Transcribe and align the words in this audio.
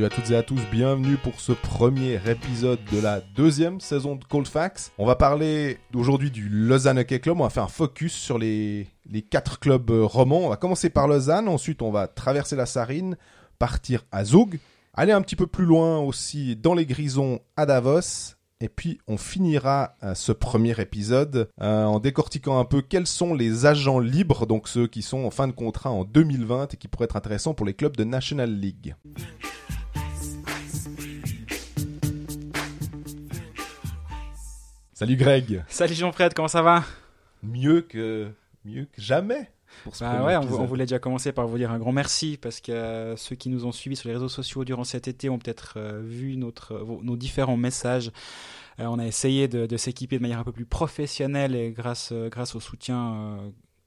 Salut 0.00 0.12
à 0.12 0.16
toutes 0.16 0.30
et 0.30 0.36
à 0.36 0.42
tous, 0.42 0.60
bienvenue 0.72 1.18
pour 1.18 1.38
ce 1.40 1.52
premier 1.52 2.18
épisode 2.26 2.78
de 2.90 2.98
la 3.02 3.20
deuxième 3.20 3.80
saison 3.80 4.16
de 4.16 4.24
Cold 4.24 4.48
Facts. 4.48 4.92
On 4.96 5.04
va 5.04 5.14
parler 5.14 5.76
aujourd'hui 5.94 6.30
du 6.30 6.48
Lausanne 6.48 7.00
Hockey 7.00 7.20
Club, 7.20 7.38
on 7.38 7.42
va 7.42 7.50
faire 7.50 7.64
un 7.64 7.68
focus 7.68 8.14
sur 8.14 8.38
les, 8.38 8.88
quatre 9.28 9.60
clubs 9.60 9.90
romans. 9.90 10.46
On 10.46 10.48
va 10.48 10.56
commencer 10.56 10.88
par 10.88 11.06
Lausanne, 11.06 11.48
ensuite 11.48 11.82
on 11.82 11.90
va 11.90 12.08
traverser 12.08 12.56
la 12.56 12.64
Sarine, 12.64 13.18
partir 13.58 14.06
à 14.10 14.24
Zug, 14.24 14.58
aller 14.94 15.12
un 15.12 15.20
petit 15.20 15.36
peu 15.36 15.46
plus 15.46 15.66
loin 15.66 15.98
aussi 15.98 16.56
dans 16.56 16.72
les 16.72 16.86
Grisons 16.86 17.40
à 17.58 17.66
Davos, 17.66 18.36
et 18.62 18.70
puis 18.70 19.00
on 19.06 19.18
finira 19.18 19.96
euh, 20.02 20.14
ce 20.14 20.32
premier 20.32 20.80
épisode 20.80 21.50
euh, 21.60 21.84
en 21.84 21.98
décortiquant 21.98 22.58
un 22.58 22.64
peu 22.64 22.80
quels 22.80 23.06
sont 23.06 23.34
les 23.34 23.66
agents 23.66 23.98
libres, 23.98 24.46
donc 24.46 24.66
ceux 24.66 24.86
qui 24.86 25.02
sont 25.02 25.26
en 25.26 25.30
fin 25.30 25.46
de 25.46 25.52
contrat 25.52 25.90
en 25.90 26.04
2020 26.04 26.72
et 26.72 26.76
qui 26.78 26.88
pourraient 26.88 27.04
être 27.04 27.16
intéressants 27.16 27.52
pour 27.52 27.66
les 27.66 27.74
clubs 27.74 27.98
de 27.98 28.04
National 28.04 28.50
League. 28.50 28.94
Salut 35.00 35.16
Greg. 35.16 35.64
Salut 35.66 35.94
Jean-Fred, 35.94 36.34
comment 36.34 36.46
ça 36.46 36.60
va? 36.60 36.84
Mieux 37.42 37.80
que 37.80 38.28
mieux 38.66 38.84
que 38.84 39.00
jamais. 39.00 39.50
Pour 39.82 39.96
ce 39.96 40.04
bah 40.04 40.22
ouais, 40.26 40.36
on, 40.36 40.66
voulait 40.66 40.84
déjà 40.84 40.98
commencer 40.98 41.32
par 41.32 41.48
vous 41.48 41.56
dire 41.56 41.70
un 41.70 41.78
grand 41.78 41.92
merci 41.92 42.36
parce 42.36 42.60
que 42.60 42.70
euh, 42.70 43.16
ceux 43.16 43.34
qui 43.34 43.48
nous 43.48 43.64
ont 43.64 43.72
suivis 43.72 43.96
sur 43.96 44.10
les 44.10 44.14
réseaux 44.16 44.28
sociaux 44.28 44.62
durant 44.62 44.84
cet 44.84 45.08
été 45.08 45.30
ont 45.30 45.38
peut-être 45.38 45.78
euh, 45.78 46.02
vu 46.04 46.36
notre, 46.36 46.86
nos 47.02 47.16
différents 47.16 47.56
messages. 47.56 48.12
Euh, 48.78 48.84
on 48.88 48.98
a 48.98 49.06
essayé 49.06 49.48
de, 49.48 49.64
de 49.64 49.76
s'équiper 49.78 50.18
de 50.18 50.22
manière 50.22 50.38
un 50.38 50.44
peu 50.44 50.52
plus 50.52 50.66
professionnelle 50.66 51.54
et 51.54 51.70
grâce, 51.70 52.12
grâce 52.12 52.54
au 52.54 52.60
soutien 52.60 53.38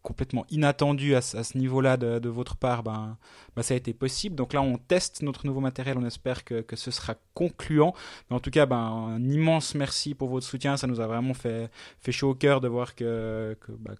complètement 0.03 0.45
inattendu 0.51 1.15
à, 1.15 1.21
ce 1.21 1.57
niveau-là 1.57 1.97
de, 1.97 2.29
votre 2.29 2.55
part, 2.57 2.83
ben, 2.83 3.17
ben, 3.55 3.63
ça 3.63 3.73
a 3.73 3.77
été 3.77 3.93
possible. 3.93 4.35
Donc 4.35 4.53
là, 4.53 4.61
on 4.61 4.77
teste 4.77 5.23
notre 5.23 5.47
nouveau 5.47 5.61
matériel, 5.61 5.97
on 5.97 6.05
espère 6.05 6.43
que, 6.43 6.63
ce 6.75 6.91
sera 6.91 7.15
concluant. 7.33 7.93
Mais 8.29 8.35
en 8.35 8.39
tout 8.39 8.51
cas, 8.51 8.65
ben, 8.65 8.77
un 8.77 9.23
immense 9.23 9.73
merci 9.75 10.13
pour 10.13 10.29
votre 10.29 10.45
soutien, 10.45 10.77
ça 10.77 10.87
nous 10.87 10.99
a 10.99 11.07
vraiment 11.07 11.33
fait, 11.33 11.71
fait 11.99 12.11
chaud 12.11 12.31
au 12.31 12.35
cœur 12.35 12.61
de 12.61 12.67
voir 12.67 12.95
que, 12.95 13.57
que, 13.61 13.71
ben, 13.71 13.95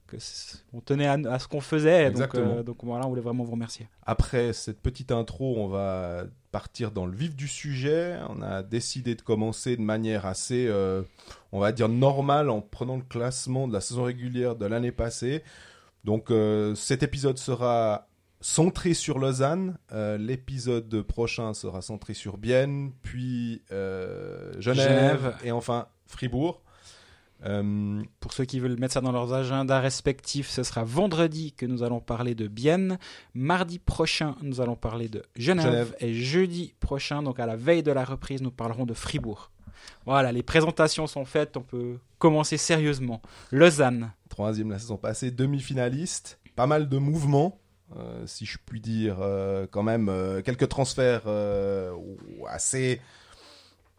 on 0.74 0.82
tenait 0.82 1.08
à, 1.08 1.40
ce 1.40 1.48
qu'on 1.48 1.62
faisait. 1.62 2.12
Donc, 2.12 2.36
euh, 2.36 2.64
donc, 2.64 2.78
voilà, 2.84 3.06
on 3.06 3.10
voulait 3.10 3.22
vraiment 3.22 3.44
vous 3.44 3.54
remercier. 3.54 3.88
Après 4.06 4.54
cette 4.54 4.82
petite 4.82 5.12
intro, 5.12 5.56
on 5.58 5.68
va 5.68 6.26
partir 6.52 6.92
dans 6.92 7.06
le 7.06 7.16
vif 7.16 7.36
du 7.36 7.48
sujet. 7.48 8.18
On 8.30 8.42
a 8.42 8.62
décidé 8.62 9.16
de 9.16 9.22
commencer 9.22 9.78
de 9.78 9.82
manière 9.82 10.26
assez, 10.26 10.68
euh, 10.68 11.02
on 11.52 11.60
va 11.60 11.72
dire, 11.72 11.90
normale 11.90 12.50
en 12.50 12.62
prenant 12.62 12.98
le 12.98 13.04
classement 13.04 13.68
de 13.68 13.74
la 13.74 13.82
saison 13.82 14.04
régulière 14.04 14.56
de 14.56 14.66
l'année 14.66 14.92
passée. 14.92 15.44
Donc 16.04 16.32
euh, 16.32 16.76
cet 16.76 17.04
épisode 17.04 17.38
sera 17.38 18.08
centré 18.42 18.94
sur 18.94 19.20
Lausanne, 19.20 19.78
euh, 19.94 20.18
l'épisode 20.18 21.02
prochain 21.04 21.54
sera 21.54 21.82
centré 21.82 22.14
sur 22.14 22.38
Bienne, 22.38 22.92
puis 23.02 23.62
euh, 23.72 24.52
Genève, 24.60 25.36
et 25.44 25.52
enfin 25.52 25.88
Fribourg. 26.08 26.62
Pour 28.22 28.32
ceux 28.32 28.46
qui 28.46 28.62
veulent 28.62 28.80
mettre 28.80 28.94
ça 28.94 29.02
dans 29.02 29.12
leurs 29.12 29.34
agendas 29.34 29.82
respectifs, 29.82 30.50
ce 30.50 30.64
sera 30.64 30.86
vendredi 30.86 31.52
que 31.52 31.66
nous 31.66 31.84
allons 31.84 32.00
parler 32.00 32.36
de 32.36 32.48
Bienne. 32.48 32.98
Mardi 33.34 33.80
prochain, 33.80 34.38
nous 34.42 34.62
allons 34.62 34.78
parler 34.78 35.10
de 35.10 35.24
Genève. 35.36 35.94
Et 36.00 36.14
jeudi 36.14 36.74
prochain, 36.80 37.22
donc 37.22 37.42
à 37.42 37.46
la 37.46 37.58
veille 37.58 37.84
de 37.84 37.92
la 37.92 38.06
reprise, 38.06 38.42
nous 38.42 38.52
parlerons 38.52 38.86
de 38.86 38.94
Fribourg. 38.94 39.52
Voilà, 40.06 40.32
les 40.32 40.44
présentations 40.44 41.08
sont 41.08 41.26
faites, 41.26 41.58
on 41.58 41.62
peut 41.62 41.98
commencer 42.18 42.58
sérieusement. 42.58 43.22
Lausanne. 43.52 44.12
Troisième 44.30 44.72
la 44.72 44.80
saison 44.80 44.98
passée, 44.98 45.32
demi-finaliste. 45.32 46.40
Pas 46.56 46.68
mal 46.68 46.88
de 46.90 46.98
mouvements, 46.98 47.60
euh, 47.96 48.26
si 48.26 48.46
je 48.46 48.58
puis 48.66 48.80
dire, 48.82 49.18
euh, 49.22 49.68
quand 49.70 49.84
même. 49.84 50.10
Euh, 50.10 50.42
quelques 50.42 50.70
transferts 50.70 51.28
assez 52.48 53.02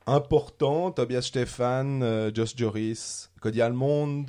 importants. 0.07 0.91
Tobias 0.91 1.23
Stefan, 1.23 2.31
Josh 2.35 2.57
Joris, 2.57 3.31
Cody 3.41 3.63
Almond, 3.63 4.27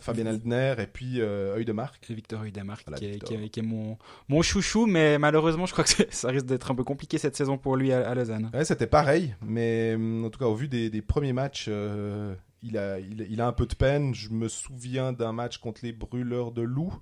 Fabien 0.00 0.26
Eldner 0.26 0.74
et 0.78 0.86
puis 0.86 1.20
euh, 1.20 1.62
de 1.62 1.72
Marc. 1.72 2.10
Victor 2.10 2.42
Œil 2.42 2.52
de 2.52 2.62
Marc, 2.62 2.86
qui, 2.94 3.04
est, 3.04 3.62
mon, 3.62 3.98
mon 4.28 4.42
chouchou, 4.42 4.86
mais 4.86 5.18
malheureusement, 5.18 5.66
je 5.66 5.72
crois 5.72 5.84
que 5.84 5.90
ça 6.10 6.28
risque 6.28 6.46
d'être 6.46 6.70
un 6.70 6.74
peu 6.74 6.84
compliqué 6.84 7.18
cette 7.18 7.36
saison 7.36 7.58
pour 7.58 7.76
lui 7.76 7.92
à, 7.92 8.14
Lausanne. 8.14 8.50
Ouais, 8.54 8.64
c'était 8.64 8.86
pareil, 8.86 9.34
mais 9.42 9.94
hum, 9.94 10.24
en 10.24 10.30
tout 10.30 10.38
cas, 10.38 10.46
au 10.46 10.54
vu 10.54 10.68
des, 10.68 11.02
premiers 11.02 11.34
matchs, 11.34 11.66
euh, 11.68 12.34
il, 12.62 12.78
a, 12.78 12.98
il, 12.98 13.40
a 13.40 13.46
un 13.46 13.52
peu 13.52 13.66
de 13.66 13.74
peine. 13.74 14.14
Je 14.14 14.30
me 14.30 14.48
souviens 14.48 15.12
d'un 15.12 15.32
match 15.32 15.58
contre 15.58 15.80
les 15.82 15.92
Brûleurs 15.92 16.52
de 16.52 16.62
Loup. 16.62 16.94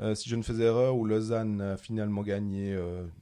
Euh, 0.00 0.14
si 0.14 0.28
je 0.28 0.36
ne 0.36 0.42
faisais 0.42 0.64
erreur, 0.64 0.96
où 0.96 1.04
Lausanne 1.04 1.60
a 1.60 1.76
finalement 1.76 2.22
gagné 2.22 2.76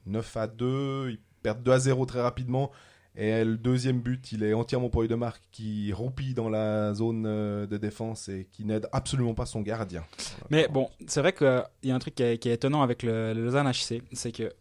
9 0.07 0.37
à 0.37 0.47
2, 0.47 1.11
ils 1.11 1.19
perdent 1.43 1.61
2 1.61 1.71
à 1.71 1.79
0 1.79 2.05
très 2.07 2.21
rapidement. 2.21 2.71
Et 3.15 3.43
le 3.43 3.57
deuxième 3.57 3.99
but, 3.99 4.31
il 4.31 4.43
est 4.43 4.53
entièrement 4.53 4.89
pour 4.89 5.05
de 5.05 5.15
Marc 5.15 5.41
qui 5.51 5.91
roupille 5.91 6.33
dans 6.33 6.47
la 6.47 6.93
zone 6.93 7.25
euh, 7.27 7.67
de 7.67 7.77
défense 7.77 8.29
et 8.29 8.47
qui 8.51 8.63
n'aide 8.63 8.87
absolument 8.93 9.33
pas 9.33 9.45
son 9.45 9.61
gardien. 9.61 10.05
Mais 10.49 10.67
bon, 10.69 10.89
c'est 11.07 11.19
vrai 11.19 11.33
qu'il 11.33 11.63
y 11.83 11.91
a 11.91 11.95
un 11.95 11.99
truc 11.99 12.15
qui 12.15 12.23
est, 12.23 12.45
étonnant 12.45 12.81
avec 12.81 13.03
le, 13.03 13.33
Lausanne 13.33 13.69
HC, 13.69 14.01
c'est 14.13 14.31
que 14.31 14.53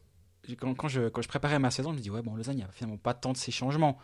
quand, 0.58 0.88
je, 0.88 1.08
quand 1.08 1.22
je 1.22 1.28
préparais 1.28 1.60
ma 1.60 1.70
saison, 1.70 1.92
je 1.92 1.98
me 1.98 2.02
dis 2.02 2.10
ouais 2.10 2.22
bon 2.22 2.34
Lausanne, 2.34 2.54
il 2.54 2.58
n'y 2.58 2.64
a 2.64 2.72
finalement 2.72 2.98
pas 2.98 3.14
tant 3.14 3.32
de 3.32 3.36
ces 3.36 3.52
changements. 3.52 3.98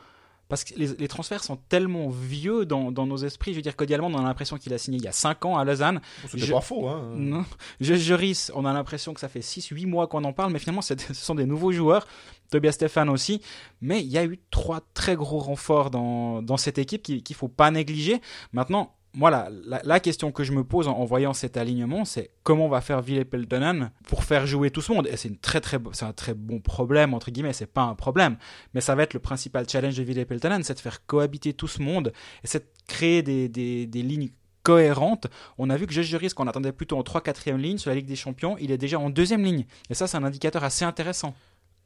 Parce 0.49 0.63
que 0.63 0.75
les, 0.77 1.09
transferts 1.09 1.43
sont 1.43 1.57
tellement 1.69 2.09
vieux 2.09 2.67
dans, 2.67 2.91
nos 2.91 3.17
esprits. 3.17 3.53
Je 3.53 3.57
veux 3.57 3.63
dire, 3.63 3.75
Cody 3.75 3.97
on 3.97 4.17
a 4.17 4.23
l'impression 4.23 4.59
qu'il 4.59 4.73
a 4.75 4.79
signé 4.79 4.99
il 4.99 5.05
y 5.05 5.09
a 5.09 5.13
5 5.13 5.45
ans 5.45 5.59
à 5.59 5.65
Lausanne. 5.65 6.01
C'est 6.29 6.51
pas 6.51 6.61
faux. 6.61 6.87
Hein. 6.89 7.15
Non. 7.17 7.45
Je, 7.81 8.53
on 8.55 8.65
a 8.65 8.73
l'impression 8.73 9.13
que 9.13 9.21
ça 9.21 9.29
fait 9.29 9.41
6-8 9.41 9.87
mois 9.87 10.07
qu'on 10.07 10.23
en 10.25 10.33
parle, 10.33 10.53
mais 10.53 10.59
finalement, 10.59 10.83
ce 10.83 10.95
sont 11.13 11.35
des 11.35 11.47
nouveaux 11.47 11.73
joueurs. 11.73 12.07
Tobias 12.51 12.73
Stéphane 12.73 13.09
aussi. 13.09 13.41
Mais 13.81 14.01
il 14.01 14.09
y 14.09 14.19
a 14.19 14.25
eu 14.25 14.39
trois 14.51 14.81
très 14.95 15.17
gros 15.17 15.39
renforts 15.39 15.91
dans, 15.91 16.43
dans 16.43 16.57
cette 16.57 16.79
équipe 16.79 17.03
qu'il 17.03 17.23
ne 17.29 17.35
faut 17.35 17.49
pas 17.49 17.71
négliger. 17.71 18.21
Maintenant, 18.53 18.96
moi, 19.17 19.49
la, 19.83 20.01
question 20.01 20.31
que 20.31 20.45
je 20.45 20.53
me 20.53 20.63
pose 20.63 20.89
en, 20.89 21.05
voyant 21.07 21.33
cet 21.33 21.57
alignement, 21.57 22.05
c'est 22.05 22.31
comment 22.43 22.67
on 22.67 22.69
va 22.69 22.83
faire 22.83 23.01
Ville 23.01 23.25
Peltonen 23.25 23.91
pour 24.07 24.25
faire 24.25 24.47
jouer 24.47 24.71
tout 24.71 24.83
ce 24.83 24.93
monde? 24.93 25.09
Et 25.11 25.17
c'est 25.17 25.41
très 25.41 25.63
très 25.63 25.79
un 26.03 26.13
très 26.13 26.35
bon 26.35 26.61
problème 26.61 27.15
entre 27.15 27.31
guillemets. 27.31 27.55
C'est 27.55 27.67
pas 27.67 27.83
un 27.83 27.95
problème, 27.95 28.37
mais 28.75 28.83
ça 28.83 28.95
va 28.95 29.05
être 29.05 29.15
le 29.15 29.21
principal 29.21 29.67
challenge 29.67 29.97
de 29.97 30.03
Ville 30.03 30.27
Peltonen, 30.27 30.63
c'est 30.63 30.75
de 30.75 30.81
faire 30.81 31.07
cohabiter 31.07 31.55
tout 31.55 31.67
ce 31.67 31.81
monde 31.81 32.13
et 32.45 32.47
c'est 32.47 32.59
de 32.59 32.69
créer 32.87 33.23
des, 33.23 33.49
des, 33.49 33.87
des 33.87 34.03
lignes 34.03 34.29
cohérentes. 34.63 35.29
On 35.57 35.71
a 35.71 35.77
vu 35.79 35.87
que 35.87 35.95
Josh 35.95 36.07
Juris, 36.07 36.31
qu'on 36.31 36.47
attendait 36.47 36.73
plutôt 36.73 36.99
en 36.99 37.03
3-4e 37.03 37.57
ligne 37.57 37.79
sur 37.79 37.91
la 37.91 37.95
Ligue 37.95 38.07
des 38.07 38.17
Champions, 38.17 38.57
il 38.59 38.71
est 38.71 38.79
déjà 38.79 38.99
en 38.99 39.09
deuxième 39.09 39.43
ligne. 39.43 39.65
Et 39.89 39.95
ça, 39.95 40.07
c'est 40.07 40.19
un 40.19 40.25
indicateur 40.25 40.63
assez 40.63 40.85
intéressant. 40.85 41.35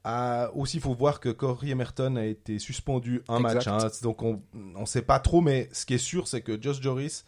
Ah, 0.04 0.50
aussi, 0.54 0.78
il 0.78 0.80
faut 0.80 0.94
voir 0.94 1.20
que 1.20 1.28
Corey 1.28 1.68
Emerton 1.68 2.16
a 2.16 2.24
été 2.24 2.58
suspendu 2.58 3.22
un 3.28 3.38
match. 3.38 3.66
Hein. 3.66 3.88
donc, 4.02 4.22
on 4.22 4.40
ne 4.54 4.86
sait 4.86 5.02
pas 5.02 5.18
trop, 5.18 5.40
mais 5.42 5.68
ce 5.72 5.84
qui 5.84 5.94
est 5.94 5.98
sûr, 5.98 6.26
c'est 6.26 6.40
que 6.40 6.60
Josh 6.60 6.80
Joris, 6.80 7.24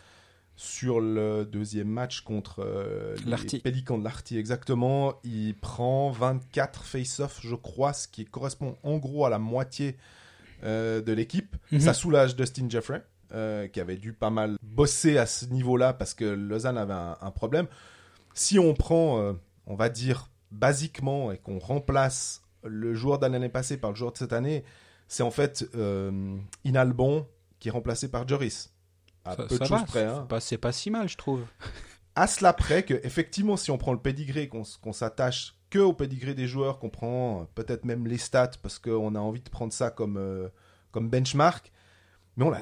sur 0.56 1.00
le 1.00 1.44
deuxième 1.44 1.88
match 1.88 2.20
contre 2.20 2.60
euh, 2.60 3.16
les 3.26 3.58
Pélicans 3.58 3.98
de 3.98 4.04
l'Arty, 4.04 4.38
exactement, 4.38 5.14
il 5.24 5.54
prend 5.54 6.10
24 6.10 6.84
face-off, 6.84 7.40
je 7.42 7.54
crois, 7.54 7.92
ce 7.92 8.08
qui 8.08 8.24
correspond 8.24 8.76
en 8.82 8.96
gros 8.98 9.26
à 9.26 9.30
la 9.30 9.38
moitié 9.38 9.96
euh, 10.64 11.02
de 11.02 11.12
l'équipe. 11.12 11.56
Mhm. 11.72 11.80
Ça 11.80 11.94
soulage 11.94 12.36
Dustin 12.36 12.68
Jeffrey, 12.68 13.02
euh, 13.34 13.66
qui 13.66 13.80
avait 13.80 13.96
dû 13.96 14.12
pas 14.12 14.30
mal 14.30 14.56
bosser 14.62 15.18
à 15.18 15.26
ce 15.26 15.46
niveau-là 15.46 15.92
parce 15.92 16.14
que 16.14 16.24
Lausanne 16.24 16.78
avait 16.78 16.92
un, 16.92 17.18
un 17.20 17.30
problème. 17.30 17.66
Si 18.34 18.58
on 18.58 18.72
prend, 18.72 19.34
on 19.66 19.74
va 19.74 19.90
dire, 19.90 20.30
basiquement, 20.50 21.32
et 21.32 21.38
qu'on 21.38 21.58
remplace 21.58 22.42
le 22.64 22.94
joueur 22.94 23.18
de 23.18 23.26
l'année 23.26 23.48
passée 23.48 23.76
par 23.76 23.90
le 23.90 23.96
joueur 23.96 24.12
de 24.12 24.18
cette 24.18 24.32
année, 24.32 24.64
c'est 25.08 25.22
en 25.22 25.30
fait 25.30 25.64
euh, 25.74 26.36
Inalbon 26.64 27.26
qui 27.58 27.68
est 27.68 27.70
remplacé 27.70 28.08
par 28.08 28.26
Joris. 28.26 28.72
À 29.24 29.36
peu 29.36 29.46
de 29.46 29.64
choses 29.64 29.84
près. 29.86 30.04
Hein. 30.04 30.26
C'est 30.40 30.58
pas, 30.58 30.72
si 30.72 30.90
mal, 30.90 31.08
je 31.08 31.16
trouve. 31.16 31.44
à 32.16 32.26
cela 32.26 32.52
près 32.52 32.82
que, 32.82 32.94
effectivement, 33.04 33.56
si 33.56 33.70
on 33.70 33.78
prend 33.78 33.92
le 33.92 34.00
pedigree, 34.00 34.48
qu'on 34.48 34.92
s'attache 34.92 35.54
que 35.70 35.78
au 35.78 35.92
pedigree 35.92 36.34
des 36.34 36.48
joueurs, 36.48 36.78
qu'on 36.78 36.90
prend 36.90 37.46
peut-être 37.54 37.84
même 37.84 38.06
les 38.06 38.18
stats, 38.18 38.50
parce 38.62 38.78
qu'on 38.78 39.14
a 39.14 39.20
envie 39.20 39.40
de 39.40 39.48
prendre 39.48 39.72
ça 39.72 39.90
comme, 39.90 40.16
euh, 40.16 40.48
comme 40.90 41.08
benchmark, 41.08 41.72
mais 42.36 42.44
on 42.44 42.52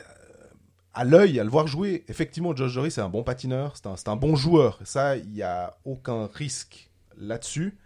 à 0.93 1.05
l'œil, 1.05 1.39
à 1.39 1.45
le 1.45 1.51
voir 1.51 1.67
jouer, 1.67 2.05
effectivement, 2.09 2.55
Josh 2.55 2.73
Joris, 2.73 2.95
c'est 2.95 3.01
un 3.01 3.09
bon 3.09 3.23
patineur, 3.23 3.77
c'est 3.77 3.87
un, 3.87 3.95
un, 4.13 4.17
bon 4.17 4.35
joueur. 4.35 4.81
Ça, 4.85 5.17
il 5.17 5.31
n'y 5.31 5.43
a 5.43 5.79
aucun 5.85 6.27
risque 6.27 6.91
là-dessus. 7.17 7.79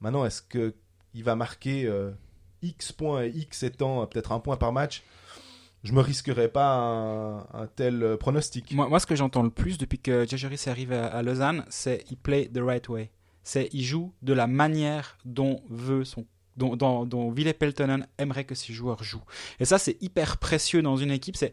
Maintenant, 0.00 0.24
est-ce 0.24 0.42
que 0.42 0.74
il 1.16 1.24
va 1.24 1.34
marquer 1.34 1.86
euh, 1.86 2.12
X 2.62 2.92
points 2.92 3.24
et 3.24 3.30
X 3.30 3.62
étant 3.62 4.02
euh, 4.02 4.06
peut-être 4.06 4.32
un 4.32 4.38
point 4.38 4.56
par 4.56 4.72
match, 4.72 5.02
je 5.82 5.92
me 5.92 6.00
risquerais 6.00 6.48
pas 6.48 7.46
un, 7.52 7.66
tel 7.74 8.02
euh, 8.02 8.16
pronostic. 8.16 8.72
Moi, 8.72 9.00
ce 9.00 9.06
que 9.06 9.16
j'entends 9.16 9.42
le 9.42 9.50
plus 9.50 9.78
depuis 9.78 9.98
que 9.98 10.26
Jajaris 10.26 10.54
est 10.54 10.68
arrivé 10.68 10.96
à, 10.96 11.22
Lausanne, 11.22 11.64
c'est 11.70 12.04
il 12.10 12.16
play 12.16 12.48
the 12.52 12.58
right 12.58 12.88
way. 12.88 13.10
C'est 13.42 13.68
il 13.72 13.82
joue 13.82 14.12
de 14.22 14.32
la 14.32 14.46
manière 14.46 15.16
dont 15.24 15.62
veut 15.70 16.04
son 16.04 16.26
dont, 16.56 16.74
dont, 16.74 17.04
dont 17.04 17.34
Peltonen 17.34 18.06
aimerait 18.16 18.44
que 18.44 18.54
ses 18.54 18.72
joueurs 18.72 19.02
jouent. 19.02 19.24
Et 19.60 19.66
ça, 19.66 19.76
c'est 19.76 20.02
hyper 20.02 20.38
précieux 20.38 20.80
dans 20.80 20.96
une 20.96 21.10
équipe. 21.10 21.36
C'est 21.36 21.52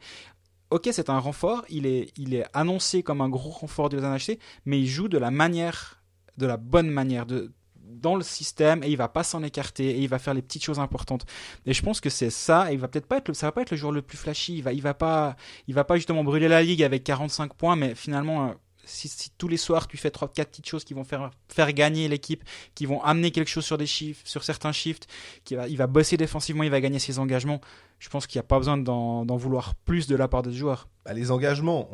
ok, 0.69 0.87
c'est 0.93 1.09
un 1.09 1.19
renfort, 1.19 1.65
il 1.69 1.85
est, 1.85 2.11
il 2.17 2.33
est 2.33 2.45
annoncé 2.53 3.03
comme 3.03 3.19
un 3.19 3.27
gros 3.27 3.49
renfort 3.49 3.89
de 3.89 3.97
Lausanne 3.97 4.17
HC, 4.17 4.39
mais 4.65 4.79
il 4.79 4.87
joue 4.87 5.09
de 5.09 5.17
la 5.17 5.29
manière, 5.29 6.01
de 6.37 6.45
la 6.45 6.55
bonne 6.55 6.89
manière, 6.89 7.25
de, 7.25 7.51
dans 7.93 8.15
le 8.15 8.23
système 8.23 8.83
et 8.83 8.89
il 8.89 8.97
va 8.97 9.07
pas 9.07 9.23
s'en 9.23 9.43
écarter 9.43 9.89
et 9.91 9.99
il 9.99 10.07
va 10.07 10.19
faire 10.19 10.33
les 10.33 10.41
petites 10.41 10.63
choses 10.63 10.79
importantes. 10.79 11.25
Et 11.65 11.73
je 11.73 11.81
pense 11.81 12.01
que 12.01 12.09
c'est 12.09 12.29
ça. 12.29 12.71
Et 12.71 12.75
il 12.75 12.79
va 12.79 12.87
peut-être 12.87 13.07
pas 13.07 13.17
être, 13.17 13.33
ça 13.33 13.47
va 13.47 13.51
pas 13.51 13.61
être 13.61 13.71
le 13.71 13.77
joueur 13.77 13.91
le 13.91 14.01
plus 14.01 14.17
flashy. 14.17 14.55
Il 14.57 14.63
va, 14.63 14.73
il 14.73 14.81
va 14.81 14.93
pas, 14.93 15.35
il 15.67 15.73
va 15.73 15.83
pas 15.83 15.95
justement 15.95 16.23
brûler 16.23 16.47
la 16.47 16.61
ligue 16.63 16.83
avec 16.83 17.03
45 17.03 17.53
points, 17.53 17.75
mais 17.75 17.95
finalement. 17.95 18.53
Si, 18.85 19.31
tous 19.37 19.47
les 19.47 19.57
soirs 19.57 19.87
tu 19.87 19.97
fais 19.97 20.11
trois 20.11 20.27
quatre 20.27 20.49
petites 20.49 20.67
choses 20.67 20.83
qui 20.83 20.93
vont 20.93 21.03
faire 21.03 21.31
faire 21.47 21.71
gagner 21.73 22.07
l'équipe, 22.07 22.43
qui 22.75 22.85
vont 22.85 23.01
amener 23.01 23.31
quelque 23.31 23.49
chose 23.49 23.65
sur 23.65 23.77
des 23.77 23.85
chiffres, 23.85 24.21
sur 24.25 24.43
certains 24.43 24.71
shifts, 24.71 25.07
qui 25.43 25.55
va, 25.55 25.67
il 25.67 25.77
va 25.77 25.87
bosser 25.87 26.17
défensivement, 26.17 26.63
il 26.63 26.71
va 26.71 26.81
gagner 26.81 26.99
ses 26.99 27.19
engagements. 27.19 27.61
Je 27.99 28.09
pense 28.09 28.27
qu'il 28.27 28.37
n'y 28.37 28.43
a 28.43 28.47
pas 28.47 28.57
besoin 28.57 28.77
d'en 28.77 29.37
vouloir 29.37 29.75
plus 29.75 30.07
de 30.07 30.15
la 30.17 30.27
part 30.27 30.41
des 30.41 30.51
joueurs. 30.51 30.89
Bah, 31.05 31.13
les 31.13 31.31
engagements, 31.31 31.89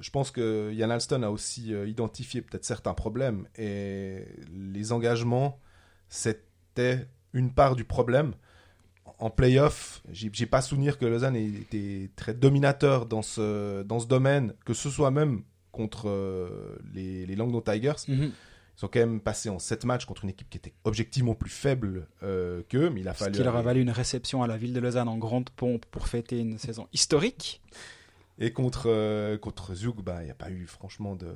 je 0.00 0.10
pense 0.10 0.30
que 0.30 0.70
Yann 0.72 0.90
Alston 0.90 1.22
a 1.22 1.30
aussi 1.30 1.72
euh, 1.72 1.88
identifié 1.88 2.42
peut-être 2.42 2.64
certains 2.64 2.94
problèmes 2.94 3.48
et 3.56 4.24
les 4.52 4.92
engagements, 4.92 5.58
c'était 6.08 7.08
une 7.32 7.52
part 7.52 7.76
du 7.76 7.84
problème. 7.84 8.34
En 9.18 9.30
playoff, 9.30 10.02
j'ai 10.10 10.46
pas 10.46 10.60
souvenir 10.60 10.98
que 10.98 11.06
Lausanne 11.06 11.36
ait 11.36 11.46
été 11.46 12.10
très 12.16 12.34
dominateur 12.34 13.06
dans 13.06 13.22
ce, 13.22 13.82
dans 13.82 13.98
ce 13.98 14.06
domaine, 14.06 14.52
que 14.66 14.74
ce 14.74 14.90
soit 14.90 15.10
même 15.10 15.42
contre 15.76 16.08
euh, 16.08 16.78
les, 16.94 17.26
les 17.26 17.36
Langnau 17.36 17.60
Tigers. 17.60 17.92
Mhm. 18.08 18.32
Ils 18.78 18.84
ont 18.84 18.88
quand 18.88 19.00
même 19.00 19.20
passé 19.20 19.48
en 19.48 19.58
7 19.58 19.84
matchs 19.84 20.04
contre 20.04 20.24
une 20.24 20.30
équipe 20.30 20.50
qui 20.50 20.58
était 20.58 20.74
objectivement 20.84 21.34
plus 21.34 21.50
faible 21.50 22.08
euh, 22.22 22.62
qu'eux, 22.68 22.90
mais 22.90 23.00
il 23.00 23.08
a 23.08 23.14
fallu. 23.14 23.34
Ce 23.34 23.38
qui 23.38 23.44
leur 23.44 23.56
a 23.56 23.62
valu 23.62 23.80
une 23.80 23.90
réception 23.90 24.42
à 24.42 24.46
la 24.46 24.58
ville 24.58 24.74
de 24.74 24.80
Lausanne 24.80 25.08
en 25.08 25.16
grande 25.16 25.48
pompe 25.50 25.86
pour 25.86 26.08
fêter 26.08 26.38
une 26.38 26.58
saison 26.58 26.86
historique. 26.92 27.62
Et 28.38 28.52
contre, 28.52 28.84
euh, 28.88 29.38
contre 29.38 29.74
Zug, 29.74 30.02
bah, 30.02 30.18
il 30.20 30.26
n'y 30.26 30.30
a 30.30 30.34
pas 30.34 30.50
eu 30.50 30.66
franchement 30.66 31.16
de, 31.16 31.32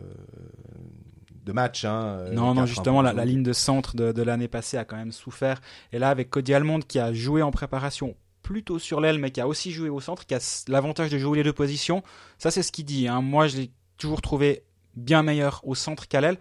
de 1.47 1.53
match. 1.53 1.87
Hein, 1.87 2.27
non, 2.33 2.53
non, 2.53 2.67
justement, 2.67 3.01
la, 3.01 3.25
ligne 3.25 3.43
de 3.43 3.55
centre 3.55 3.97
de, 3.97 4.13
de 4.13 4.23
l'année 4.23 4.49
passée 4.49 4.77
a 4.77 4.85
quand 4.85 4.97
même 4.97 5.13
souffert. 5.13 5.63
Et 5.93 5.99
là, 5.99 6.11
avec 6.11 6.29
Cody 6.29 6.53
Almond 6.53 6.81
qui 6.81 6.99
a 6.99 7.15
joué 7.15 7.41
en 7.41 7.51
préparation 7.51 8.17
plutôt 8.43 8.79
sur 8.79 9.01
l'aile, 9.01 9.19
mais 9.19 9.31
qui 9.31 9.41
a 9.41 9.47
aussi 9.47 9.71
joué 9.71 9.89
au 9.89 10.01
centre, 10.01 10.27
qui 10.27 10.35
a 10.35 10.65
l'avantage 10.69 11.11
de 11.11 11.19
jouer 11.19 11.39
les 11.39 11.45
deux 11.45 11.53
positions, 11.53 12.03
ça 12.39 12.51
c'est 12.51 12.63
ce 12.63 12.73
qu'il 12.73 12.85
dit. 12.85 13.07
Hein. 13.09 13.23
Moi, 13.23 13.47
je 13.47 13.57
l'ai 13.59 13.71
toujours 14.01 14.23
trouvé 14.23 14.65
bien 14.97 15.23
meilleur 15.23 15.61
au 15.65 15.75
centre 15.75 16.09
qu'à 16.09 16.21
l'aile. 16.21 16.39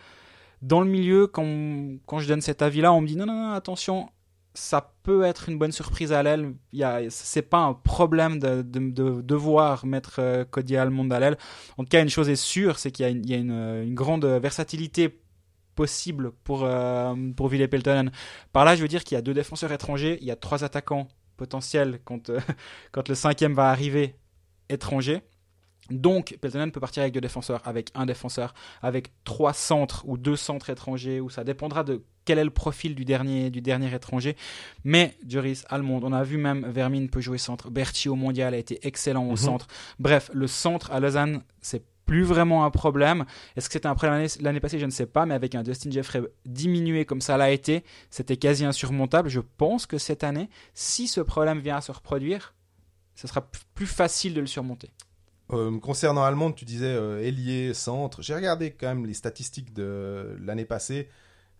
Dans 0.61 0.81
le 0.81 0.89
milieu, 0.89 1.27
quand, 1.27 2.19
je 2.19 2.27
donne 2.27 2.41
cet 2.41 2.61
avis-là, 2.61 2.91
on 2.91 3.01
me 3.01 3.07
dit 3.07 3.15
non, 3.15 3.25
non, 3.25 3.33
non, 3.33 3.51
attention, 3.53 4.09
ça 4.53 4.93
peut 5.03 5.23
être 5.23 5.47
une 5.47 5.57
bonne 5.57 5.71
surprise 5.71 6.11
à 6.11 6.23
l'aile. 6.23 6.53
C'est 7.09 7.43
pas 7.43 7.59
un 7.59 7.73
problème 7.73 8.39
de, 8.39 8.61
de, 8.61 9.21
devoir 9.21 9.85
mettre 9.85 10.15
euh, 10.19 10.43
Cody 10.43 10.75
Almond 10.75 11.09
à 11.11 11.19
l'aile. 11.19 11.37
En 11.77 11.83
tout 11.83 11.89
cas, 11.89 12.01
une 12.01 12.09
chose 12.09 12.29
est 12.29 12.35
sûre, 12.35 12.79
c'est 12.79 12.91
qu'il 12.91 13.05
y 13.05 13.33
a, 13.33 13.37
une, 13.37 13.51
une, 13.51 13.95
grande 13.95 14.25
versatilité 14.25 15.21
possible 15.75 16.31
pour, 16.43 16.65
euh, 16.65 17.15
pour 17.37 17.47
Ville 17.47 17.65
Peltonen. 17.69 18.11
Par 18.51 18.65
là, 18.65 18.75
je 18.75 18.81
veux 18.81 18.89
dire 18.89 19.05
qu'il 19.05 19.15
y 19.15 19.19
a 19.19 19.21
deux 19.21 19.33
défenseurs 19.33 19.71
étrangers, 19.71 20.17
il 20.19 20.27
y 20.27 20.31
a 20.31 20.35
trois 20.35 20.65
attaquants 20.65 21.07
potentiels 21.37 21.99
quand, 22.03 22.29
euh, 22.29 22.39
quand 22.91 23.07
le 23.07 23.15
cinquième 23.15 23.53
va 23.53 23.69
arriver 23.69 24.15
étranger. 24.67 25.21
Donc, 25.89 26.37
Peltonen 26.41 26.71
peut 26.71 26.79
partir 26.79 27.01
avec 27.01 27.13
deux 27.13 27.21
défenseurs, 27.21 27.61
avec 27.65 27.91
un 27.95 28.05
défenseur, 28.05 28.53
avec 28.81 29.11
trois 29.23 29.53
centres 29.53 30.03
ou 30.07 30.17
deux 30.17 30.35
centres 30.35 30.69
étrangers, 30.69 31.19
ou 31.19 31.29
ça 31.29 31.43
dépendra 31.43 31.83
de 31.83 32.03
quel 32.25 32.37
est 32.37 32.43
le 32.43 32.51
profil 32.51 32.93
du 32.93 33.05
dernier, 33.05 33.49
du 33.49 33.61
dernier 33.61 33.93
étranger. 33.93 34.35
Mais 34.83 35.17
Joris 35.27 35.65
Almond, 35.69 36.01
on 36.03 36.13
a 36.13 36.23
vu 36.23 36.37
même 36.37 36.65
Vermine 36.69 37.09
peut 37.09 37.21
jouer 37.21 37.39
centre, 37.39 37.71
Berti 37.71 38.07
au 38.07 38.15
mondial 38.15 38.53
a 38.53 38.57
été 38.57 38.79
excellent 38.85 39.25
au 39.25 39.31
mhm. 39.31 39.37
centre. 39.37 39.67
Bref, 39.97 40.29
le 40.33 40.45
centre 40.45 40.91
à 40.91 40.99
Lausanne, 40.99 41.41
c'est 41.61 41.83
plus 42.05 42.23
vraiment 42.23 42.65
un 42.65 42.71
problème. 42.71 43.25
Est-ce 43.55 43.67
que 43.67 43.73
c'était 43.73 43.87
un 43.87 43.95
problème 43.95 44.27
l'année 44.41 44.59
passée? 44.59 44.79
Je 44.79 44.85
ne 44.85 44.91
sais 44.91 45.05
pas, 45.05 45.27
mais 45.27 45.35
avec 45.35 45.53
un 45.53 45.63
Justin 45.63 45.91
Jeffrey 45.91 46.21
diminué 46.45 47.05
comme 47.05 47.21
ça 47.21 47.37
l'a 47.37 47.51
été, 47.51 47.83
c'était 48.09 48.37
quasi 48.37 48.65
insurmontable. 48.65 49.29
Je 49.29 49.41
pense 49.57 49.85
que 49.85 49.99
cette 49.99 50.23
année, 50.23 50.49
si 50.73 51.07
ce 51.07 51.21
problème 51.21 51.59
vient 51.59 51.77
à 51.77 51.81
se 51.81 51.91
reproduire, 51.91 52.55
ce 53.13 53.27
sera 53.27 53.47
plus 53.75 53.85
facile 53.85 54.33
de 54.33 54.41
le 54.41 54.47
surmonter. 54.47 54.89
Euh, 55.51 55.79
concernant 55.79 56.23
Allemande, 56.23 56.55
tu 56.55 56.65
disais 56.65 56.93
euh, 56.93 57.21
ailier, 57.21 57.73
centre. 57.73 58.21
J'ai 58.21 58.35
regardé 58.35 58.71
quand 58.71 58.87
même 58.87 59.05
les 59.05 59.13
statistiques 59.13 59.73
de 59.73 60.37
l'année 60.41 60.65
passée. 60.65 61.09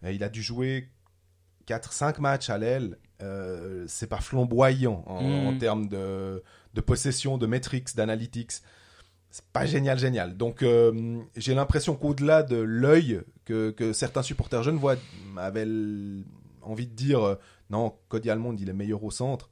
Euh, 0.04 0.12
il 0.12 0.24
a 0.24 0.30
dû 0.30 0.44
jouer 0.44 0.90
4-5 1.68 2.22
matchs 2.22 2.50
à 2.50 2.58
l'aile. 2.58 2.98
c'est 3.88 4.08
pas 4.08 4.22
flamboyant 4.22 5.04
en, 5.08 5.52
mm. 5.52 5.58
termes 5.58 5.88
de, 5.88 6.44
de, 6.74 6.82
possession, 6.82 7.38
de 7.38 7.48
metrics, 7.48 7.96
d'analytics. 7.96 8.54
C'est 9.32 9.46
pas 9.54 9.66
génial, 9.66 10.00
génial. 10.00 10.38
Donc 10.38 10.64
j'ai 11.36 11.54
l'impression 11.54 11.96
qu'au-delà 11.96 12.44
de 12.44 12.58
l'œil 12.58 13.22
que, 13.46 13.72
que, 13.72 13.94
certains 13.94 14.24
supporters 14.24 14.64
jeunes 14.64 14.78
voient, 14.78 14.96
avaient 15.38 15.68
envie 16.62 16.88
de 16.88 16.94
dire 16.94 17.38
non, 17.70 17.94
Cody 18.08 18.32
Almond 18.32 18.56
il 18.60 18.70
est 18.70 18.74
meilleur 18.74 19.04
au 19.04 19.12
centre 19.12 19.52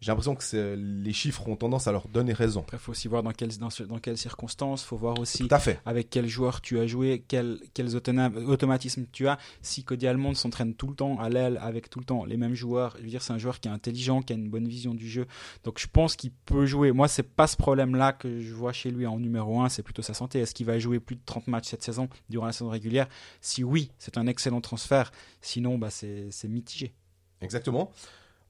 j'ai 0.00 0.12
l'impression 0.12 0.36
que 0.36 0.76
les 0.76 1.12
chiffres 1.12 1.48
ont 1.48 1.56
tendance 1.56 1.88
à 1.88 1.92
leur 1.92 2.06
donner 2.08 2.32
raison. 2.32 2.64
il 2.72 2.78
faut 2.78 2.92
aussi 2.92 3.08
voir 3.08 3.22
dans 3.22 3.32
quelles, 3.32 3.56
dans, 3.58 3.68
dans 3.88 3.98
quelles 3.98 4.16
circonstances, 4.16 4.82
il 4.82 4.86
faut 4.86 4.96
voir 4.96 5.18
aussi 5.18 5.48
fait. 5.58 5.80
avec 5.84 6.08
quel 6.08 6.28
joueur 6.28 6.60
tu 6.60 6.78
as 6.78 6.86
joué, 6.86 7.24
quel, 7.26 7.58
quels 7.74 7.96
automatismes 7.96 9.06
tu 9.10 9.26
as. 9.26 9.38
Si 9.60 9.82
Cody 9.82 10.06
Almond 10.06 10.34
s'entraîne 10.34 10.74
tout 10.74 10.86
le 10.86 10.94
temps 10.94 11.18
à 11.18 11.28
l'aile 11.28 11.58
avec 11.60 11.90
tout 11.90 11.98
le 11.98 12.04
temps 12.04 12.24
les 12.24 12.36
mêmes 12.36 12.54
joueurs, 12.54 12.94
je 12.98 13.02
veux 13.02 13.08
dire, 13.08 13.22
c'est 13.22 13.32
un 13.32 13.38
joueur 13.38 13.58
qui 13.58 13.68
est 13.68 13.72
intelligent, 13.72 14.22
qui 14.22 14.32
a 14.32 14.36
une 14.36 14.48
bonne 14.48 14.68
vision 14.68 14.94
du 14.94 15.08
jeu. 15.08 15.26
Donc 15.64 15.80
je 15.80 15.88
pense 15.88 16.14
qu'il 16.14 16.30
peut 16.30 16.66
jouer. 16.66 16.92
Moi, 16.92 17.08
c'est 17.08 17.24
pas 17.24 17.48
ce 17.48 17.56
problème-là 17.56 18.12
que 18.12 18.40
je 18.40 18.54
vois 18.54 18.72
chez 18.72 18.90
lui 18.90 19.06
en 19.06 19.18
numéro 19.18 19.60
1, 19.60 19.68
c'est 19.68 19.82
plutôt 19.82 20.02
sa 20.02 20.14
santé. 20.14 20.38
Est-ce 20.40 20.54
qu'il 20.54 20.66
va 20.66 20.78
jouer 20.78 21.00
plus 21.00 21.16
de 21.16 21.22
30 21.24 21.48
matchs 21.48 21.68
cette 21.68 21.82
saison, 21.82 22.08
durant 22.28 22.46
la 22.46 22.52
saison 22.52 22.70
régulière? 22.70 23.08
Si 23.40 23.64
oui, 23.64 23.90
c'est 23.98 24.16
un 24.16 24.26
excellent 24.28 24.60
transfert. 24.60 25.10
Sinon, 25.40 25.76
bah, 25.76 25.90
c'est 25.90 26.30
mitigé. 26.44 26.92
Exactement. 27.40 27.92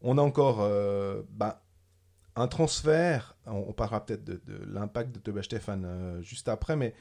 On 0.03 0.19
a 0.19 0.23
encore 0.23 0.61
euh, 0.61 1.23
bah, 1.31 1.63
un 2.37 2.49
transfert. 2.49 3.37
On, 3.47 3.73
parlera 3.73 4.05
peut-être 4.05 4.25
de, 4.25 4.41
l'impact 4.67 5.15
de 5.15 5.19
Tobias 5.19 5.45
Stefan 5.45 5.85
euh, 5.85 6.23
juste 6.23 6.49
après, 6.49 6.77
mais 6.77 6.95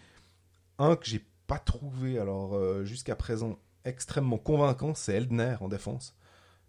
un 0.79 0.95
que 0.95 1.05
j'ai 1.05 1.25
pas 1.47 1.59
trouvé 1.59 2.19
alors 2.19 2.55
euh, 2.55 2.83
jusqu'à 2.83 3.15
présent 3.15 3.57
extrêmement 3.85 4.38
convaincant, 4.38 4.94
c'est 4.94 5.13
Eldner 5.13 5.55
en 5.61 5.67
défense. 5.67 6.15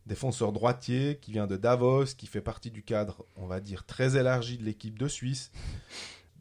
Défenseur 0.06 0.52
droitier 0.52 1.19
qui 1.20 1.32
vient 1.32 1.46
de 1.46 1.56
Davos, 1.56 2.06
qui 2.16 2.26
fait 2.26 2.40
partie 2.40 2.70
du 2.70 2.82
cadre, 2.82 3.26
on 3.36 3.46
va 3.46 3.60
dire, 3.60 3.84
très 3.84 4.16
élargi 4.16 4.56
de 4.56 4.64
l'équipe 4.64 4.98
de 4.98 5.08
Suisse. 5.08 5.50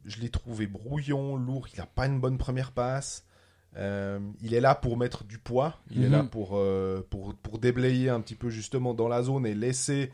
Je 0.06 0.22
l'ai 0.22 0.30
trouvé 0.30 0.68
brouillon, 0.68 1.36
lourd, 1.36 1.68
il 1.74 1.80
n'a 1.80 1.86
pas 1.86 2.06
une 2.06 2.22
bonne 2.22 2.38
première 2.38 2.72
passe. 2.72 3.26
Euh, 3.76 4.20
il 4.42 4.54
est 4.54 4.62
là 4.62 4.74
pour 4.74 4.98
mettre 4.98 5.24
du 5.24 5.38
poids, 5.38 5.80
il 5.92 6.04
est 6.04 6.10
là 6.10 6.24
mhm. 6.24 6.30
pour, 6.30 6.52
euh, 6.54 7.06
pour, 7.10 7.36
pour, 7.36 7.60
déblayer 7.60 8.10
un 8.10 8.22
petit 8.22 8.34
peu 8.34 8.50
justement 8.50 8.94
dans 8.96 9.08
la 9.08 9.22
zone 9.22 9.46
et 9.46 9.54
laisser 9.54 10.12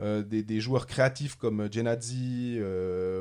euh, 0.00 0.22
des, 0.22 0.42
des, 0.42 0.60
joueurs 0.60 0.86
créatifs 0.86 1.36
comme 1.36 1.72
Genadzi 1.72 2.60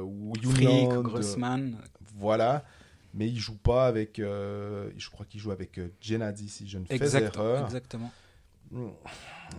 ou 0.04 0.34
Frick, 0.52 0.90
Grossman. 0.90 1.78
voilà, 2.18 2.66
mais 3.14 3.28
il 3.30 3.40
joue 3.40 3.58
pas 3.58 3.88
avec. 3.88 4.18
je 4.18 5.10
crois 5.10 5.26
qu'il 5.26 5.40
joue 5.40 5.52
avec 5.52 5.80
Genadzi 6.02 6.50
si 6.50 6.68
je 6.68 6.78
ne 6.78 6.86
fais 6.86 6.96
exact, 6.96 7.36
erreur. 7.36 7.66
Exactement. 7.66 8.12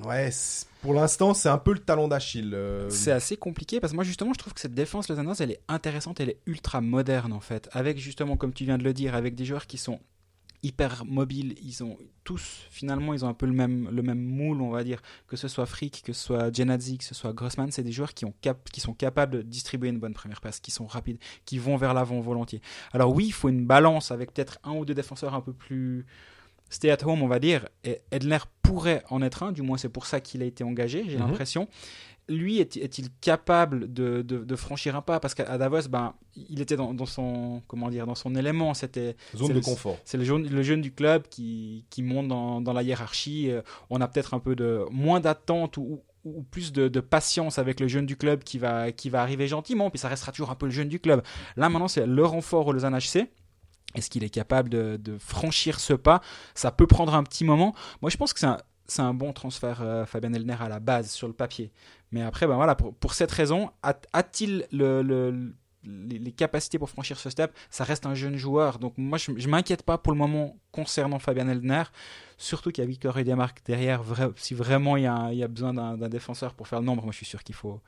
Ouais, 0.05 0.31
pour 0.83 0.95
l'instant, 0.95 1.35
c'est 1.35 1.49
un 1.49 1.59
peu 1.59 1.73
le 1.73 1.81
talon 1.81 2.09
d'Achille. 2.09 2.57
C'est 2.89 3.13
assez 3.13 3.37
compliqué 3.37 3.81
parce 3.81 3.93
que 3.93 3.97
moi, 3.97 4.05
justement, 4.05 4.33
je 4.33 4.39
trouve 4.39 4.55
que 4.55 4.61
cette 4.61 4.75
défense 4.75 5.09
lausannoise, 5.09 5.41
elle 5.41 5.51
est 5.51 5.63
intéressante, 5.69 6.21
elle 6.21 6.31
est 6.31 6.41
ultra 6.47 6.81
moderne 6.81 7.33
en 7.33 7.41
fait. 7.41 7.69
Avec 7.73 7.99
justement, 7.99 8.37
comme 8.37 8.53
tu 8.53 8.65
viens 8.65 8.79
de 8.79 8.85
le 8.85 8.93
dire, 8.93 9.15
avec 9.15 9.35
des 9.35 9.45
joueurs 9.45 9.67
qui 9.67 9.79
sont 9.79 10.01
hyper 10.63 11.05
mobiles. 11.05 11.55
Ils 11.63 11.83
ont 11.83 11.97
tous, 12.25 12.67
finalement, 12.71 13.15
ils 13.15 13.25
ont 13.25 13.29
un 13.29 13.35
peu 13.35 13.47
le 13.47 13.53
même, 13.53 13.89
le 13.91 14.03
même 14.03 14.23
moule, 14.23 14.61
on 14.61 14.71
va 14.71 14.85
dire. 14.85 15.01
Que 15.27 15.37
ce 15.37 15.49
soit 15.49 15.67
Frick, 15.67 16.03
que 16.05 16.13
ce 16.13 16.23
soit 16.23 16.55
Genadzi, 16.55 16.99
que 16.99 17.05
ce 17.05 17.15
soit 17.15 17.33
Grossman, 17.33 17.71
c'est 17.71 17.83
des 17.83 17.93
joueurs 17.93 18.15
qui, 18.15 18.25
ont 18.25 18.35
cap 18.41 18.69
qui 18.71 18.81
sont 18.81 18.95
capables 18.95 19.33
de 19.33 19.43
distribuer 19.43 19.89
une 19.89 19.99
bonne 19.99 20.15
première 20.15 20.41
passe, 20.41 20.61
qui 20.61 20.71
sont 20.71 20.87
rapides, 20.87 21.19
qui 21.45 21.59
vont 21.59 21.77
vers 21.77 21.95
l'avant 21.95 22.21
volontiers. 22.21 22.61
Alors 22.93 23.15
oui, 23.15 23.27
il 23.27 23.33
faut 23.33 23.49
une 23.49 23.67
balance 23.67 24.11
avec 24.11 24.33
peut-être 24.33 24.59
un 24.65 24.73
ou 24.73 24.85
deux 24.85 24.95
défenseurs 24.95 25.35
un 25.35 25.41
peu 25.41 25.53
plus 25.53 26.07
stay 26.71 26.91
at 26.91 27.05
home, 27.05 27.23
on 27.23 27.29
va 27.29 27.39
dire. 27.39 27.69
Et 27.85 28.01
Edler 28.11 28.39
pourrait 28.63 29.03
en 29.11 29.21
être 29.21 29.43
un, 29.43 29.53
du 29.53 29.63
moins 29.63 29.77
c'est 29.77 29.89
pour 29.89 30.07
ça 30.07 30.21
qu'il 30.21 30.43
a 30.43 30.47
été 30.47 30.65
engagé, 30.65 31.05
j'ai 31.07 31.19
mhm. 31.19 31.27
l'impression 31.27 31.69
lui 32.31 32.61
est-il 32.61 33.09
capable 33.21 33.93
de, 33.93 34.57
franchir 34.57 34.97
un 34.97 35.03
pas? 35.03 35.21
Parce 35.21 35.35
qu'à 35.35 35.59
Davos, 35.59 35.89
ben, 35.89 36.15
il 36.37 36.61
était 36.61 36.77
dans, 36.77 37.07
son 37.07 37.63
comment 37.67 37.91
dire 37.91 38.07
dans 38.07 38.15
son 38.15 38.35
élément. 38.35 38.73
C'était 38.73 39.17
zone 39.37 39.53
de 39.53 39.61
confort. 39.61 39.99
C'est 40.05 40.17
le 40.17 40.25
jeune, 40.25 40.49
le 40.49 40.63
jeune 40.63 40.81
du 40.81 40.93
club 40.93 41.25
qui, 41.29 41.85
monte 41.99 42.29
dans, 42.29 42.73
la 42.73 42.83
hiérarchie. 42.83 43.51
Euh, 43.51 43.63
on 43.91 44.01
a 44.01 44.09
peut-être 44.09 44.33
un 44.33 44.39
peu 44.39 44.55
de 44.55 44.85
moins 44.91 45.21
d'attente 45.21 45.77
ou, 45.77 46.03
plus 46.51 46.73
de, 46.73 47.01
patience 47.01 47.59
avec 47.59 47.81
le 47.81 47.89
jeune 47.89 48.07
du 48.07 48.17
club 48.17 48.45
qui 48.45 48.59
va, 48.59 48.93
qui 48.93 49.11
va 49.11 49.23
arriver 49.23 49.49
gentiment, 49.49 49.91
puis 49.91 49.99
ça 49.99 50.09
restera 50.09 50.33
toujours 50.33 50.51
un 50.51 50.55
peu 50.55 50.67
le 50.67 50.73
jeune 50.73 50.89
du 50.89 51.01
club. 51.01 51.23
Là 51.57 51.69
maintenant, 51.69 51.89
c'est 51.89 52.07
le 52.07 52.25
renfort 52.25 52.67
au 52.67 52.73
Lausanne 52.73 52.97
HC. 52.97 53.29
Est-ce 53.95 54.11
qu'il 54.11 54.25
est 54.25 54.31
capable 54.31 54.69
de, 54.69 55.19
franchir 55.19 55.81
ce 55.81 55.93
pas? 55.93 56.21
Ça 56.55 56.71
peut 56.71 56.87
prendre 56.87 57.15
un 57.15 57.23
petit 57.23 57.45
moment. 57.45 57.75
Moi, 58.03 58.11
je 58.11 58.17
pense 58.17 58.33
que 58.33 58.41
c'est 58.87 59.03
un, 59.03 59.15
bon 59.15 59.33
transfert 59.33 59.83
euh, 59.83 60.07
Fabien 60.07 60.33
Elner 60.33 60.57
à 60.61 60.69
la 60.69 60.81
base 60.81 61.11
sur 61.11 61.27
le 61.27 61.35
papier. 61.35 61.73
Mais 62.13 62.23
après, 62.23 62.47
ben 62.47 62.57
voilà, 62.57 62.75
pour, 62.75 63.15
cette 63.15 63.31
raison, 63.31 63.71
a-t-il 63.83 64.67
le, 64.73 65.53
les, 65.85 66.33
capacités 66.33 66.79
pour 66.79 66.91
franchir 66.91 67.19
ce 67.19 67.31
step, 67.31 67.57
ça 67.71 67.85
reste 67.85 68.07
un 68.07 68.15
jeune 68.15 68.37
joueur. 68.37 68.79
Donc 68.79 68.95
moi, 68.97 69.19
je, 69.19 69.31
ne 69.31 69.47
m'inquiète 69.47 69.83
pas 69.83 69.99
pour 69.99 70.13
le 70.13 70.19
moment 70.19 70.57
concernant 70.73 71.19
Fabien 71.19 71.49
Eldner, 71.49 71.85
surtout 72.37 72.71
qu'il 72.71 72.83
y 72.83 72.87
a 72.87 72.89
Victor 72.89 73.17
Marc 73.37 73.65
derrière. 73.65 74.03
si 74.37 74.55
vraiment 74.55 74.97
il 74.97 75.05
y 75.05 75.43
a 75.43 75.49
besoin 75.49 75.73
d'un 75.75 76.09
défenseur 76.09 76.55
pour 76.55 76.69
faire 76.69 76.81
le 76.81 76.87
nombre, 76.87 77.05
moi 77.05 77.13
je 77.13 77.19
suis 77.19 77.27
sûr 77.27 77.43
qu'il 77.43 77.55
faut, 77.55 77.81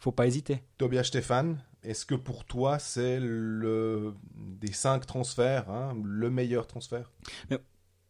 faut 0.00 0.12
pas 0.12 0.26
hésiter. 0.26 0.62
Tobias 0.78 1.04
Stéphane, 1.04 1.62
est-ce 1.82 2.04
que 2.04 2.14
pour 2.14 2.44
toi 2.44 2.78
c'est 2.78 3.20
le 3.20 4.14
des 4.34 4.72
cinq 4.72 5.06
transferts, 5.06 5.70
hein, 5.70 5.96
le 6.02 6.30
meilleur 6.30 6.66
transfert? 6.66 7.12
Je 7.50 7.56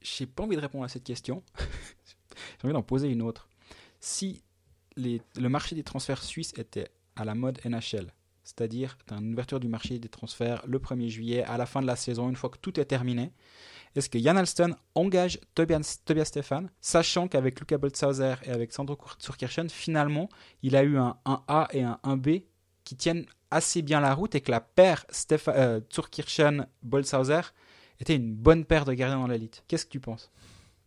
J'ai 0.01 0.27
pas 0.27 0.45
envie 0.45 0.57
de 0.57 0.61
répondre 0.61 0.85
à 0.85 0.89
cette 0.89 1.05
question. 1.05 1.43
J'ai 2.61 2.65
envie 2.65 2.73
d'en 2.73 2.83
poser 2.83 3.09
une 3.09 3.23
autre. 3.23 3.49
Si 4.01 4.43
les, 4.97 5.21
le 5.37 5.49
marché 5.49 5.75
des 5.75 5.83
transferts 5.83 6.23
suisses 6.23 6.55
était 6.57 6.89
à 7.17 7.25
la 7.25 7.35
mode 7.35 7.61
NHL, 7.65 8.13
c'est-à-dire 8.45 8.97
une 9.11 9.33
ouverture 9.33 9.61
du 9.61 9.69
marché 9.69 9.99
des 9.99 10.09
transferts 10.09 10.63
le 10.67 10.79
1er 10.79 11.09
juillet, 11.09 11.43
à 11.45 11.59
la 11.59 11.67
fin 11.67 11.83
de 11.83 11.87
la 11.87 11.97
saison, 11.97 12.29
une 12.29 12.37
fois 12.37 12.51
que 12.51 12.59
tout 12.59 12.81
est 12.81 12.85
terminé. 12.85 13.33
Est-ce 13.97 14.09
que 14.09 14.19
Jan 14.19 14.37
Alston 14.37 14.77
engage 14.95 15.41
Tobias, 15.55 15.99
Stefan, 16.25 16.71
sachant 16.81 17.27
qu'avec 17.27 17.59
Luca 17.59 17.77
Boltzhauser 17.77 18.35
et 18.45 18.51
avec 18.51 18.73
Sandro 18.73 18.97
Zurkirchen, 19.21 19.69
finalement, 19.69 20.29
il 20.63 20.77
a 20.77 20.85
eu 20.85 20.97
un 20.97 21.17
1A 21.27 21.67
et 21.73 21.83
un 21.83 21.99
1B 22.05 22.45
qui 22.85 22.97
tiennent 22.97 23.27
assez 23.51 23.83
bien 23.83 24.01
la 24.01 24.15
route 24.15 24.35
et 24.37 24.41
que 24.41 24.51
la 24.51 24.61
paire 24.61 25.05
euh, 25.49 25.81
Zurkirchen-Boltzhauser 25.93 27.43
était 27.99 28.17
une 28.17 28.35
bonne 28.35 28.65
paire 28.65 28.85
de 28.85 28.93
gardiens 28.93 29.19
dans 29.19 29.27
l'élite. 29.27 29.65
Qu'est-ce 29.67 29.87
que 29.87 29.91
tu 29.91 30.01
penses? 30.01 30.31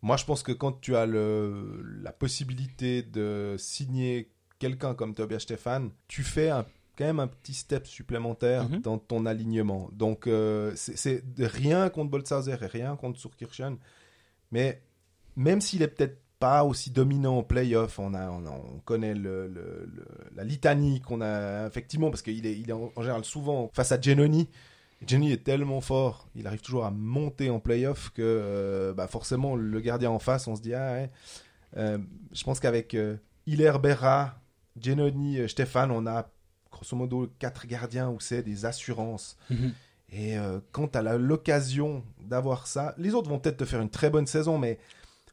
Moi, 0.00 0.16
je 0.16 0.24
pense 0.24 0.42
que 0.42 0.52
quand 0.52 0.80
tu 0.80 0.96
as 0.96 1.06
la 1.06 2.12
possibilité 2.12 3.02
de 3.02 3.56
signer 3.58 4.30
quelqu'un 4.58 4.94
comme 4.94 5.14
Tobias 5.14 5.40
Stefan, 5.40 5.90
tu 6.08 6.22
fais 6.22 6.50
un 6.50 6.66
quand 6.96 7.04
même 7.04 7.20
un 7.20 7.26
petit 7.26 7.54
step 7.54 7.86
supplémentaire 7.86 8.68
mhm. 8.68 8.80
dans 8.80 8.98
ton 8.98 9.26
alignement. 9.26 9.88
Donc, 9.92 10.26
euh, 10.26 10.72
c'est 10.74 11.22
rien 11.38 11.88
contre 11.88 12.10
Boltzhauser 12.10 12.56
et 12.60 12.66
rien 12.66 12.96
contre 12.96 13.18
Surkirchen. 13.18 13.76
Mais 14.52 14.82
même 15.36 15.60
s'il 15.60 15.82
est 15.82 15.88
peut-être 15.88 16.20
pas 16.38 16.64
aussi 16.64 16.90
dominant 16.90 17.38
en 17.38 17.42
playoff, 17.42 17.98
on, 17.98 18.14
a, 18.14 18.30
on, 18.30 18.80
connaît 18.84 19.14
le, 19.14 19.88
la 20.34 20.44
litanie 20.44 21.00
qu'on 21.00 21.20
a, 21.20 21.66
effectivement, 21.66 22.10
parce 22.10 22.22
qu'il 22.22 22.46
est, 22.46 22.58
il 22.58 22.70
est 22.70 22.72
en, 22.72 22.92
général 22.98 23.24
souvent 23.24 23.70
face 23.72 23.92
à 23.92 24.00
Genoni. 24.00 24.48
Jenny 25.06 25.32
est 25.32 25.44
tellement 25.44 25.80
fort, 25.80 26.28
il 26.34 26.46
arrive 26.46 26.62
toujours 26.62 26.86
à 26.86 26.90
monter 26.90 27.50
en 27.50 27.60
playoff 27.60 28.10
que 28.10 28.22
euh, 28.22 28.94
bah 28.94 29.06
forcément 29.06 29.54
le 29.54 29.80
gardien 29.80 30.10
en 30.10 30.18
face, 30.18 30.46
on 30.46 30.56
se 30.56 30.62
dit 30.62 30.72
ah 30.72 30.92
ouais. 30.92 31.10
Euh, 31.76 31.98
je 32.32 32.42
pense 32.42 32.58
qu'avec 32.58 32.96
Hilaire 33.46 33.80
Berra, 33.80 34.40
Genoni, 34.80 35.46
Stéphane, 35.48 35.90
on 35.90 36.06
a 36.06 36.30
grosso 36.74 36.96
modo 36.96 37.30
quatre 37.38 37.66
gardiens 37.66 38.10
où 38.10 38.20
c'est 38.20 38.42
des 38.42 38.66
assurances. 38.66 39.36
Mhm. 39.50 39.72
Et 40.10 40.38
euh, 40.38 40.60
quand 40.72 40.88
tu 40.88 40.98
as 40.98 41.02
l'occasion 41.16 42.04
d'avoir 42.20 42.66
ça, 42.66 42.94
les 42.98 43.14
autres 43.14 43.30
vont 43.30 43.38
peut-être 43.38 43.56
te 43.56 43.64
faire 43.64 43.80
une 43.80 43.90
très 43.90 44.10
bonne 44.10 44.26
saison, 44.26 44.58
mais 44.58 44.78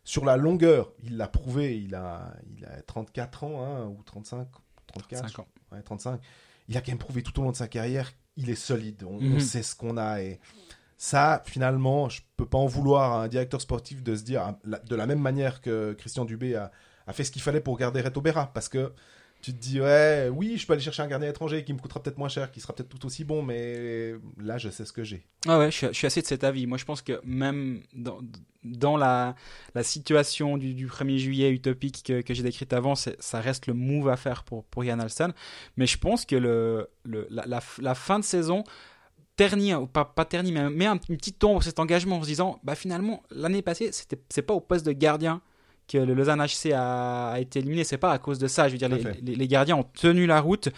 sur 0.03 0.25
la 0.25 0.37
longueur, 0.37 0.91
il 1.03 1.17
l'a 1.17 1.27
prouvé, 1.27 1.79
il 1.79 1.93
a, 1.93 2.33
il 2.57 2.65
a 2.65 2.81
34 2.81 3.43
ans, 3.43 3.63
hein, 3.63 3.85
ou 3.87 4.01
35, 4.03 4.47
34, 4.87 5.39
ans. 5.41 5.47
35. 5.85 6.19
Il 6.67 6.77
a 6.77 6.81
quand 6.81 6.91
même 6.91 6.97
prouvé 6.97 7.21
tout 7.21 7.37
au 7.39 7.43
long 7.43 7.51
de 7.51 7.55
sa 7.55 7.67
carrière, 7.67 8.11
il 8.37 8.49
est 8.49 8.55
solide, 8.55 9.03
on, 9.03 9.19
mhm. 9.21 9.39
sait 9.39 9.61
ce 9.61 9.75
qu'on 9.75 9.97
a. 9.97 10.21
Et 10.21 10.39
ça, 10.97 11.43
finalement, 11.45 12.09
je 12.09 12.21
peux 12.37 12.47
pas 12.47 12.57
en 12.57 12.65
vouloir 12.65 13.13
à 13.13 13.23
un 13.23 13.27
directeur 13.27 13.61
sportif 13.61 14.01
de 14.01 14.15
se 14.15 14.23
dire, 14.23 14.55
de 14.63 14.95
la 14.95 15.05
même 15.05 15.21
manière 15.21 15.61
que 15.61 15.93
Christian 15.93 16.25
Dubé 16.25 16.55
a, 16.55 16.71
a 17.05 17.13
fait 17.13 17.23
ce 17.23 17.31
qu'il 17.31 17.41
fallait 17.41 17.61
pour 17.61 17.77
garder 17.77 18.01
Reto 18.01 18.21
Berra, 18.21 18.51
parce 18.53 18.69
que 18.69 18.93
tu 19.41 19.53
te 19.53 19.59
dis 19.59 19.81
ouais 19.81 20.29
oui 20.31 20.57
je 20.57 20.67
peux 20.67 20.73
aller 20.73 20.81
chercher 20.81 21.01
un 21.01 21.07
gardien 21.07 21.29
étranger 21.29 21.63
qui 21.63 21.73
me 21.73 21.79
coûtera 21.79 22.01
peut-être 22.01 22.17
moins 22.17 22.29
cher 22.29 22.51
qui 22.51 22.59
sera 22.59 22.73
peut-être 22.73 22.89
tout 22.89 23.05
aussi 23.05 23.23
bon 23.23 23.41
mais 23.41 24.13
là 24.39 24.57
je 24.57 24.69
sais 24.69 24.85
ce 24.85 24.93
que 24.93 25.03
j'ai. 25.03 25.25
Ah 25.47 25.57
ouais 25.57 25.71
je 25.71 25.91
suis, 25.91 26.07
assez 26.07 26.21
de 26.21 26.27
cet 26.27 26.43
avis. 26.43 26.67
Moi 26.67 26.77
je 26.77 26.85
pense 26.85 27.01
que 27.01 27.19
même 27.23 27.81
dans, 27.93 28.19
dans 28.63 28.97
la, 28.97 29.35
la 29.73 29.83
situation 29.83 30.57
du, 30.57 30.73
du 30.73 30.87
1er 30.87 31.17
juillet 31.17 31.49
utopique 31.51 32.03
que, 32.05 32.21
que 32.21 32.33
j'ai 32.33 32.43
décrite 32.43 32.73
avant 32.73 32.95
ça 32.95 33.41
reste 33.41 33.67
le 33.67 33.73
move 33.73 34.09
à 34.09 34.17
faire 34.17 34.43
pour, 34.43 34.63
pour 34.65 34.83
Yann 34.83 35.01
Alston. 35.01 35.33
Mais 35.77 35.87
je 35.87 35.97
pense 35.97 36.25
que 36.25 36.35
le, 36.35 36.89
le 37.03 37.27
la, 37.29 37.95
fin 37.95 38.19
de 38.19 38.23
saison 38.23 38.63
ternit, 39.35 39.73
ou 39.73 39.87
pas, 39.87 40.05
pas 40.05 40.25
ternit, 40.25 40.51
mais 40.51 40.69
met 40.69 40.85
un, 40.85 40.99
une 41.09 41.17
petite 41.17 41.43
ombre 41.43 41.63
cet 41.63 41.79
engagement 41.79 42.17
en 42.17 42.21
se 42.21 42.27
disant 42.27 42.59
bah 42.63 42.75
finalement 42.75 43.23
l'année 43.31 43.61
passée 43.61 43.91
c'était 43.91 44.21
c'est 44.29 44.43
pas 44.43 44.53
au 44.53 44.61
poste 44.61 44.85
de 44.85 44.91
gardien 44.91 45.41
que 45.91 45.97
le 45.97 46.13
Lausanne 46.13 46.41
HC 46.41 46.71
a, 46.73 47.35
été 47.39 47.59
éliminé, 47.59 47.83
c'est 47.83 47.97
pas 47.97 48.11
à 48.11 48.19
cause 48.19 48.39
de 48.39 48.47
ça. 48.47 48.67
Je 48.67 48.73
veux 48.73 48.77
dire, 48.77 48.89
les, 49.21 49.47
gardiens 49.47 49.77
ont 49.77 49.83
tenu 49.83 50.25
la 50.25 50.39
route. 50.39 50.69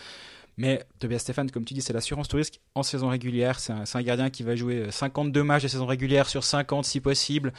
Mais 0.56 0.86
Tobias 1.00 1.20
Stéphane, 1.20 1.50
comme 1.50 1.66
tu 1.66 1.74
dis, 1.74 1.82
c'est 1.82 1.94
l'assurance 1.94 2.28
tout 2.28 2.38
risque 2.38 2.60
en 2.76 2.84
saison 2.84 3.10
régulière. 3.10 3.60
C'est 3.60 3.74
un, 3.74 4.02
gardien 4.02 4.30
qui 4.30 4.44
va 4.44 4.56
jouer 4.56 4.92
52 4.92 5.44
matchs 5.44 5.64
de 5.64 5.68
saison 5.68 5.86
régulière 5.86 6.30
sur 6.30 6.44
50 6.44 6.86
si 6.86 7.00
possible. 7.00 7.54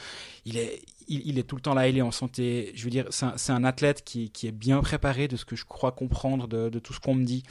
Il 0.45 0.57
est, 0.57 0.81
il, 1.07 1.37
est 1.37 1.43
tout 1.43 1.55
le 1.55 1.61
temps 1.61 1.73
là, 1.73 1.89
il 1.89 1.97
est 1.97 2.01
en 2.01 2.11
santé. 2.11 2.71
Je 2.75 2.83
veux 2.85 2.89
dire, 2.89 3.07
c'est 3.09 3.51
un, 3.51 3.63
athlète 3.65 4.03
qui, 4.03 4.31
est 4.43 4.51
bien 4.51 4.79
préparé 4.81 5.27
de 5.27 5.35
ce 5.35 5.43
que 5.43 5.55
je 5.55 5.65
crois 5.65 5.91
comprendre 5.91 6.47
de, 6.47 6.79
tout 6.79 6.93
ce 6.93 6.99
qu'on 6.99 7.15
me 7.15 7.25
dit. 7.25 7.43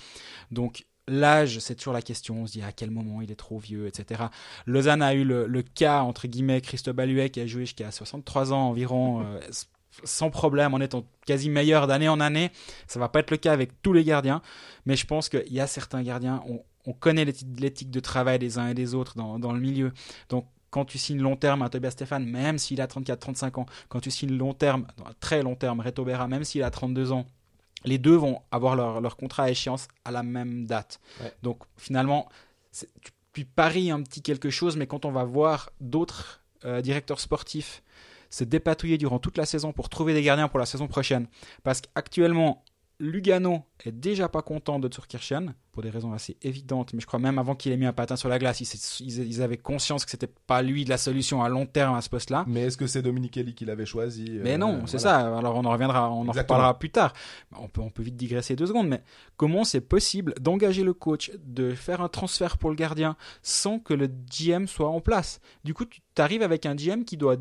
Donc, 0.50 0.86
L'âge, 1.06 1.58
c'est 1.58 1.74
toujours 1.74 1.92
la 1.92 2.00
question. 2.00 2.42
On 2.42 2.46
se 2.46 2.52
dit 2.52 2.62
à 2.62 2.72
quel 2.72 2.90
moment 2.90 3.20
il 3.20 3.30
est 3.30 3.36
trop 3.36 3.58
vieux, 3.58 3.86
etc. 3.86 4.22
Lausanne 4.64 5.02
a 5.02 5.12
eu 5.12 5.22
le, 5.22 5.62
cas, 5.62 6.00
entre 6.00 6.26
guillemets, 6.26 6.62
Christophe 6.62 6.96
Baluet 6.96 7.28
qui 7.28 7.40
a 7.40 7.46
joué 7.46 7.66
jusqu'à 7.66 7.90
63 7.90 8.54
ans 8.54 8.70
environ. 8.70 9.22
Euh, 9.22 9.38
sans 10.02 10.30
problème 10.30 10.74
en 10.74 10.80
étant 10.80 11.04
quasi 11.26 11.48
meilleur 11.48 11.86
d'année 11.86 12.08
en 12.08 12.20
année. 12.20 12.50
Ça 12.86 12.98
va 12.98 13.08
pas 13.08 13.20
être 13.20 13.30
le 13.30 13.36
cas 13.36 13.52
avec 13.52 13.80
tous 13.82 13.92
les 13.92 14.04
gardiens, 14.04 14.42
mais 14.86 14.96
je 14.96 15.06
pense 15.06 15.28
qu'il 15.28 15.52
y 15.52 15.60
a 15.60 15.66
certains 15.66 16.02
gardiens, 16.02 16.42
on, 16.46 16.62
on 16.86 16.92
connaît 16.92 17.24
l'éthique 17.24 17.90
de 17.90 18.00
travail 18.00 18.38
des 18.38 18.58
uns 18.58 18.68
et 18.68 18.74
des 18.74 18.94
autres 18.94 19.16
dans, 19.16 19.38
dans 19.38 19.52
le 19.52 19.60
milieu. 19.60 19.92
Donc 20.28 20.46
quand 20.70 20.84
tu 20.84 20.98
signes 20.98 21.20
long 21.20 21.36
terme 21.36 21.62
à 21.62 21.68
Tobias 21.68 21.92
Stéphane, 21.92 22.24
même 22.24 22.58
s'il 22.58 22.80
a 22.80 22.86
34-35 22.86 23.60
ans, 23.60 23.66
quand 23.88 24.00
tu 24.00 24.10
signes 24.10 24.36
long 24.36 24.54
terme, 24.54 24.86
très 25.20 25.42
long 25.42 25.54
terme, 25.54 25.80
Reto 25.80 26.04
Berra, 26.04 26.26
même 26.26 26.42
s'il 26.42 26.64
a 26.64 26.70
32 26.70 27.12
ans, 27.12 27.26
les 27.84 27.98
deux 27.98 28.16
vont 28.16 28.40
avoir 28.50 28.74
leur, 28.74 29.00
leur 29.00 29.16
contrat 29.16 29.44
à 29.44 29.50
échéance 29.50 29.88
à 30.04 30.10
la 30.10 30.22
même 30.22 30.66
date. 30.66 31.00
Donc 31.42 31.62
finalement, 31.76 32.28
tu, 32.72 32.86
tu, 33.32 33.44
paries 33.44 33.90
un 33.90 34.02
petit 34.02 34.22
quelque 34.22 34.50
chose, 34.50 34.76
mais 34.76 34.86
quand 34.86 35.04
on 35.04 35.12
va 35.12 35.22
voir 35.24 35.70
d'autres 35.80 36.42
euh, 36.64 36.80
directeurs 36.80 37.20
sportifs 37.20 37.82
c'est 38.34 38.48
dépatouiller 38.48 38.98
durant 38.98 39.20
toute 39.20 39.38
la 39.38 39.46
saison 39.46 39.72
pour 39.72 39.88
trouver 39.88 40.12
des 40.12 40.22
gardiens 40.22 40.48
pour 40.48 40.58
la 40.58 40.66
saison 40.66 40.88
prochaine. 40.88 41.28
Parce 41.62 41.80
qu'actuellement, 41.80 42.64
Lugano 42.98 43.62
est 43.84 43.92
déjà 43.92 44.28
pas 44.28 44.42
content 44.42 44.80
de 44.80 44.88
Turkirchen 44.88 45.54
pour 45.70 45.82
des 45.82 45.90
raisons 45.90 46.12
assez 46.12 46.36
évidentes, 46.42 46.94
mais 46.94 47.00
je 47.00 47.06
crois 47.06 47.20
même 47.20 47.38
avant 47.38 47.54
qu'il 47.54 47.70
ait 47.70 47.76
mis 47.76 47.86
un 47.86 47.92
patin 47.92 48.16
sur 48.16 48.28
la 48.28 48.40
glace, 48.40 48.60
ils, 49.00 49.42
avaient 49.42 49.56
conscience 49.56 50.04
que 50.04 50.10
c'était 50.10 50.32
pas 50.46 50.62
lui 50.62 50.84
la 50.84 50.96
solution 50.96 51.44
à 51.44 51.48
long 51.48 51.66
terme 51.66 51.96
à 51.96 52.00
ce 52.00 52.08
poste-là. 52.08 52.44
Mais 52.48 52.62
est-ce 52.62 52.76
que 52.76 52.88
c'est 52.88 53.02
Dominique 53.02 53.34
Kelly 53.34 53.54
qui 53.54 53.64
l'avait 53.64 53.86
choisi 53.86 54.26
euh, 54.28 54.40
Mais 54.42 54.58
non, 54.58 54.86
c'est 54.86 54.98
ça. 54.98 55.36
Alors 55.38 55.56
on 55.56 55.64
en 55.64 55.70
reviendra, 55.70 56.10
on 56.10 56.26
en 56.26 56.32
reparlera 56.32 56.78
plus 56.78 56.90
tard. 56.90 57.12
On 57.56 57.68
peut, 57.68 57.80
on 57.80 57.90
peut 57.90 58.02
vite 58.02 58.16
digresser 58.16 58.56
deux 58.56 58.66
secondes, 58.66 58.88
mais 58.88 59.02
comment 59.36 59.62
c'est 59.62 59.80
possible 59.80 60.34
d'engager 60.40 60.82
le 60.82 60.94
coach, 60.94 61.30
de 61.44 61.72
faire 61.74 62.00
un 62.00 62.08
transfert 62.08 62.58
pour 62.58 62.70
le 62.70 62.76
gardien 62.76 63.16
sans 63.42 63.78
que 63.78 63.94
le 63.94 64.08
GM 64.08 64.66
soit 64.66 64.88
en 64.88 65.00
place? 65.00 65.40
Du 65.64 65.72
coup, 65.74 65.84
tu 65.86 66.00
arrives 66.18 66.42
avec 66.42 66.66
un 66.66 66.74
GM 66.74 67.04
qui 67.04 67.16
doit 67.16 67.36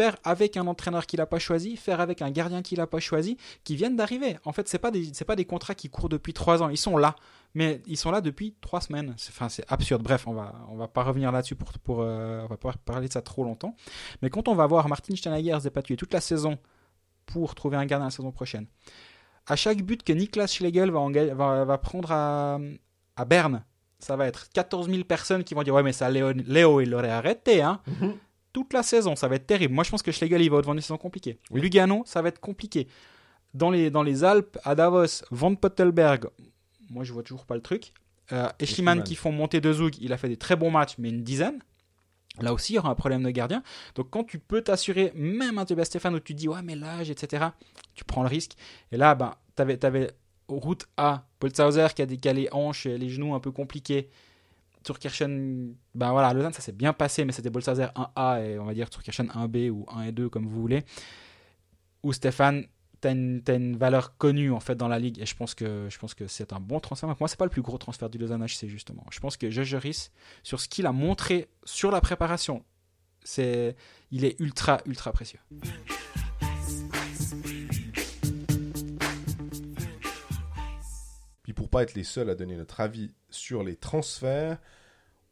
faire 0.00 0.16
avec 0.24 0.56
un 0.56 0.66
entraîneur 0.66 1.04
qu'il 1.06 1.18
n'a 1.18 1.26
pas 1.26 1.38
choisi, 1.38 1.76
faire 1.76 2.00
avec 2.00 2.22
un 2.22 2.30
gardien 2.30 2.62
qu'il 2.62 2.78
n'a 2.78 2.86
pas 2.86 3.00
choisi, 3.00 3.36
qui 3.64 3.76
viennent 3.76 3.96
d'arriver. 3.96 4.38
En 4.46 4.52
fait, 4.52 4.66
ce 4.66 4.78
pas 4.78 4.90
pas 5.26 5.36
des 5.36 5.44
contrats 5.44 5.74
qui 5.74 5.90
courent 5.90 6.08
depuis 6.08 6.32
trois 6.32 6.62
ans. 6.62 6.70
Ils 6.70 6.78
sont 6.78 6.96
là, 6.96 7.16
mais 7.52 7.82
ils 7.86 7.98
sont 7.98 8.10
là 8.10 8.22
depuis 8.22 8.54
trois 8.62 8.80
semaines. 8.80 9.12
C'est 9.18 9.30
enfin 9.30 9.50
c'est 9.50 9.64
absurde. 9.70 10.02
Bref, 10.02 10.26
on 10.26 10.32
va 10.32 10.54
on 10.70 10.76
va 10.76 10.88
pas 10.88 11.02
revenir 11.02 11.30
là-dessus 11.32 11.54
pour 11.54 11.70
pour 11.84 12.00
euh, 12.00 12.42
on 12.44 12.46
va 12.46 12.56
pas 12.56 12.72
parler 12.82 13.08
de 13.08 13.12
ça 13.12 13.20
trop 13.20 13.44
longtemps. 13.44 13.76
Mais 14.22 14.30
quand 14.30 14.48
on 14.48 14.54
va 14.54 14.66
voir 14.66 14.88
Martin 14.88 15.14
Steinhager 15.14 15.58
se 15.60 15.94
toute 15.96 16.14
la 16.14 16.22
saison 16.22 16.56
pour 17.26 17.54
trouver 17.54 17.76
un 17.76 17.84
gardien 17.84 18.06
la 18.06 18.10
saison 18.10 18.32
prochaine. 18.32 18.66
À 19.46 19.56
chaque 19.56 19.82
but 19.82 20.02
que 20.02 20.14
Niklas 20.14 20.46
Schlegel 20.46 20.90
va, 20.90 21.64
va, 21.64 21.78
prendre 21.78 22.10
à, 22.12 22.58
à 23.16 23.24
Berne, 23.24 23.64
ça 23.98 24.16
va 24.16 24.26
être 24.26 24.48
14 24.54 24.88
000 24.88 25.04
personnes 25.04 25.44
qui 25.44 25.54
vont 25.54 25.62
dire 25.62 25.74
ouais 25.74 25.82
mais 25.82 25.92
ça 25.92 26.08
Léo, 26.08 26.32
Léo 26.32 26.80
il 26.80 26.90
l'aurait 26.90 27.10
arrêté 27.10 27.60
hein. 27.62 27.80
Toute 28.52 28.72
la 28.72 28.82
saison. 28.82 29.16
Ça 29.16 29.28
va 29.28 29.36
être 29.36 29.46
terrible. 29.46 29.74
Moi, 29.74 29.84
je 29.84 29.90
pense 29.90 30.02
que 30.02 30.12
Schlegel, 30.12 30.42
il 30.42 30.50
va 30.50 30.60
devant 30.60 30.74
une 30.74 30.80
saison 30.80 30.98
compliquée. 30.98 31.38
Lugano, 31.52 32.02
ça 32.06 32.22
va 32.22 32.28
être 32.28 32.40
compliqué. 32.40 32.88
Dans 33.54 33.70
les, 33.70 33.90
dans 33.90 34.02
les 34.02 34.24
Alpes, 34.24 34.58
à 34.64 34.74
Davos, 34.74 35.24
Van 35.30 35.54
Pottelberg, 35.54 36.28
moi, 36.90 37.04
je 37.04 37.12
vois 37.12 37.22
toujours 37.22 37.46
pas 37.46 37.54
le 37.54 37.62
truc. 37.62 37.92
Euh, 38.32 38.48
qui 39.04 39.16
font 39.16 39.32
monter 39.32 39.60
de 39.60 39.72
Zug, 39.72 39.96
il 40.00 40.12
a 40.12 40.18
fait 40.18 40.28
des 40.28 40.36
très 40.36 40.54
bons 40.54 40.70
matchs, 40.70 40.94
mais 40.98 41.08
une 41.08 41.24
dizaine. 41.24 41.58
Là 42.40 42.52
aussi, 42.52 42.72
il 42.72 42.76
y 42.76 42.78
aura 42.78 42.90
un 42.90 42.94
problème 42.94 43.24
de 43.24 43.30
gardien. 43.30 43.62
Donc, 43.96 44.08
quand 44.10 44.22
tu 44.22 44.38
peux 44.38 44.62
t'assurer, 44.62 45.12
même 45.16 45.58
un 45.58 45.64
Tobias 45.64 45.86
Stéphane, 45.86 46.14
où 46.14 46.20
tu 46.20 46.34
dis, 46.34 46.48
ouais, 46.48 46.62
mais 46.62 46.76
l'âge, 46.76 47.10
etc., 47.10 47.46
tu 47.94 48.04
prends 48.04 48.22
le 48.22 48.28
risque. 48.28 48.52
Et 48.92 48.96
là, 48.96 49.16
ben, 49.16 49.34
tu 49.56 49.62
avais, 49.62 49.84
avais, 49.84 50.10
route 50.48 50.86
A, 50.96 51.26
Polzhauser 51.40 51.88
qui 51.94 52.02
a 52.02 52.06
décalé 52.06 52.48
hanches 52.52 52.86
et 52.86 52.98
les 52.98 53.08
genoux 53.08 53.34
un 53.34 53.40
peu 53.40 53.50
compliqués. 53.50 54.08
Turkirchen, 54.84 55.74
ben 55.94 56.12
voilà, 56.12 56.32
Lausanne, 56.32 56.52
ça 56.52 56.62
s'est 56.62 56.72
bien 56.72 56.92
passé, 56.92 57.24
mais 57.24 57.32
c'était 57.32 57.50
Bolsazer 57.50 57.92
1A 57.94 58.44
et 58.44 58.58
on 58.58 58.64
va 58.64 58.74
dire 58.74 58.90
Turkirchen 58.90 59.26
1B 59.26 59.70
ou 59.70 59.86
1 59.88 60.02
et 60.04 60.12
2, 60.12 60.28
comme 60.28 60.46
vous 60.46 60.60
voulez. 60.60 60.84
Ou 62.02 62.12
Stéphane, 62.12 62.66
as 63.06 63.10
une, 63.10 63.76
valeur 63.76 64.16
connue 64.16 64.52
en 64.52 64.60
fait 64.60 64.74
dans 64.74 64.88
la 64.88 64.98
ligue 64.98 65.18
et 65.20 65.26
je 65.26 65.34
pense 65.34 65.54
que 65.54 65.88
je 65.90 65.98
pense 65.98 66.14
que 66.14 66.26
c'est 66.26 66.52
un 66.52 66.60
bon 66.60 66.80
transfert. 66.80 67.08
Moi, 67.18 67.28
c'est 67.28 67.38
pas 67.38 67.44
le 67.44 67.50
plus 67.50 67.62
gros 67.62 67.78
transfert 67.78 68.10
du 68.10 68.18
Lausanne 68.18 68.44
HC 68.44 68.68
justement. 68.68 69.04
Je 69.10 69.20
pense 69.20 69.36
que 69.36 69.50
Josh 69.50 69.68
Joris, 69.68 70.10
sur 70.42 70.60
ce 70.60 70.68
qu'il 70.68 70.86
a 70.86 70.92
montré 70.92 71.48
sur 71.64 71.90
la 71.90 72.00
préparation, 72.00 72.64
c'est 73.22 73.76
il 74.10 74.24
est 74.24 74.38
ultra 74.40 74.80
ultra 74.86 75.12
précieux. 75.12 75.40
Puis 81.50 81.54
pour 81.56 81.68
pas 81.68 81.82
être 81.82 81.94
les 81.94 82.04
seuls 82.04 82.30
à 82.30 82.36
donner 82.36 82.54
notre 82.54 82.78
avis 82.78 83.10
sur 83.28 83.64
les 83.64 83.74
transferts, 83.74 84.56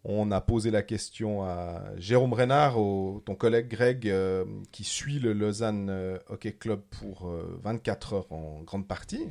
on 0.02 0.32
a 0.32 0.40
posé 0.40 0.72
la 0.72 0.82
question 0.82 1.44
à 1.44 1.92
Jérôme 1.96 2.32
Renard, 2.32 2.74
ton 2.74 3.36
collègue 3.38 3.68
Greg, 3.68 4.08
euh, 4.08 4.44
qui 4.72 4.82
suit 4.82 5.20
le 5.20 5.32
Lausanne 5.32 5.86
euh, 5.90 6.18
Hockey 6.28 6.50
Club 6.50 6.80
pour 6.98 7.30
24 7.62 8.12
euh, 8.12 8.16
heures 8.16 8.32
en 8.32 8.62
grande 8.62 8.88
partie. 8.88 9.28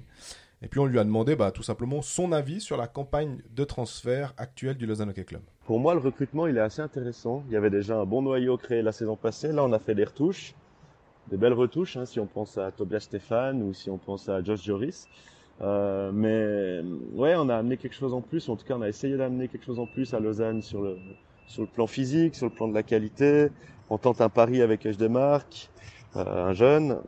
Et 0.62 0.70
puis 0.70 0.80
on 0.80 0.86
lui 0.86 0.98
a 0.98 1.04
demandé 1.04 1.36
bah, 1.36 1.52
tout 1.52 1.62
simplement 1.62 2.02
son 2.02 2.32
avis 2.32 2.62
sur 2.62 2.78
la 2.78 2.88
campagne 2.88 3.42
de 3.54 3.66
transfert 3.66 4.34
actuelle 4.38 4.78
du 4.78 4.86
Lausanne 4.86 5.10
Hockey 5.10 5.26
Club. 5.26 5.42
Pour 5.66 5.82
moi, 5.82 5.94
le 5.94 6.00
recrutement, 6.00 6.48
il 6.48 6.56
est 6.56 6.62
assez 6.62 6.82
intéressant. 6.82 7.44
Il 7.50 7.54
y 7.54 7.58
avait 7.58 7.70
déjà 7.70 7.98
un 7.98 8.06
bon 8.06 8.22
noyau 8.22 8.56
créé 8.56 8.82
la 8.82 8.94
saison 8.94 9.18
passée. 9.18 9.52
Là, 9.52 9.66
on 9.66 9.74
a 9.74 9.80
fait 9.80 9.94
des 9.94 10.06
retouches, 10.06 10.56
des 11.30 11.36
belles 11.36 11.52
retouches, 11.52 11.98
hein, 11.98 12.06
si 12.06 12.22
on 12.22 12.28
pense 12.28 12.58
à 12.58 12.72
Tobias 12.72 13.02
Stéphane 13.02 13.62
ou 13.62 13.74
si 13.74 13.90
on 13.90 13.98
pense 13.98 14.30
à 14.30 14.42
Josh 14.42 14.64
Joris. 14.64 15.10
Euh, 15.62 16.12
mais 16.14 16.82
ouais, 17.14 17.36
on 17.36 17.50
a 17.50 17.56
amené 17.56 17.78
quelque 17.78 17.96
chose 17.96 18.14
en 18.14 18.22
plus. 18.22 18.48
En 18.50 18.56
tout 18.56 18.66
cas, 18.66 18.76
on 18.76 18.82
a 18.82 18.90
essayé 18.90 19.18
d'amener 19.18 19.48
quelque 19.48 19.66
chose 19.66 19.80
en 19.80 19.88
plus 19.88 20.14
à 20.14 20.20
Lausanne 20.20 20.62
sur 20.62 20.82
le 20.82 20.98
sur 21.48 21.62
le 21.62 21.68
plan 21.68 21.88
physique, 21.88 22.36
sur 22.36 22.48
le 22.48 22.52
plan 22.52 22.68
de 22.68 22.74
la 22.74 22.84
qualité. 22.84 23.50
On 23.90 23.98
tente 23.98 24.22
un 24.22 24.30
pari 24.30 24.62
avec 24.62 24.86
H. 24.86 25.70
euh, 26.16 26.46
un 26.46 26.54
jeune. 26.54 27.00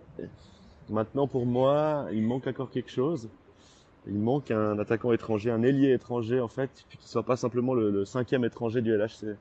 Maintenant, 0.89 1.27
pour 1.27 1.45
moi, 1.45 2.07
il 2.11 2.23
manque 2.23 2.47
encore 2.47 2.71
quelque 2.71 2.89
chose. 2.89 3.29
Il 4.07 4.17
manque 4.17 4.49
un 4.49 4.79
attaquant 4.79 5.11
étranger, 5.11 5.51
un 5.51 5.61
ailier 5.61 5.91
étranger 5.93 6.39
en 6.39 6.47
fait, 6.47 6.69
qui 6.89 6.97
soit 7.07 7.23
pas 7.23 7.35
simplement 7.35 7.73
le, 7.73 8.05
cinquième 8.05 8.45
étranger 8.45 8.81
du 8.81 8.95
LHC. 8.95 9.35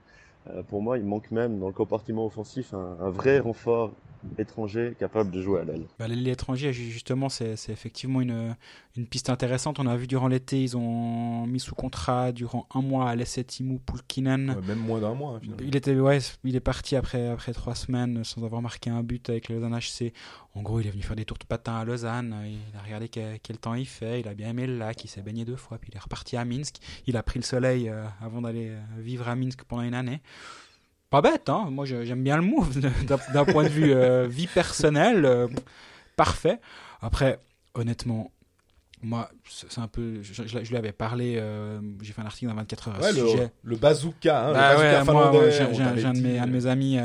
Euh, 0.48 0.62
pour 0.68 0.82
moi, 0.82 0.98
il 0.98 1.04
manque 1.04 1.30
même 1.30 1.58
dans 1.58 1.68
le 1.68 1.72
compartiment 1.72 2.26
offensif 2.26 2.74
un, 2.74 2.96
un 3.00 3.10
vrai 3.10 3.38
renfort 3.38 3.92
étranger 4.38 4.94
capable 4.98 5.30
de 5.30 5.40
jouer 5.40 5.60
à 5.60 5.64
l'aile. 5.64 5.86
Bah, 5.98 6.08
L'étranger, 6.08 6.72
justement, 6.72 7.28
c'est 7.28 7.54
effectivement 7.68 8.20
une, 8.20 8.56
une, 8.96 9.06
piste 9.06 9.30
intéressante. 9.30 9.78
On 9.78 9.86
a 9.86 9.96
vu 9.96 10.06
durant 10.06 10.28
l'été, 10.28 10.62
ils 10.62 10.76
ont 10.76 11.46
mis 11.46 11.60
sous 11.60 11.74
contrat 11.74 12.32
durant 12.32 12.66
un 12.74 12.82
mois 12.82 13.10
à 13.10 13.16
Timo 13.16 13.78
Pulkinen. 13.78 14.56
même 14.66 14.78
moins 14.78 15.00
d'un 15.00 15.14
mois, 15.14 15.36
hein, 15.36 15.56
Il, 15.60 15.76
était, 15.76 15.94
ouais, 15.94 16.18
il 16.44 16.56
est 16.56 16.60
parti 16.60 16.96
après, 16.96 17.28
après 17.28 17.52
trois 17.52 17.74
semaines 17.74 18.24
sans 18.24 18.44
avoir 18.44 18.62
marqué 18.62 18.90
un 18.90 19.02
but 19.02 19.28
avec 19.30 19.48
le 19.48 19.56
Lausanne 19.56 19.78
HC. 19.78 20.12
En 20.54 20.62
gros, 20.62 20.80
il 20.80 20.86
est 20.86 20.90
venu 20.90 21.02
faire 21.02 21.16
des 21.16 21.24
tours 21.24 21.38
de 21.38 21.44
patin 21.44 21.76
à 21.76 21.84
Lausanne. 21.84 22.34
Il 22.46 22.76
a 22.76 22.82
regardé 22.82 23.08
quel, 23.08 23.58
temps 23.58 23.74
il 23.74 23.86
fait. 23.86 24.20
Il 24.20 24.28
a 24.28 24.34
bien 24.34 24.48
aimé 24.48 24.66
le 24.66 24.76
lac. 24.76 25.04
Il 25.04 25.08
s'est 25.08 25.22
baigné 25.22 25.44
deux 25.44 25.56
fois. 25.56 25.78
Puis 25.78 25.90
il 25.92 25.96
est 25.96 26.00
reparti 26.00 26.36
à 26.36 26.44
Minsk. 26.44 26.76
Il 27.06 27.16
a 27.16 27.22
pris 27.22 27.38
le 27.38 27.44
soleil 27.44 27.88
euh, 27.88 28.04
avant 28.20 28.42
d'aller 28.42 28.70
euh, 28.70 28.80
vivre 28.98 29.28
à 29.28 29.36
Minsk 29.36 29.64
pendant 29.64 29.82
une 29.82 29.94
année 29.94 30.20
pas 31.10 31.22
bête, 31.22 31.48
hein 31.48 31.68
moi 31.70 31.84
j'aime 31.84 32.22
bien 32.22 32.36
le 32.36 32.42
move 32.42 32.78
d'un 33.32 33.44
point 33.44 33.64
de 33.64 33.68
vue 33.68 33.92
euh, 33.92 34.26
vie 34.26 34.46
personnelle, 34.46 35.24
euh, 35.24 35.48
parfait. 36.16 36.60
Après, 37.00 37.40
honnêtement, 37.74 38.32
moi, 39.02 39.30
c'est 39.48 39.78
un 39.78 39.88
peu. 39.88 40.22
Je, 40.22 40.68
lui 40.68 40.76
avais 40.76 40.92
parlé, 40.92 41.36
euh, 41.36 41.80
j'ai 42.02 42.12
fait 42.12 42.20
un 42.20 42.26
article 42.26 42.50
dans 42.50 42.56
24 42.56 42.88
heures 42.88 43.04
ce 43.04 43.20
le, 43.20 43.28
sujet. 43.28 43.52
Le 43.62 43.76
bazooka, 43.76 44.48
hein, 44.48 44.52
bah 44.52 44.74
le 44.74 45.04
bazooka 45.04 45.96
J'ai 45.96 46.04
un, 46.04 46.46
de 46.46 46.50
mes, 46.50 46.66
amis 46.66 46.98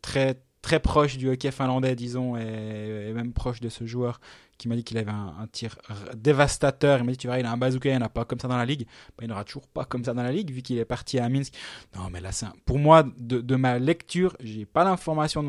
très, 0.00 0.40
très 0.62 0.80
proche 0.80 1.18
du 1.18 1.28
hockey 1.28 1.50
finlandais, 1.50 1.96
disons, 1.96 2.36
et, 2.36 3.12
même 3.12 3.32
proche 3.32 3.60
de 3.60 3.68
ce 3.68 3.86
joueur 3.86 4.20
qui 4.58 4.68
m'a 4.68 4.74
dit 4.74 4.82
qu'il 4.82 4.98
avait 4.98 5.10
un, 5.10 5.46
tir 5.50 5.78
dévastateur. 6.16 6.98
Il 6.98 7.04
m'a 7.04 7.12
dit, 7.12 7.18
tu 7.18 7.28
vois, 7.28 7.38
il 7.38 7.46
a 7.46 7.52
un 7.52 7.56
bazooka, 7.56 7.88
il 7.88 7.92
n'y 7.92 7.98
en 7.98 8.04
a 8.04 8.08
pas 8.08 8.24
comme 8.24 8.40
ça 8.40 8.48
dans 8.48 8.56
la 8.56 8.66
ligue. 8.66 8.86
Ben, 9.16 9.24
il 9.24 9.26
n'y 9.28 9.32
aura 9.32 9.44
toujours 9.44 9.68
pas 9.68 9.84
comme 9.84 10.04
ça 10.04 10.12
dans 10.12 10.22
la 10.22 10.32
ligue, 10.32 10.50
vu 10.50 10.62
qu'il 10.62 10.78
est 10.78 10.84
parti 10.84 11.18
à 11.18 11.28
Minsk. 11.28 11.54
Non, 11.96 12.10
mais 12.10 12.20
là, 12.20 12.32
c'est 12.32 12.46
pour 12.66 12.78
moi, 12.78 13.04
de, 13.16 13.56
ma 13.56 13.78
lecture, 13.78 14.36
j'ai 14.40 14.66
pas 14.66 14.84
l'information, 14.84 15.42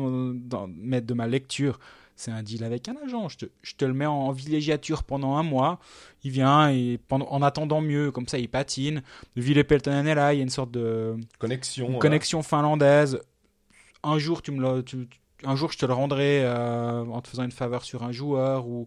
mais 0.68 1.00
de 1.00 1.14
ma 1.14 1.26
lecture, 1.26 1.80
c'est 2.14 2.30
un 2.30 2.42
deal 2.42 2.62
avec 2.62 2.88
un 2.88 2.94
agent. 3.04 3.28
Je 3.30 3.38
te, 3.38 3.46
je 3.62 3.74
te 3.74 3.84
le 3.84 3.94
mets 3.94 4.06
en, 4.06 4.30
villégiature 4.30 5.02
pendant 5.02 5.36
un 5.36 5.42
mois. 5.42 5.80
Il 6.22 6.30
vient 6.30 6.70
et 6.70 6.98
pendant, 7.08 7.26
en 7.30 7.42
attendant 7.42 7.80
mieux, 7.80 8.12
comme 8.12 8.28
ça, 8.28 8.38
il 8.38 8.48
patine. 8.48 9.02
Ville 9.34 9.64
Peltonen 9.64 10.06
est 10.06 10.14
là, 10.14 10.32
il 10.32 10.36
y 10.36 10.40
a 10.40 10.42
une 10.42 10.50
sorte 10.50 10.70
de 10.70 11.16
connexion, 11.38 11.98
connexion 11.98 12.42
finlandaise. 12.42 13.20
Un 14.02 14.18
jour, 14.18 14.40
tu 14.40 14.52
me 14.52 14.60
le, 14.60 14.84
un 15.44 15.56
jour 15.56 15.72
je 15.72 15.78
te 15.78 15.86
le 15.86 15.92
rendrai 15.92 16.44
euh, 16.44 17.04
en 17.04 17.20
te 17.20 17.28
faisant 17.28 17.44
une 17.44 17.52
faveur 17.52 17.84
sur 17.84 18.02
un 18.02 18.12
joueur 18.12 18.66
ou 18.66 18.86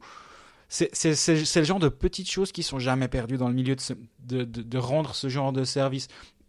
c'est 0.73 1.59
le 1.59 1.63
genre 1.63 1.79
de 1.79 1.89
petites 1.89 2.29
choses 2.29 2.51
qui 2.51 2.63
sont 2.63 2.79
jamais 2.79 3.07
perdues 3.07 3.37
dans 3.37 3.47
le 3.47 3.53
milieu 3.53 3.75
de, 4.25 4.43
de, 4.43 4.77
rendre 4.79 5.13
ce 5.13 5.29
genre 5.29 5.53
de 5.53 5.65
service. 5.65 6.07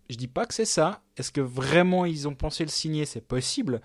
Je 0.09 0.17
dis 0.17 0.29
pas 0.29 0.47
que 0.47 0.55
c'est 0.55 0.65
ça. 0.65 1.03
Est-ce 1.19 1.31
que 1.31 1.43
vraiment 1.43 2.07
ils 2.07 2.27
ont 2.27 2.35
pensé 2.35 2.65
le 2.65 2.71
signer? 2.71 3.05
C'est 3.05 3.21
possible. 3.21 3.83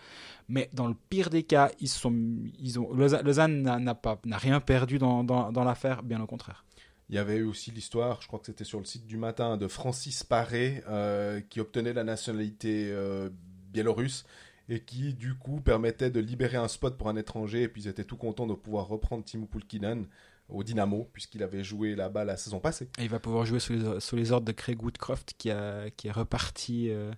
Mais 0.48 0.70
dans 0.72 0.88
le 0.88 0.96
pire 1.10 1.30
des 1.30 1.44
cas, 1.44 1.72
ils 1.82 1.90
sont, 1.90 2.14
ils 2.58 2.80
ont, 2.80 2.94
Lausanne 2.94 3.64
n'a 3.64 4.38
rien 4.38 4.62
perdu 4.62 4.98
dans, 4.98 5.26
dans, 5.26 5.64
l'affaire, 5.66 6.04
bien 6.04 6.22
au 6.22 6.26
contraire. 6.26 6.64
Il 7.10 7.16
y 7.16 7.18
avait 7.18 7.42
aussi 7.42 7.72
l'histoire, 7.72 8.22
je 8.22 8.28
crois 8.28 8.40
que 8.40 8.46
c'était 8.46 8.64
sur 8.64 8.80
le 8.80 8.86
site 8.86 9.08
du 9.08 9.18
matin, 9.18 9.58
de 9.58 9.68
Francis 9.68 10.24
Paré 10.24 10.84
euh, 10.88 11.42
qui 11.50 11.60
obtenait 11.60 11.94
la 11.94 12.04
nationalité 12.06 12.90
euh, 12.92 13.30
biélorusse 13.74 14.26
et 14.70 14.80
qui 14.82 15.14
du 15.14 15.36
coup 15.36 15.60
permettait 15.62 16.12
de 16.12 16.20
libérer 16.20 16.58
un 16.58 16.68
spot 16.68 16.98
pour 16.98 17.10
un 17.10 17.16
étranger 17.16 17.64
et 17.64 17.68
puis 17.68 17.84
ils 17.84 17.88
étaient 17.88 18.04
tout 18.04 18.18
contents 18.18 18.48
de 18.48 18.54
pouvoir 18.54 18.88
reprendre 18.88 19.24
Timo 19.24 19.46
Pulkinen 19.48 20.06
au 20.48 20.64
Dynamo 20.64 21.10
puisqu'il 21.12 21.44
avait 21.44 21.64
joué 21.64 21.96
là-bas 21.96 22.24
la 22.24 22.38
saison 22.38 22.60
passée. 22.60 22.90
Et 23.00 23.04
il 23.04 23.10
va 23.10 23.20
pouvoir 23.20 23.46
jouer 23.46 23.60
sous 23.60 23.74
les, 24.16 24.32
ordres 24.32 24.46
de 24.46 24.52
Craig 24.52 24.82
Woodcroft 24.82 25.34
qui, 25.38 25.50
est 25.50 26.12
reparti 26.12 26.90
euh, 26.90 27.12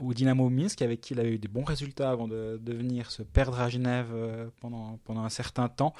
au 0.00 0.14
Dynamo 0.14 0.48
Minsk 0.48 0.82
avec 0.82 1.00
qui 1.00 1.14
il 1.14 1.20
a 1.20 1.24
eu 1.24 1.38
des 1.38 1.48
bons 1.48 1.64
résultats 1.64 2.10
avant 2.10 2.28
de, 2.28 2.60
venir 2.64 3.10
se 3.10 3.22
perdre 3.22 3.60
à 3.60 3.68
Genève 3.68 4.08
euh, 4.12 4.48
pendant 4.60 5.24
un 5.24 5.28
certain 5.28 5.68
temps. 5.68 5.94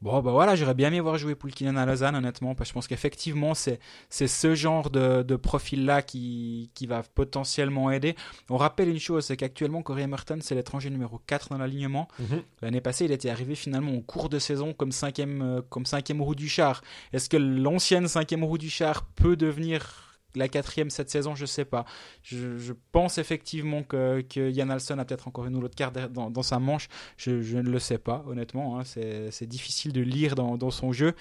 Bon, 0.00 0.20
bah 0.22 0.30
voilà, 0.30 0.54
j'aurais 0.54 0.74
bien 0.74 0.88
aimé 0.88 1.00
voir 1.00 1.18
jouer 1.18 1.34
Poulkinen 1.34 1.76
à 1.76 1.84
Lausanne, 1.84 2.14
honnêtement, 2.14 2.54
parce 2.54 2.68
que 2.68 2.70
je 2.70 2.74
pense 2.74 2.86
qu'effectivement, 2.86 3.54
c'est, 3.54 3.80
c'est 4.08 4.28
ce 4.28 4.54
genre 4.54 4.90
de, 4.90 5.22
de 5.22 5.36
profil-là 5.36 6.02
qui, 6.02 6.70
qui 6.74 6.86
va 6.86 7.02
potentiellement 7.02 7.90
aider. 7.90 8.14
On 8.48 8.56
rappelle 8.56 8.88
une 8.88 9.00
chose, 9.00 9.24
c'est 9.24 9.36
qu'actuellement, 9.36 9.82
Corey 9.82 10.06
Merton, 10.06 10.38
c'est 10.40 10.54
l'étranger 10.54 10.90
numéro 10.90 11.20
4 11.26 11.48
dans 11.48 11.58
l'alignement. 11.58 12.06
Mhm. 12.20 12.42
L'année 12.62 12.80
passée, 12.80 13.06
il 13.06 13.12
était 13.12 13.30
arrivé 13.30 13.56
finalement 13.56 13.92
au 13.92 14.00
cours 14.00 14.28
de 14.28 14.38
saison 14.38 14.72
comme 14.72 14.92
cinquième, 14.92 15.42
euh, 15.42 15.62
comme 15.68 15.84
cinquième 15.84 16.22
roue 16.22 16.36
du 16.36 16.48
char. 16.48 16.82
Est-ce 17.12 17.28
que 17.28 17.36
l'ancienne 17.36 18.06
cinquième 18.06 18.44
roue 18.44 18.58
du 18.58 18.70
char 18.70 19.04
peut 19.16 19.34
devenir 19.34 20.07
la 20.34 20.48
quatrième 20.48 20.90
cette 20.90 21.10
saison, 21.10 21.34
je 21.34 21.46
sais 21.46 21.64
pas. 21.64 21.84
Je, 22.22 22.72
pense 22.92 23.18
effectivement 23.18 23.82
que, 23.82 24.20
que 24.22 24.50
Yann 24.50 24.70
Alson 24.70 24.98
a 24.98 25.04
peut-être 25.04 25.28
encore 25.28 25.46
une 25.46 25.56
ou 25.56 25.60
l'autre 25.60 25.74
carte 25.74 25.96
dans, 25.96 26.42
sa 26.42 26.58
manche. 26.58 26.88
Je, 27.16 27.56
ne 27.56 27.70
le 27.70 27.78
sais 27.78 27.98
pas, 27.98 28.24
honnêtement. 28.26 28.78
Hein. 28.78 28.84
C'est 28.84 29.46
difficile 29.46 29.92
de 29.92 30.00
lire 30.00 30.34
dans, 30.34 30.70
son 30.70 30.92
jeu. 30.92 31.14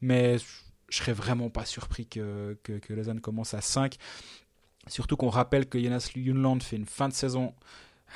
Mais 0.00 0.38
je 0.88 0.96
serais 0.96 1.12
vraiment 1.12 1.50
pas 1.50 1.64
surpris 1.64 2.06
que, 2.06 2.56
que, 2.62 2.92
Lausanne 2.92 3.20
commence 3.20 3.54
à 3.54 3.60
5. 3.60 3.96
Surtout 4.86 5.16
qu'on 5.16 5.28
rappelle 5.28 5.66
que 5.66 5.78
Jonas 5.78 6.10
Junland 6.14 6.60
fait 6.60 6.76
une 6.76 6.86
fin 6.86 7.08
de 7.08 7.14
saison. 7.14 7.54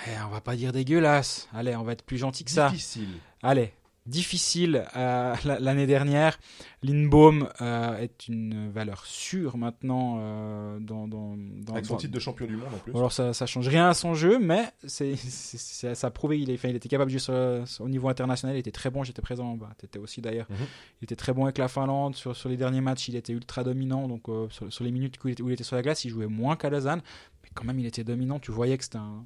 Eh, 0.07 0.11
on 0.25 0.31
va 0.31 0.41
pas 0.41 0.57
dire 0.57 0.73
dégueulasse. 0.73 1.49
Allez, 1.53 1.77
on 1.77 1.83
va 1.83 1.93
être 1.93 2.05
plus 2.05 2.19
gentil 2.19 2.45
que 2.45 2.51
ça. 2.51 2.71
Difficile. 2.71 3.19
Allez, 3.43 3.75
difficile 4.07 4.85
euh, 4.97 5.35
l'année 5.45 5.87
dernière. 5.87 6.39
Lindbaum 6.83 7.49
euh, 7.61 7.97
est 7.99 8.27
une 8.27 8.71
valeur 8.71 9.07
sûre 9.07 9.57
maintenant 9.57 10.17
euh, 10.19 10.81
dans, 10.81 11.07
dans, 11.07 11.37
Avec 11.71 11.87
son 11.87 11.97
titre 11.97 12.13
de 12.13 12.19
champion 12.19 12.47
du 12.47 12.57
monde 12.57 12.75
en 12.75 12.79
plus. 12.79 12.93
Alors 12.97 13.13
ça, 13.13 13.33
ça 13.33 13.47
change 13.47 13.69
rien 13.69 13.89
à 13.89 13.95
son 13.95 14.15
jeu, 14.15 14.41
mais 14.41 14.65
c'est, 14.85 15.15
ça 15.17 16.07
a 16.07 16.11
prouvé 16.11 16.39
qu'il 16.39 16.51
il 16.51 16.77
était 16.77 16.89
capable 16.89 17.11
jouer 17.11 17.31
au 17.31 17.89
niveau 17.89 18.09
international. 18.09 18.57
Il 18.57 18.59
était 18.59 18.73
très 18.73 18.91
bon, 18.91 19.05
j'étais 19.05 19.23
présent. 19.23 19.55
Bah, 19.55 19.71
tu 19.79 19.87
étais 19.87 19.99
aussi 19.99 20.21
d'ailleurs. 20.21 20.47
Mhm. 20.51 20.67
Il 21.01 21.05
était 21.05 21.17
très 21.17 21.33
bon 21.33 21.45
avec 21.45 21.59
la 21.59 21.69
Finlande. 21.69 22.17
Sur, 22.17 22.35
sur 22.35 22.49
les 22.49 22.57
derniers 22.57 22.81
matchs, 22.81 23.09
il 23.09 23.17
était 23.17 23.33
ultra 23.33 23.63
dominant. 23.63 24.09
Donc 24.09 24.25
sur, 24.51 24.85
les 24.85 24.91
minutes 24.91 25.23
où 25.23 25.29
il, 25.29 25.33
était, 25.33 25.43
où 25.43 25.51
il, 25.51 25.53
était, 25.53 25.65
sur 25.65 25.77
la 25.77 25.83
glace, 25.83 26.05
il 26.05 26.11
jouait 26.11 26.27
moins 26.27 26.57
qu'à 26.57 26.71
Lausanne. 26.71 27.03
Mais 27.45 27.51
quand 27.55 27.65
même, 27.65 27.79
il 27.79 27.87
était 27.87 28.05
dominant. 28.05 28.41
Tu 28.41 28.51
voyais 28.51 28.77
que 28.77 28.85
c'était 28.85 28.99
un 28.99 29.25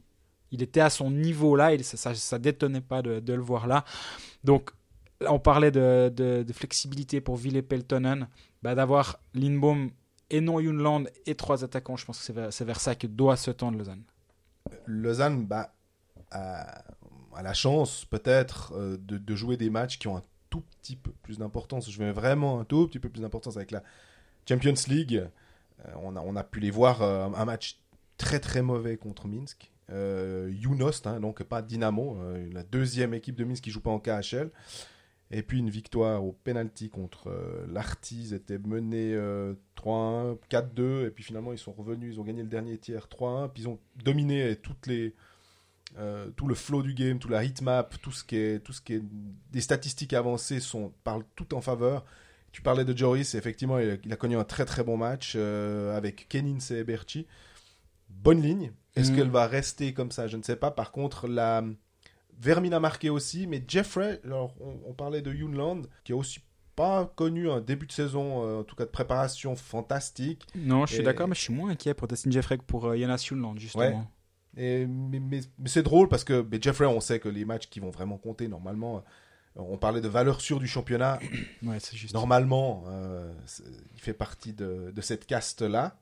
il 0.52 0.62
était 0.62 0.80
à 0.80 0.90
son 0.90 1.10
niveau 1.10 1.56
là, 1.56 1.72
et 1.72 1.82
ça, 1.82 2.38
détonnait 2.38 2.80
pas 2.80 3.02
de, 3.02 3.32
le 3.32 3.42
voir 3.42 3.66
là. 3.66 3.84
Donc, 4.44 4.70
on 5.20 5.38
parlait 5.38 5.70
de, 5.70 6.44
flexibilité 6.52 7.20
pour 7.20 7.36
Ville 7.36 7.62
Peltonen, 7.62 8.28
bah, 8.62 8.74
d'avoir 8.74 9.18
Lindbaum 9.34 9.90
et 10.30 10.40
non 10.40 10.60
Yunland 10.60 11.08
et 11.26 11.34
trois 11.34 11.64
attaquants, 11.64 11.96
je 11.96 12.04
pense 12.04 12.18
que 12.18 12.50
c'est 12.50 12.64
vers, 12.64 12.80
ça 12.80 12.94
que 12.94 13.06
doit 13.06 13.36
se 13.36 13.50
tendre 13.50 13.78
Lausanne. 13.78 14.02
Lausanne 14.86 15.46
bah, 15.46 15.72
a, 16.32 16.82
la 17.42 17.54
chance 17.54 18.04
peut-être 18.04 18.72
euh, 18.74 18.96
de, 18.98 19.34
jouer 19.36 19.56
des 19.56 19.70
matchs 19.70 19.98
qui 19.98 20.08
ont 20.08 20.16
un 20.16 20.22
tout 20.50 20.62
petit 20.80 20.96
peu 20.96 21.12
plus 21.22 21.38
d'importance. 21.38 21.90
Je 21.90 22.02
mets 22.02 22.12
vraiment 22.12 22.60
un 22.60 22.64
tout 22.64 22.88
petit 22.88 22.98
peu 22.98 23.08
plus 23.08 23.20
d'importance 23.20 23.56
avec 23.56 23.70
la 23.70 23.82
Champions 24.48 24.74
League. 24.88 25.28
Euh, 25.86 25.92
on, 26.02 26.16
a, 26.16 26.20
on 26.20 26.34
a 26.34 26.42
pu 26.42 26.60
les 26.60 26.70
voir 26.70 27.02
euh, 27.02 27.26
un 27.26 27.44
match 27.44 27.78
très 28.16 28.40
très 28.40 28.62
mauvais 28.62 28.96
contre 28.96 29.28
Minsk 29.28 29.70
euh, 29.90 30.50
Younost, 30.52 31.06
hein, 31.06 31.20
donc 31.20 31.42
pas 31.42 31.62
Dynamo, 31.62 32.18
euh, 32.20 32.48
la 32.52 32.62
deuxième 32.62 33.14
équipe 33.14 33.36
de 33.36 33.44
Minsk 33.44 33.64
qui 33.64 33.70
joue 33.70 33.80
pas 33.80 33.90
en 33.90 34.00
KHL. 34.00 34.50
Et 35.32 35.42
puis 35.42 35.58
une 35.58 35.70
victoire 35.70 36.24
au 36.24 36.32
penalty 36.44 36.88
contre 36.88 37.30
euh, 37.30 37.66
l'Artis, 37.68 38.32
était 38.32 38.58
mené 38.58 39.16
3-1, 39.76 40.38
4-2, 40.50 41.06
et 41.06 41.10
puis 41.10 41.24
finalement 41.24 41.52
ils 41.52 41.58
sont 41.58 41.72
revenus, 41.72 42.14
ils 42.14 42.20
ont 42.20 42.24
gagné 42.24 42.42
le 42.42 42.48
dernier 42.48 42.78
tiers 42.78 43.08
3-1, 43.08 43.50
puis 43.52 43.64
ils 43.64 43.68
ont 43.68 43.78
dominé 44.04 44.54
toutes 44.56 44.86
les, 44.86 45.14
euh, 45.98 46.28
tout 46.36 46.46
le 46.46 46.54
flow 46.54 46.82
du 46.82 46.92
game, 46.92 47.18
tout 47.18 47.28
la 47.28 47.44
hitmap, 47.44 47.94
tout 48.02 48.12
ce 48.12 48.22
qui 48.22 48.36
est, 48.36 48.62
tout 48.62 48.72
ce 48.72 48.82
qui 48.82 48.94
est 48.94 49.02
des 49.52 49.60
statistiques 49.60 50.12
avancées 50.12 50.60
sont, 50.60 50.92
parlent 51.04 51.24
tout 51.36 51.54
en 51.54 51.62
faveur. 51.62 52.04
Tu 52.52 52.60
parlais 52.60 52.84
de 52.84 52.96
Joris, 52.96 53.34
effectivement, 53.34 53.78
il 53.78 54.12
a, 54.12 54.16
connu 54.16 54.36
un 54.36 54.44
très 54.44 54.64
très 54.64 54.82
bon 54.82 54.96
match 54.96 55.34
euh, 55.36 55.96
avec 55.96 56.26
Kenin 56.28 56.58
et 56.70 56.84
Berchi. 56.84 57.26
Bonne 58.22 58.42
ligne. 58.42 58.72
Est-ce 58.94 59.12
mm. 59.12 59.16
qu'elle 59.16 59.30
va 59.30 59.46
rester 59.46 59.92
comme 59.92 60.10
ça? 60.10 60.26
Je 60.26 60.36
ne 60.36 60.42
sais 60.42 60.56
pas. 60.56 60.70
Par 60.70 60.92
contre, 60.92 61.28
la 61.28 61.64
Vermin 62.38 62.72
a 62.72 62.80
marqué 62.80 63.10
aussi, 63.10 63.46
mais 63.46 63.62
Jeffrey, 63.66 64.20
alors 64.24 64.54
on, 64.60 64.92
parlait 64.92 65.22
de 65.22 65.32
Yunland, 65.32 65.86
qui 66.04 66.12
a 66.12 66.16
aussi 66.16 66.40
pas 66.74 67.10
connu 67.16 67.50
un 67.50 67.60
début 67.60 67.86
de 67.86 67.92
saison, 67.92 68.44
euh, 68.44 68.60
en 68.60 68.64
tout 68.64 68.76
cas 68.76 68.84
de 68.84 68.90
préparation 68.90 69.56
fantastique. 69.56 70.46
Non, 70.54 70.84
je 70.86 70.94
suis 70.94 71.02
d'accord, 71.02 71.28
mais 71.28 71.34
je 71.34 71.40
suis 71.40 71.54
moins 71.54 71.70
inquiet 71.70 71.94
pour 71.94 72.08
Dustin 72.08 72.30
Jeffrey 72.30 72.58
que 72.58 72.64
pour 72.64 72.94
Yana 72.94 73.16
Yunland, 73.16 73.58
justement. 73.58 74.10
Et, 74.56 74.86
mais, 74.86 75.40
c'est 75.66 75.82
drôle 75.82 76.08
parce 76.08 76.24
que 76.24 76.46
Jeffrey, 76.60 76.86
on 76.86 77.00
sait 77.00 77.20
que 77.20 77.28
les 77.28 77.44
matchs 77.44 77.68
qui 77.68 77.80
vont 77.80 77.90
vraiment 77.90 78.16
compter 78.16 78.48
normalement, 78.48 78.98
euh, 78.98 79.00
on 79.54 79.76
parlait 79.76 80.00
de 80.00 80.08
valeur 80.08 80.40
sûre 80.40 80.60
du 80.60 80.66
championnat. 80.66 81.18
Ouais, 81.62 81.78
juste. 81.92 82.14
Normalement, 82.14 82.84
euh, 82.88 83.32
il 83.94 84.00
fait 84.00 84.14
partie 84.14 84.52
de, 84.52 84.92
de 84.94 85.00
cette 85.00 85.26
caste-là. 85.26 85.98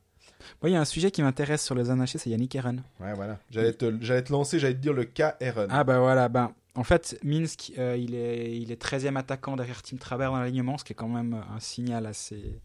Il 0.63 0.71
y 0.71 0.77
a 0.77 0.81
un 0.81 0.87
sujet 0.87 1.11
qui 1.11 1.23
m'intéresse 1.23 1.63
sur 1.63 1.75
les 1.75 1.91
NHC, 1.91 2.19
c'est 2.19 2.31
Yannick 2.31 2.55
Eren. 2.55 2.83
Ouais, 3.01 3.13
voilà. 3.15 3.39
J'allais 3.51 3.73
te, 3.73 3.85
te, 3.91 4.33
lancer, 4.33 4.59
j'allais 4.59 4.75
te 4.75 4.81
dire 4.81 4.95
le 4.95 5.05
cas 5.05 5.37
Eren. 5.41 5.69
Ah, 5.71 5.85
bah 5.85 5.99
voilà. 5.99 6.29
Ben, 6.29 6.53
en 6.75 6.85
fait, 6.85 7.19
Minsk, 7.23 7.73
euh, 7.79 7.97
il, 7.99 8.15
est, 8.15 8.57
il 8.57 8.73
est 8.73 8.83
13e 8.83 9.17
attaquant 9.17 9.57
derrière 9.57 9.83
Tim 9.83 9.97
Traber 9.97 10.25
dans 10.25 10.39
l'alignement, 10.39 10.79
ce 10.79 10.85
qui 10.85 10.93
est 10.93 10.97
quand 10.97 11.09
même 11.09 11.43
un 11.55 11.61
signal 11.61 12.07
assez 12.07 12.61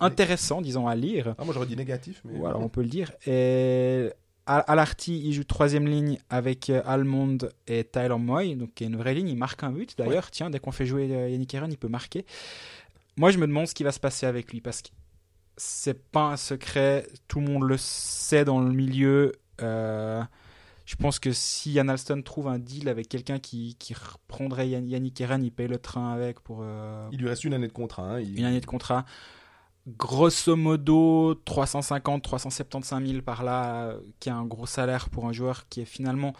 intéressant, 0.00 0.60
disons, 0.60 0.86
à 0.86 0.94
lire. 0.94 1.34
Ah, 1.38 1.44
moi, 1.44 1.54
j'aurais 1.54 1.66
dit 1.66 1.76
négatif, 1.76 2.20
mais. 2.24 2.38
Voilà, 2.38 2.58
on 2.58 2.68
peut 2.68 2.82
le 2.82 2.88
dire. 2.88 3.12
Et 3.26 4.10
Alarty, 4.46 5.22
il 5.24 5.32
joue 5.32 5.44
troisième 5.44 5.86
ligne 5.86 6.18
avec 6.28 6.68
euh, 6.68 6.82
Almond 6.84 7.38
et 7.66 7.84
Tyler 7.84 8.16
Moy, 8.18 8.54
donc 8.56 8.74
qui 8.74 8.84
est 8.84 8.88
une 8.88 8.96
vraie 8.96 9.14
ligne. 9.14 9.28
Il 9.28 9.38
marque 9.38 9.62
un 9.62 9.72
but 9.72 9.96
d'ailleurs. 9.96 10.30
Tiens, 10.30 10.50
dès 10.50 10.58
qu'on 10.58 10.72
fait 10.72 10.86
jouer 10.86 11.08
euh, 11.10 11.28
Yannick 11.30 11.52
Eren, 11.54 11.72
il 11.72 11.78
peut 11.78 11.88
marquer. 11.88 12.26
Moi, 13.16 13.30
je 13.30 13.38
me 13.38 13.46
demande 13.46 13.66
ce 13.66 13.74
qui 13.74 13.84
va 13.84 13.92
se 13.92 14.00
passer 14.00 14.26
avec 14.26 14.52
lui 14.52 14.60
parce 14.60 14.82
que 14.82 14.88
c'est 15.56 16.10
pas 16.10 16.32
un 16.32 16.36
secret. 16.36 17.06
Tout 17.28 17.40
le 17.40 17.46
monde 17.46 17.64
le 17.64 17.76
sait 17.76 18.44
dans 18.44 18.60
le 18.60 18.72
milieu. 18.72 19.32
Euh, 19.62 20.22
je 20.84 20.96
pense 20.96 21.18
que 21.18 21.32
si 21.32 21.72
Yann 21.72 21.88
Alston 21.88 22.22
trouve 22.22 22.48
un 22.48 22.58
deal 22.58 22.88
avec 22.88 23.08
quelqu'un 23.08 23.38
qui, 23.38 23.76
qui 23.78 23.94
reprendrait 23.94 24.68
Yannick 24.68 25.20
Eren, 25.20 25.42
il 25.42 25.50
paye 25.50 25.68
le 25.68 25.78
train 25.78 26.12
avec 26.12 26.40
pour. 26.40 26.64
Il 27.12 27.18
lui 27.18 27.28
reste 27.28 27.44
une 27.44 27.54
année 27.54 27.68
de 27.68 27.72
contrat. 27.72 28.02
Hein, 28.02 28.18
une 28.18 28.44
année 28.44 28.60
de 28.60 28.66
contrat 28.66 29.04
grosso 29.86 30.56
modo 30.56 31.34
350 31.44 32.22
375 32.22 33.06
000 33.06 33.22
par 33.22 33.42
là 33.44 33.96
qui 34.18 34.28
est 34.30 34.32
un 34.32 34.44
gros 34.44 34.66
salaire 34.66 35.10
pour 35.10 35.26
un 35.26 35.32
joueur 35.32 35.68
qui 35.68 35.82
est 35.82 35.84
finalement 35.84 36.32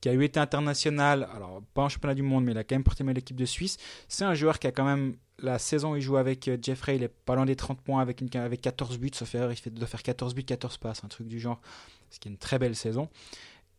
qui 0.00 0.08
a 0.08 0.12
eu 0.12 0.22
été 0.22 0.38
international 0.38 1.28
alors 1.34 1.62
pas 1.74 1.82
en 1.82 1.88
championnat 1.88 2.14
du 2.14 2.22
monde 2.22 2.44
mais 2.44 2.52
il 2.52 2.58
a 2.58 2.64
quand 2.64 2.76
même 2.76 2.84
porté 2.84 3.02
l'équipe 3.04 3.36
de 3.36 3.44
Suisse 3.44 3.76
c'est 4.08 4.24
un 4.24 4.34
joueur 4.34 4.58
qui 4.58 4.68
a 4.68 4.72
quand 4.72 4.84
même 4.84 5.16
la 5.42 5.58
saison 5.58 5.92
où 5.92 5.96
il 5.96 6.02
joue 6.02 6.16
avec 6.16 6.48
euh, 6.48 6.56
Jeffrey 6.60 6.96
il 6.96 7.02
est 7.02 7.08
pas 7.08 7.34
loin 7.34 7.44
des 7.44 7.56
30 7.56 7.80
points 7.80 8.00
avec, 8.00 8.22
avec 8.34 8.60
14 8.60 8.98
buts 8.98 9.10
sauf 9.12 9.34
erreur 9.34 9.52
il 9.52 9.56
fait, 9.56 9.70
doit 9.70 9.86
faire 9.86 10.02
14 10.02 10.34
buts 10.34 10.44
14 10.44 10.78
passes 10.78 11.04
un 11.04 11.08
truc 11.08 11.28
du 11.28 11.40
genre 11.40 11.60
ce 12.10 12.18
qui 12.20 12.28
est 12.28 12.30
une 12.30 12.38
très 12.38 12.58
belle 12.58 12.76
saison 12.76 13.08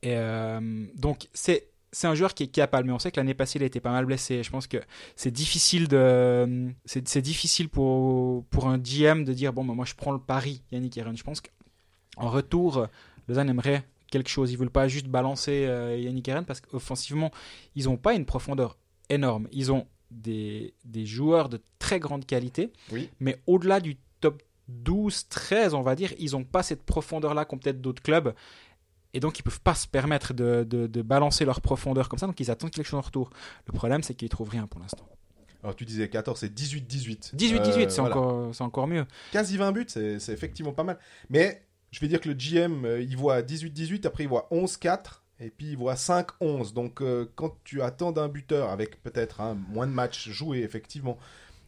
et 0.02 0.16
euh, 0.18 0.86
donc 0.96 1.30
c'est 1.34 1.70
un 2.04 2.16
joueur 2.16 2.34
qui 2.34 2.44
est 2.44 2.48
capable, 2.48 2.88
mais 2.88 2.94
on 2.94 3.00
sait 3.00 3.12
que 3.12 3.20
l'année 3.20 3.36
passée, 3.36 3.60
il 3.60 3.64
a 3.64 3.68
été 3.68 3.80
pas 3.80 3.92
mal 3.92 4.06
blessé. 4.06 4.42
Je 4.44 4.50
pense 4.50 4.66
que 4.66 4.78
c'est 5.16 5.32
difficile 5.32 5.88
de, 5.88 6.72
c'est 6.86 7.22
difficile 7.22 7.70
pour, 7.70 8.44
pour 8.46 8.68
un 8.68 8.80
GM 8.80 9.24
de 9.24 9.32
dire 9.32 9.54
bon, 9.54 9.64
bah, 9.64 9.74
moi 9.74 9.86
je 9.86 9.94
prends 9.94 10.12
le 10.12 10.20
pari, 10.20 10.64
Yannick 10.72 10.98
Eren. 10.98 11.16
Je 11.16 11.24
pense 11.24 11.40
qu'en 11.40 12.30
retour, 12.30 12.88
Lausanne 13.28 13.50
aimerait 13.50 13.86
quelque 14.12 14.30
chose. 14.30 14.52
Ils 14.52 14.58
veulent 14.58 14.70
pas 14.70 14.88
juste 14.88 15.08
balancer 15.08 15.66
euh, 15.68 15.96
Yannick 15.98 16.28
Eren 16.28 16.46
parce 16.46 16.62
qu'offensivement, 16.62 17.32
ils 17.76 17.86
n'ont 17.86 17.98
pas 17.98 18.14
une 18.14 18.26
profondeur 18.26 18.78
énorme. 19.10 19.48
Ils 19.52 19.72
ont 19.72 19.88
des, 20.14 20.74
des 20.86 21.06
joueurs 21.06 21.50
de 21.50 21.62
très 21.80 22.00
grande 22.00 22.26
qualité, 22.26 22.72
oui. 22.92 23.10
mais 23.20 23.40
au-delà 23.48 23.80
du 23.80 23.98
top 24.22 24.42
12, 24.68 25.28
13, 25.28 25.74
on 25.74 25.82
va 25.82 25.96
dire, 25.96 26.14
ils 26.20 26.32
n'ont 26.32 26.44
pas 26.44 26.64
cette 26.64 26.84
profondeur-là 26.84 27.46
qu'ont 27.46 27.58
peut-être 27.58 27.82
d'autres 27.82 28.02
clubs. 28.02 28.34
Et 29.14 29.20
donc, 29.20 29.38
ils 29.38 29.44
peuvent 29.44 29.62
pas 29.62 29.76
se 29.76 29.88
permettre 29.88 30.34
de, 30.34 30.64
de, 30.64 31.02
balancer 31.02 31.46
leur 31.46 31.62
profondeur 31.62 32.10
comme 32.10 32.18
ça. 32.18 32.26
Donc, 32.26 32.40
ils 32.40 32.50
attendent 32.50 32.72
quelque 32.72 32.88
chose 32.88 32.98
en 32.98 33.02
retour. 33.02 33.30
Le 33.68 33.74
problème, 33.74 34.02
c'est 34.02 34.16
qu'ils 34.16 34.30
trouvent 34.30 34.50
rien 34.50 34.66
pour 34.66 34.80
l'instant. 34.80 35.08
Alors, 35.62 35.76
tu 35.76 35.86
disais 35.86 36.10
14, 36.10 36.40
c'est 36.40 36.54
18-18. 36.54 37.36
18-18, 37.36 37.90
c'est 37.90 38.00
encore, 38.00 38.52
encore 38.60 38.88
mieux. 38.88 39.06
Quasi 39.32 39.58
20 39.58 39.72
buts, 39.72 39.86
c'est 39.88 40.30
effectivement 40.30 40.74
pas 40.74 40.84
mal. 40.84 40.98
Mais 41.30 41.62
je 41.92 42.00
vais 42.00 42.08
dire 42.08 42.20
que 42.20 42.28
le 42.28 42.34
GM, 42.34 42.86
euh, 42.86 43.02
il 43.02 43.16
voit 43.16 43.42
18-18, 43.44 44.08
après 44.08 44.24
il 44.24 44.28
voit 44.30 44.48
11-4, 44.52 45.22
et 45.40 45.50
puis 45.50 45.72
il 45.72 45.78
voit 45.78 45.96
5-11. 45.96 46.74
Donc, 46.74 47.02
euh, 47.02 47.32
quand 47.36 47.58
tu 47.64 47.82
attends 47.82 48.12
d'un 48.12 48.28
buteur 48.28 48.70
avec 48.70 49.02
peut-être 49.02 49.42
hein, 49.42 49.58
moins 49.70 49.88
de 49.88 49.92
matchs 49.92 50.30
joués, 50.30 50.60
effectivement, 50.60 51.18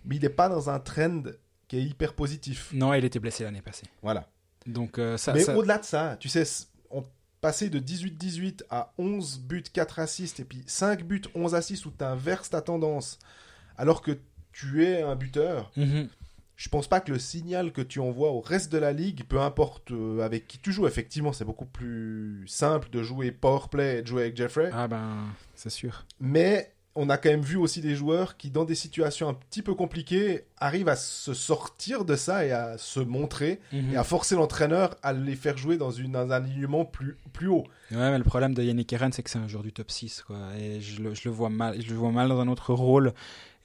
mais 0.05 0.17
il 0.17 0.21
n'est 0.21 0.29
pas 0.29 0.49
dans 0.49 0.69
un 0.69 0.79
trend 0.79 1.23
qui 1.67 1.77
est 1.77 1.83
hyper 1.83 2.13
positif. 2.13 2.69
Non, 2.73 2.93
il 2.93 3.03
était 3.05 3.19
blessé 3.19 3.43
l'année 3.43 3.61
passée. 3.61 3.87
Voilà. 4.01 4.29
Donc, 4.65 4.97
euh, 4.97 5.17
ça, 5.17 5.33
mais 5.33 5.47
au-delà 5.49 5.77
de 5.77 5.85
ça, 5.85 6.17
tu 6.19 6.29
sais, 6.29 6.43
passer 7.45 7.69
de 7.69 7.79
18-18 7.79 8.63
à 8.71 8.91
11 8.97 9.39
buts, 9.41 9.63
4 9.71 9.99
assists, 9.99 10.39
et 10.39 10.45
puis 10.45 10.63
5 10.65 11.03
buts, 11.03 11.21
11 11.35 11.53
assists, 11.53 11.85
où 11.85 11.91
tu 11.91 12.03
inverses 12.03 12.49
ta 12.49 12.61
tendance, 12.61 13.19
alors 13.77 14.01
que 14.01 14.17
tu 14.51 14.83
es 14.83 15.03
un 15.03 15.15
buteur, 15.15 15.71
mhm. 15.75 16.07
Je 16.55 16.69
pense 16.69 16.87
pas 16.87 17.01
que 17.01 17.11
le 17.11 17.19
signal 17.19 17.71
que 17.71 17.81
tu 17.81 17.99
envoies 17.99 18.31
au 18.31 18.39
reste 18.39 18.71
de 18.71 18.77
la 18.77 18.93
ligue, 18.93 19.23
peu 19.27 19.41
importe 19.41 19.91
euh, 19.91 20.21
avec 20.21 20.47
qui 20.47 20.57
tu 20.57 20.71
joues, 20.71 20.87
effectivement, 20.87 21.33
c'est 21.33 21.45
beaucoup 21.45 21.65
plus 21.65 22.43
simple 22.47 22.89
de 22.89 23.03
jouer 23.03 23.31
powerplay 23.31 23.99
et 23.99 24.01
de 24.01 24.07
jouer 24.07 24.23
avec 24.23 24.37
Jeffrey. 24.37 24.69
Ah 24.73 24.87
ben, 24.87 25.25
c'est 25.55 25.69
sûr. 25.69 26.05
Mais 26.19 26.75
on 26.95 27.09
a 27.09 27.17
quand 27.17 27.29
même 27.29 27.41
vu 27.41 27.57
aussi 27.57 27.81
des 27.81 27.93
joueurs 27.93 28.37
qui, 28.37 28.49
dans 28.49 28.63
des 28.63 28.75
situations 28.75 29.27
un 29.27 29.33
petit 29.33 29.61
peu 29.61 29.75
compliquées, 29.75 30.45
arrivent 30.57 30.87
à 30.87 30.95
se 30.95 31.33
sortir 31.33 32.05
de 32.05 32.15
ça 32.15 32.45
et 32.45 32.51
à 32.51 32.77
se 32.77 33.01
montrer 33.01 33.59
mhm. 33.73 33.93
et 33.93 33.97
à 33.97 34.05
forcer 34.05 34.35
l'entraîneur 34.35 34.95
à 35.03 35.11
les 35.11 35.35
faire 35.35 35.57
jouer 35.57 35.75
dans, 35.75 35.91
une, 35.91 36.15
un 36.15 36.31
alignement 36.31 36.85
plus, 36.85 37.17
plus 37.33 37.47
haut. 37.47 37.65
Ouais, 37.91 38.11
mais 38.11 38.17
le 38.17 38.23
problème 38.23 38.53
de 38.53 38.63
Yannick 38.63 38.93
Eren, 38.93 39.11
c'est 39.11 39.23
que 39.23 39.29
c'est 39.29 39.39
un 39.39 39.47
joueur 39.49 39.63
du 39.63 39.73
top 39.73 39.91
6. 39.91 40.23
Quoi, 40.25 40.37
et 40.57 40.79
je 40.79 41.01
le, 41.01 41.13
je 41.13 41.23
le, 41.25 41.31
vois 41.31 41.49
mal, 41.49 41.81
je 41.81 41.89
le 41.89 41.95
vois 41.95 42.11
mal 42.11 42.29
dans 42.29 42.39
un 42.39 42.47
autre 42.47 42.73
rôle. 42.73 43.13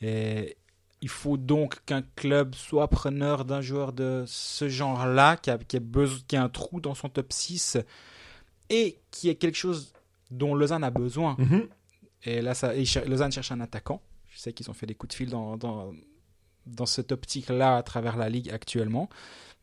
Et 0.02 0.56
il 1.02 1.08
faut 1.08 1.36
donc 1.36 1.84
qu'un 1.86 2.02
club 2.16 2.54
soit 2.54 2.88
preneur 2.88 3.44
d'un 3.44 3.60
joueur 3.60 3.92
de 3.92 4.24
ce 4.26 4.68
genre-là, 4.68 5.36
qui 5.36 5.50
a, 5.50 5.58
qui, 5.58 5.76
a 5.76 5.80
besoin, 5.80 6.18
qui 6.28 6.36
a 6.36 6.42
un 6.42 6.48
trou 6.48 6.80
dans 6.80 6.94
son 6.94 7.08
top 7.08 7.32
6 7.32 7.78
et 8.68 8.98
qui 9.10 9.28
est 9.28 9.36
quelque 9.36 9.56
chose 9.56 9.92
dont 10.30 10.54
Lausanne 10.54 10.84
a 10.84 10.90
besoin. 10.90 11.36
Mhm. 11.38 11.68
Et 12.24 12.42
là, 12.42 12.54
ça, 12.54 12.72
Lausanne 13.06 13.32
cherche 13.32 13.50
un 13.50 13.60
attaquant. 13.60 14.02
Je 14.28 14.38
sais 14.38 14.52
qu'ils 14.52 14.70
ont 14.70 14.74
fait 14.74 14.86
des 14.86 14.94
coups 14.94 15.10
de 15.10 15.16
fil 15.16 15.30
dans, 15.30 15.56
dans, 15.56 15.92
dans 16.66 16.86
cette 16.86 17.12
optique-là 17.12 17.76
à 17.76 17.82
travers 17.82 18.16
la 18.16 18.28
ligue 18.28 18.50
actuellement. 18.50 19.08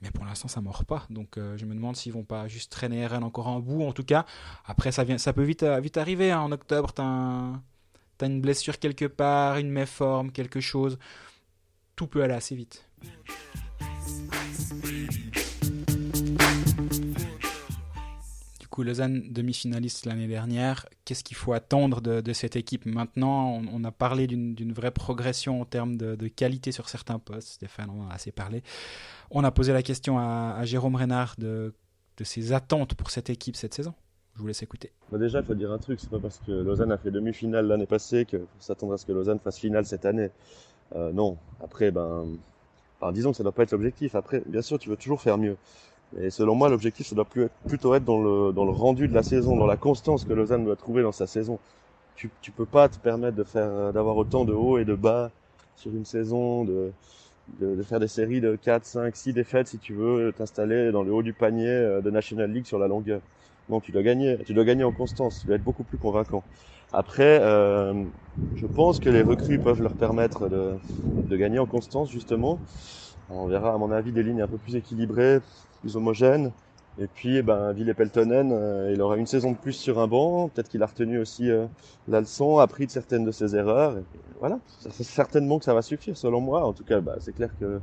Mais 0.02 0.12
pour 0.12 0.26
l'instant, 0.26 0.48
ça 0.48 0.60
ne 0.60 0.66
mord 0.66 0.86
pas. 0.86 1.06
Donc 1.10 1.38
euh, 1.38 1.58
je 1.58 1.66
me 1.66 1.74
demande 1.74 1.96
s'ils 1.96 2.14
vont 2.14 2.24
pas 2.24 2.48
juste 2.48 2.72
traîner 2.72 3.06
RN 3.06 3.24
encore 3.24 3.48
en 3.48 3.60
bout. 3.60 3.84
En 3.84 3.94
tout 3.94 4.04
cas, 4.04 4.26
après, 4.66 4.92
ça, 4.92 5.04
vient, 5.04 5.18
ça 5.18 5.34
peut 5.34 5.44
vite, 5.44 5.64
euh, 5.64 5.80
vite 5.80 5.98
arriver. 5.98 6.32
Hein. 6.32 6.42
En 6.42 6.52
octobre, 6.52 6.94
tu 6.94 7.02
as, 7.02 8.26
une 8.26 8.42
blessure 8.42 8.80
quelque 8.80 9.06
part, 9.06 9.58
une 9.58 9.72
méforme, 9.72 10.32
quelque 10.32 10.60
chose. 10.60 10.98
Tout 11.98 12.08
peut 12.08 12.24
aller 12.24 12.36
assez 12.36 12.56
vite. 12.56 12.88
Lausanne 18.84 19.24
demi-finaliste 19.32 20.06
l'année 20.06 20.28
dernière. 20.28 20.86
Qu'est-ce 21.06 21.24
qu'il 21.24 21.38
faut 21.38 21.54
attendre 21.54 22.02
de, 22.02 22.34
cette 22.34 22.56
équipe 22.56 22.86
maintenant? 22.86 23.62
On, 23.74 23.84
a 23.84 23.92
parlé 23.92 24.28
d'une 24.28 24.74
vraie 24.74 24.92
progression 24.92 25.62
en 25.62 25.66
termes 25.66 25.98
de, 25.98 26.28
qualité 26.28 26.72
sur 26.72 26.90
certains 26.90 27.20
postes. 27.20 27.54
Stéphane 27.54 27.90
on 27.90 28.04
en 28.04 28.10
a 28.10 28.14
assez 28.14 28.32
parlé. 28.32 28.64
On 29.32 29.44
a 29.44 29.52
posé 29.52 29.74
la 29.74 29.84
question 29.84 30.20
à, 30.20 30.64
Jérôme 30.64 30.96
Renard 30.96 31.36
de, 31.38 31.74
ses 32.24 32.54
attentes 32.54 32.96
pour 32.96 33.12
cette 33.12 33.30
équipe 33.30 33.56
cette 33.56 33.74
saison. 33.74 33.94
Je 34.36 34.42
vous 34.42 34.48
laisse 34.48 34.62
écouter. 34.62 34.92
Bah 35.12 35.18
déjà, 35.18 35.40
il 35.40 35.46
faut 35.46 35.56
dire 35.56 35.72
un 35.72 35.80
truc, 35.80 36.00
c'est 36.00 36.12
pas 36.12 36.20
parce 36.20 36.38
que 36.46 36.52
Lausanne 36.52 36.92
a 36.92 37.00
fait 37.00 37.10
demi-finale 37.10 37.66
l'année 37.66 37.88
passée 37.88 38.26
qu'il 38.26 38.42
faut 38.42 38.46
s'attendre 38.60 38.94
à 38.94 38.98
ce 39.00 39.06
que 39.08 39.12
Lausanne 39.12 39.40
fasse 39.40 39.58
finale 39.58 39.86
cette 39.88 40.06
année. 40.06 40.30
Euh, 40.96 41.12
non. 41.12 41.38
Après, 41.62 41.92
ben, 41.92 42.26
disons 43.12 43.32
que 43.32 43.38
ça 43.38 43.44
doit 43.44 43.52
pas 43.52 43.64
être 43.64 43.72
l'objectif. 43.72 44.16
Après, 44.16 44.42
bien 44.46 44.62
sûr, 44.62 44.80
tu 44.80 44.90
veux 44.90 44.98
toujours 44.98 45.22
faire 45.22 45.38
mieux. 45.38 45.58
Et 46.20 46.30
selon 46.30 46.56
moi, 46.56 46.70
l'objectif, 46.70 47.08
ça 47.08 47.16
doit 47.16 47.28
plutôt 47.68 47.94
être 47.96 48.06
dans 48.06 48.22
le, 48.22 48.54
dans 48.54 48.66
le 48.66 48.72
rendu 48.72 49.08
de 49.08 49.14
la 49.14 49.24
saison, 49.24 49.58
dans 49.58 49.66
la 49.68 49.78
constance 49.78 50.24
que 50.26 50.34
Lausanne 50.34 50.64
doit 50.66 50.76
trouver 50.78 51.04
dans 51.04 51.12
sa 51.12 51.28
saison. 51.28 51.60
Tu, 52.16 52.32
tu 52.42 52.52
peux 52.52 52.66
pas 52.66 52.90
te 52.90 52.98
permettre 53.00 53.38
de 53.38 53.44
faire, 53.44 53.94
d'avoir 53.94 54.18
autant 54.18 54.46
de 54.46 54.54
hauts 54.54 54.78
et 54.78 54.86
de 54.86 54.96
bas 54.96 55.32
sur 55.76 55.92
une 55.96 56.06
saison, 56.06 56.66
de, 56.66 56.92
de, 57.60 57.76
de, 57.76 57.84
faire 57.84 58.00
des 58.00 58.08
séries 58.08 58.42
de 58.42 58.56
4, 58.56 58.86
5, 58.86 59.16
6 59.16 59.34
défaites 59.34 59.68
si 59.68 59.80
tu 59.80 59.94
veux 59.94 60.34
t'installer 60.34 60.92
dans 60.92 61.04
le 61.04 61.14
haut 61.14 61.24
du 61.24 61.34
panier 61.34 61.68
euh, 61.70 62.02
de 62.02 62.10
National 62.12 62.52
League 62.52 62.66
sur 62.66 62.80
la 62.80 62.88
longueur. 62.88 63.22
Non, 63.70 63.82
tu 63.82 63.92
dois 63.92 64.04
gagner, 64.04 64.38
tu 64.46 64.54
dois 64.54 64.64
gagner 64.66 64.84
en 64.84 64.92
constance, 64.94 65.40
tu 65.42 65.48
dois 65.48 65.58
être 65.58 65.64
beaucoup 65.64 65.84
plus 65.84 65.98
convaincant. 65.98 66.44
Après, 66.92 67.40
euh, 67.42 68.06
je 68.54 68.66
pense 68.68 69.00
que 69.00 69.10
les 69.10 69.22
recrues 69.22 69.60
peuvent 69.60 69.82
leur 69.82 69.96
permettre 69.96 70.48
de, 70.50 70.78
de 71.28 71.38
gagner 71.38 71.60
en 71.60 71.66
constance 71.68 72.10
justement. 72.10 72.62
On 73.30 73.48
verra 73.48 73.74
à 73.74 73.78
mon 73.78 73.92
avis 73.92 74.12
des 74.14 74.24
lignes 74.24 74.42
un 74.42 74.48
peu 74.48 74.58
plus 74.58 74.76
équilibrées, 74.76 75.40
plus 75.82 75.96
homogènes. 75.98 76.54
Et 76.98 77.08
puis, 77.08 77.38
eh 77.38 77.44
ben, 77.44 77.74
Ville 77.74 77.94
Peltonen, 77.96 78.52
euh, 78.54 78.92
il 78.94 79.02
aura 79.02 79.18
une 79.18 79.28
saison 79.28 79.52
de 79.52 79.58
plus 79.58 79.74
sur 79.74 80.00
un 80.00 80.08
banc. 80.08 80.50
Peut-être 80.50 80.70
qu'il 80.70 80.82
a 80.84 80.88
retenu 80.88 81.20
aussi 81.20 81.50
euh, 81.52 81.68
la 82.08 82.22
leçon, 82.22 82.58
appris 82.60 82.88
de 82.88 82.92
certaines 82.92 83.26
de 83.26 83.32
ses 83.32 83.56
erreurs. 83.56 83.98
Voilà, 84.40 84.60
c'est 84.68 85.04
certainement 85.04 85.60
que 85.60 85.66
ça 85.66 85.74
va 85.76 85.82
suffire, 85.84 86.18
selon 86.18 86.42
moi. 86.42 86.66
En 86.66 86.74
tout 86.74 86.84
cas, 86.86 87.02
bah, 87.02 87.18
c'est 87.20 87.34
clair 87.34 87.56
que 87.58 87.82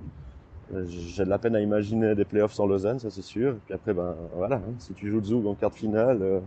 euh, 0.72 0.84
j'ai 0.86 1.24
de 1.24 1.28
la 1.30 1.38
peine 1.38 1.54
à 1.56 1.60
imaginer 1.60 2.14
des 2.14 2.24
playoffs 2.24 2.54
sans 2.54 2.66
Lausanne, 2.66 2.98
ça 2.98 3.10
c'est 3.10 3.22
sûr. 3.22 3.56
Et 3.56 3.60
puis 3.60 3.74
après, 3.74 3.92
ben 3.94 4.16
voilà, 4.34 4.56
hein, 4.56 4.74
si 4.78 4.94
tu 4.94 5.10
joues 5.10 5.22
Zug 5.22 5.46
en 5.46 5.54
quart 5.54 5.70
de 5.70 5.76
finale, 5.76 6.22
euh, 6.22 6.40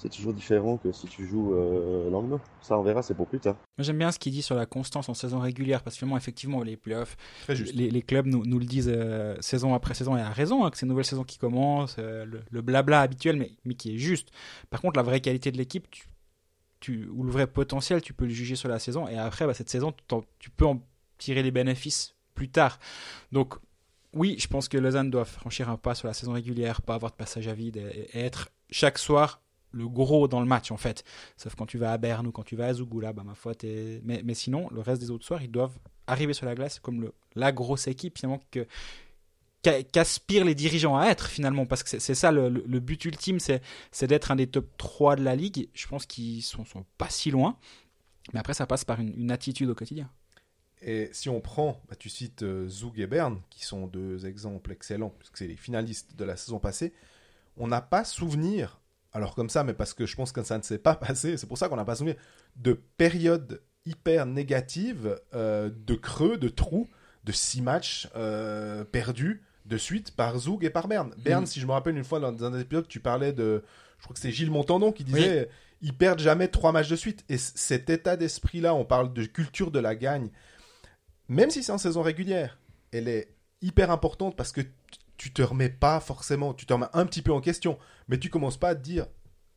c'est 0.00 0.08
toujours 0.08 0.32
différent 0.32 0.76
que 0.76 0.92
si 0.92 1.06
tu 1.06 1.26
joues 1.26 1.54
euh. 1.54 2.38
Ça, 2.62 2.78
on 2.78 2.82
verra, 2.82 3.02
c'est 3.02 3.14
pour 3.14 3.26
plus 3.26 3.40
tard. 3.40 3.56
J'aime 3.78 3.98
bien 3.98 4.12
ce 4.12 4.18
qu'il 4.18 4.32
dit 4.32 4.42
sur 4.42 4.54
la 4.54 4.66
constance 4.66 5.08
en 5.08 5.14
saison 5.14 5.40
régulière, 5.40 5.82
parce 5.82 5.96
que 5.96 5.98
finalement, 5.98 6.16
effectivement, 6.16 6.62
les 6.62 6.76
playoffs, 6.76 7.16
les, 7.48 7.90
les, 7.90 8.02
clubs 8.02 8.26
nous, 8.26 8.44
nous 8.44 8.58
le 8.58 8.64
disent 8.64 8.90
euh, 8.92 9.36
saison 9.40 9.74
après 9.74 9.94
saison, 9.94 10.16
et 10.16 10.20
à 10.20 10.30
raison, 10.30 10.64
hein, 10.64 10.70
que 10.70 10.76
c'est 10.78 10.86
une 10.86 10.90
nouvelle 10.90 11.04
saison 11.04 11.24
qui 11.24 11.38
commence, 11.38 11.96
euh, 11.98 12.26
le, 12.50 12.62
blabla 12.62 13.00
habituel, 13.00 13.36
mais, 13.36 13.52
mais 13.64 13.74
qui 13.74 13.94
est 13.94 13.98
juste. 13.98 14.30
Par 14.70 14.80
contre, 14.80 14.96
la 14.96 15.02
vraie 15.02 15.20
qualité 15.20 15.50
de 15.50 15.56
l'équipe, 15.56 15.90
tu, 15.90 16.06
tu, 16.80 17.08
ou 17.08 17.24
le 17.24 17.30
vrai 17.30 17.46
potentiel, 17.46 18.00
tu 18.02 18.12
peux 18.12 18.24
le 18.24 18.32
juger 18.32 18.56
sur 18.56 18.68
la 18.68 18.78
saison, 18.78 19.08
et 19.08 19.18
après, 19.18 19.46
bah, 19.46 19.54
cette 19.54 19.70
saison, 19.70 19.92
tu 20.38 20.50
peux 20.50 20.66
en 20.66 20.80
tirer 21.18 21.42
les 21.42 21.50
bénéfices 21.50 22.14
plus 22.34 22.48
tard. 22.48 22.78
Donc, 23.32 23.54
oui, 24.12 24.36
je 24.38 24.46
pense 24.46 24.68
que 24.68 24.78
Lausanne 24.78 25.10
doit 25.10 25.24
franchir 25.24 25.68
un 25.68 25.76
pas 25.76 25.94
sur 25.94 26.08
la 26.08 26.14
saison 26.14 26.32
régulière, 26.32 26.82
pas 26.82 26.94
avoir 26.94 27.10
de 27.10 27.16
passage 27.16 27.48
à 27.48 27.54
vide 27.54 27.76
et, 27.76 28.18
être 28.18 28.48
chaque 28.70 28.98
soir 28.98 29.40
le 29.72 29.88
gros 29.88 30.28
dans 30.28 30.40
le 30.40 30.46
match 30.46 30.70
en 30.70 30.76
fait. 30.76 31.04
Sauf 31.36 31.54
quand 31.54 31.66
tu 31.66 31.78
vas 31.78 31.92
à 31.92 31.98
Berne 31.98 32.26
ou 32.26 32.32
quand 32.32 32.42
tu 32.42 32.56
vas 32.56 32.66
à 32.66 32.74
Zougoula, 32.74 33.12
bah 33.12 33.22
ma 33.24 33.34
foi, 33.34 33.52
mais, 33.62 34.22
mais 34.24 34.34
sinon, 34.34 34.68
le 34.70 34.80
reste 34.80 35.00
des 35.00 35.10
autres 35.10 35.24
soirs, 35.24 35.42
ils 35.42 35.50
doivent 35.50 35.78
arriver 36.06 36.32
sur 36.32 36.46
la 36.46 36.54
glace 36.54 36.78
comme 36.80 37.10
la 37.34 37.52
grosse 37.52 37.86
équipe 37.86 38.18
finalement 38.18 38.40
que 38.50 38.66
qu'aspirent 39.62 40.44
les 40.44 40.54
dirigeants 40.54 40.96
à 40.96 41.06
être 41.06 41.28
finalement. 41.28 41.66
Parce 41.66 41.82
que 41.82 41.98
c'est 41.98 42.14
ça 42.14 42.32
le, 42.32 42.50
but 42.80 43.04
ultime 43.04 43.38
c'est 43.40 44.06
d'être 44.06 44.30
un 44.30 44.36
des 44.36 44.46
top 44.46 44.66
3 44.78 45.16
de 45.16 45.22
la 45.22 45.36
ligue. 45.36 45.68
Je 45.74 45.86
pense 45.86 46.06
qu'ils 46.06 46.42
sont, 46.42 46.64
sont 46.64 46.84
pas 46.96 47.10
si 47.10 47.30
loin. 47.30 47.58
Mais 48.32 48.40
après 48.40 48.54
ça 48.54 48.66
passe 48.66 48.84
par 48.84 49.00
une 49.00 49.30
attitude 49.30 49.68
au 49.68 49.74
quotidien. 49.74 50.10
Et 50.80 51.08
si 51.12 51.28
on 51.28 51.40
prend, 51.40 51.80
bah, 51.88 51.96
tu 51.96 52.08
cites 52.08 52.42
euh, 52.42 52.68
Zug 52.68 53.00
et 53.00 53.06
Bern, 53.06 53.40
qui 53.50 53.64
sont 53.64 53.86
deux 53.86 54.26
exemples 54.26 54.72
excellents, 54.72 55.12
puisque 55.18 55.38
c'est 55.38 55.48
les 55.48 55.56
finalistes 55.56 56.14
de 56.14 56.24
la 56.24 56.36
saison 56.36 56.60
passée, 56.60 56.92
on 57.56 57.66
n'a 57.66 57.80
pas 57.80 58.04
souvenir, 58.04 58.80
alors 59.18 59.34
comme 59.34 59.50
ça, 59.50 59.64
mais 59.64 59.74
parce 59.74 59.94
que 59.94 60.06
je 60.06 60.16
pense 60.16 60.32
que 60.32 60.42
ça 60.42 60.58
ne 60.58 60.62
s'est 60.62 60.78
pas 60.78 60.94
passé, 60.96 61.36
c'est 61.36 61.46
pour 61.46 61.58
ça 61.58 61.68
qu'on 61.68 61.76
n'a 61.76 61.84
pas 61.84 61.96
souvenir, 61.96 62.16
de 62.56 62.72
périodes 62.72 63.62
hyper 63.86 64.26
négatives, 64.26 65.18
euh, 65.34 65.70
de 65.70 65.94
creux, 65.94 66.36
de 66.38 66.48
trous, 66.48 66.88
de 67.24 67.32
six 67.32 67.62
matchs 67.62 68.08
euh, 68.16 68.84
perdus 68.84 69.42
de 69.66 69.76
suite 69.76 70.12
par 70.16 70.38
Zug 70.38 70.64
et 70.64 70.70
par 70.70 70.88
Bern. 70.88 71.12
Bern, 71.18 71.44
mm. 71.44 71.46
si 71.46 71.60
je 71.60 71.66
me 71.66 71.72
rappelle 71.72 71.96
une 71.96 72.04
fois 72.04 72.20
dans 72.20 72.44
un 72.44 72.58
épisode, 72.58 72.88
tu 72.88 73.00
parlais 73.00 73.32
de, 73.32 73.62
je 73.98 74.04
crois 74.04 74.14
que 74.14 74.20
c'est 74.20 74.32
Gilles 74.32 74.50
Montandon 74.50 74.92
qui 74.92 75.04
disait, 75.04 75.50
ils 75.82 75.94
perdent 75.94 76.20
jamais 76.20 76.48
trois 76.48 76.72
matchs 76.72 76.88
de 76.88 76.96
suite. 76.96 77.24
Et 77.28 77.36
cet 77.36 77.90
état 77.90 78.16
d'esprit-là, 78.16 78.74
on 78.74 78.86
parle 78.86 79.12
de 79.12 79.24
culture 79.24 79.70
de 79.70 79.78
la 79.78 79.94
gagne 79.94 80.30
même 81.28 81.50
si 81.50 81.62
c'est 81.62 81.72
en 81.72 81.78
saison 81.78 82.02
régulière, 82.02 82.58
elle 82.90 83.08
est 83.08 83.34
hyper 83.60 83.90
importante 83.90 84.36
parce 84.36 84.52
que 84.52 84.62
tu 85.18 85.32
te 85.32 85.42
remets 85.42 85.68
pas 85.68 86.00
forcément, 86.00 86.54
tu 86.54 86.64
te 86.64 86.72
remets 86.72 86.86
un 86.94 87.04
petit 87.04 87.20
peu 87.20 87.32
en 87.32 87.42
question, 87.42 87.78
mais 88.08 88.18
tu 88.18 88.30
commences 88.30 88.56
pas 88.56 88.70
à 88.70 88.74
te 88.74 88.82
dire 88.82 89.06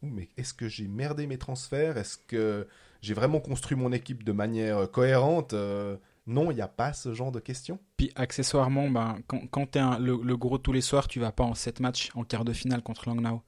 mais 0.02 0.30
est-ce 0.38 0.54
que 0.54 0.68
j'ai 0.68 0.88
merdé 0.88 1.28
mes 1.28 1.38
transferts? 1.38 1.98
Est-ce 1.98 2.18
que 2.18 2.68
j'ai 3.02 3.14
vraiment 3.14 3.40
construit 3.40 3.78
mon 3.78 3.92
équipe 3.92 4.24
de 4.24 4.32
manière 4.32 4.80
euh, 4.80 4.88
cohérente? 4.88 5.54
Euh, 5.54 5.98
Non, 6.28 6.52
il 6.52 6.56
n'y 6.56 6.62
a 6.62 6.68
pas 6.68 6.94
ce 6.94 7.14
genre 7.14 7.32
de 7.32 7.40
questions. 7.40 7.80
Puis 7.98 8.12
accessoirement, 8.16 8.90
ben, 8.90 9.20
quand, 9.28 9.42
quand 9.50 9.72
tu 9.72 9.80
es 9.80 10.00
le, 10.00 10.38
gros 10.38 10.58
tous 10.58 10.72
les 10.74 10.82
soirs, 10.82 11.08
tu 11.08 11.20
vas 11.20 11.32
pas 11.32 11.44
en 11.44 11.54
7 11.54 11.80
matchs 11.80 12.10
en 12.16 12.24
quart 12.24 12.46
de 12.46 12.54
finale 12.54 12.82
contre 12.82 13.10
Langnau. 13.10 13.42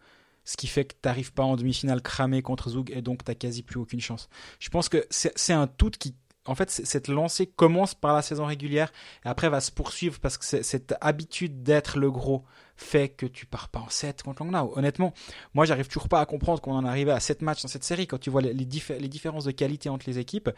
Ce 0.46 0.58
qui 0.58 0.68
fait 0.68 0.86
que 0.86 0.94
tu 0.94 1.08
n'arrives 1.08 1.34
pas 1.34 1.44
en 1.44 1.56
demi-finale 1.56 2.02
cramé 2.02 2.42
contre 2.42 2.70
Zug 2.70 2.92
et 2.92 3.02
donc 3.02 3.24
tu 3.24 3.32
n'as 3.32 3.36
quasi 3.36 3.64
plus 3.64 3.80
aucune 3.80 4.02
chance. 4.02 4.28
Je 4.60 4.70
pense 4.70 4.90
que 4.90 5.06
c'est 5.10 5.54
un 5.54 5.68
tout 5.68 5.90
qui 5.90 6.16
en 6.46 6.56
fait, 6.56 6.70
cette 6.70 7.08
lancée 7.08 7.48
commence 7.48 7.96
par 7.96 8.14
la 8.14 8.22
saison 8.22 8.46
régulière 8.46 8.92
et 9.26 9.30
après 9.30 9.50
va 9.50 9.62
se 9.62 9.72
poursuivre 9.72 10.20
parce 10.20 10.38
que 10.38 10.62
cette 10.62 10.94
habitude 11.00 11.64
d'être 11.64 11.98
le 11.98 12.12
gros 12.12 12.44
fait 12.76 13.10
que 13.10 13.26
tu 13.26 13.46
pars 13.46 13.70
pas 13.70 13.80
en 13.80 13.90
7 13.90 14.24
contre 14.24 14.44
Langnau. 14.44 14.74
Honnêtement, 14.76 15.14
moi, 15.54 15.66
j'arrive 15.66 15.88
toujours 15.88 16.10
pas 16.10 16.20
à 16.20 16.26
comprendre 16.26 16.62
qu'on 16.62 16.76
en 16.76 16.86
arrivait 16.86 17.12
à 17.12 17.20
7 17.20 17.42
matchs 17.42 17.62
dans 17.62 17.70
cette 17.70 17.84
série 17.84 18.08
quand 18.08 18.18
tu 18.18 18.30
vois 18.30 18.42
les, 18.42 18.54
différences 18.66 19.46
de 19.46 19.52
qualité 19.52 19.90
entre 19.90 20.10
les 20.10 20.20
équipes. 20.20 20.50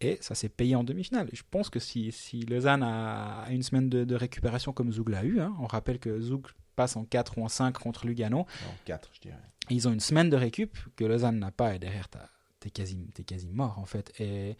Et 0.00 0.18
ça 0.20 0.34
s'est 0.34 0.50
payé 0.50 0.76
en 0.76 0.84
demi-finale. 0.84 1.28
Je 1.32 1.42
pense 1.50 1.70
que 1.70 1.80
si, 1.80 2.12
Lausanne 2.48 2.82
a 2.82 3.46
une 3.50 3.62
semaine 3.62 3.88
de, 3.88 4.14
récupération 4.14 4.72
comme 4.72 4.92
Zoug 4.92 5.08
l'a 5.08 5.24
eu, 5.24 5.40
hein, 5.40 5.54
on 5.60 5.66
rappelle 5.66 5.98
que 5.98 6.20
Zoug 6.20 6.46
passe 6.76 6.96
en 6.96 7.04
4 7.04 7.38
ou 7.38 7.44
en 7.44 7.48
5 7.48 7.76
contre 7.78 8.06
Lugano. 8.06 8.40
En 8.40 8.74
4, 8.84 9.10
je 9.14 9.20
dirais. 9.20 9.40
Ils 9.70 9.88
ont 9.88 9.92
une 9.92 10.00
semaine 10.00 10.30
de 10.30 10.36
récup 10.36 10.76
que 10.94 11.04
Lausanne 11.04 11.38
n'a 11.38 11.50
pas 11.50 11.74
et 11.74 11.78
derrière, 11.78 12.08
tu 12.08 12.18
t'es 12.70 13.24
quasi, 13.24 13.48
mort 13.48 13.78
en 13.78 13.86
fait. 13.86 14.12
Et, 14.20 14.56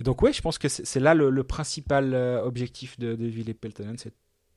donc 0.00 0.22
ouais, 0.22 0.32
je 0.32 0.42
pense 0.42 0.58
que 0.58 0.68
c'est 0.68 1.00
là 1.00 1.14
le, 1.14 1.44
principal 1.44 2.14
euh, 2.14 2.42
objectif 2.42 2.98
de, 2.98 3.14
de 3.14 3.26
Ville 3.26 3.54
Peltonen, 3.54 3.96
c'est 3.98 4.14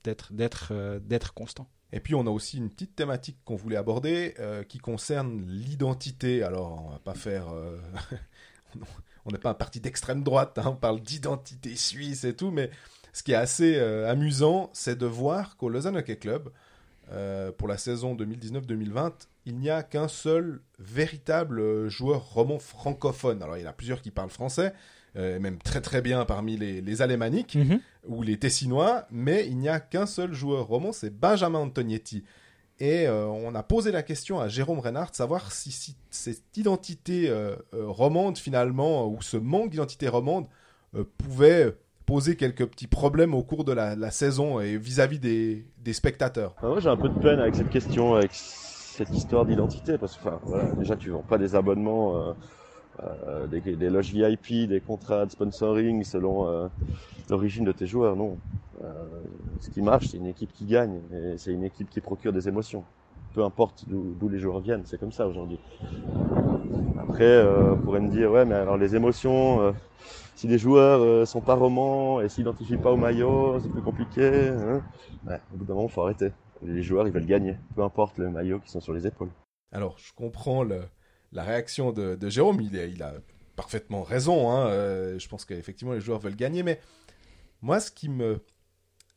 euh, 0.08 1.00
d'être 1.00 1.34
constant. 1.34 1.70
Et 1.94 2.00
puis 2.00 2.16
on 2.16 2.26
a 2.26 2.30
aussi 2.30 2.58
une 2.58 2.70
petite 2.70 2.96
thématique 2.96 3.38
qu'on 3.44 3.56
voulait 3.56 3.78
aborder 3.78 4.34
euh, 4.40 4.64
qui 4.64 4.80
concerne 4.80 5.46
l'identité. 5.48 6.44
Alors 6.44 6.86
on 6.86 6.90
va 6.90 7.00
pas 7.00 7.14
faire, 7.14 7.48
on 9.26 9.32
n'est 9.32 9.38
pas 9.38 9.52
un 9.52 9.56
parti 9.56 9.80
d'extrême 9.80 10.24
droite, 10.24 10.58
hein, 10.58 10.68
on 10.68 10.76
parle 10.76 11.02
d'identité 11.02 11.76
suisse 11.76 12.24
et 12.24 12.36
tout, 12.36 12.52
mais 12.52 12.72
ce 13.14 13.24
qui 13.24 13.34
est 13.34 13.36
assez 13.36 13.78
amusant, 13.80 14.70
c'est 14.74 14.98
de 14.98 15.06
voir 15.06 15.58
qu'au 15.58 15.70
Lausanne 15.70 15.98
Hockey 15.98 16.16
Club, 16.16 16.50
pour 17.58 17.68
la 17.68 17.78
saison 17.78 18.16
2019-2020, 18.16 19.12
il 19.46 19.58
n'y 19.58 19.70
a 19.70 19.84
qu'un 19.84 20.08
seul 20.08 20.62
véritable 20.80 21.60
euh, 21.60 21.90
joueur 21.90 22.34
roman 22.34 22.60
francophone. 22.60 23.42
Alors 23.42 23.58
il 23.58 23.64
y 23.64 23.66
en 23.66 23.70
a 23.70 23.74
plusieurs 23.74 24.02
qui 24.02 24.12
parlent 24.12 24.30
français, 24.30 24.74
euh, 25.16 25.40
même 25.40 25.58
très 25.58 25.82
très 25.82 26.02
bien 26.02 26.26
parmi 26.26 26.58
les, 26.58 26.82
les 26.82 27.02
alémaniques 27.02 27.56
mhm. 27.56 27.80
ou 28.08 28.22
les 28.22 28.38
tessinois, 28.38 29.06
mais 29.12 29.48
il 29.48 29.58
n'y 29.58 29.70
a 29.70 29.80
qu'un 29.80 30.06
seul 30.06 30.34
joueur 30.34 30.68
roman, 30.68 30.92
c'est 30.92 31.10
Benjamin 31.10 31.60
Antonietti. 31.60 32.24
Et 32.80 33.08
euh, 33.08 33.28
on 33.28 33.54
a 33.54 33.62
posé 33.62 33.92
la 33.92 34.02
question 34.02 34.40
à 34.40 34.48
Jérôme 34.48 34.80
Reinhardt, 34.80 35.14
savoir 35.14 35.52
si, 35.52 35.96
cette 36.10 36.58
identité 36.58 37.32
romande 37.74 38.40
finalement, 38.40 39.08
ou 39.08 39.22
ce 39.22 39.38
manque 39.38 39.70
d'identité 39.70 40.08
romande, 40.08 40.48
pouvait 41.18 41.76
poser 42.12 42.36
quelques 42.36 42.66
petits 42.66 42.88
problèmes 42.88 43.34
au 43.34 43.42
cours 43.42 43.64
de 43.64 43.72
la, 43.72 44.12
saison 44.12 44.60
et 44.60 44.76
vis-à-vis 44.76 45.18
des, 45.18 45.94
spectateurs. 45.94 46.54
Moi 46.62 46.82
j'ai 46.82 46.90
un 46.90 46.98
peu 46.98 47.08
de 47.08 47.18
peine 47.18 47.40
avec 47.40 47.56
cette 47.56 47.70
question, 47.70 48.16
avec 48.16 48.32
cette 48.34 49.12
histoire 49.12 49.46
d'identité 49.46 49.98
parce 49.98 50.18
que 50.18 50.76
déjà 50.78 50.98
tu 50.98 51.12
vends 51.12 51.24
pas 51.24 51.38
des 51.38 51.56
abonnements 51.56 52.18
euh, 52.18 52.34
euh, 53.02 53.48
des, 53.48 53.62
des, 53.62 53.90
loges 53.90 54.12
VIP 54.12 54.68
des 54.68 54.82
contrats 54.82 55.26
de 55.26 55.32
sponsoring 55.32 56.04
selon 56.04 56.50
euh, 56.50 56.68
l'origine 57.30 57.64
de 57.64 57.72
tes 57.72 57.88
joueurs 57.88 58.18
non. 58.18 58.38
Ce 59.62 59.70
qui 59.70 59.82
marche 59.82 60.08
c'est 60.10 60.18
une 60.18 60.28
équipe 60.28 60.52
qui 60.52 60.66
gagne 60.66 61.00
et 61.14 61.38
c'est 61.38 61.54
une 61.54 61.64
équipe 61.64 61.90
qui 61.90 62.02
procure 62.02 62.34
des 62.34 62.50
émotions. 62.50 62.84
Peu 63.34 63.46
importe 63.46 63.86
d'où 63.88 64.28
les 64.28 64.38
joueurs 64.38 64.60
viennent 64.60 64.84
c'est 64.84 65.00
comme 65.00 65.14
ça 65.14 65.28
aujourd'hui. 65.28 65.60
Après 67.00 67.42
on 67.42 67.78
pourrait 67.78 68.02
me 68.02 68.10
dire 68.10 68.30
ouais 68.32 68.44
mais 68.44 68.56
alors 68.56 68.76
les 68.76 68.98
émotions 68.98 69.74
si 70.42 70.48
les 70.48 70.58
joueurs 70.58 71.28
sont 71.28 71.42
pas 71.42 71.56
romans 71.56 72.20
et 72.22 72.30
s'identifient 72.30 72.78
pas 72.78 72.92
au 72.92 72.98
maillot 72.98 73.60
c'est 73.62 73.70
plus 73.70 73.82
compliqué 73.82 74.50
hein 74.50 74.82
au 75.54 75.58
bout 75.58 75.66
d'un 75.66 75.76
moment 75.76 75.88
faut 75.88 76.02
arrêter 76.02 76.32
les 76.64 76.84
joueurs, 76.84 77.08
ils 77.08 77.14
veulent 77.14 77.26
gagner, 77.26 77.58
peu 77.76 77.84
importe 77.84 78.18
le 78.18 78.30
maillot 78.30 78.60
qui 78.60 78.70
sont 78.70 78.82
sur 78.82 78.94
les 78.94 79.08
épaules. 79.08 79.32
Alors, 79.72 79.98
je 79.98 80.14
comprends 80.14 80.64
la 80.64 81.44
réaction 81.44 81.92
de, 81.92 82.18
Jérôme. 82.30 82.62
Il, 82.62 82.76
il, 82.76 83.04
a 83.04 83.14
parfaitement 83.56 84.04
raison. 84.04 84.52
Hein. 84.52 84.68
Euh, 84.68 85.20
je 85.20 85.28
pense 85.28 85.46
qu'effectivement, 85.46 85.94
les 85.94 86.02
joueurs 86.02 86.20
veulent 86.20 86.36
gagner. 86.36 86.64
Mais 86.64 86.80
moi, 87.62 87.80
ce 87.80 87.92
qui 87.92 88.10
me 88.10 88.44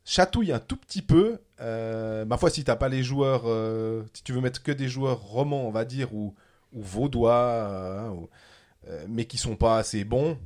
chatouille 0.04 0.52
un 0.52 0.60
tout 0.60 0.76
petit 0.76 1.02
peu, 1.02 1.38
euh, 1.60 2.24
ma 2.24 2.37
foi, 2.37 2.50
si 2.50 2.64
tu 2.64 2.70
n'as 2.70 2.76
pas 2.76 2.88
les 2.88 3.02
joueurs, 3.02 3.42
euh, 3.46 4.04
si 4.12 4.22
tu 4.22 4.32
veux 4.32 4.40
mettre 4.40 4.62
que 4.62 4.72
des 4.72 4.88
joueurs 4.88 5.20
romans, 5.20 5.66
on 5.66 5.70
va 5.70 5.84
dire, 5.84 6.14
ou, 6.14 6.34
ou 6.72 6.82
vaudois, 6.82 7.68
hein, 7.68 8.16
mais 9.08 9.24
qui 9.24 9.38
sont 9.38 9.56
pas 9.56 9.78
assez 9.78 10.04
bons, 10.04 10.38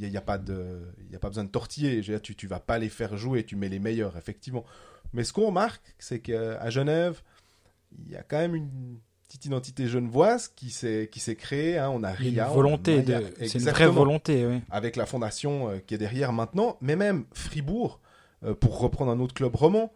il 0.00 0.10
n'y 0.10 0.16
a, 0.16 0.20
pas 0.20 0.38
de, 0.38 0.80
a 1.14 1.18
pas 1.18 1.28
besoin 1.28 1.44
de 1.44 1.50
tortiller. 1.50 2.00
tu 2.20 2.36
ne 2.46 2.48
vas 2.48 2.60
pas 2.60 2.78
les 2.78 2.88
faire 2.88 3.16
jouer, 3.16 3.44
tu 3.44 3.56
mets 3.56 3.68
les 3.68 3.78
meilleurs, 3.78 4.16
effectivement. 4.16 4.64
Mais 5.12 5.24
ce 5.24 5.32
qu'on 5.32 5.46
remarque, 5.46 5.94
c'est 5.98 6.20
qu'à 6.20 6.70
Genève, 6.70 7.22
il 7.98 8.12
y 8.12 8.16
a 8.16 8.22
quand 8.22 8.38
même 8.38 8.54
une 8.54 8.98
petite 9.26 9.46
identité 9.46 9.86
genevoise 9.88 10.48
qui 10.48 10.70
s'est 10.70 11.08
qui 11.10 11.20
s'est 11.20 11.36
créée. 11.36 11.78
Hein. 11.78 11.90
On 11.90 12.02
a 12.02 12.10
Ria, 12.10 12.46
une 12.46 12.54
volonté, 12.54 13.04
c'est 13.38 13.54
une 13.54 13.70
vraie 13.70 13.88
volonté, 13.88 14.46
oui. 14.46 14.60
Avec 14.70 14.96
la 14.96 15.06
fondation 15.06 15.70
euh, 15.70 15.78
qui 15.78 15.94
est 15.94 15.98
derrière 15.98 16.32
maintenant, 16.32 16.76
mais 16.80 16.96
même 16.96 17.24
Fribourg, 17.32 18.00
euh, 18.44 18.54
pour 18.54 18.78
reprendre 18.78 19.10
un 19.10 19.20
autre 19.20 19.34
club 19.34 19.54
roman, 19.54 19.92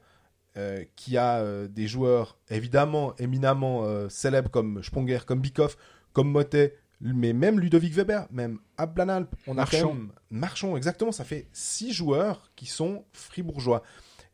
euh, 0.59 0.85
qui 0.97 1.17
a 1.17 1.39
euh, 1.39 1.67
des 1.67 1.87
joueurs 1.87 2.37
évidemment 2.51 3.17
éminemment 3.17 3.85
euh, 3.85 4.11
célèbres 4.11 4.51
comme 4.51 4.83
Sponger, 4.83 5.21
comme 5.25 5.41
Bikoff, 5.41 5.79
comme 6.13 6.31
Motet, 6.31 6.77
mais 7.03 7.33
même 7.33 7.59
Ludovic 7.61 7.93
Weber, 7.95 8.27
même 8.31 8.59
Ablanalp, 8.79 9.35
on 9.47 9.53
a 9.53 9.55
Marchand. 9.57 9.97
Marchand, 10.31 10.77
exactement, 10.77 11.13
ça 11.13 11.25
fait 11.25 11.49
six 11.53 11.93
joueurs 11.93 12.51
qui 12.57 12.67
sont 12.67 13.05
fribourgeois. 13.13 13.83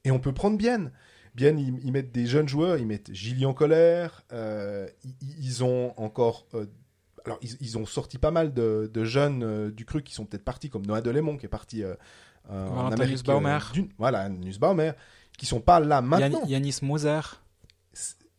Et 0.04 0.10
on 0.10 0.18
peut 0.18 0.32
prendre 0.32 0.56
Bienne. 0.58 0.92
Bienne, 1.34 1.58
ils, 1.58 1.78
ils 1.84 1.92
mettent 1.92 2.12
des 2.12 2.26
jeunes 2.26 2.48
joueurs, 2.48 2.78
ils 2.78 2.86
mettent 2.86 3.12
Gillian 3.12 3.54
Colère, 3.54 4.22
euh, 4.32 4.86
ils, 5.04 5.44
ils 5.44 5.64
ont 5.64 5.94
encore... 5.98 6.46
euh, 6.54 6.66
alors, 7.24 7.38
ils, 7.42 7.56
ils 7.60 7.78
ont 7.78 7.86
sorti 7.86 8.18
pas 8.18 8.30
mal 8.30 8.52
de, 8.54 8.90
de 8.92 9.04
jeunes 9.04 9.42
euh, 9.42 9.70
du 9.70 9.84
cru 9.84 10.02
qui 10.02 10.14
sont 10.14 10.24
peut-être 10.24 10.44
partis, 10.44 10.68
comme 10.70 10.84
Noah 10.86 11.00
Delémon 11.00 11.36
qui 11.36 11.46
est 11.46 11.50
parti 11.50 11.84
en 12.48 12.86
Amérique 12.92 13.12
Nussbaumer. 13.12 13.58
du- 13.72 13.88
Voilà, 13.98 14.28
Nussbaumer, 14.28 14.92
qui 15.36 15.46
sont 15.46 15.60
pas 15.60 15.78
là 15.80 16.00
maintenant. 16.00 16.40
Yann- 16.44 16.48
Yanis 16.48 16.78
Moser, 16.82 17.20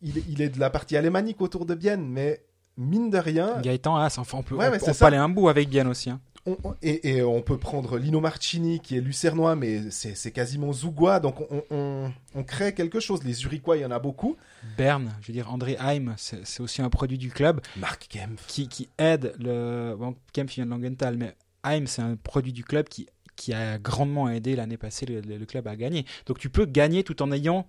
Il, 0.02 0.18
est- 0.18 0.24
il 0.28 0.40
est 0.42 0.48
de 0.48 0.58
la 0.58 0.70
partie 0.70 0.96
alémanique 0.96 1.40
autour 1.40 1.66
de 1.66 1.74
Bienne, 1.74 2.08
mais 2.08 2.42
mine 2.80 3.10
de 3.10 3.18
rien, 3.18 3.60
Gaëtan 3.60 3.96
Haas. 3.96 4.16
Enfin, 4.18 4.38
on 4.38 4.42
peut, 4.42 4.56
Ouais, 4.56 4.68
on, 4.68 4.92
ça. 4.92 5.06
un 5.06 5.28
bout 5.28 5.48
avec 5.48 5.68
Bien 5.68 5.86
aussi. 5.88 6.10
hein. 6.10 6.20
on- 6.46 6.56
et, 6.82 7.10
et 7.16 7.22
on 7.22 7.42
peut 7.42 7.58
prendre 7.58 7.98
Lino 7.98 8.20
Marcini 8.20 8.80
qui 8.80 8.96
est 8.96 9.00
lucernois, 9.00 9.54
mais 9.56 9.90
c'est 9.90 10.30
quasiment 10.32 10.72
zougois, 10.72 11.20
donc 11.20 11.36
on, 11.70 12.10
crée 12.46 12.74
quelque 12.74 12.98
chose. 12.98 13.22
Les 13.24 13.34
Zurichois, 13.34 13.76
il 13.76 13.82
y 13.82 13.84
en 13.84 13.90
a 13.90 13.98
beaucoup. 13.98 14.36
Berne, 14.78 15.10
je 15.20 15.26
veux 15.28 15.32
dire, 15.34 15.52
André 15.52 15.76
Heim, 15.78 16.14
c'est 16.16 16.60
aussi 16.60 16.80
un 16.82 16.88
produit 16.90 17.18
du 17.18 17.30
club 17.30 17.60
Marc 17.76 18.08
Kempf. 18.08 18.46
qui, 18.46 18.68
qui 18.68 18.88
aide 18.98 19.34
le. 19.38 19.94
Bon, 19.98 20.14
Kempf 20.32 20.54
vient 20.54 20.64
de 20.66 20.70
Langenthal, 20.70 21.16
mais 21.16 21.34
Heim, 21.64 21.86
c'est 21.86 22.02
un 22.02 22.16
produit 22.16 22.52
du 22.54 22.64
club 22.64 22.88
qui, 22.88 23.06
qui 23.36 23.52
a 23.52 23.78
grandement 23.78 24.28
aidé 24.30 24.56
l'année 24.56 24.78
passée 24.78 25.04
le, 25.06 25.20
le- 25.20 25.36
le 25.36 25.46
club 25.46 25.68
à 25.68 25.76
gagner. 25.76 26.06
Donc 26.26 26.38
tu 26.38 26.48
peux 26.48 26.64
gagner 26.64 27.04
tout 27.04 27.22
en 27.22 27.30
ayant 27.32 27.66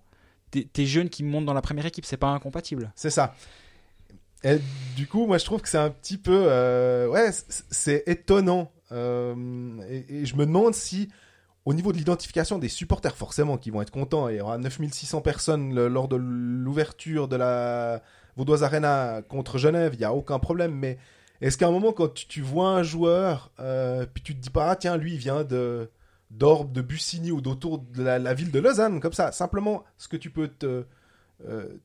tes, 0.49 0.65
tes 0.65 0.85
jeunes 0.85 1.09
qui 1.09 1.23
montent 1.23 1.45
dans 1.45 1.53
la 1.53 1.61
première 1.61 1.85
équipe, 1.85 2.05
c'est 2.05 2.17
pas 2.17 2.29
incompatible. 2.29 2.91
C'est 2.95 3.09
ça. 3.09 3.35
Du 4.43 5.07
coup, 5.07 5.27
moi, 5.27 5.37
je 5.37 5.45
trouve 5.45 5.61
que 5.61 5.69
c'est 5.69 5.77
un 5.77 5.91
petit 5.91 6.17
peu, 6.17 6.45
euh, 6.47 7.07
ouais, 7.07 7.29
c'est 7.31 8.03
étonnant. 8.07 8.71
Euh, 8.91 9.35
et, 9.87 10.25
je 10.25 10.35
me 10.35 10.45
demande 10.45 10.73
si, 10.73 11.09
au 11.65 11.73
niveau 11.73 11.91
de 11.91 11.97
l'identification 11.97 12.57
des 12.57 12.67
supporters, 12.67 13.15
forcément, 13.15 13.57
qui 13.57 13.69
vont 13.69 13.81
être 13.81 13.91
contents, 13.91 14.29
il 14.29 14.37
y 14.37 14.41
aura 14.41 14.57
9600 14.57 15.21
personnes 15.21 15.73
lors 15.87 16.07
de 16.07 16.15
l'ouverture 16.15 17.27
de 17.27 17.35
la 17.35 18.01
Vaudoise 18.35 18.63
Arena 18.63 19.21
contre 19.27 19.57
Genève, 19.59 19.93
il 19.93 19.99
n'y 19.99 20.05
a 20.05 20.13
aucun 20.13 20.39
problème. 20.39 20.73
Mais 20.73 20.97
est-ce 21.41 21.57
qu'à 21.57 21.67
un 21.67 21.71
moment, 21.71 21.93
quand 21.93 22.11
tu, 22.13 22.41
vois 22.41 22.69
un 22.69 22.83
joueur, 22.83 23.51
euh, 23.59 24.07
puis 24.11 24.23
tu 24.23 24.35
te 24.35 24.41
dis 24.41 24.49
pas, 24.49 24.71
ah, 24.71 24.75
tiens, 24.75 24.97
lui, 24.97 25.13
il 25.13 25.19
vient 25.19 25.43
de 25.43 25.89
d'Orbe, 26.31 26.71
de 26.71 26.81
Bussigny 26.81 27.29
ou 27.31 27.41
d'autour 27.41 27.79
de 27.79 28.01
la, 28.03 28.33
ville 28.33 28.51
de 28.51 28.59
Lausanne, 28.59 29.01
comme 29.01 29.11
ça, 29.11 29.33
simplement 29.33 29.83
ce 29.97 30.07
que 30.07 30.15
tu 30.15 30.29
peux 30.29 30.47
te, 30.47 30.85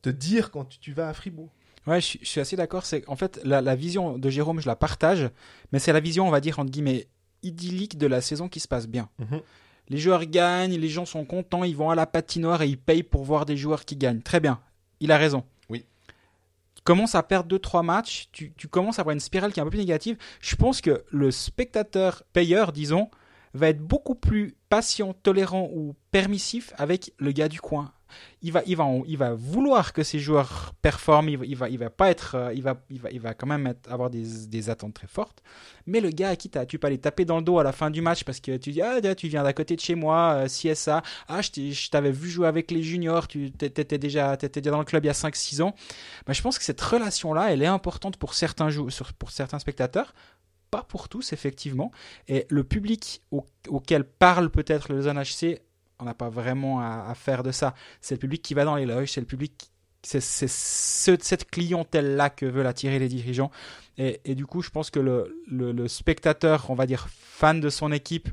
dire 0.08 0.52
quand 0.52 0.68
tu 0.80 0.92
vas 0.92 1.08
à 1.08 1.12
Fribourg. 1.14 1.50
Ouais, 1.86 2.00
je, 2.00 2.06
suis- 2.06 2.18
je 2.22 2.26
suis 2.28 2.40
assez 2.40 2.56
d'accord. 2.56 2.84
C'est 2.84 3.08
en 3.08 3.16
fait 3.16 3.40
la, 3.44 3.60
la 3.60 3.74
vision 3.76 4.18
de 4.18 4.28
Jérôme, 4.30 4.60
je 4.60 4.66
la 4.66 4.76
partage, 4.76 5.30
mais 5.72 5.78
c'est 5.78 5.92
la 5.92 6.00
vision, 6.00 6.26
on 6.26 6.30
va 6.30 6.40
dire 6.40 6.58
entre 6.58 6.70
guillemets, 6.70 7.06
idyllique 7.42 7.96
de 7.98 8.06
la 8.06 8.20
saison 8.20 8.48
qui 8.48 8.60
se 8.60 8.66
passe 8.68 8.88
bien. 8.88 9.08
Mhm. 9.18 9.40
Les 9.88 9.98
joueurs 9.98 10.24
gagnent, 10.24 10.74
les 10.76 10.88
gens 10.88 11.04
sont 11.06 11.24
contents, 11.24 11.62
ils 11.62 11.76
vont 11.76 11.90
à 11.90 11.94
la 11.94 12.06
patinoire 12.06 12.62
et 12.62 12.66
ils 12.68 12.78
payent 12.78 13.04
pour 13.04 13.22
voir 13.22 13.46
des 13.46 13.56
joueurs 13.56 13.84
qui 13.84 13.94
gagnent. 13.94 14.20
Très 14.20 14.40
bien, 14.40 14.60
il 14.98 15.12
a 15.12 15.16
raison. 15.16 15.44
Oui. 15.70 15.84
Tu 16.74 16.82
commences 16.82 17.14
à 17.14 17.22
perdre 17.22 17.56
2-3 17.56 17.84
matchs, 17.84 18.28
tu, 18.32 18.52
tu 18.56 18.66
commences 18.66 18.98
à 18.98 19.02
avoir 19.02 19.14
une 19.14 19.20
spirale 19.20 19.52
qui 19.52 19.60
est 19.60 19.62
un 19.62 19.66
peu 19.66 19.70
plus 19.70 19.78
négative. 19.78 20.16
Je 20.40 20.56
pense 20.56 20.80
que 20.80 21.04
le 21.10 21.30
spectateur 21.30 22.24
payeur, 22.32 22.72
disons, 22.72 23.10
va 23.54 23.68
être 23.68 23.80
beaucoup 23.80 24.16
plus 24.16 24.56
patient, 24.68 25.14
tolérant 25.14 25.70
ou 25.72 25.94
permissif 26.10 26.72
avec 26.78 27.12
le 27.18 27.30
gars 27.30 27.48
du 27.48 27.60
coin. 27.60 27.92
Il 28.42 28.52
va, 28.52 28.62
il 28.66 28.76
va, 28.76 28.86
il 29.06 29.16
va 29.18 29.34
vouloir 29.34 29.92
que 29.92 30.02
ses 30.02 30.18
joueurs 30.18 30.72
performent. 30.82 31.28
Il 31.28 31.38
va, 31.38 31.44
il 31.46 31.56
va, 31.56 31.68
il 31.68 31.78
va 31.78 31.90
pas 31.90 32.10
être, 32.10 32.34
euh, 32.36 32.52
il 32.54 32.62
va, 32.62 32.80
il 32.90 33.00
va, 33.00 33.10
il 33.10 33.20
va 33.20 33.34
quand 33.34 33.46
même 33.46 33.74
avoir 33.88 34.10
des, 34.10 34.46
des 34.46 34.70
attentes 34.70 34.94
très 34.94 35.06
fortes. 35.06 35.42
Mais 35.86 36.00
le 36.00 36.10
gars 36.10 36.30
à 36.30 36.36
qui 36.36 36.50
tu 36.68 36.78
peux 36.78 36.86
aller 36.86 36.98
taper 36.98 37.24
dans 37.24 37.36
le 37.36 37.42
dos 37.42 37.58
à 37.58 37.64
la 37.64 37.72
fin 37.72 37.90
du 37.90 38.00
match 38.00 38.24
parce 38.24 38.40
que 38.40 38.56
tu 38.56 38.70
dis 38.72 38.82
ah 38.82 39.00
tu 39.14 39.28
viens 39.28 39.42
d'à 39.42 39.52
côté 39.52 39.76
de 39.76 39.80
chez 39.80 39.94
moi, 39.94 40.44
euh, 40.44 40.46
CSA, 40.46 41.02
ah 41.28 41.40
je 41.42 41.90
t'avais 41.90 42.10
vu 42.10 42.28
jouer 42.30 42.46
avec 42.48 42.70
les 42.70 42.82
juniors, 42.82 43.28
tu 43.28 43.46
étais 43.46 43.98
déjà, 43.98 44.36
t'étais 44.36 44.60
déjà 44.60 44.72
dans 44.72 44.78
le 44.78 44.84
club 44.84 45.04
il 45.04 45.08
y 45.08 45.10
a 45.10 45.14
5-6 45.14 45.62
ans. 45.62 45.74
Bah, 46.26 46.32
je 46.32 46.42
pense 46.42 46.58
que 46.58 46.64
cette 46.64 46.80
relation 46.80 47.32
là, 47.34 47.52
elle 47.52 47.62
est 47.62 47.66
importante 47.66 48.16
pour 48.16 48.34
certains 48.34 48.68
pour 49.18 49.30
certains 49.30 49.58
spectateurs. 49.58 50.14
Pas 50.72 50.82
pour 50.82 51.08
tous, 51.08 51.32
effectivement. 51.32 51.92
Et 52.26 52.44
le 52.48 52.64
public 52.64 53.22
au- 53.30 53.46
auquel 53.68 54.02
parle 54.02 54.50
peut-être 54.50 54.88
le 54.90 54.96
Lausanne 54.96 55.22
HC, 55.22 55.60
on 55.98 56.04
n'a 56.04 56.14
pas 56.14 56.28
vraiment 56.28 56.80
à, 56.80 57.06
à 57.08 57.14
faire 57.14 57.42
de 57.42 57.52
ça. 57.52 57.74
C'est 58.00 58.14
le 58.14 58.18
public 58.20 58.42
qui 58.42 58.54
va 58.54 58.64
dans 58.64 58.76
les 58.76 58.86
loges, 58.86 59.12
c'est 59.12 59.20
le 59.20 59.26
public, 59.26 59.70
c'est 60.02 60.20
c'est 60.20 60.48
ce- 60.48 61.16
cette 61.20 61.50
clientèle-là 61.50 62.30
que 62.30 62.46
veulent 62.46 62.66
attirer 62.66 62.98
les 62.98 63.08
dirigeants. 63.08 63.50
Et, 63.98 64.20
et 64.24 64.34
du 64.34 64.46
coup, 64.46 64.62
je 64.62 64.70
pense 64.70 64.90
que 64.90 65.00
le, 65.00 65.42
le- 65.48 65.72
le 65.72 65.88
spectateur, 65.88 66.66
on 66.70 66.74
va 66.74 66.86
dire 66.86 67.08
fan 67.10 67.60
de 67.60 67.70
son 67.70 67.92
équipe, 67.92 68.28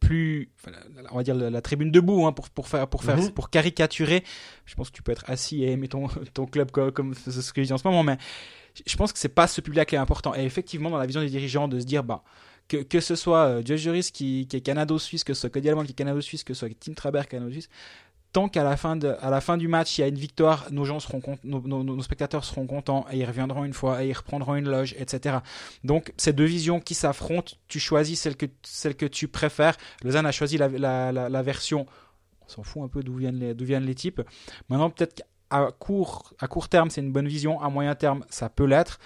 plus, 0.00 0.50
enfin, 0.60 0.76
on 1.12 1.16
va 1.16 1.22
dire 1.22 1.34
la, 1.36 1.48
la 1.48 1.62
tribune 1.62 1.92
debout 1.92 2.26
hein, 2.26 2.32
pour, 2.32 2.50
pour 2.50 2.66
faire, 2.66 2.88
pour 2.88 3.04
faire, 3.04 3.16
Mhm. 3.18 3.30
pour 3.30 3.50
caricaturer. 3.50 4.24
Je 4.64 4.74
pense 4.74 4.90
que 4.90 4.96
tu 4.96 5.02
peux 5.02 5.12
être 5.12 5.24
assis 5.28 5.62
et 5.62 5.70
aimer 5.70 5.86
ton, 5.88 6.08
ton 6.34 6.46
club 6.46 6.70
comme, 6.72 6.90
comme 6.92 7.14
c'est 7.14 7.30
ce 7.30 7.52
que 7.52 7.62
je 7.62 7.68
dis 7.68 7.72
en 7.72 7.78
ce 7.78 7.86
moment, 7.86 8.02
mais 8.02 8.18
je- 8.86 8.96
pense 8.96 9.12
que 9.12 9.18
c'est 9.18 9.28
pas 9.28 9.46
ce 9.46 9.60
public-là 9.60 9.84
qui 9.84 9.94
est 9.94 9.98
important. 9.98 10.34
Et 10.34 10.42
effectivement, 10.44 10.90
dans 10.90 10.98
la 10.98 11.06
vision 11.06 11.20
des 11.20 11.28
dirigeants, 11.30 11.68
de 11.68 11.78
se 11.78 11.84
dire, 11.86 12.02
bah, 12.02 12.22
que, 12.68 12.78
que 12.78 13.00
ce 13.00 13.14
soit 13.16 13.46
euh, 13.46 13.62
Josh 13.64 13.80
Juris 13.80 14.10
qui, 14.12 14.46
qui 14.48 14.56
est 14.56 14.60
canado-suisse, 14.60 15.24
que 15.24 15.34
ce 15.34 15.42
soit 15.42 15.50
Cody 15.50 15.68
Allemand 15.68 15.84
qui 15.84 15.92
est 15.92 15.94
canado-suisse, 15.94 16.44
que 16.44 16.54
ce 16.54 16.60
soit 16.60 16.74
Tim 16.78 16.94
Traber 16.94 17.22
canado-suisse, 17.28 17.68
tant 18.32 18.48
qu'à 18.48 18.64
la, 18.64 18.76
fin 18.76 18.96
de- 18.96 19.14
à 19.20 19.30
la 19.30 19.40
fin 19.40 19.56
du 19.56 19.66
match, 19.66 19.96
il 19.96 20.02
y 20.02 20.04
a 20.04 20.08
une 20.08 20.16
victoire, 20.18 20.66
nos, 20.70 20.84
gens 20.84 21.00
seront 21.00 21.22
nos, 21.44 21.60
nos- 21.62 22.02
spectateurs 22.02 22.44
seront 22.44 22.66
contents 22.66 23.06
et 23.10 23.18
ils 23.18 23.24
reviendront 23.24 23.64
une 23.64 23.72
fois 23.72 24.04
et 24.04 24.08
ils 24.08 24.12
reprendront 24.12 24.56
une 24.56 24.68
loge, 24.68 24.94
etc. 24.98 25.38
Donc, 25.84 26.12
ces 26.18 26.32
deux 26.34 26.44
visions 26.44 26.78
qui 26.80 26.94
s'affrontent, 26.94 27.52
tu 27.68 27.80
choisis 27.80 28.20
celle 28.20 28.36
que, 28.36 28.46
celle 28.62 28.94
que 28.94 29.06
tu 29.06 29.26
préfères. 29.28 29.76
Lausanne 30.02 30.26
a 30.26 30.32
choisi 30.32 30.58
la, 30.58 30.68
la, 30.68 31.12
la, 31.12 31.42
version, 31.42 31.86
on 32.44 32.48
s'en 32.48 32.62
fout 32.62 32.82
un 32.82 32.88
peu 32.88 33.02
d'où 33.02 33.14
viennent 33.16 33.38
les, 33.38 33.54
viennent 33.54 33.86
les 33.86 33.94
types. 33.94 34.20
Maintenant, 34.68 34.90
peut-être 34.90 35.14
qu'à 35.14 35.70
court, 35.78 36.34
à 36.38 36.46
court 36.46 36.68
terme, 36.68 36.90
c'est 36.90 37.00
une 37.00 37.12
bonne 37.12 37.28
vision, 37.28 37.62
à 37.62 37.70
moyen 37.70 37.94
terme, 37.94 38.24
ça 38.28 38.50
peut 38.50 38.66
l'être. 38.66 38.98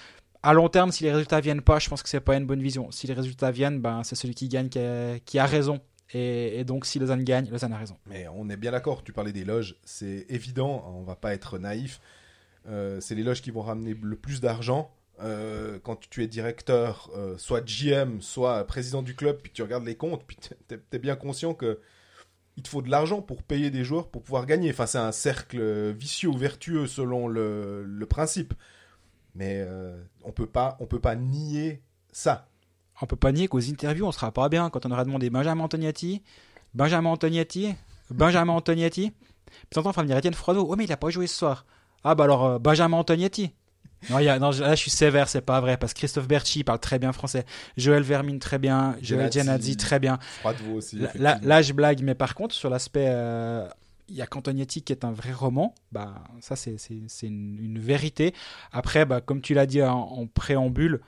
À 0.42 0.54
long 0.54 0.68
terme, 0.68 0.90
si 0.90 1.04
les 1.04 1.12
résultats 1.12 1.40
viennent 1.40 1.60
pas, 1.60 1.78
je 1.78 1.88
pense 1.88 2.02
que 2.02 2.08
c'est 2.08 2.20
pas 2.20 2.36
une 2.36 2.46
bonne 2.46 2.62
vision. 2.62 2.90
Si 2.90 3.06
les 3.06 3.12
résultats 3.12 3.50
viennent, 3.50 3.80
ben, 3.80 4.02
c'est 4.04 4.14
celui 4.14 4.34
qui 4.34 4.48
gagne 4.48 4.70
qui 4.70 5.38
a, 5.38 5.46
raison. 5.46 5.80
Et, 6.14 6.64
donc, 6.64 6.86
si 6.86 6.98
Lausanne 6.98 7.24
gagne, 7.24 7.50
Lausanne 7.50 7.72
a 7.74 7.78
raison. 7.78 7.96
Mais 8.06 8.26
on 8.34 8.48
est 8.48 8.56
bien 8.56 8.72
d'accord, 8.72 9.04
tu 9.04 9.12
parlais 9.12 9.32
des 9.32 9.44
loges, 9.44 9.76
c'est 9.84 10.26
évident, 10.28 10.84
on 10.96 11.02
va 11.02 11.14
pas 11.14 11.34
être 11.34 11.58
naïf. 11.58 12.00
Euh, 12.68 13.00
c'est 13.00 13.14
les 13.14 13.22
loges 13.22 13.42
qui 13.42 13.50
vont 13.50 13.62
ramener 13.62 13.94
le 14.00 14.16
plus 14.16 14.40
d'argent. 14.40 14.94
Euh, 15.22 15.78
quand 15.82 16.08
tu 16.08 16.22
es 16.22 16.26
directeur, 16.26 17.10
euh, 17.14 17.36
soit 17.36 17.60
GM, 17.60 18.22
soit 18.22 18.66
président 18.66 19.02
du 19.02 19.14
club, 19.14 19.38
puis 19.42 19.52
tu 19.52 19.62
regardes 19.62 19.84
les 19.84 19.96
comptes, 19.96 20.24
puis 20.26 20.38
tu 20.40 20.74
es, 20.74 20.98
bien 20.98 21.16
conscient 21.16 21.52
que 21.52 21.80
il 22.56 22.62
te 22.62 22.68
faut 22.68 22.82
de 22.82 22.90
l'argent 22.90 23.20
pour 23.20 23.42
payer 23.42 23.70
des 23.70 23.84
joueurs 23.84 24.08
pour 24.08 24.22
pouvoir 24.22 24.46
gagner. 24.46 24.70
Enfin, 24.70 24.86
c'est 24.86 24.98
un 24.98 25.12
cercle 25.12 25.90
vicieux 25.92 26.28
ou 26.30 26.36
vertueux 26.36 26.86
selon 26.86 27.28
le 27.28 28.04
principe. 28.08 28.54
Mais 29.34 29.64
euh, 29.66 30.02
on 30.24 30.32
peut 30.32 30.46
pas, 30.46 30.76
on 30.80 30.86
peut 30.86 30.98
pas 31.00 31.14
nier 31.16 31.82
ça. 32.12 32.48
On 33.00 33.06
peut 33.06 33.16
pas 33.16 33.32
nier 33.32 33.48
qu'aux 33.48 33.60
interviews, 33.60 34.06
on 34.06 34.12
sera 34.12 34.30
pas 34.32 34.48
bien 34.48 34.68
quand 34.70 34.84
on 34.84 34.90
aura 34.90 35.04
demandé 35.04 35.30
Benjamin 35.30 35.64
Antoniati, 35.64 36.22
Benjamin 36.74 37.10
Antoniati, 37.10 37.74
Benjamin 38.10 38.52
Antoniati. 38.52 39.12
Puis 39.46 39.56
t'entends, 39.70 39.90
enfin 39.90 40.02
venir 40.02 40.16
Étienne 40.16 40.34
Froideau. 40.34 40.66
Ouais, 40.66 40.76
mais 40.76 40.84
il 40.84 40.92
a 40.92 40.96
pas 40.96 41.10
joué 41.10 41.26
ce 41.26 41.36
soir. 41.36 41.64
Ah, 42.04 42.14
bah 42.14 42.24
alors, 42.24 42.44
euh, 42.44 42.58
Benjamin 42.58 42.98
Antoniati. 42.98 43.52
Non, 44.08 44.18
y 44.18 44.28
a, 44.28 44.38
non, 44.38 44.50
là, 44.50 44.74
je 44.74 44.80
suis 44.80 44.90
sévère, 44.90 45.28
c'est 45.28 45.42
pas 45.42 45.60
vrai, 45.60 45.76
parce 45.76 45.92
que 45.92 45.98
Christophe 45.98 46.26
Berchi 46.26 46.64
parle 46.64 46.78
très 46.78 46.98
bien 46.98 47.12
français. 47.12 47.44
Joël 47.76 48.02
Vermine, 48.02 48.38
très 48.38 48.58
bien. 48.58 48.96
Joël. 49.02 49.30
Genazzi, 49.30 49.76
très 49.76 49.98
bien. 49.98 50.18
Là, 50.44 51.10
là, 51.16 51.38
là, 51.42 51.62
je 51.62 51.72
blague, 51.74 52.02
mais 52.02 52.14
par 52.14 52.34
contre, 52.34 52.54
sur 52.54 52.70
l'aspect. 52.70 53.06
euh, 53.08 53.68
il 54.10 54.16
y 54.16 54.22
a 54.22 54.26
Cantognetti 54.26 54.82
qui 54.82 54.92
est 54.92 55.04
un 55.04 55.12
vrai 55.12 55.32
roman, 55.32 55.74
bah, 55.92 56.24
ça 56.40 56.56
c'est 56.56 56.76
une, 57.22 57.78
vérité. 57.78 58.34
Après, 58.72 59.06
bah, 59.06 59.20
comme 59.20 59.40
tu 59.40 59.54
l'as 59.54 59.66
dit 59.66 59.82
en, 59.82 60.26
préambule, 60.26 61.00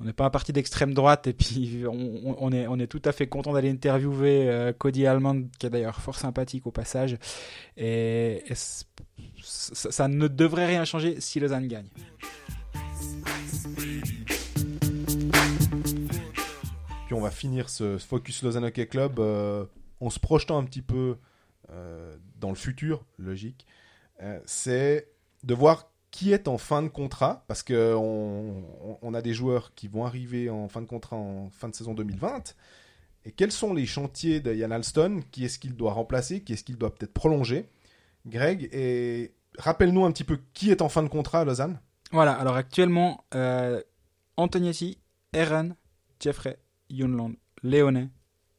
on 0.00 0.04
n'est 0.04 0.12
pas 0.12 0.24
un 0.24 0.30
parti 0.30 0.52
d'extrême 0.52 0.94
droite 0.94 1.26
et 1.26 1.32
puis 1.32 1.84
on, 1.88 2.52
est, 2.52 2.86
tout 2.86 3.02
à 3.04 3.12
fait 3.12 3.26
content 3.26 3.52
d'aller 3.52 3.70
interviewer 3.70 4.48
euh, 4.48 4.72
Cody 4.72 5.06
Almond, 5.06 5.48
qui 5.58 5.66
est 5.66 5.70
d'ailleurs 5.70 6.00
fort 6.00 6.16
sympathique 6.16 6.66
au 6.66 6.70
passage. 6.70 7.18
Et, 7.76 8.44
ça, 9.42 10.08
ne 10.08 10.28
devrait 10.28 10.66
rien 10.66 10.84
changer 10.84 11.20
si 11.20 11.40
Lausanne 11.40 11.66
gagne. 11.66 11.88
Puis 17.06 17.14
on 17.14 17.20
va 17.20 17.30
finir 17.30 17.68
ce 17.68 17.98
Focus 17.98 18.42
Lausanne 18.42 18.64
Hockey 18.64 18.86
Club 18.86 19.18
euh, 19.18 19.66
en 20.00 20.08
se 20.08 20.18
projetant 20.18 20.56
un 20.56 20.64
petit 20.64 20.82
peu 20.82 21.16
dans 22.36 22.48
le 22.50 22.54
futur, 22.54 23.04
logique. 23.18 23.66
Euh, 24.22 24.38
c'est 24.46 25.08
de 25.42 25.54
voir 25.54 25.90
qui 26.10 26.32
est 26.32 26.46
en 26.46 26.58
fin 26.58 26.82
de 26.82 26.88
contrat, 26.88 27.44
parce 27.48 27.62
que 27.64 27.94
on, 27.94 28.62
on- 28.82 28.98
on 29.02 29.14
a 29.14 29.20
des 29.22 29.34
joueurs 29.34 29.74
qui 29.74 29.88
vont 29.88 30.04
arriver 30.06 30.48
en 30.50 30.68
fin 30.68 30.80
de 30.80 30.86
contrat 30.86 31.16
en 31.16 31.50
fin 31.50 31.68
de 31.68 31.74
saison 31.74 31.92
2020. 31.94 32.54
Et 33.24 33.32
quels 33.32 33.50
sont 33.52 33.72
les 33.74 33.86
chantiers 33.86 34.40
de 34.40 34.54
Yann 34.54 34.70
Alston 34.70 35.22
Qui 35.32 35.44
est-ce 35.46 35.58
qu'il 35.58 35.74
doit 35.74 35.92
remplacer 35.92 36.42
Qui 36.42 36.52
est-ce 36.52 36.62
qu'il 36.62 36.76
doit 36.76 36.94
peut-être 36.94 37.12
prolonger? 37.14 37.68
Greg, 38.26 38.68
et 38.72 39.32
rappelle-nous 39.58 40.04
un 40.04 40.12
petit 40.12 40.24
peu 40.24 40.38
qui 40.52 40.70
est 40.70 40.82
en 40.82 40.88
fin 40.88 41.02
de 41.02 41.08
contrat 41.08 41.40
à 41.40 41.44
Lausanne. 41.44 41.80
Voilà, 42.12 42.32
alors 42.34 42.54
actuellement, 42.56 43.24
euh, 43.34 43.82
Antonietti, 44.36 44.98
Eren, 45.32 45.74
Jeffrey, 46.20 46.58
Yunland, 46.90 47.34
Léonet, 47.62 48.08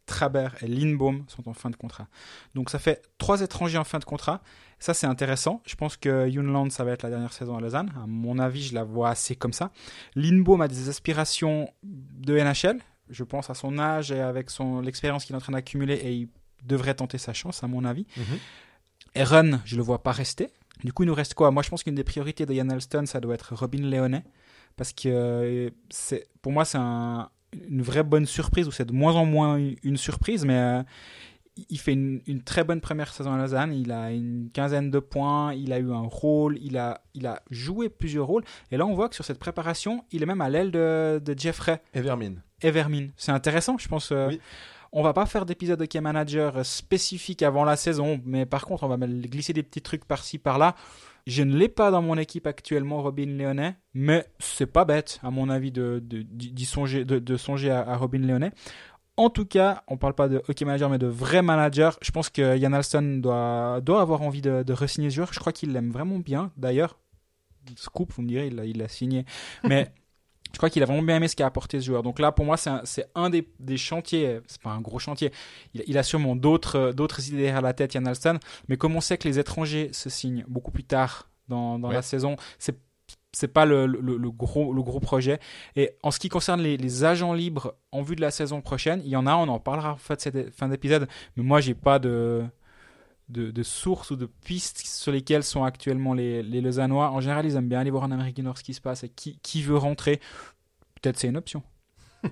Traber 0.06 0.50
et 0.62 0.68
Lindbaum 0.68 1.24
sont 1.28 1.48
en 1.50 1.54
fin 1.54 1.70
de 1.70 1.76
contrat. 1.76 2.08
Donc 2.54 2.70
ça 2.70 2.80
fait 2.80 3.02
trois 3.18 3.42
étrangers 3.42 3.78
en 3.78 3.84
fin 3.84 4.00
de 4.00 4.06
contrat. 4.06 4.42
Ça 4.80 4.94
c'est 4.94 5.08
intéressant. 5.08 5.62
Je 5.66 5.76
pense 5.76 5.98
que 5.98 6.28
Yunland 6.28 6.70
ça 6.70 6.84
va 6.84 6.92
être 6.92 7.04
la 7.04 7.10
dernière 7.10 7.34
saison 7.34 7.58
à 7.58 7.62
Lausanne. 7.62 7.92
À 8.02 8.06
mon 8.08 8.40
avis, 8.40 8.64
je 8.64 8.76
la 8.76 8.84
vois 8.84 9.10
assez 9.10 9.36
comme 9.36 9.54
ça. 9.54 9.72
Lindbaum 10.16 10.62
a 10.62 10.68
des 10.68 10.90
aspirations 10.90 11.70
de 11.84 12.38
NHL. 12.38 12.80
Je 13.10 13.24
pense 13.24 13.50
à 13.50 13.54
son 13.54 13.78
âge 13.78 14.12
et 14.12 14.20
avec 14.20 14.50
son 14.50 14.82
l'expérience 14.82 15.26
qu'il 15.26 15.34
est 15.34 15.38
en 15.38 15.42
train 15.42 15.54
d'accumuler 15.54 15.96
et 15.96 16.14
il 16.14 16.30
devrait 16.64 16.96
tenter 16.96 17.18
sa 17.18 17.34
chance 17.34 17.64
à 17.64 17.68
mon 17.68 17.86
avis. 17.86 18.06
Mhm. 18.18 18.40
Eren, 19.16 19.62
je 19.66 19.78
le 19.78 19.84
vois 19.84 20.04
pas 20.04 20.12
rester. 20.12 20.50
Du 20.84 20.92
coup, 20.92 21.04
il 21.04 21.08
nous 21.08 21.14
reste 21.14 21.34
quoi? 21.34 21.52
Moi, 21.52 21.64
je 21.64 21.70
pense 21.70 21.84
qu'une 21.84 21.96
des 21.96 22.04
priorités 22.04 22.46
de 22.46 22.54
Yann 22.54 22.72
Alston, 22.72 23.06
ça 23.06 23.20
doit 23.22 23.36
être 23.36 23.56
Robin 23.56 23.82
Léonet. 23.82 24.24
Parce 24.76 24.92
que 24.92 25.08
euh, 25.08 25.70
c'est, 25.90 26.28
pour 26.42 26.52
moi, 26.52 26.66
c'est 26.66 26.78
un, 26.78 27.30
une 27.70 27.82
vraie 27.82 28.04
bonne 28.04 28.26
surprise, 28.26 28.68
ou 28.68 28.72
c'est 28.72 28.86
de 28.86 28.94
moins 28.94 29.14
en 29.14 29.26
moins 29.26 29.60
une 29.84 29.98
surprise, 29.98 30.46
mais 30.46 30.58
euh, 30.58 30.84
il 31.70 31.80
fait 31.80 31.94
une, 31.94 32.22
une, 32.28 32.42
très 32.42 32.64
bonne 32.64 32.82
première 32.82 33.14
saison 33.14 33.34
à 33.34 33.38
Lausanne. 33.38 33.74
Il 33.74 33.92
a 33.92 34.12
une 34.12 34.50
quinzaine 34.54 34.92
de 34.92 35.00
points, 35.00 35.54
il 35.54 35.72
a 35.72 35.80
eu 35.80 35.92
un 35.92 36.08
rôle, 36.08 36.58
il 36.62 36.78
a, 36.78 37.02
il 37.14 37.28
a 37.28 37.42
joué 37.50 37.90
plusieurs 37.90 38.28
rôles. 38.28 38.44
Et 38.72 38.78
là, 38.78 38.86
on 38.86 38.94
voit 38.94 39.10
que 39.10 39.16
sur 39.16 39.26
cette 39.26 39.40
préparation, 39.40 40.04
il 40.12 40.22
est 40.22 40.26
même 40.26 40.42
à 40.42 40.50
l'aile 40.50 40.72
de, 40.72 41.22
de 41.24 41.38
Jeffrey. 41.38 41.82
Evermine. 41.94 42.42
Evermine. 42.62 43.12
C'est 43.16 43.32
intéressant, 43.32 43.78
je 43.78 43.88
pense. 43.88 44.12
Euh, 44.12 44.28
Oui. 44.30 44.40
On 44.98 45.04
va 45.04 45.12
pas 45.12 45.26
faire 45.26 45.46
d'épisode 45.46 45.78
de 45.78 45.86
Key 45.86 46.00
Manager 46.00 46.66
spécifique 46.66 47.44
avant 47.44 47.66
la 47.66 47.76
saison, 47.76 48.22
mais 48.24 48.46
par 48.46 48.66
contre, 48.66 48.86
on 48.86 48.88
va 48.88 48.96
glisser 48.96 49.52
des 49.52 49.62
petits 49.62 49.82
trucs 49.82 50.06
par-ci 50.06 50.38
par-là. 50.38 50.74
Je 51.28 51.42
ne 51.42 51.56
l'ai 51.56 51.70
pas 51.70 51.90
dans 51.90 52.02
mon 52.04 52.18
équipe 52.18 52.46
actuellement, 52.46 53.02
Robin 53.02 53.26
Léonet, 53.26 53.76
mais 53.94 54.28
c'est 54.38 54.68
pas 54.68 54.86
bête, 54.86 55.20
à 55.24 55.32
mon 55.32 55.50
avis, 55.50 55.72
de, 55.72 56.04
songer, 56.66 57.04
de, 57.04 57.38
songer 57.38 57.72
à, 57.72 57.98
Robin 57.98 58.20
Léonet. 58.20 58.52
En 59.18 59.30
tout 59.30 59.46
cas, 59.46 59.84
on 59.88 59.98
parle 59.98 60.14
pas 60.14 60.28
de 60.28 60.44
hockey 60.48 60.66
manager, 60.66 60.90
mais 60.90 60.98
de 60.98 61.08
vrai 61.08 61.42
manager. 61.42 61.98
Je 62.02 62.12
pense 62.12 62.30
que 62.30 62.58
Yann 62.58 62.74
Alston 62.74 63.22
doit, 63.24 63.82
avoir 63.88 64.22
envie 64.22 64.42
de, 64.42 64.62
de 64.62 64.74
re-signer 64.74 65.10
ce 65.10 65.16
joueur. 65.16 65.34
Je 65.34 65.40
crois 65.40 65.54
qu'il 65.54 65.72
l'aime 65.72 65.90
vraiment 65.90 66.20
bien. 66.20 66.52
D'ailleurs, 66.58 67.00
scoop, 67.76 68.12
vous 68.14 68.22
me 68.22 68.28
direz, 68.28 68.48
il 68.48 68.78
l'a 68.78 68.88
signé. 68.88 69.26
Mais 69.64 69.92
je 70.56 70.58
crois 70.58 70.70
qu'il 70.70 70.82
a 70.82 70.86
vraiment 70.86 71.02
bien 71.04 71.18
aimé 71.18 71.28
ce 71.28 71.36
qu'a 71.36 71.46
apporté 71.46 71.82
ce 71.82 71.86
joueur. 71.86 72.02
Donc 72.02 72.18
là, 72.18 72.32
pour 72.32 72.46
moi, 72.46 72.56
c'est 72.56 72.70
un, 72.70 72.82
un 73.16 73.30
des, 73.30 73.46
des 73.60 73.76
chantiers. 73.76 74.40
C'est 74.48 74.62
pas 74.62 74.70
un 74.70 74.80
gros 74.80 75.00
chantier. 75.00 75.34
Il, 75.74 75.84
il 75.86 75.98
a 75.98 76.04
sûrement 76.04 76.38
d'autres, 76.38 76.94
d'autres 76.94 77.28
idées 77.28 77.38
derrière 77.44 77.62
la 77.62 77.74
tête, 77.74 77.94
Yann 77.94 78.08
Alston. 78.08 78.40
Mais 78.70 78.78
comme 78.78 78.96
on 78.96 79.02
sait 79.02 79.18
que 79.18 79.28
les 79.28 79.38
étrangers 79.38 79.90
se 79.92 80.10
signent 80.10 80.46
beaucoup 80.48 80.72
plus 80.72 80.86
tard 80.86 81.30
dans, 81.50 81.78
dans 81.78 81.90
Ouais. 81.90 81.96
la 81.96 82.02
saison, 82.02 82.38
c'est 82.58 82.78
c'est 83.34 83.50
pas 83.50 83.66
le, 83.66 83.86
le, 83.86 84.16
le 84.16 84.32
gros, 84.32 84.72
le 84.74 84.82
gros 84.82 85.02
projet. 85.02 85.42
Et 85.76 85.92
en 86.04 86.12
ce 86.12 86.20
qui 86.20 86.30
concerne 86.30 86.62
les, 86.62 86.78
les 86.78 87.04
agents 87.04 87.34
libres 87.34 87.76
en 87.92 88.02
vue 88.02 88.16
de 88.16 88.22
la 88.22 88.32
saison 88.32 88.62
prochaine, 88.62 89.02
il 89.04 89.10
y 89.10 89.18
en 89.18 89.28
a, 89.28 89.36
on 89.36 89.50
en 89.50 89.60
parlera 89.60 89.92
en 89.92 89.98
fait 89.98 90.22
cette 90.22 90.56
fin 90.56 90.70
d'épisode. 90.70 91.06
Mais 91.36 91.44
moi, 91.44 91.60
j'ai 91.60 91.74
pas 91.74 92.00
de, 92.00 92.46
de, 93.30 93.52
de 93.52 93.64
sources 93.64 94.12
ou 94.12 94.16
de 94.16 94.26
pistes 94.26 94.86
sur 94.86 95.12
lesquelles 95.12 95.44
sont 95.44 95.64
actuellement 95.64 96.14
les, 96.14 96.44
les 96.44 96.62
Lausannois. 96.62 97.10
En 97.12 97.20
général, 97.22 97.46
ils 97.46 97.56
aiment 97.56 97.68
bien 97.70 97.80
aller 97.80 97.90
voir 97.92 98.04
en 98.04 98.12
Amérique 98.12 98.36
du 98.36 98.44
Nord 98.44 98.58
ce 98.58 98.64
qui 98.64 98.74
se 98.74 98.82
passe 98.82 99.04
et 99.04 99.10
qui, 99.10 99.40
qui 99.42 99.62
veut 99.64 99.78
rentrer. 99.78 100.20
Peut-être 101.02 101.18
c'est 101.18 101.28
une 101.28 101.38
option. 101.38 101.64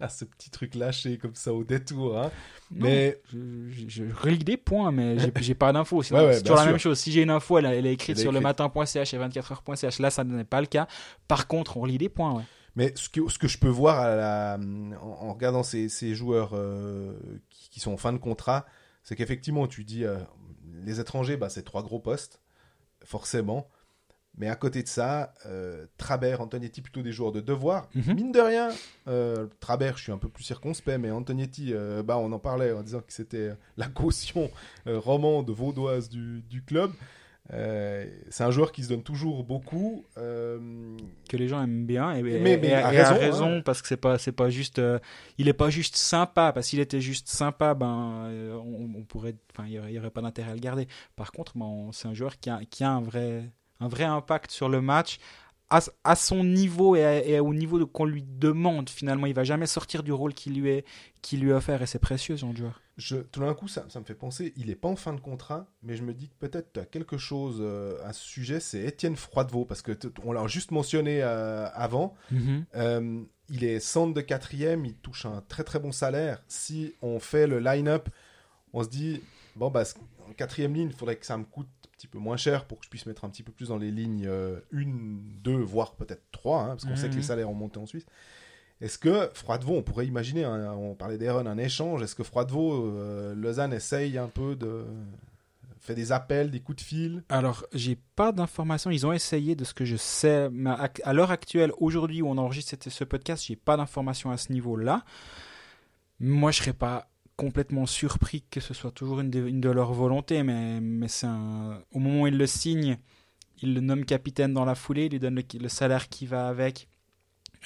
Ah, 0.00 0.08
ce 0.10 0.26
petit 0.26 0.50
truc 0.50 0.74
lâché 0.74 1.16
comme 1.16 1.34
ça 1.34 1.52
au 1.54 1.64
détour. 1.64 2.18
Hein. 2.18 2.30
Non, 2.70 2.84
Mais 2.86 3.18
je, 3.32 3.38
je, 3.70 3.88
je 3.88 4.04
relis 4.14 4.44
des 4.44 4.56
points, 4.58 4.90
mais 4.92 5.16
j'ai- 5.40 5.54
pas 5.54 5.72
d'infos. 5.72 6.02
Sinon, 6.02 6.18
Ouais, 6.20 6.26
ouais, 6.26 6.32
c'est 6.34 6.42
toujours 6.42 6.56
la 6.56 6.66
même 6.66 6.78
chose. 6.78 6.98
Si 6.98 7.12
j'ai 7.12 7.22
une 7.22 7.30
info, 7.30 7.56
elle, 7.58 7.64
elle 7.66 7.86
est 7.86 7.92
écrite 7.94 8.16
Elle 8.18 8.22
sur 8.22 8.32
le 8.32 8.40
matin.ch 8.40 9.14
et 9.14 9.18
24h.ch. 9.18 9.98
Là, 10.00 10.10
ça 10.10 10.22
n'est 10.24 10.44
pas 10.44 10.60
le 10.60 10.66
cas. 10.66 10.86
Par 11.28 11.46
contre, 11.46 11.76
on 11.78 11.80
relit 11.80 11.96
des 11.98 12.10
points. 12.10 12.34
Ouais. 12.34 12.42
Mais 12.74 12.92
ce 12.94 13.08
que, 13.08 13.26
ce 13.30 13.38
que 13.38 13.48
je 13.48 13.56
peux 13.58 13.68
voir 13.68 14.00
à 14.00 14.14
la- 14.16 14.58
en, 15.00 15.28
en 15.28 15.32
regardant 15.32 15.62
ces, 15.62 15.88
ces 15.88 16.14
joueurs 16.14 16.50
euh, 16.52 17.14
qui, 17.48 17.70
qui 17.70 17.80
sont 17.80 17.92
en 17.92 17.96
fin 17.96 18.12
de 18.12 18.18
contrat, 18.18 18.66
c'est 19.06 19.14
qu'effectivement, 19.14 19.68
tu 19.68 19.84
dis, 19.84 20.04
euh, 20.04 20.18
les 20.84 20.98
étrangers, 20.98 21.36
bah, 21.36 21.48
c'est 21.48 21.62
trois 21.62 21.84
gros 21.84 22.00
postes, 22.00 22.40
forcément. 23.04 23.68
Mais 24.36 24.48
à 24.48 24.56
côté 24.56 24.82
de 24.82 24.88
ça, 24.88 25.32
euh, 25.46 25.86
Trabert, 25.96 26.40
Antonietti, 26.40 26.82
plutôt 26.82 27.02
des 27.02 27.12
joueurs 27.12 27.30
de 27.30 27.40
devoir. 27.40 27.88
Mhm. 27.94 28.14
Mine 28.14 28.32
de 28.32 28.40
rien, 28.40 28.68
euh, 29.06 29.46
Trabert, 29.60 29.96
je 29.96 30.02
suis 30.02 30.12
un 30.12 30.18
peu 30.18 30.28
plus 30.28 30.42
circonspect, 30.42 30.98
mais 30.98 31.12
Antonietti, 31.12 31.72
euh, 31.72 32.02
bah, 32.02 32.18
on 32.18 32.32
en 32.32 32.40
parlait 32.40 32.72
en 32.72 32.82
disant 32.82 32.98
que 32.98 33.12
c'était 33.12 33.52
la 33.76 33.86
caution 33.86 34.50
euh, 34.88 34.98
romande 34.98 35.48
vaudoise 35.50 36.08
du, 36.08 36.42
du 36.42 36.64
club. 36.64 36.90
Euh, 37.52 38.06
c'est 38.28 38.42
un 38.44 38.50
joueur 38.50 38.72
qui 38.72 38.82
se 38.82 38.88
donne 38.88 39.02
toujours 39.02 39.44
beaucoup. 39.44 40.04
euh, 40.18 40.58
que 41.28 41.36
les 41.36 41.46
gens 41.48 41.62
aiment 41.62 41.86
bien 41.86 42.14
et, 42.16 42.18
et- 42.20 42.22
Mais- 42.40 42.54
et- 42.54 42.74
à 42.74 42.88
raison, 43.14 43.58
hein. 43.58 43.62
parce 43.64 43.82
que 43.82 43.88
c'est 43.88 43.96
pas 43.96 44.18
c'est 44.18 44.32
pas 44.32 44.50
juste 44.50 44.78
euh, 44.78 44.98
il 45.38 45.48
est 45.48 45.52
pas 45.52 45.70
juste 45.70 45.96
sympa 45.96 46.52
parce 46.52 46.68
qu'il 46.68 46.80
était 46.80 47.00
juste 47.00 47.28
sympa 47.28 47.74
ben 47.74 48.28
on, 48.64 48.88
on 48.98 49.02
pourrait 49.04 49.36
enfin 49.52 49.68
il 49.68 49.74
y 49.92 49.98
aurait, 49.98 50.10
pas 50.10 50.22
d'intérêt 50.22 50.50
à 50.50 50.54
le 50.54 50.60
garder 50.60 50.88
par 51.14 51.30
contre 51.32 51.52
ben, 51.56 51.90
c'est 51.92 52.08
un 52.08 52.14
joueur 52.14 52.38
qui 52.40 52.50
a, 52.50 52.60
qui 52.70 52.82
a 52.84 52.90
un 52.90 53.00
vrai 53.00 53.44
un 53.80 53.88
vrai 53.88 54.04
impact 54.04 54.50
sur 54.50 54.68
le 54.68 54.80
match 54.80 55.18
à, 55.70 55.80
à 56.04 56.16
son 56.16 56.44
niveau 56.44 56.96
et, 56.96 57.04
à- 57.04 57.24
et 57.24 57.40
au 57.40 57.52
niveau 57.54 57.86
qu'on 57.86 58.04
lui 58.04 58.22
demande 58.22 58.88
finalement. 58.90 59.26
Il 59.26 59.34
va 59.34 59.44
jamais 59.44 59.66
sortir 59.66 60.02
du 60.02 60.12
rôle 60.12 60.34
qui 60.34 60.50
lui 60.50 60.68
est 60.70 60.84
qui 61.22 61.36
lui 61.36 61.50
est 61.50 61.52
offert. 61.54 61.82
Et 61.82 61.86
c'est 61.86 61.98
précieux 61.98 62.36
de 62.36 62.56
joueur. 62.56 62.80
Je, 62.96 63.16
tout 63.16 63.40
d'un 63.40 63.52
coup, 63.52 63.68
ça, 63.68 63.84
ça 63.90 64.00
me 64.00 64.04
fait 64.06 64.14
penser, 64.14 64.54
il 64.56 64.70
est 64.70 64.74
pas 64.76 64.88
en 64.88 64.96
fin 64.96 65.12
de 65.12 65.20
contrat, 65.20 65.66
mais 65.82 65.96
je 65.96 66.02
me 66.02 66.14
dis 66.14 66.28
que 66.30 66.34
peut-être 66.38 66.72
tu 66.72 66.80
as 66.80 66.86
quelque 66.86 67.18
chose 67.18 67.58
euh, 67.60 67.98
à 68.04 68.14
ce 68.14 68.24
sujet, 68.24 68.58
c'est 68.58 68.80
Étienne 68.84 69.16
Froidevaux, 69.16 69.66
parce 69.66 69.82
que 69.82 69.92
on 70.24 70.32
l'a 70.32 70.46
juste 70.46 70.70
mentionné 70.70 71.20
euh, 71.22 71.68
avant. 71.74 72.14
Euh, 72.74 73.20
il 73.50 73.64
est 73.64 73.80
centre 73.80 74.14
de 74.14 74.22
quatrième, 74.22 74.86
il 74.86 74.94
touche 74.94 75.26
un 75.26 75.42
très 75.46 75.62
très 75.62 75.78
bon 75.78 75.92
salaire. 75.92 76.42
Si 76.48 76.94
on 77.02 77.20
fait 77.20 77.46
le 77.46 77.58
line-up, 77.58 78.08
on 78.72 78.82
se 78.82 78.88
dit, 78.88 79.20
bon, 79.56 79.68
bah, 79.70 79.82
en 80.26 80.32
quatrième 80.32 80.72
ligne, 80.74 80.88
il 80.90 80.96
faudrait 80.96 81.16
que 81.16 81.26
ça 81.26 81.36
me 81.36 81.44
coûte 81.44 81.68
petit 81.96 82.06
peu 82.06 82.18
moins 82.18 82.36
cher 82.36 82.66
pour 82.66 82.78
que 82.78 82.84
je 82.84 82.90
puisse 82.90 83.06
mettre 83.06 83.24
un 83.24 83.30
petit 83.30 83.42
peu 83.42 83.52
plus 83.52 83.68
dans 83.68 83.78
les 83.78 83.90
lignes 83.90 84.28
1, 84.28 84.86
2, 85.42 85.52
voire 85.56 85.94
peut-être 85.94 86.22
3, 86.32 86.66
parce 86.68 86.84
qu'on 86.84 86.96
sait 86.96 87.08
que 87.08 87.14
les 87.14 87.22
salaires 87.22 87.50
ont 87.50 87.54
monté 87.54 87.78
en 87.78 87.86
Suisse. 87.86 88.06
Est-ce 88.80 88.98
que 88.98 89.30
Froidevaux, 89.32 89.76
on 89.76 89.82
pourrait 89.82 90.06
imaginer, 90.06 90.44
hein, 90.44 90.74
on 90.74 90.94
parlait 90.94 91.16
d'Aaron, 91.16 91.46
un 91.46 91.56
échange, 91.56 92.02
est-ce 92.02 92.14
que 92.14 92.22
Froidevaux, 92.22 92.74
euh, 92.74 93.34
Lausanne 93.34 93.72
essaye 93.72 94.18
un 94.18 94.28
peu 94.28 94.54
de... 94.54 94.84
fait 95.80 95.94
des 95.94 96.12
appels, 96.12 96.50
des 96.50 96.60
coups 96.60 96.82
de 96.82 96.82
fil? 96.82 97.24
Alors, 97.30 97.64
j'ai 97.72 97.96
pas 98.16 98.32
d'informations. 98.32 98.90
Ils 98.90 99.06
ont 99.06 99.12
essayé 99.12 99.56
de 99.56 99.64
ce 99.64 99.72
que 99.72 99.86
je 99.86 99.96
sais. 99.96 100.50
Mais 100.50 100.70
à, 101.04 101.12
l'heure 101.14 101.30
actuelle, 101.30 101.72
aujourd'hui 101.78 102.20
où 102.20 102.28
on 102.28 102.36
enregistre 102.36 102.76
ce 102.86 103.04
podcast, 103.04 103.44
j'ai 103.46 103.56
pas 103.56 103.78
d'informations 103.78 104.30
à 104.30 104.36
ce 104.36 104.52
niveau-là. 104.52 105.04
Moi, 106.20 106.50
je 106.50 106.58
serais 106.58 106.74
pas 106.74 107.08
complètement 107.36 107.86
surpris 107.86 108.44
que 108.50 108.60
ce 108.60 108.74
soit 108.74 108.90
toujours 108.90 109.20
une 109.20 109.30
de, 109.30 109.46
une 109.46 109.60
de 109.60 109.70
leurs 109.70 109.92
volontés, 109.92 110.42
mais, 110.42 110.80
mais 110.80 111.08
c'est 111.08 111.26
un... 111.26 111.82
au 111.92 111.98
moment 111.98 112.22
où 112.22 112.26
ils 112.26 112.36
le 112.36 112.46
signent, 112.46 112.98
ils 113.62 113.74
le 113.74 113.80
nomment 113.80 114.04
capitaine 114.04 114.52
dans 114.52 114.64
la 114.64 114.74
foulée, 114.74 115.06
ils 115.06 115.12
lui 115.12 115.18
donnent 115.18 115.42
le, 115.60 115.68
salaire 115.68 116.08
qui 116.08 116.26
va 116.26 116.48
avec. 116.48 116.88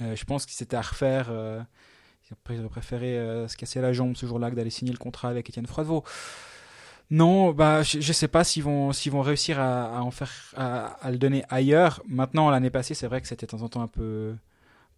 Euh, 0.01 0.15
je 0.17 0.25
pense 0.25 0.47
que 0.47 0.53
c'était 0.53 0.77
à 0.77 0.83
refaire. 0.83 1.29
Euh, 1.31 1.63
ils 2.51 2.61
auraient 2.61 2.69
préféré 2.69 3.19
euh, 3.19 3.49
se 3.49 3.57
casser 3.57 3.81
la 3.81 3.93
jambe 3.93 4.17
ce 4.17 4.27
jour-là 4.27 4.51
que 4.51 4.57
d'aller 4.57 4.71
signer 4.71 4.93
le 4.93 4.99
contrat 4.99 5.29
avec 5.29 5.49
Étienne 5.49 5.67
Froidevaux. 5.67 6.05
Non, 7.11 7.51
bah, 7.53 7.83
je, 7.83 8.01
je 8.01 8.13
sais 8.13 8.29
pas 8.29 8.45
s'ils 8.45 8.63
vont, 8.63 8.93
s'ils 8.93 9.11
vont 9.11 9.23
réussir 9.23 9.59
à, 9.59 10.01
en 10.01 10.13
faire, 10.13 10.33
à, 10.57 10.87
à 11.05 11.11
le 11.11 11.19
donner 11.19 11.45
ailleurs. 11.49 12.03
Maintenant, 12.07 12.51
l'année 12.51 12.71
passée, 12.71 12.95
c'est 12.95 13.09
vrai 13.09 13.21
que 13.21 13.27
c'était 13.27 13.47
de 13.47 13.51
temps 13.51 13.63
en 13.63 13.69
temps 13.69 13.83
un 13.83 13.89
peu, 13.89 14.37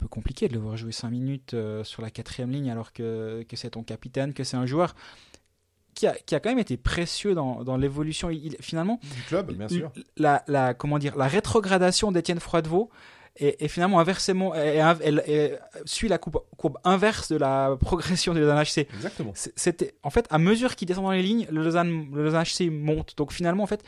peu 0.03 0.09
compliqué 0.09 0.49
de 0.49 0.55
le 0.55 0.59
voir 0.61 0.77
jouer 0.77 0.93
5 0.93 1.09
minutes 1.11 1.55
euh, 1.55 1.85
sur 1.85 2.03
la 2.03 2.11
quatrième 2.11 2.51
ligne 2.51 2.71
alors 2.71 2.93
que, 2.93 3.45
que 3.49 3.57
c'est 3.57 3.71
ton 3.71 3.83
capitaine, 3.83 4.35
que 4.35 4.45
c'est 4.45 4.57
un 4.57 4.67
joueur 4.67 4.95
qui 5.95 6.07
a, 6.07 6.15
qui 6.15 6.35
a 6.35 6.41
quand 6.41 6.49
même 6.51 6.59
été 6.59 6.77
précieux 6.77 7.35
dans, 7.35 7.65
dans 7.65 7.77
l'évolution. 7.77 8.31
Il, 8.31 8.57
finalement, 8.61 8.99
du 9.15 9.23
club, 9.29 9.53
bien 9.53 9.69
sûr. 9.69 9.93
la, 10.17 10.43
la, 10.49 10.75
comment 10.75 10.99
dire, 10.99 11.17
la 11.17 11.29
rétrogradation 11.29 12.13
d'Étienne 12.13 12.41
Froidevaux 12.41 12.89
est, 13.37 13.63
est 13.63 13.69
finalement 13.69 14.01
inversement, 14.01 14.55
elle- 14.55 15.23
elle 15.27 15.61
suit 15.85 16.09
la 16.09 16.19
courbe, 16.19 16.41
courbe 16.57 16.79
inverse 16.85 17.31
de 17.31 17.37
la 17.37 17.77
progression 17.81 18.33
de 18.35 18.41
Lausanne 18.41 18.63
HC. 18.65 18.87
Exactement. 18.95 19.33
C'était, 19.35 19.95
en 20.03 20.11
fait, 20.11 20.27
à 20.31 20.39
mesure 20.39 20.77
qu'il 20.77 20.89
descend 20.89 21.05
dans 21.05 21.11
les 21.13 21.23
lignes, 21.23 21.47
le 21.51 21.63
Lausanne, 21.63 22.09
le 22.13 22.25
Lausanne 22.25 22.45
HC 22.45 22.71
monte. 22.71 23.17
Donc 23.17 23.33
finalement, 23.33 23.63
en 23.63 23.67
fait, 23.67 23.83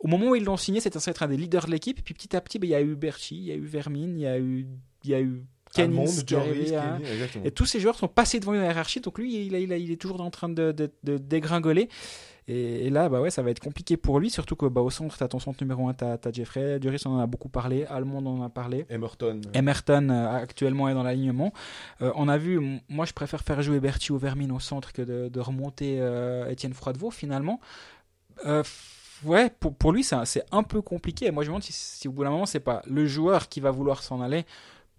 au 0.00 0.06
moment 0.08 0.28
où 0.28 0.34
ils 0.36 0.44
l'ont 0.44 0.56
signé, 0.56 0.80
c'était 0.80 0.98
censé 0.98 1.10
être 1.10 1.22
un 1.22 1.28
des 1.28 1.36
leaders 1.36 1.66
de 1.66 1.70
l'équipe. 1.70 2.02
Puis 2.04 2.14
petit 2.14 2.36
à 2.36 2.40
petit, 2.40 2.58
ben, 2.58 2.66
il 2.66 2.70
y 2.70 2.74
a 2.74 2.80
eu 2.82 2.94
Berchi, 2.94 3.36
il 3.36 3.44
y 3.44 3.52
a 3.52 3.54
eu 3.56 3.64
Vermine, 3.64 4.16
il 4.18 4.22
y 4.22 4.26
a 4.26 4.38
eu, 4.38 4.66
il 5.08 5.12
y 5.12 5.14
a 5.14 5.20
eu 5.20 5.42
Joris, 6.26 6.72
arrivé, 6.72 6.76
hein. 6.76 6.98
Et 7.44 7.50
tous 7.50 7.66
ces 7.66 7.80
joueurs 7.80 7.96
sont 7.96 8.08
passés 8.08 8.40
devant 8.40 8.54
une 8.54 8.62
hiérarchie, 8.62 9.00
donc 9.00 9.18
lui, 9.18 9.46
il, 9.46 9.72
est 9.72 9.96
toujours 10.00 10.20
en 10.20 10.30
train 10.30 10.48
de, 10.48 10.72
de- 10.72 10.90
de 11.04 11.18
dégringoler. 11.18 11.88
Et, 12.50 12.86
et 12.86 12.90
là, 12.90 13.10
bah 13.10 13.20
ouais, 13.20 13.30
ça 13.30 13.42
va 13.42 13.50
être 13.50 13.60
compliqué 13.60 13.98
pour 13.98 14.18
lui, 14.18 14.30
surtout 14.30 14.56
que 14.56 14.64
bah, 14.64 14.80
au 14.80 14.88
centre, 14.88 15.18
tu 15.18 15.22
as 15.22 15.28
ton 15.28 15.38
centre 15.38 15.62
numéro 15.62 15.86
1, 15.88 15.94
tu 15.94 16.04
as, 16.04 16.18
Jeffrey. 16.32 16.80
Duris, 16.80 17.02
on 17.04 17.10
en 17.10 17.18
a 17.18 17.26
beaucoup 17.26 17.50
parlé. 17.50 17.84
Almond, 17.84 18.24
on 18.24 18.40
en 18.40 18.42
a 18.42 18.48
parlé. 18.48 18.86
Emerton. 18.88 19.42
Emerton 19.52 20.08
euh, 20.08 20.30
actuellement 20.34 20.88
est 20.88 20.94
dans 20.94 21.02
l'alignement. 21.02 21.52
Euh, 22.00 22.10
on 22.14 22.26
a 22.28 22.38
vu, 22.38 22.80
moi 22.88 23.04
je 23.04 23.12
préfère 23.12 23.42
faire 23.42 23.60
jouer 23.60 23.80
Berti 23.80 24.12
ou 24.12 24.18
Vermine 24.18 24.50
au 24.52 24.60
centre 24.60 24.92
que 24.94 25.02
de, 25.02 25.28
de 25.28 25.40
remonter 25.40 25.98
euh, 26.00 26.48
Étienne 26.48 26.72
Froidevaux 26.72 27.10
finalement. 27.10 27.60
Euh, 28.46 28.62
ouais, 29.24 29.50
pour, 29.60 29.74
pour 29.74 29.92
lui, 29.92 30.02
c'est 30.02 30.44
un 30.50 30.62
peu 30.62 30.80
compliqué. 30.80 31.30
Moi, 31.30 31.42
je 31.44 31.48
me 31.48 31.52
demande 31.52 31.62
si, 31.64 31.74
si 31.74 32.08
au 32.08 32.12
bout 32.12 32.24
d'un 32.24 32.30
moment, 32.30 32.46
c'est 32.46 32.60
pas 32.60 32.80
le 32.86 33.04
joueur 33.04 33.50
qui 33.50 33.60
va 33.60 33.70
vouloir 33.70 34.02
s'en 34.02 34.22
aller 34.22 34.46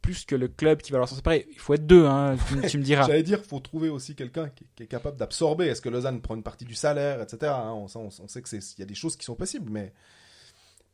plus 0.02 0.26
que 0.26 0.36
le 0.36 0.48
club 0.48 0.82
qui 0.82 0.92
va 0.92 0.98
leur 0.98 1.08
s'en 1.08 1.16
séparer. 1.16 1.48
Il 1.52 1.60
faut 1.60 1.74
être 1.74 1.86
deux, 1.86 2.06
hein, 2.06 2.36
tu, 2.68 2.78
me 2.78 2.84
diras. 2.84 3.04
J'allais 3.08 3.24
dire, 3.24 3.44
faut 3.44 3.60
trouver 3.60 3.90
aussi 3.90 4.16
quelqu'un 4.16 4.50
qui, 4.50 4.84
est 4.84 4.88
capable 4.88 5.18
d'absorber. 5.18 5.68
Est-ce 5.68 5.82
que 5.82 5.90
Lausanne 5.90 6.22
prend 6.22 6.36
une 6.36 6.44
partie 6.44 6.66
du 6.66 6.76
salaire, 6.76 7.22
etc. 7.22 7.52
Hein, 7.56 7.74
on, 7.74 8.10
sait 8.28 8.42
qu'il 8.42 8.60
y 8.80 8.82
a 8.82 8.86
des 8.86 8.96
choses 8.96 9.16
qui 9.16 9.26
sont 9.26 9.36
possibles, 9.36 9.72
mais 9.72 9.94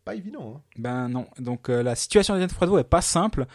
pas 0.03 0.15
évident. 0.15 0.55
Hein. 0.57 0.61
Ben 0.77 1.09
non. 1.09 1.27
Donc 1.39 1.69
euh, 1.69 1.81
la 1.81 1.95
situation 1.95 2.37
de 2.37 2.47
Froidevaux 2.47 2.77
est 2.77 2.83
pas 2.83 3.01
simple. 3.01 3.45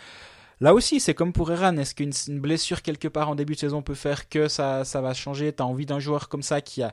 Là 0.61 0.75
aussi, 0.75 1.01
c'est 1.01 1.15
comme 1.15 1.33
pour 1.33 1.51
Eran. 1.51 1.77
Est-ce 1.79 1.95
qu'une 1.95 2.41
blessure 2.41 2.83
quelque 2.83 3.09
part 3.09 3.31
en 3.31 3.35
début 3.35 3.55
de 3.55 3.59
saison 3.61 3.83
peut 3.83 3.95
faire 3.95 4.29
que 4.29 4.49
ça, 4.49 4.85
ça 4.85 5.01
va 5.01 5.15
changer? 5.15 5.53
Tu 5.53 5.63
as 5.63 5.67
envie 5.67 5.87
d'un 5.87 6.01
joueur 6.01 6.29
comme 6.29 6.43
ça 6.43 6.61
qui 6.61 6.83
a, 6.83 6.93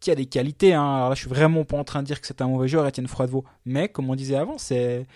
qui 0.00 0.10
a 0.10 0.14
des 0.16 0.26
qualités. 0.26 0.74
Hein. 0.74 0.96
Alors 0.96 1.08
là, 1.10 1.14
je 1.14 1.20
suis 1.20 1.28
vraiment 1.28 1.64
pas 1.64 1.76
en 1.76 1.84
train 1.84 2.02
de 2.02 2.06
dire 2.06 2.20
que 2.20 2.26
c'est 2.26 2.42
un 2.42 2.48
mauvais 2.48 2.66
joueur, 2.66 2.86
Etienne 2.86 3.06
Froidevaux. 3.06 3.44
Mais 3.64 3.88
comme 3.88 4.10
on 4.10 4.16
disait 4.16 4.36
avant, 4.36 4.58
c'est 4.58 5.06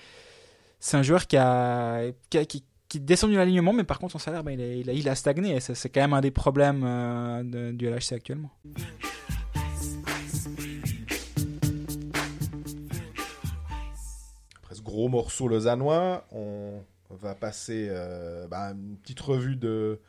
c'est 0.82 0.96
un 0.96 1.02
joueur 1.02 1.28
qui 1.28 1.36
a, 1.36 2.10
qui, 2.28 2.64
qui, 2.88 3.00
descend 3.00 3.30
du 3.30 3.38
alignement, 3.38 3.72
mais 3.72 3.84
par 3.84 4.00
contre 4.00 4.12
son 4.12 4.18
salaire, 4.18 4.42
ben, 4.42 4.58
il, 4.60 5.08
a, 5.08 5.14
stagné. 5.14 5.60
C'est 5.60 5.88
quand 5.88 6.00
même 6.00 6.12
un 6.12 6.20
des 6.20 6.32
problèmes 6.32 6.82
euh, 6.84 7.72
du 7.72 7.88
LHC 7.88 8.14
actuellement. 8.14 8.50
Après 14.56 14.74
ce 14.74 14.82
gros 14.82 15.08
morceau 15.08 15.46
lausannois, 15.46 16.26
on 16.32 16.82
va 17.10 17.36
passer 17.36 17.86
euh, 17.88 18.48
bah, 18.48 18.72
une 18.72 18.96
petite 18.96 19.20
revue 19.20 19.56
de 19.56 20.00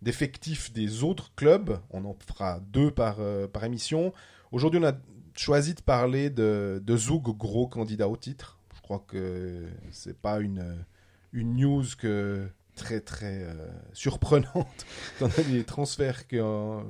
d'effectifs 0.00 0.72
des 0.72 1.02
autres 1.02 1.32
clubs. 1.36 1.78
On 1.90 2.04
en 2.06 2.16
fera 2.26 2.60
deux 2.60 2.90
par, 2.90 3.16
euh, 3.20 3.46
par 3.46 3.64
émission. 3.64 4.12
Aujourd'hui, 4.52 4.80
on 4.82 4.86
a 4.86 4.92
choisi 5.34 5.74
de 5.74 5.80
parler 5.82 6.30
de, 6.30 6.82
de 6.82 6.96
Zoug, 6.96 7.36
gros 7.36 7.66
candidat 7.66 8.08
au 8.08 8.16
titre 8.16 8.58
crois 8.84 9.02
que 9.08 9.66
c'est 9.90 10.16
pas 10.20 10.40
une, 10.40 10.84
une 11.32 11.56
news 11.56 11.84
que 11.98 12.46
très 12.76 13.00
très 13.00 13.44
euh, 13.44 13.54
surprenante 13.94 14.86
dans 15.20 15.30
les 15.48 15.64
transferts 15.64 16.28
que, 16.28 16.82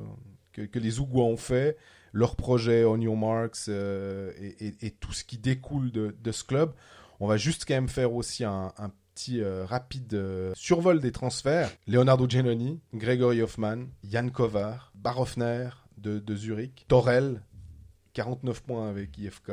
que, 0.53 0.63
que, 0.63 0.79
les 0.81 0.99
Ougouas 0.99 1.25
ont 1.25 1.37
fait, 1.37 1.77
leur 2.13 2.35
projet 2.35 2.83
Onion 2.83 3.15
Marks 3.15 3.69
euh, 3.69 4.33
et, 4.39 4.75
et, 4.81 4.91
tout 4.91 5.13
ce 5.13 5.23
qui 5.23 5.39
découle 5.39 5.93
de, 5.93 6.17
de, 6.21 6.33
ce 6.33 6.43
club. 6.43 6.73
On 7.21 7.29
va 7.29 7.37
juste 7.37 7.65
quand 7.67 7.75
même 7.75 7.89
faire 7.89 8.13
aussi 8.13 8.43
un, 8.45 8.73
un 8.77 8.91
petit 9.15 9.41
euh, 9.41 9.65
rapide 9.65 10.21
survol 10.55 11.01
des 11.01 11.13
transferts. 11.13 11.71
Leonardo 11.87 12.29
Genoni, 12.29 12.81
Gregory 12.93 13.41
Hoffman, 13.41 13.85
Jan 14.03 14.31
Kovar, 14.31 14.91
Barofner 14.97 15.69
de, 15.99 16.19
de 16.19 16.35
Zurich, 16.35 16.87
Torel, 16.89 17.41
49 18.15 18.63
points 18.63 18.89
avec 18.89 19.17
IFK, 19.17 19.53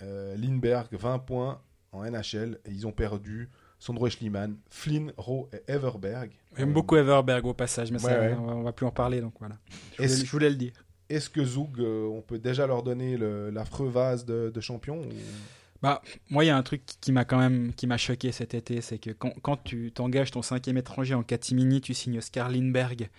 Lindbergh, 0.00 0.88
20 0.92 1.18
points 1.20 1.60
en 1.92 2.04
NHL 2.04 2.58
et 2.64 2.70
ils 2.70 2.86
ont 2.86 2.92
perdu 2.92 3.48
Sondro 3.78 4.08
Schliemann, 4.08 4.56
Flynn, 4.70 5.12
Rowe 5.16 5.48
et 5.52 5.70
Everberg. 5.70 6.30
J'aime 6.56 6.72
beaucoup 6.72 6.96
Everberg 6.96 7.44
au 7.46 7.54
passage, 7.54 7.90
mais 7.92 7.98
ça, 7.98 8.18
On, 8.38 8.62
va, 8.62 8.72
plus 8.72 8.86
en 8.86 8.90
parler, 8.90 9.20
donc 9.20 9.34
voilà. 9.38 9.56
Je 9.98 10.26
voulais, 10.30 10.50
le 10.50 10.56
dire. 10.56 10.72
Est-ce 11.08 11.28
que 11.28 11.44
Zoug, 11.44 11.78
euh, 11.78 12.06
on 12.06 12.22
peut 12.22 12.38
déjà 12.38 12.66
leur 12.66 12.82
donner 12.82 13.16
l'affreux 13.18 13.88
vase 13.88 14.24
de, 14.24 14.60
champion 14.60 15.02
Bah, 15.82 16.00
moi, 16.30 16.44
il 16.44 16.48
y 16.48 16.50
a 16.50 16.56
un 16.56 16.62
truc 16.62 16.82
qui 17.00 17.12
m'a 17.12 17.24
quand 17.24 17.38
même 17.38 17.72
qui 17.74 17.86
m'a 17.86 17.98
choqué 17.98 18.32
cet 18.32 18.54
été, 18.54 18.80
c'est 18.80 18.98
que 18.98 19.10
quand, 19.10 19.62
tu 19.62 19.92
t'engages 19.92 20.30
ton 20.30 20.42
cinquième 20.42 20.78
étranger 20.78 21.14
en 21.14 21.22
catimini, 21.22 21.80
tu 21.80 21.92
signes 21.92 22.18
Oscar 22.18 22.48
Lindberg, 22.48 23.10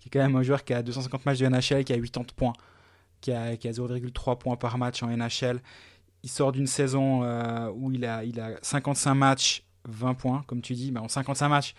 qui 0.00 0.08
est 0.08 0.10
quand 0.10 0.20
même 0.20 0.36
un 0.36 0.42
joueur 0.42 0.64
qui 0.64 0.72
a 0.72 0.82
250 0.82 1.26
matchs 1.26 1.38
de 1.38 1.46
NHL, 1.46 1.84
qui 1.84 1.92
a 1.92 1.98
80 1.98 2.24
points, 2.34 2.54
qui 3.20 3.32
a, 3.32 3.56
qui 3.56 3.68
a 3.68 3.72
0,3 3.72 4.38
points 4.38 4.56
par 4.56 4.78
match 4.78 5.02
en 5.02 5.08
NHL 5.08 5.60
il 6.22 6.30
sort 6.30 6.52
d'une 6.52 6.66
saison 6.66 7.22
euh, 7.22 7.70
où 7.70 7.92
il 7.92 8.04
a, 8.04 8.24
il 8.24 8.40
a 8.40 8.58
55 8.62 9.14
matchs, 9.14 9.64
20 9.88 10.14
points, 10.14 10.44
comme 10.46 10.62
tu 10.62 10.74
dis. 10.74 10.92
Mais 10.92 11.00
en 11.00 11.08
55 11.08 11.48
matchs, 11.48 11.74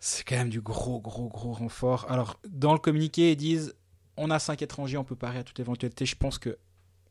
c'est 0.00 0.24
quand 0.24 0.36
même 0.36 0.48
du 0.48 0.60
gros, 0.60 1.00
gros, 1.00 1.28
gros 1.28 1.52
renfort. 1.52 2.06
Alors, 2.10 2.40
dans 2.48 2.72
le 2.72 2.78
communiqué, 2.78 3.32
ils 3.32 3.36
disent 3.36 3.74
on 4.16 4.30
a 4.30 4.38
5 4.38 4.60
étrangers, 4.62 4.96
on 4.96 5.04
peut 5.04 5.16
parer 5.16 5.38
à 5.38 5.44
toute 5.44 5.60
éventualité. 5.60 6.06
Je 6.06 6.16
pense 6.16 6.38
que 6.38 6.58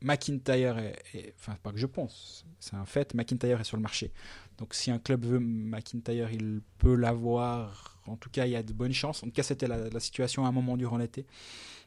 McIntyre 0.01 0.77
est, 0.77 1.33
Enfin, 1.39 1.55
pas 1.61 1.71
que 1.71 1.77
je 1.77 1.85
pense, 1.85 2.45
c'est 2.59 2.75
un 2.75 2.85
fait, 2.85 3.13
McIntyre 3.13 3.59
est 3.59 3.63
sur 3.63 3.77
le 3.77 3.83
marché. 3.83 4.11
Donc, 4.57 4.73
si 4.73 4.91
un 4.91 4.99
club 4.99 5.25
veut 5.25 5.39
McIntyre, 5.39 6.31
il 6.31 6.61
peut 6.77 6.95
l'avoir. 6.95 8.01
En 8.07 8.15
tout 8.15 8.29
cas, 8.29 8.45
il 8.45 8.51
y 8.51 8.55
a 8.55 8.63
de 8.63 8.73
bonnes 8.73 8.93
chances. 8.93 9.23
En 9.23 9.27
tout 9.27 9.33
cas, 9.33 9.43
c'était 9.43 9.67
la, 9.67 9.89
la 9.89 9.99
situation 9.99 10.45
à 10.45 10.49
un 10.49 10.51
moment 10.51 10.75
durant 10.75 10.97
l'été. 10.97 11.25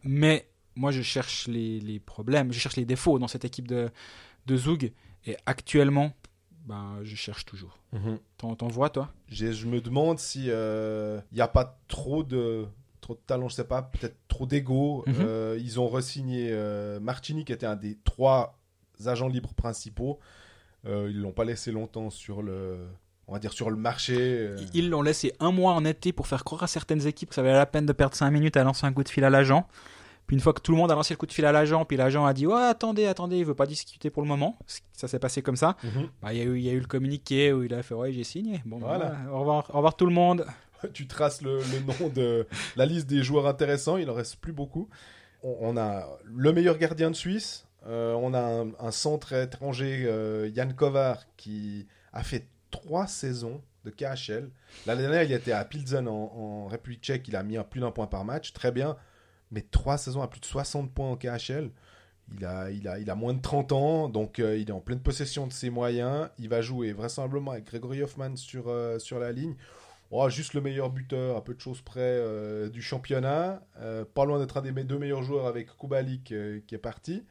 Mais 0.04 0.48
moi, 0.76 0.90
je 0.90 1.02
cherche 1.02 1.48
les, 1.48 1.80
les, 1.80 2.00
problèmes, 2.00 2.52
je 2.52 2.58
cherche 2.58 2.76
les 2.76 2.84
défauts 2.84 3.18
dans 3.18 3.28
cette 3.28 3.44
équipe 3.44 3.68
de, 3.68 3.90
de 4.46 4.56
Zoug. 4.56 4.92
Et 5.26 5.36
actuellement, 5.46 6.12
ben, 6.64 6.98
je 7.02 7.14
cherche 7.14 7.44
toujours. 7.44 7.78
Mhm. 7.92 8.18
T'en 8.38 8.68
vois, 8.68 8.90
toi? 8.90 9.10
Je 9.28 9.66
me 9.66 9.80
demande 9.80 10.18
si 10.18 10.44
il 10.44 10.50
euh, 10.50 11.20
n'y 11.32 11.40
a 11.40 11.48
pas 11.48 11.78
trop 11.88 12.22
de, 12.22 12.66
trop 13.00 13.14
de 13.14 13.20
talent, 13.26 13.48
je 13.48 13.54
sais 13.54 13.66
pas, 13.66 13.82
peut-être 13.82 14.16
trop 14.28 14.46
d'ego. 14.46 15.04
Mhm. 15.06 15.14
Euh, 15.20 15.58
ils 15.60 15.78
ont 15.78 15.88
re-signé 15.88 16.48
euh, 16.50 17.00
Martini, 17.00 17.44
qui 17.44 17.52
était 17.52 17.66
un 17.66 17.76
des 17.76 17.98
trois 18.04 18.58
agents 19.06 19.28
libres 19.28 19.54
principaux. 19.54 20.18
ils 20.86 21.20
l'ont 21.20 21.32
pas 21.32 21.44
laissé 21.44 21.70
longtemps 21.70 22.10
sur 22.10 22.42
le, 22.42 22.86
on 23.26 23.34
va 23.34 23.38
dire 23.38 23.52
sur 23.52 23.70
le 23.70 23.76
marché. 23.76 24.50
Ils 24.72 24.88
l'ont 24.88 25.02
laissé 25.02 25.34
un 25.40 25.52
mois 25.52 25.72
en 25.72 25.84
été 25.84 26.12
pour 26.12 26.26
faire 26.26 26.44
croire 26.44 26.62
à 26.62 26.66
certaines 26.66 27.06
équipes 27.06 27.30
que 27.30 27.34
ça 27.34 27.42
valait 27.42 27.54
la 27.54 27.66
peine 27.66 27.86
de 27.86 27.92
perdre 27.92 28.14
5 28.14 28.30
minutes 28.30 28.56
à 28.56 28.64
lancer 28.64 28.86
un 28.86 28.92
coup 28.92 29.04
de 29.04 29.08
fil 29.08 29.24
à 29.24 29.30
l'agent. 29.30 29.66
Puis 30.26 30.36
une 30.36 30.40
fois 30.40 30.52
que 30.52 30.60
tout 30.60 30.72
le 30.72 30.78
monde 30.78 30.90
a 30.90 30.94
lancé 30.94 31.12
le 31.14 31.18
coup 31.18 31.26
de 31.26 31.32
fil 31.32 31.44
à 31.44 31.52
l'agent, 31.52 31.84
puis 31.84 31.96
l'agent 31.96 32.24
a 32.24 32.32
dit 32.32 32.46
ouais 32.46 32.62
attendez 32.62 33.06
attendez, 33.06 33.38
il 33.38 33.44
veut 33.44 33.54
pas 33.54 33.66
discuter 33.66 34.10
pour 34.10 34.22
le 34.22 34.28
moment. 34.28 34.58
Ça 34.92 35.06
s'est 35.08 35.18
passé 35.18 35.42
comme 35.42 35.56
ça. 35.56 35.76
Mhm. 35.84 36.08
Bah, 36.22 36.32
il 36.32 36.38
y, 36.38 36.40
a 36.40 36.44
eu, 36.44 36.58
y 36.58 36.68
a 36.68 36.72
eu 36.72 36.80
le 36.80 36.86
communiqué 36.86 37.52
où 37.52 37.62
il 37.62 37.74
a 37.74 37.82
fait 37.82 37.94
ouais 37.94 38.12
j'ai 38.12 38.24
signé. 38.24 38.62
Bon 38.64 38.78
voilà. 38.78 39.16
au 39.30 39.40
revoir 39.40 39.70
au 39.70 39.76
revoir 39.76 39.96
tout 39.96 40.06
le 40.06 40.12
monde. 40.12 40.46
tu 40.92 41.06
traces 41.06 41.42
le, 41.42 41.60
nom 41.80 42.08
de 42.08 42.46
la 42.76 42.86
liste 42.86 43.06
des 43.06 43.22
joueurs 43.22 43.46
intéressants. 43.46 43.96
Il 43.96 44.08
en 44.10 44.14
reste 44.14 44.36
plus 44.36 44.52
beaucoup. 44.52 44.88
On, 45.42 45.76
a 45.76 46.08
le 46.24 46.52
meilleur 46.52 46.78
gardien 46.78 47.10
de 47.10 47.16
Suisse. 47.16 47.66
Euh, 47.86 48.14
on 48.14 48.32
a 48.32 48.64
un, 48.78 48.90
centre 48.90 49.34
étranger 49.34 50.06
euh, 50.06 50.50
Jan 50.54 50.72
Kovar 50.72 51.24
qui 51.36 51.86
a 52.14 52.22
fait 52.22 52.46
trois 52.70 53.06
saisons 53.06 53.60
de 53.84 53.90
KHL. 53.90 54.48
L'année 54.86 55.02
dernière, 55.02 55.22
il 55.24 55.32
était 55.32 55.52
à 55.52 55.62
Pilsen 55.66 56.08
en, 56.08 56.12
en 56.12 56.66
République 56.66 57.02
tchèque. 57.02 57.28
Il 57.28 57.36
a 57.36 57.42
mis 57.42 57.58
un 57.58 57.62
plus 57.62 57.82
d'un 57.82 57.90
point 57.90 58.06
par 58.06 58.24
match. 58.24 58.54
Très 58.54 58.72
bien 58.72 58.96
mais 59.54 59.62
trois 59.62 59.96
saisons 59.96 60.20
à 60.20 60.28
plus 60.28 60.40
de 60.40 60.46
60 60.46 60.92
points 60.92 61.10
en 61.10 61.16
KHL. 61.16 61.70
Il 62.36 62.44
a, 62.44 62.70
il, 62.70 62.88
a, 62.88 62.98
il 62.98 63.10
a 63.10 63.14
moins 63.14 63.34
de 63.34 63.40
30 63.40 63.72
ans, 63.72 64.08
donc 64.08 64.38
euh, 64.38 64.56
il 64.58 64.68
est 64.68 64.72
en 64.72 64.80
pleine 64.80 65.00
possession 65.00 65.46
de 65.46 65.52
ses 65.52 65.70
moyens. 65.70 66.28
Il 66.38 66.48
va 66.48 66.62
jouer 66.62 66.92
vraisemblablement 66.92 67.52
avec 67.52 67.66
Gregory 67.66 68.02
Hoffman 68.02 68.36
sur, 68.36 68.68
euh, 68.68 68.98
sur 68.98 69.18
la 69.18 69.30
ligne. 69.30 69.54
Oh, 70.10 70.28
juste 70.28 70.54
le 70.54 70.60
meilleur 70.60 70.90
buteur, 70.90 71.36
à 71.36 71.44
peu 71.44 71.54
de 71.54 71.60
choses 71.60 71.80
près 71.82 72.00
euh, 72.00 72.68
du 72.68 72.82
championnat. 72.82 73.60
pas 74.14 74.24
loin 74.24 74.38
d'être 74.38 74.56
un 74.56 74.62
des 74.62 74.72
deux 74.72 74.98
meilleurs 74.98 75.22
joueurs 75.22 75.46
avec 75.46 75.76
Kubalik 75.76 76.34
qui 76.66 76.74
est 76.74 76.78
parti. 76.78 77.24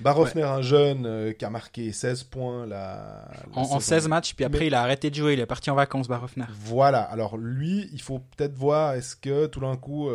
Barofner, 0.00 0.42
un 0.42 0.62
jeune 0.62 1.34
qui 1.34 1.44
a 1.44 1.50
marqué 1.50 1.92
16 1.92 2.24
points 2.24 2.66
la, 2.66 3.28
en, 3.54 3.80
16 3.80 4.08
matchs, 4.08 4.34
puis 4.34 4.46
après 4.46 4.66
il 4.66 4.74
a 4.74 4.82
arrêté 4.82 5.10
de 5.10 5.14
jouer, 5.14 5.34
il 5.34 5.40
est 5.40 5.46
parti 5.46 5.68
en 5.68 5.74
vacances, 5.74 6.08
Barofner. 6.08 6.46
Voilà, 6.48 7.02
alors 7.02 7.36
lui, 7.36 7.88
il 7.92 8.00
faut 8.00 8.20
peut-être 8.20 8.54
voir, 8.54 8.94
est-ce 8.94 9.14
que 9.14 9.46
tout 9.46 9.60
d'un 9.60 9.76
coup 9.76 10.08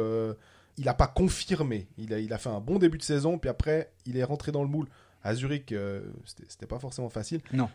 il 0.78 0.86
n'a 0.86 0.93
pas 0.93 1.07
confirmé. 1.07 1.88
Il 1.97 2.13
a, 2.13 2.19
il 2.19 2.34
a 2.34 2.38
fait 2.38 2.49
un 2.49 2.59
bon 2.59 2.78
début 2.80 2.97
de 2.97 3.03
saison, 3.03 3.38
puis 3.38 3.49
après, 3.49 3.91
il 4.05 4.17
est 4.17 4.23
rentré 4.23 4.51
dans 4.51 4.63
le 4.63 4.69
moule. 4.69 4.88
À 5.23 5.34
Zurich, 5.34 5.71
euh, 5.71 6.01
c'était 6.47 6.67
pas 6.67 6.80
forcément 6.80 7.09
facile. 7.09 7.41
Non. 7.51 7.69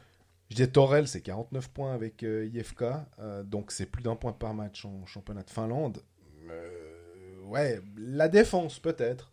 Je 0.50 0.56
disais 0.56 0.68
Torel, 0.68 1.08
c'est 1.08 1.20
49 1.20 1.68
points 1.68 1.94
avec 1.94 2.22
euh, 2.22 2.48
IFK, 2.52 2.84
euh, 3.18 3.42
donc 3.42 3.70
c'est 3.72 3.86
plus 3.86 4.02
d'un 4.02 4.16
point 4.16 4.32
par 4.32 4.52
match 4.54 4.84
en 4.84 5.06
championnat 5.06 5.42
de 5.42 5.50
Finlande. 5.50 6.02
ouais, 7.46 7.80
la 7.96 8.28
défense 8.28 8.78
peut-être. 8.78 9.32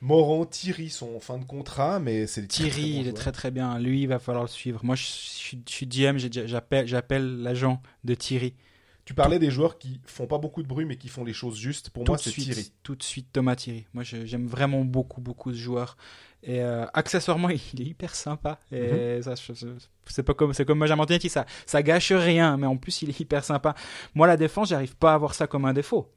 Moran, 0.00 0.46
Thierry 0.46 0.90
sont 0.90 1.16
en 1.16 1.20
fin 1.20 1.38
de 1.38 1.44
contrat, 1.44 1.98
mais 1.98 2.26
c'est 2.26 2.46
Thierry, 2.46 3.00
il 3.00 3.08
est 3.08 3.12
très 3.12 3.32
très 3.32 3.50
bien. 3.50 3.78
Lui, 3.78 4.02
il 4.02 4.06
va 4.06 4.18
falloir 4.20 4.44
le 4.44 4.48
suivre. 4.48 4.84
Moi, 4.84 4.94
je, 4.94 5.02
je, 5.02 5.56
je 5.66 5.72
suis 5.72 5.86
DM, 5.86 6.18
j'appelle 6.18 7.42
l'agent 7.42 7.82
de 8.04 8.14
Thierry. 8.14 8.54
Tu 9.08 9.14
parlais 9.14 9.38
des 9.38 9.50
joueurs 9.50 9.78
qui 9.78 10.02
font 10.04 10.26
pas 10.26 10.36
beaucoup 10.36 10.62
de 10.62 10.68
bruit 10.68 10.84
mais 10.84 10.96
qui 10.96 11.08
font 11.08 11.24
les 11.24 11.32
choses 11.32 11.56
justes. 11.56 11.88
Pour 11.88 12.06
moi, 12.06 12.18
c'est 12.18 12.30
Thierry. 12.30 12.70
Tout 12.82 12.94
de 12.94 13.02
suite, 13.02 13.28
Thomas 13.32 13.56
Thierry. 13.56 13.86
Moi, 13.94 14.04
j'aime 14.04 14.46
vraiment 14.46 14.84
beaucoup, 14.84 15.22
beaucoup 15.22 15.50
ce 15.50 15.56
joueur. 15.56 15.96
Et 16.42 16.60
euh, 16.60 16.84
accessoirement, 16.92 17.48
il 17.72 17.80
est 17.80 17.86
hyper 17.86 18.14
sympa. 18.14 18.58
Et 18.70 19.20
mhm. 19.26 19.78
c'est 20.04 20.22
pas 20.22 20.34
comme, 20.34 20.52
c'est 20.52 20.66
comme 20.66 20.80
Benjamin 20.80 21.06
qui 21.06 21.30
ça, 21.30 21.46
ça 21.64 21.82
gâche 21.82 22.12
rien, 22.12 22.58
mais 22.58 22.66
en 22.66 22.76
plus, 22.76 23.00
il 23.00 23.08
est 23.08 23.18
hyper 23.18 23.44
sympa. 23.44 23.74
Moi, 24.14 24.26
la 24.26 24.36
défense, 24.36 24.68
j'arrive 24.68 24.94
pas 24.94 25.14
à 25.14 25.16
voir 25.16 25.32
ça 25.32 25.46
comme 25.46 25.64
un 25.64 25.72
défaut. 25.72 26.12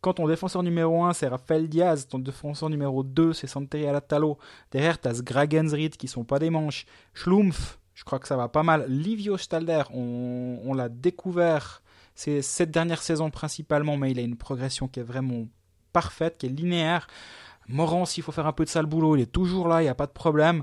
Quand 0.00 0.14
ton 0.14 0.26
défenseur 0.26 0.62
numéro 0.62 1.04
1, 1.04 1.12
c'est 1.12 1.28
Raphaël 1.28 1.68
Diaz, 1.68 2.08
ton 2.08 2.20
défenseur 2.20 2.70
numéro 2.70 3.02
2, 3.02 3.34
c'est 3.34 3.48
Santeri 3.48 3.86
Alatalo. 3.86 4.38
Derrière, 4.70 4.98
t'as 4.98 5.12
Sgragensrit 5.12 5.90
qui 5.90 6.08
sont 6.08 6.24
pas 6.24 6.38
des 6.38 6.48
manches. 6.48 6.86
Schlumpf, 7.12 7.78
je 7.92 8.04
crois 8.04 8.18
que 8.18 8.26
ça 8.26 8.38
va 8.38 8.48
pas 8.48 8.62
mal. 8.62 8.86
Livio 8.88 9.36
Stalder, 9.36 9.82
on, 9.92 10.58
on 10.64 10.72
l'a 10.72 10.88
découvert 10.88 11.82
c'est 12.20 12.42
cette 12.42 12.70
dernière 12.70 13.02
saison 13.02 13.30
principalement, 13.30 13.96
mais 13.96 14.10
il 14.10 14.18
a 14.18 14.22
une 14.22 14.36
progression 14.36 14.88
qui 14.88 15.00
est 15.00 15.02
vraiment 15.02 15.46
parfaite, 15.94 16.36
qui 16.36 16.44
est 16.44 16.50
linéaire. 16.50 17.06
Moran, 17.66 18.04
s'il 18.04 18.22
faut 18.22 18.30
faire 18.30 18.46
un 18.46 18.52
peu 18.52 18.66
de 18.66 18.68
sale 18.68 18.84
boulot, 18.84 19.16
il 19.16 19.22
est 19.22 19.32
toujours 19.32 19.68
là, 19.68 19.80
il 19.80 19.84
n'y 19.84 19.90
a 19.90 19.94
pas 19.94 20.06
de 20.06 20.12
problème. 20.12 20.56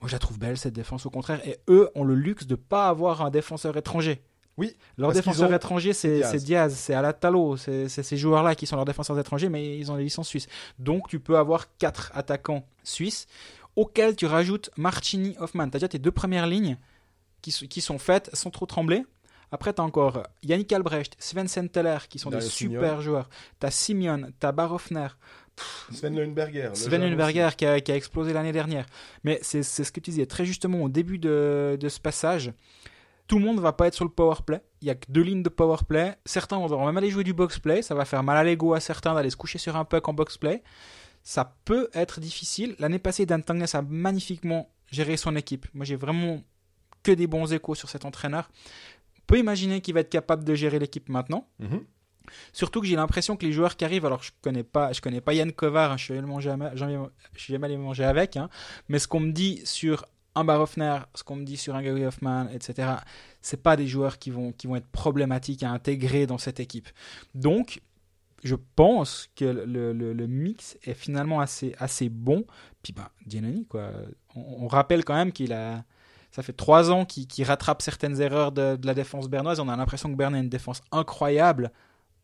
Moi, 0.00 0.08
je 0.08 0.12
la 0.12 0.18
trouve 0.18 0.40
belle, 0.40 0.58
cette 0.58 0.74
défense, 0.74 1.06
au 1.06 1.10
contraire. 1.10 1.46
Et 1.46 1.60
eux 1.68 1.90
ont 1.94 2.02
le 2.02 2.16
luxe 2.16 2.44
de 2.44 2.54
ne 2.54 2.56
pas 2.56 2.88
avoir 2.88 3.22
un 3.22 3.30
défenseur 3.30 3.76
étranger. 3.76 4.20
Oui. 4.56 4.76
Leur 4.98 5.12
défenseur 5.12 5.54
étranger, 5.54 5.92
c'est 5.92 6.22
Diaz, 6.38 6.74
c'est 6.74 6.94
Alatalo, 6.94 7.56
c'est 7.56 7.88
ces 7.88 8.16
joueurs-là 8.16 8.56
qui 8.56 8.66
sont 8.66 8.74
leurs 8.74 8.84
défenseurs 8.84 9.18
étrangers, 9.18 9.48
mais 9.48 9.78
ils 9.78 9.92
ont 9.92 9.96
des 9.96 10.02
licences 10.02 10.26
suisses. 10.26 10.48
Donc, 10.80 11.06
tu 11.06 11.20
peux 11.20 11.38
avoir 11.38 11.76
quatre 11.76 12.10
attaquants 12.14 12.66
suisses 12.82 13.28
auxquels 13.76 14.16
tu 14.16 14.26
rajoutes 14.26 14.70
Marchini, 14.76 15.36
Hoffman. 15.38 15.70
Tu 15.70 15.76
as 15.76 15.78
déjà 15.78 15.88
tes 15.88 16.00
deux 16.00 16.10
premières 16.10 16.48
lignes 16.48 16.78
qui, 17.42 17.52
qui 17.68 17.80
sont 17.80 17.98
faites 17.98 18.28
sans 18.34 18.50
trop 18.50 18.66
trembler. 18.66 19.04
Après, 19.52 19.72
tu 19.72 19.80
as 19.80 19.84
encore 19.84 20.22
Yannick 20.42 20.72
Albrecht, 20.72 21.16
Sven 21.18 21.48
Senteller, 21.48 21.98
qui 22.08 22.18
sont 22.18 22.30
des 22.30 22.40
super 22.40 23.00
joueurs. 23.02 23.28
Tu 23.60 23.66
as 23.66 23.70
Simeon, 23.70 24.30
tu 24.38 24.46
as 24.46 24.52
Barofner. 24.52 25.08
Sven 25.92 26.16
Lundberger. 26.16 26.70
Sven 26.74 27.02
Lundberger 27.02 27.50
qui 27.56 27.66
a, 27.66 27.80
qui 27.80 27.92
a, 27.92 27.96
explosé 27.96 28.32
l'année 28.32 28.52
dernière. 28.52 28.86
Mais 29.24 29.38
c'est 29.42 29.62
ce 29.62 29.90
que 29.92 30.00
tu 30.00 30.10
disais 30.10 30.26
très 30.26 30.44
justement 30.44 30.82
au 30.82 30.88
début 30.88 31.18
de, 31.18 31.76
de 31.78 31.88
ce 31.88 32.00
passage. 32.00 32.52
Tout 33.26 33.38
le 33.38 33.44
monde 33.44 33.56
ne 33.56 33.60
va 33.60 33.72
pas 33.72 33.86
être 33.86 33.94
sur 33.94 34.04
le 34.04 34.10
power 34.10 34.36
play. 34.44 34.60
Il 34.80 34.88
y 34.88 34.90
a 34.90 34.94
que 34.94 35.06
deux 35.08 35.22
lignes 35.22 35.42
de 35.42 35.48
power 35.48 35.76
play. 35.86 36.16
Certains 36.24 36.58
vont 36.58 36.86
même 36.86 36.96
aller 36.96 37.10
jouer 37.10 37.24
du 37.24 37.32
box 37.32 37.58
play. 37.58 37.82
Ça 37.82 37.94
va 37.94 38.04
faire 38.04 38.22
mal 38.22 38.36
à 38.36 38.44
l'ego 38.44 38.74
à 38.74 38.80
certains 38.80 39.14
d'aller 39.14 39.30
se 39.30 39.36
coucher 39.36 39.58
sur 39.58 39.76
un 39.76 39.84
puck 39.84 40.08
en 40.08 40.14
box 40.14 40.36
play. 40.36 40.62
Ça 41.22 41.56
peut 41.64 41.90
être 41.92 42.18
difficile. 42.18 42.74
L'année 42.78 42.98
passée, 42.98 43.26
Dan 43.26 43.42
Tangnes 43.42 43.66
a 43.72 43.82
magnifiquement 43.82 44.68
géré 44.90 45.16
son 45.16 45.36
équipe. 45.36 45.66
Moi, 45.74 45.84
j'ai 45.84 45.96
vraiment 45.96 46.42
que 47.02 47.12
des 47.12 47.26
bons 47.26 47.52
échos 47.52 47.74
sur 47.74 47.88
cet 47.88 48.04
entraîneur 48.04 48.50
peut 49.30 49.38
imaginer 49.38 49.80
qu'il 49.80 49.94
va 49.94 50.00
être 50.00 50.10
capable 50.10 50.42
de 50.42 50.54
gérer 50.54 50.80
l'équipe 50.80 51.08
maintenant. 51.08 51.46
Mhm. 51.60 51.84
Surtout 52.52 52.80
que 52.80 52.86
j'ai 52.86 52.96
l'impression 52.96 53.36
que 53.36 53.46
les 53.46 53.52
joueurs 53.52 53.76
qui 53.76 53.84
arrivent, 53.84 54.06
alors 54.06 54.22
je 54.22 54.32
connais 54.42 54.64
pas, 54.64 54.92
je 54.92 55.00
connais 55.00 55.20
pas 55.20 55.34
Yann 55.34 55.52
Kovar, 55.52 55.92
hein, 55.92 55.96
je 55.96 56.04
suis 56.04 56.14
jamais, 56.14 56.70
je 56.74 57.40
suis 57.40 57.52
jamais 57.52 57.66
allé 57.66 57.76
manger 57.76 58.04
avec, 58.04 58.36
hein, 58.36 58.48
mais 58.88 58.98
ce 58.98 59.08
qu'on 59.08 59.20
me 59.20 59.32
dit 59.32 59.60
sur 59.64 60.04
un 60.34 60.44
Barofner, 60.44 60.98
ce 61.14 61.24
qu'on 61.24 61.36
me 61.36 61.44
dit 61.44 61.56
sur 61.56 61.74
un 61.74 61.82
Gary 61.82 62.04
Hoffman, 62.04 62.48
etc., 62.52 62.88
c'est 63.40 63.62
pas 63.62 63.76
des 63.76 63.86
joueurs 63.86 64.18
qui 64.18 64.30
vont, 64.30 64.52
qui 64.52 64.66
vont 64.66 64.76
être 64.76 64.88
problématiques 64.88 65.62
à 65.62 65.70
intégrer 65.70 66.26
dans 66.26 66.38
cette 66.38 66.60
équipe. 66.60 66.88
Donc, 67.34 67.80
je 68.44 68.56
pense 68.76 69.28
que 69.34 69.44
le, 69.44 69.92
le, 69.92 70.26
mix 70.26 70.78
est 70.84 70.94
finalement 70.94 71.40
assez, 71.40 71.74
assez 71.78 72.08
bon. 72.08 72.44
Puis, 72.82 72.92
ben, 72.92 73.08
Giannini, 73.26 73.66
quoi. 73.66 73.90
on 74.34 74.68
rappelle 74.68 75.04
quand 75.04 75.14
même 75.14 75.32
qu'il 75.32 75.52
a, 75.52 75.84
ça 76.30 76.42
fait 76.42 76.52
trois 76.52 76.90
ans 76.90 77.04
qu'il 77.04 77.44
rattrape 77.44 77.82
certaines 77.82 78.20
erreurs 78.20 78.52
de, 78.52 78.78
la 78.82 78.94
défense 78.94 79.28
bernoise. 79.28 79.60
On 79.60 79.68
a 79.68 79.76
l'impression 79.76 80.10
que 80.10 80.16
Berne 80.16 80.34
a 80.34 80.38
une 80.38 80.48
défense 80.48 80.80
incroyable 80.92 81.72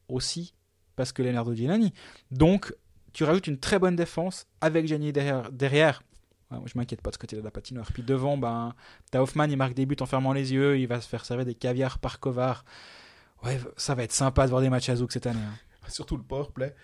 aussi, 0.09 0.55
parce 0.95 1.13
que 1.13 1.23
Leonardo 1.23 1.55
Giannini. 1.55 1.93
Donc, 2.31 2.75
tu 3.13 3.25
rajoutes 3.25 3.47
une 3.47 3.59
très 3.59 3.79
bonne 3.79 3.97
défense 3.97 4.47
avec 4.61 4.87
Gianni 4.87 5.13
derrière. 5.13 6.03
Ouais, 6.51 6.59
je 6.67 6.79
m'inquiète 6.79 7.03
pas 7.03 7.11
de 7.11 7.15
ce 7.15 7.19
côté 7.19 7.37
de 7.37 7.43
la 7.43 7.51
patinoire. 7.51 7.91
Puis 7.93 8.05
devant, 8.05 8.39
ben, 8.39 8.75
t'as 9.11 9.21
Hoffman, 9.21 9.47
il 9.47 9.57
marque 9.57 9.75
des 9.75 9.85
buts 9.85 9.97
en 9.99 10.07
fermant 10.07 10.33
les 10.33 10.53
yeux, 10.53 10.79
il 10.79 10.87
va 10.87 11.01
se 11.01 11.09
faire 11.09 11.25
servir 11.25 11.45
des 11.45 11.55
caviars 11.55 11.99
par 11.99 12.21
Kovar. 12.21 12.65
Ouais, 13.43 13.59
ça 13.77 13.95
va 13.95 14.05
être 14.05 14.13
sympa 14.13 14.45
de 14.45 14.51
voir 14.51 14.63
des 14.63 14.71
matchs 14.71 14.89
à 14.89 14.97
Zouk 14.97 15.13
cette 15.13 15.27
année. 15.27 15.41
Hein. 15.41 15.89
Surtout 15.89 16.17
le 16.17 16.23
powerplay. 16.23 16.75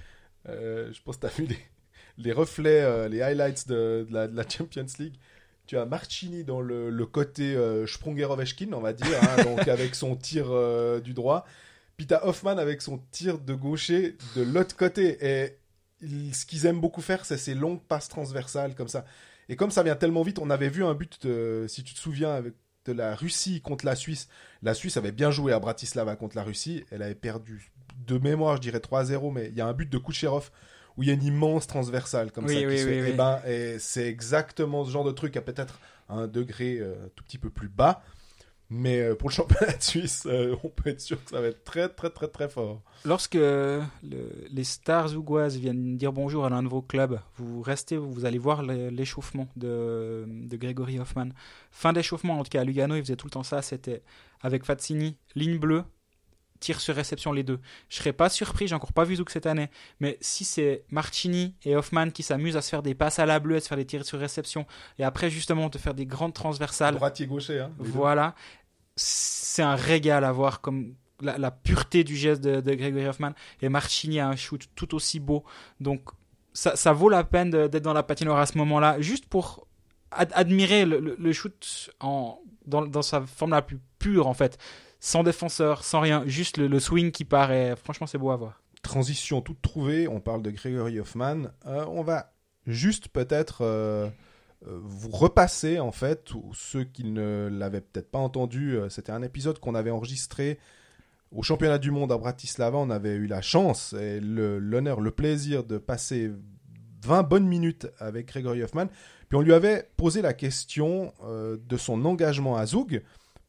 Euh, 0.48 0.92
je 0.92 1.00
pense 1.02 1.16
que 1.16 1.26
tu 1.26 1.26
as 1.26 1.36
vu 1.36 1.48
les, 2.18 2.32
reflets, 2.32 2.82
euh, 2.82 3.08
les 3.08 3.22
highlights 3.22 3.68
de, 3.68 4.06
la, 4.10 4.48
Champions 4.48 4.86
League 4.98 5.16
tu 5.66 5.78
as 5.78 5.84
Marchini 5.84 6.44
dans 6.44 6.60
le, 6.60 7.06
côté 7.06 7.54
euh, 7.54 7.86
Sprunger-Ovechkin, 7.86 8.72
on 8.72 8.80
va 8.80 8.92
dire, 8.92 9.18
hein, 9.22 9.42
donc 9.44 9.68
avec 9.68 9.94
son 9.94 10.16
tir 10.16 10.46
euh, 10.50 11.00
du 11.00 11.14
droit. 11.14 11.46
Puis 11.96 12.06
tu 12.06 12.14
as 12.14 12.26
Hoffman 12.26 12.58
avec 12.58 12.82
son 12.82 13.00
tir 13.10 13.38
de 13.38 13.54
gaucher 13.54 14.16
de 14.36 14.42
l'autre 14.42 14.76
côté. 14.76 15.18
Et 15.20 15.58
ce 16.32 16.46
qu'ils 16.46 16.66
aiment 16.66 16.80
beaucoup 16.80 17.02
faire, 17.02 17.24
c'est 17.24 17.36
ces 17.36 17.54
longues 17.54 17.82
passes 17.82 18.08
transversales 18.08 18.74
comme 18.74 18.88
ça. 18.88 19.04
Et 19.48 19.56
comme 19.56 19.70
ça 19.70 19.82
vient 19.82 19.96
tellement 19.96 20.22
vite, 20.22 20.38
on 20.38 20.50
avait 20.50 20.68
vu 20.68 20.84
un 20.84 20.94
but, 20.94 21.26
si 21.68 21.84
tu 21.84 21.94
te 21.94 21.98
souviens, 21.98 22.32
avec, 22.32 22.54
de 22.86 22.92
la 22.92 23.14
Russie 23.14 23.60
contre 23.60 23.84
la 23.84 23.94
Suisse. 23.94 24.28
La 24.62 24.74
Suisse 24.74 24.96
avait 24.96 25.12
bien 25.12 25.30
joué 25.30 25.52
à 25.52 25.58
Bratislava 25.58 26.16
contre 26.16 26.36
la 26.36 26.42
Russie. 26.42 26.84
Elle 26.90 27.02
avait 27.02 27.14
perdu 27.14 27.72
de 28.06 28.18
mémoire, 28.18 28.56
je 28.56 28.62
dirais 28.62 28.78
3-0, 28.78 29.32
mais 29.32 29.48
il 29.48 29.54
y 29.54 29.60
a 29.60 29.66
un 29.66 29.72
but 29.72 29.88
de 29.88 29.98
Kucherov 29.98 30.50
où 30.97 31.03
il 31.03 31.09
y 31.09 31.11
a 31.11 31.14
une 31.14 31.22
immense 31.22 31.66
transversale 31.66 32.32
comme 32.32 32.49
ça 32.49 32.55
qui 32.55 32.61
se 32.61 32.86
fait. 32.86 33.11
Et, 33.11 33.12
ben, 33.12 33.40
et 33.47 33.78
c'est 33.78 34.07
exactement 34.07 34.84
ce 34.84 34.90
genre 34.90 35.05
de 35.05 35.12
truc 35.12 35.36
à 35.36 35.40
peut-être 35.40 35.80
un 36.09 36.26
degré 36.26 36.78
euh, 36.78 36.95
tout 37.14 37.24
petit 37.24 37.38
peu 37.38 37.51
plus 37.51 37.68
bas. 37.68 38.03
Mais 38.74 39.01
euh, 39.01 39.14
pour 39.14 39.28
le 39.28 39.34
championnat 39.34 39.76
de 39.76 39.82
Suisse, 39.82 40.26
euh, 40.26 40.57
on 40.64 40.68
peut 40.68 40.90
être 40.90 41.01
sûr 41.01 41.22
que 41.22 41.30
ça 41.30 41.43
va 41.43 41.49
être 41.49 41.62
très, 41.62 41.90
très, 41.90 42.09
très, 42.09 42.28
très 42.28 42.49
fort. 42.49 42.80
Lorsque 43.05 43.38
les 44.03 44.64
stars 44.64 45.14
ougoises 45.14 45.59
viennent 45.59 45.99
dire 45.99 46.12
bonjour 46.12 46.47
à 46.47 46.49
l'un 46.49 46.62
de 46.62 46.68
vos 46.68 46.80
clubs, 46.80 47.20
vous 47.36 47.61
restez, 47.61 47.99
vous 47.99 48.24
allez 48.24 48.38
voir 48.38 48.62
l'échauffement 48.62 49.49
de, 49.57 50.24
de 50.26 50.57
Grégory 50.57 50.99
Hoffman. 50.99 51.28
Fin 51.70 51.93
d'échauffement, 51.93 52.38
en 52.38 52.45
tout 52.45 52.51
cas 52.51 52.62
à 52.62 52.64
Lugano, 52.64 52.97
il 52.97 53.03
faisait 53.03 53.16
tout 53.16 53.26
le 53.26 53.32
temps 53.32 53.43
ça. 53.43 53.61
C'était 53.61 54.03
avec 54.40 54.64
Fazzini, 54.64 55.16
ligne 55.34 55.59
bleue, 55.59 55.84
tir 56.62 56.80
sur 56.80 56.94
réception 56.94 57.32
les 57.32 57.42
deux. 57.42 57.60
Je 57.88 57.96
serais 57.96 58.12
pas 58.12 58.28
surpris, 58.28 58.68
j'ai 58.68 58.74
encore 58.74 58.92
pas 58.92 59.04
vu 59.04 59.16
Zouk 59.16 59.30
cette 59.30 59.46
année, 59.46 59.68
mais 60.00 60.16
si 60.20 60.44
c'est 60.44 60.84
Martini 60.90 61.54
et 61.64 61.76
Hoffman 61.76 62.10
qui 62.10 62.22
s'amusent 62.22 62.56
à 62.56 62.62
se 62.62 62.70
faire 62.70 62.82
des 62.82 62.94
passes 62.94 63.18
à 63.18 63.26
la 63.26 63.40
bleue, 63.40 63.56
à 63.56 63.60
se 63.60 63.68
faire 63.68 63.76
des 63.76 63.84
tirs 63.84 64.06
sur 64.06 64.18
réception, 64.18 64.66
et 64.98 65.04
après 65.04 65.28
justement 65.28 65.68
de 65.68 65.76
faire 65.76 65.94
des 65.94 66.06
grandes 66.06 66.32
transversales. 66.32 66.94
Droitier 66.94 67.26
gaucher, 67.26 67.60
hein, 67.60 67.70
Voilà. 67.78 68.34
C'est 68.94 69.62
un 69.62 69.74
régal 69.74 70.24
à 70.24 70.32
voir 70.32 70.60
comme 70.60 70.94
la, 71.20 71.50
pureté 71.50 72.04
du 72.04 72.16
geste 72.16 72.42
de, 72.42 72.60
de, 72.60 72.74
Gregory 72.74 73.06
Hoffman. 73.06 73.32
Et 73.60 73.68
Martini 73.68 74.20
a 74.20 74.28
un 74.28 74.36
shoot 74.36 74.68
tout 74.74 74.94
aussi 74.94 75.18
beau. 75.18 75.44
Donc 75.80 76.10
ça, 76.52 76.92
vaut 76.92 77.08
la 77.08 77.24
peine 77.24 77.50
d'être 77.50 77.82
dans 77.82 77.94
la 77.94 78.02
patinoire 78.02 78.38
à 78.38 78.46
ce 78.46 78.58
moment-là, 78.58 79.00
juste 79.00 79.26
pour 79.26 79.66
admirer 80.10 80.84
le, 80.84 81.32
shoot 81.32 81.90
en, 82.00 82.38
dans, 82.66 82.82
dans, 82.82 83.00
sa 83.00 83.22
forme 83.22 83.52
la 83.52 83.62
plus 83.62 83.78
pure 83.98 84.26
en 84.26 84.34
fait 84.34 84.58
sans 85.03 85.24
défenseur, 85.24 85.82
sans 85.82 85.98
rien, 85.98 86.22
juste 86.26 86.59
le, 86.59 86.78
swing 86.78 87.11
qui 87.11 87.24
paraît. 87.24 87.74
Franchement, 87.74 88.07
c'est 88.07 88.18
beau 88.18 88.30
à 88.30 88.36
voir. 88.36 88.62
Transition 88.82 89.40
toute 89.40 89.61
trouvée, 89.61 90.07
on 90.07 90.20
parle 90.20 90.42
de 90.42 90.50
Gregory 90.50 91.00
Hoffman. 91.00 91.48
Euh, 91.66 91.84
on 91.88 92.05
va 92.05 92.32
juste 92.68 93.09
peut-être 93.09 93.62
euh, 93.62 94.09
euh, 94.68 94.78
vous 94.80 95.11
repasser, 95.11 95.80
en 95.80 95.90
fait, 95.90 96.30
ceux 96.55 96.84
qui 96.84 97.03
ne 97.03 97.48
l'avaient 97.50 97.80
peut-être 97.80 98.12
pas 98.12 98.20
entendu, 98.20 98.78
c'était 98.90 99.11
un 99.11 99.22
épisode 99.22 99.59
qu'on 99.59 99.74
avait 99.74 99.90
enregistré 99.90 100.61
au 101.32 101.42
championnat 101.42 101.78
du 101.78 101.90
monde 101.90 102.12
à 102.12 102.16
Bratislava. 102.16 102.78
On 102.78 102.90
avait 102.90 103.16
eu 103.16 103.26
la 103.26 103.42
chance 103.42 103.94
et 103.94 104.20
l'honneur, 104.20 105.00
le, 105.00 105.11
plaisir 105.11 105.64
de 105.64 105.78
passer 105.78 106.30
20 107.05 107.24
bonnes 107.24 107.48
minutes 107.48 107.88
avec 107.98 108.28
Gregory 108.28 108.62
Hoffman. 108.62 108.86
Puis 109.28 109.36
on 109.36 109.40
lui 109.40 109.53
avait 109.53 109.90
posé 109.96 110.22
la 110.22 110.32
question 110.32 111.12
de 111.24 111.76
son 111.76 112.05
engagement 112.05 112.57
à 112.57 112.66
Zug 112.66 113.03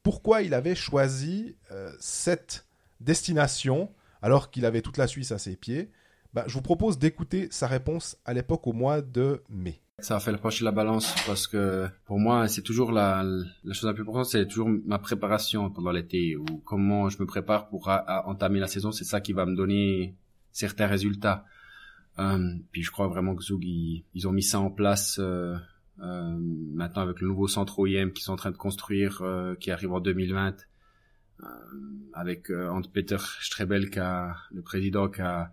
pourquoi 0.04 0.42
il 0.42 0.54
avait 0.54 0.76
choisi 0.76 1.56
euh, 1.72 1.92
cette 2.00 2.68
destination 3.00 3.90
alors 4.22 4.52
qu'il 4.52 4.66
avait 4.66 4.82
toute 4.82 4.98
la 4.98 5.08
Suisse 5.08 5.32
à 5.32 5.38
ses 5.38 5.56
pieds. 5.56 5.92
Bah, 6.34 6.44
je 6.48 6.54
vous 6.54 6.62
propose 6.62 6.98
d'écouter 6.98 7.48
sa 7.52 7.68
réponse 7.68 8.18
à 8.26 8.34
l'époque 8.34 8.68
au 8.68 8.74
mois 8.74 9.02
de 9.02 9.44
mai. 9.50 9.82
Ça 10.00 10.16
a 10.16 10.20
fait 10.20 10.32
le 10.32 10.38
pencher 10.38 10.62
de 10.62 10.66
la 10.66 10.72
balance 10.72 11.14
parce 11.26 11.48
que 11.48 11.88
pour 12.06 12.20
moi, 12.20 12.48
c'est 12.48 12.64
toujours 12.64 12.92
la, 12.92 13.24
la 13.64 13.74
chose 13.74 13.86
la 13.86 13.94
plus 13.94 14.02
importante, 14.02 14.26
c'est 14.26 14.48
toujours 14.48 14.70
ma 14.86 14.98
préparation 14.98 15.70
pendant 15.70 15.92
l'été 15.92 16.36
ou 16.36 16.46
comment 16.66 17.10
je 17.10 17.20
me 17.20 17.26
prépare 17.26 17.70
pour 17.70 17.90
entamer 18.26 18.60
la 18.60 18.68
saison. 18.68 18.92
C'est 18.92 19.04
ça 19.04 19.22
qui 19.22 19.34
va 19.34 19.46
me 19.46 19.56
donner 19.56 20.16
certains 20.52 20.88
résultats. 20.88 21.46
Euh, 22.20 22.56
puis 22.72 22.84
je 22.84 22.92
crois 22.92 23.08
vraiment 23.08 23.36
que 23.36 23.44
Zug, 23.44 23.64
ils, 23.64 24.28
ont 24.28 24.32
mis 24.32 24.44
ça 24.44 24.60
en 24.60 24.70
place 24.70 25.18
euh, 25.20 25.56
euh, 26.02 26.38
maintenant 26.74 27.04
avec 27.04 27.22
le 27.22 27.28
nouveau 27.28 27.48
centre 27.48 27.80
OIM 27.80 28.12
qu'ils 28.12 28.24
sont 28.24 28.34
en 28.34 28.38
train 28.38 28.52
de 28.52 28.58
construire, 28.58 29.22
euh, 29.22 29.56
qui 29.56 29.72
arrive 29.72 29.92
en 29.92 30.00
2020, 30.00 30.56
euh, 31.42 31.46
avec 32.14 32.50
Hans-Peter 32.50 33.18
Strebel, 33.42 33.90
qui 33.90 34.00
a, 34.00 34.36
le 34.52 34.62
président, 34.62 35.10
qui 35.10 35.22
a, 35.22 35.52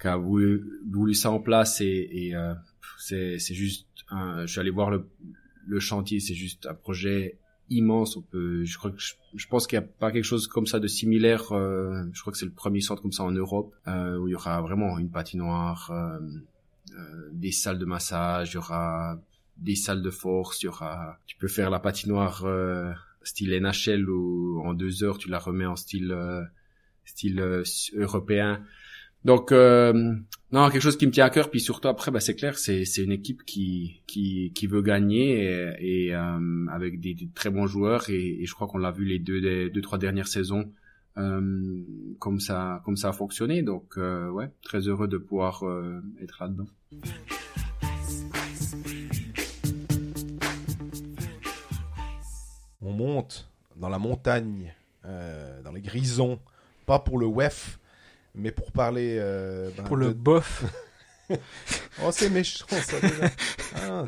qui 0.00 0.08
a 0.08 0.16
voulu, 0.16 0.80
voulu, 0.88 1.14
ça 1.14 1.30
en 1.30 1.40
place 1.40 1.80
et, 1.80 2.08
et 2.12 2.34
c'est, 2.98 3.38
c'est 3.38 3.54
juste, 3.54 3.86
un, 4.08 4.46
je 4.46 4.52
suis 4.52 4.60
allé 4.60 4.70
voir 4.70 4.90
le, 4.90 5.08
le 5.66 5.80
chantier, 5.80 6.20
c'est 6.20 6.34
juste 6.34 6.66
un 6.66 6.74
projet 6.74 7.38
immense. 7.70 8.16
On 8.16 8.22
peut, 8.22 8.64
je 8.64 8.76
crois 8.76 8.90
que 8.90 9.00
je, 9.00 9.46
pense 9.46 9.66
qu'il 9.66 9.78
n'y 9.78 9.84
a 9.84 9.88
pas 9.88 10.10
quelque 10.10 10.24
chose 10.24 10.46
comme 10.48 10.66
ça 10.66 10.80
de 10.80 10.88
similaire. 10.88 11.52
Euh, 11.52 12.04
je 12.12 12.20
crois 12.20 12.32
que 12.32 12.38
c'est 12.38 12.44
le 12.44 12.52
premier 12.52 12.80
centre 12.80 13.00
comme 13.00 13.12
ça 13.12 13.22
en 13.22 13.30
Europe 13.30 13.74
euh, 13.86 14.18
où 14.18 14.28
il 14.28 14.32
y 14.32 14.34
aura 14.34 14.60
vraiment 14.60 14.98
une 14.98 15.10
patinoire, 15.10 15.90
euh, 15.90 16.18
des 17.32 17.52
salles 17.52 17.78
de 17.78 17.84
massage, 17.84 18.52
il 18.52 18.54
y 18.54 18.58
aura 18.58 19.18
des 19.60 19.74
salles 19.74 20.02
de 20.02 20.10
force, 20.10 20.62
il 20.62 20.66
y 20.66 20.68
aura, 20.68 21.18
tu 21.26 21.36
peux 21.36 21.48
faire 21.48 21.70
la 21.70 21.78
patinoire 21.78 22.44
euh, 22.44 22.92
style 23.22 23.50
NHL 23.60 24.08
où 24.08 24.62
en 24.64 24.74
deux 24.74 25.04
heures 25.04 25.18
tu 25.18 25.28
la 25.28 25.38
remets 25.38 25.66
en 25.66 25.76
style 25.76 26.12
euh, 26.12 26.42
style 27.04 27.40
euh, 27.40 27.62
européen. 27.94 28.64
Donc 29.24 29.52
non 29.52 30.70
quelque 30.70 30.80
chose 30.80 30.96
qui 30.96 31.06
me 31.06 31.12
tient 31.12 31.26
à 31.26 31.30
cœur 31.30 31.50
puis 31.50 31.60
surtout 31.60 31.88
après 31.88 32.10
bah 32.10 32.20
c'est 32.20 32.34
clair 32.34 32.56
c'est 32.56 32.86
c'est 32.86 33.04
une 33.04 33.12
équipe 33.12 33.44
qui 33.44 34.00
qui 34.06 34.50
qui 34.54 34.66
veut 34.66 34.80
gagner 34.80 35.44
et, 35.78 36.06
et 36.06 36.14
avec 36.14 37.00
des, 37.00 37.14
très 37.34 37.50
bons 37.50 37.66
joueurs 37.66 38.08
et, 38.08 38.40
et 38.40 38.46
je 38.46 38.54
crois 38.54 38.66
qu'on 38.66 38.78
l'a 38.78 38.92
vu 38.92 39.04
les 39.04 39.18
deux 39.18 39.68
deux 39.68 39.80
trois 39.82 39.98
dernières 39.98 40.26
saisons 40.26 40.72
comme 41.16 42.40
ça 42.40 42.80
comme 42.86 42.96
ça 42.96 43.10
a 43.10 43.12
fonctionné 43.12 43.60
donc 43.60 43.98
ouais 43.98 44.50
très 44.62 44.88
heureux 44.88 45.06
de 45.06 45.18
pouvoir 45.18 45.64
être 46.22 46.38
là 46.40 46.48
dedans. 46.48 46.68
On 52.90 52.96
monte 52.96 53.48
dans 53.76 53.88
la 53.88 53.98
montagne, 53.98 54.74
euh, 55.04 55.62
dans 55.62 55.72
les 55.72 55.80
grisons, 55.80 56.40
pas 56.86 56.98
pour 56.98 57.18
le 57.18 57.26
WEF, 57.26 57.78
mais 58.34 58.50
pour 58.50 58.72
parler. 58.72 59.16
euh, 59.20 59.70
ben, 59.76 59.84
Pour 59.84 59.96
de- 59.96 60.06
le 60.06 60.12
bof. 60.12 60.64
Oh, 62.02 62.10
c'est 62.10 62.28
méchant, 62.28 62.66
ça, 62.70 62.98
déjà. 63.00 63.30
Ah. 63.76 64.04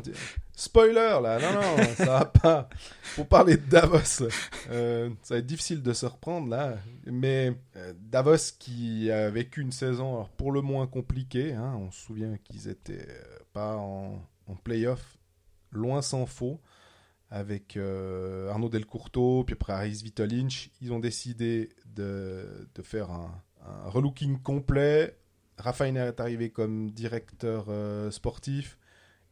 Spoiler, 0.53 1.19
là. 1.23 1.39
Non, 1.39 1.61
non, 1.77 1.83
ça 1.95 2.05
va 2.05 2.25
pas. 2.25 2.69
Pour 3.15 3.27
parler 3.29 3.55
de 3.55 3.65
Davos, 3.65 4.27
euh, 4.69 5.09
ça 5.21 5.35
va 5.35 5.39
être 5.39 5.45
difficile 5.45 5.81
de 5.81 5.93
se 5.93 6.05
reprendre, 6.05 6.49
là. 6.49 6.75
Mais 7.05 7.53
euh, 7.77 7.93
Davos 7.97 8.51
qui 8.59 9.09
a 9.09 9.29
vécu 9.29 9.61
une 9.61 9.71
saison, 9.71 10.15
alors, 10.15 10.29
pour 10.31 10.51
le 10.51 10.59
moins 10.59 10.85
compliquée, 10.85 11.53
hein, 11.53 11.75
on 11.79 11.91
se 11.91 12.01
souvient 12.07 12.35
qu'ils 12.43 12.67
étaient 12.67 13.07
pas 13.53 13.77
en, 13.77 14.21
en 14.47 14.55
playoff, 14.55 15.17
loin 15.71 16.01
s'en 16.01 16.25
faut, 16.25 16.59
avec 17.33 17.77
euh, 17.77 18.47
Arnaud 18.49 18.69
Delcourteau, 18.69 19.43
puis 19.43 19.53
après 19.53 19.73
Aris 19.73 20.01
Vitolinch. 20.03 20.69
Ils 20.81 20.93
ont 20.93 20.99
décidé 20.99 21.69
de, 21.87 22.67
faire 22.83 23.09
un, 23.09 23.41
un 23.65 23.89
relooking 23.89 24.39
complet. 24.39 25.17
Raphaël 25.57 25.97
est 25.97 26.19
arrivé 26.19 26.51
comme 26.51 26.91
directeur 26.91 27.65
euh, 27.69 28.11
sportif. 28.11 28.77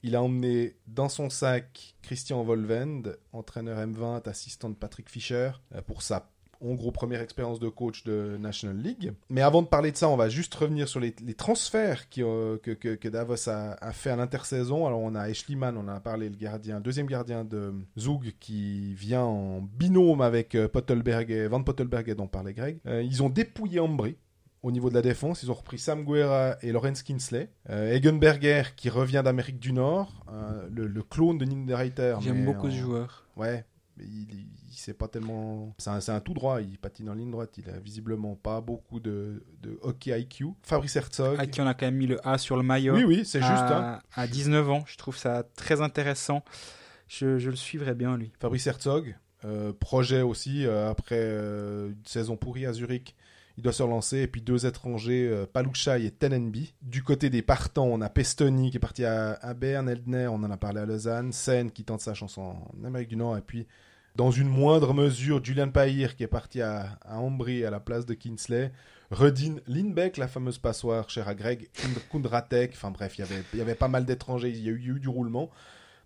Il 0.02 0.16
a 0.16 0.24
emmené 0.24 0.78
dans 0.88 1.10
son 1.10 1.30
sac 1.30 1.96
Christian 2.02 2.44
Volvend, 2.44 3.04
entraîneur 3.34 3.78
M20, 3.78 4.28
assistant 4.28 4.72
de 4.72 4.76
Patrick 4.76 5.08
Fischer, 5.08 5.52
euh, 5.76 5.84
pour 5.84 6.02
sa 6.02 6.31
en 6.64 6.74
gros 6.76 6.92
première 6.92 7.22
expérience 7.22 7.60
de 7.60 7.70
coach 7.70 8.04
de 8.04 8.38
National 8.40 8.78
League. 8.78 9.14
Mais 9.30 9.42
avant 9.42 9.62
de 9.62 9.68
parler 9.68 9.92
de 9.92 9.98
ça, 9.98 10.08
on 10.10 10.18
va 10.18 10.30
juste 10.30 10.54
revenir 10.56 10.88
sur 10.88 11.00
les, 11.00 11.16
les 11.26 11.34
transferts 11.34 12.08
qui, 12.10 12.22
euh, 12.24 12.58
que, 12.62 12.72
que- 12.72 12.96
que 12.96 13.08
Davos 13.10 13.50
a, 13.50 13.74
a 13.84 13.92
fait 13.92 14.10
à 14.12 14.16
l'intersaison. 14.16 14.86
Alors 14.88 15.00
on 15.00 15.16
a 15.16 15.30
Eschliman, 15.30 15.76
on 15.78 15.88
a 15.88 16.00
parlé, 16.00 16.30
le 16.30 16.36
gardien, 16.36 16.80
deuxième 16.80 17.08
gardien 17.08 17.44
de 17.44 17.74
Zug, 17.98 18.34
qui 18.40 18.94
vient 18.94 19.24
en 19.24 19.62
binôme 19.62 20.22
avec 20.22 20.56
euh, 20.56 20.68
Pottelberg 20.68 21.32
et 21.32 21.48
Van 21.48 21.64
Pottelberg 21.64 22.14
dont 22.16 22.28
parlait 22.28 22.54
Greg. 22.54 22.80
Euh, 22.86 23.02
ils 23.02 23.24
ont 23.24 23.30
dépouillé 23.30 23.80
Ambry 23.80 24.16
au 24.64 24.72
niveau 24.72 24.90
de 24.90 24.94
la 24.94 25.02
défense. 25.02 25.42
Ils 25.42 25.50
ont 25.50 25.56
repris 25.56 25.80
Sam 25.80 26.06
Guerra 26.06 26.56
et 26.62 26.72
Lorenz 26.72 27.02
Kinsley. 27.02 27.50
Euh, 27.72 27.98
Egenberger 27.98 28.64
qui 28.76 28.90
revient 28.90 29.22
d'Amérique 29.26 29.60
du 29.60 29.74
Nord, 29.74 30.24
euh, 30.32 30.68
le, 30.72 30.86
le 30.86 31.02
clone 31.02 31.38
de 31.40 31.46
Niederreiter. 31.46 32.16
J'aime 32.22 32.46
beaucoup 32.46 32.68
en- 32.68 32.72
ce 32.72 32.76
joueur. 32.76 33.26
Ouais, 33.38 33.66
mais 33.98 34.04
il, 34.06 34.28
il, 34.32 34.48
il 34.72 34.78
sait 34.78 34.94
pas 34.94 35.08
tellement. 35.08 35.76
C'est 35.78 35.90
un, 35.90 36.00
c'est 36.00 36.12
un 36.12 36.20
tout 36.20 36.34
droit, 36.34 36.62
il 36.62 36.78
patine 36.78 37.10
en 37.10 37.14
ligne 37.14 37.32
droite. 37.32 37.58
Il 37.58 37.70
a 37.70 37.80
visiblement 37.80 38.36
pas 38.36 38.62
beaucoup 38.62 39.00
de, 39.00 39.44
de 39.62 39.78
hockey 39.82 40.20
IQ. 40.20 40.48
Fabrice 40.64 40.96
Herzog. 40.96 41.40
À 41.40 41.46
qui 41.46 41.62
on 41.62 41.68
a 41.68 41.74
quand 41.74 41.86
même 41.86 41.98
mis 41.98 42.08
le 42.08 42.26
A 42.28 42.38
sur 42.38 42.58
le 42.58 42.64
maillot. 42.64 42.96
Oui, 42.96 43.04
oui, 43.04 43.22
c'est 43.26 43.40
juste. 43.40 43.52
à, 43.52 43.96
hein. 43.96 44.00
à 44.16 44.28
19 44.28 44.70
ans. 44.70 44.84
Je 44.88 44.98
trouve 44.98 45.18
ça 45.18 45.44
très 45.56 45.82
intéressant. 45.82 46.44
Je, 47.08 47.38
je 47.38 47.50
le 47.50 47.56
suivrai 47.58 47.94
bien, 47.94 48.18
lui. 48.18 48.32
Fabrice 48.40 48.68
Herzog, 48.68 49.18
euh, 49.44 49.74
projet 49.74 50.22
aussi, 50.22 50.66
euh, 50.66 50.90
après 50.90 51.20
euh, 51.20 51.90
une 51.90 52.06
saison 52.06 52.38
pourrie 52.38 52.66
à 52.66 52.74
Zurich, 52.74 53.16
il 53.58 53.64
doit 53.64 53.74
se 53.74 53.84
relancer. 53.84 54.20
Et 54.20 54.28
puis 54.28 54.42
deux 54.42 54.66
étrangers, 54.66 55.46
Palouchai 55.52 56.06
et 56.06 56.12
Tenenby. 56.12 56.74
Du 56.82 57.04
côté 57.04 57.30
des 57.30 57.42
partants, 57.42 57.88
on 57.88 58.00
a 58.02 58.10
Pestoni 58.10 58.72
qui 58.72 58.78
est 58.78 58.80
parti 58.80 59.04
à, 59.04 59.34
à 59.34 59.54
Berne, 59.54 59.90
Eldner, 59.90 60.28
on 60.28 60.36
en 60.36 60.52
a 60.52 60.58
parlé 60.58 60.80
à 60.80 60.86
Lausanne, 60.86 61.34
Sen 61.34 61.70
qui 61.72 61.84
tente 61.84 62.02
sa 62.02 62.14
chance 62.14 62.38
en 62.38 62.72
Amérique 62.86 63.10
du 63.10 63.18
Nord. 63.18 63.38
Et 63.38 63.42
puis, 63.42 63.68
dans 64.16 64.32
une 64.32 64.50
moindre 64.50 64.94
mesure, 64.94 65.44
Julian 65.44 65.70
Pahir 65.70 66.16
qui 66.16 66.24
est 66.24 66.28
parti 66.28 66.62
à, 66.62 66.98
à 67.04 67.18
à 67.18 67.70
la 67.70 67.80
place 67.80 68.06
de 68.06 68.14
Kinsley. 68.14 68.72
Redin 69.10 69.56
Lindbeck, 69.68 70.18
la 70.18 70.28
fameuse 70.28 70.58
passoire, 70.58 71.10
chère 71.10 71.28
à 71.28 71.36
Greg 71.36 71.70
Kund- 71.74 72.00
Kundratek. 72.10 72.72
Enfin 72.74 72.92
bref, 72.92 73.18
il 73.18 73.26
y 73.58 73.62
avait- 73.62 73.76
pas 73.76 73.90
mal 73.90 74.06
d'étrangers, 74.06 74.50
il 74.50 74.62
y 74.64 74.70
a 74.70 74.72
eu, 74.72 74.82
y 74.82 74.90
a 74.90 74.96
eu 74.96 75.00
du 75.00 75.10
roulement. 75.10 75.50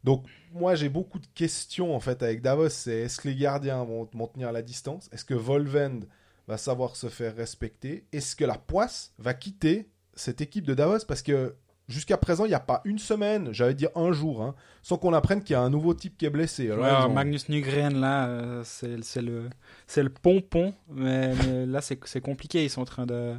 Donc, 0.03 0.25
moi, 0.53 0.75
j'ai 0.75 0.89
beaucoup 0.89 1.19
de 1.19 1.27
questions 1.35 1.95
en 1.95 1.99
fait 1.99 2.21
avec 2.23 2.41
Davos. 2.41 2.69
C'est 2.69 3.01
est-ce 3.01 3.21
que 3.21 3.27
les 3.27 3.35
gardiens 3.35 3.83
vont, 3.83 4.07
vont 4.13 4.27
tenir 4.27 4.51
la 4.51 4.61
distance? 4.61 5.09
Est-ce 5.11 5.25
que 5.25 5.33
Volvend 5.33 6.01
va 6.47 6.57
savoir 6.57 6.95
se 6.95 7.09
faire 7.09 7.35
respecter? 7.35 8.05
Est-ce 8.11 8.35
que 8.35 8.45
la 8.45 8.57
poisse 8.57 9.13
va 9.17 9.33
quitter 9.33 9.89
cette 10.15 10.41
équipe 10.41 10.65
de 10.65 10.73
Davos? 10.73 11.05
Parce 11.07 11.21
que 11.23 11.55
jusqu'à 11.87 12.17
présent, 12.17 12.45
il 12.45 12.49
n'y 12.49 12.53
a 12.55 12.59
pas 12.59 12.81
une 12.85 12.99
semaine, 12.99 13.49
j'allais 13.51 13.73
dire 13.73 13.89
un 13.95 14.11
jour, 14.11 14.41
hein, 14.43 14.55
sans 14.81 14.97
qu'on 14.97 15.13
apprenne 15.13 15.41
qu'il 15.43 15.53
y 15.53 15.55
a 15.55 15.61
un 15.61 15.69
nouveau 15.69 15.93
type 15.93 16.17
qui 16.17 16.25
est 16.25 16.29
blessé. 16.29 16.71
Alors, 16.71 16.83
Ouais, 16.85 16.91
ils 17.01 17.05
ont- 17.05 17.13
Magnus 17.13 17.49
Nygren, 17.49 17.99
là, 17.99 18.27
euh, 18.27 18.61
c'est 18.63 19.03
c'est 19.03 19.21
le, 19.21 19.49
c'est 19.87 20.03
le 20.03 20.09
pompon. 20.09 20.73
Mais, 20.89 21.33
mais 21.35 21.65
là, 21.65 21.81
c'est 21.81 21.99
c'est 22.05 22.21
compliqué. 22.21 22.63
Ils 22.63 22.69
sont 22.69 22.81
en 22.81 22.85
train 22.85 23.05
de, 23.05 23.35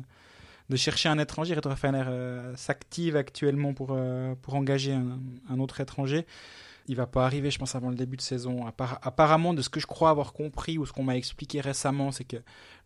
de 0.71 0.77
chercher 0.77 1.09
un 1.09 1.19
étranger. 1.19 1.55
Retro 1.55 1.71
euh, 1.85 2.53
s'active 2.57 3.17
actuellement 3.17 3.75
pour, 3.75 3.91
euh, 3.93 4.35
pour 4.43 4.55
engager 4.55 4.93
un, 4.93 5.19
un 5.51 5.59
autre 5.61 5.81
étranger. 5.81 6.27
Il 6.89 6.97
va 6.97 7.07
pas 7.07 7.25
arriver, 7.27 7.51
je 7.51 7.59
pense, 7.59 7.75
avant 7.75 7.91
le 7.91 7.97
début 7.97 8.17
de 8.17 8.23
saison. 8.23 8.65
Apparemment, 9.03 9.55
de 9.55 9.63
ce 9.63 9.69
que 9.69 9.81
je 9.81 9.87
crois 9.87 10.11
avoir 10.11 10.33
compris 10.33 10.79
ou 10.79 10.87
ce 10.87 10.93
qu'on 10.93 11.03
m'a 11.03 11.17
expliqué 11.17 11.61
récemment, 11.61 12.13
c'est 12.13 12.25
que 12.25 12.37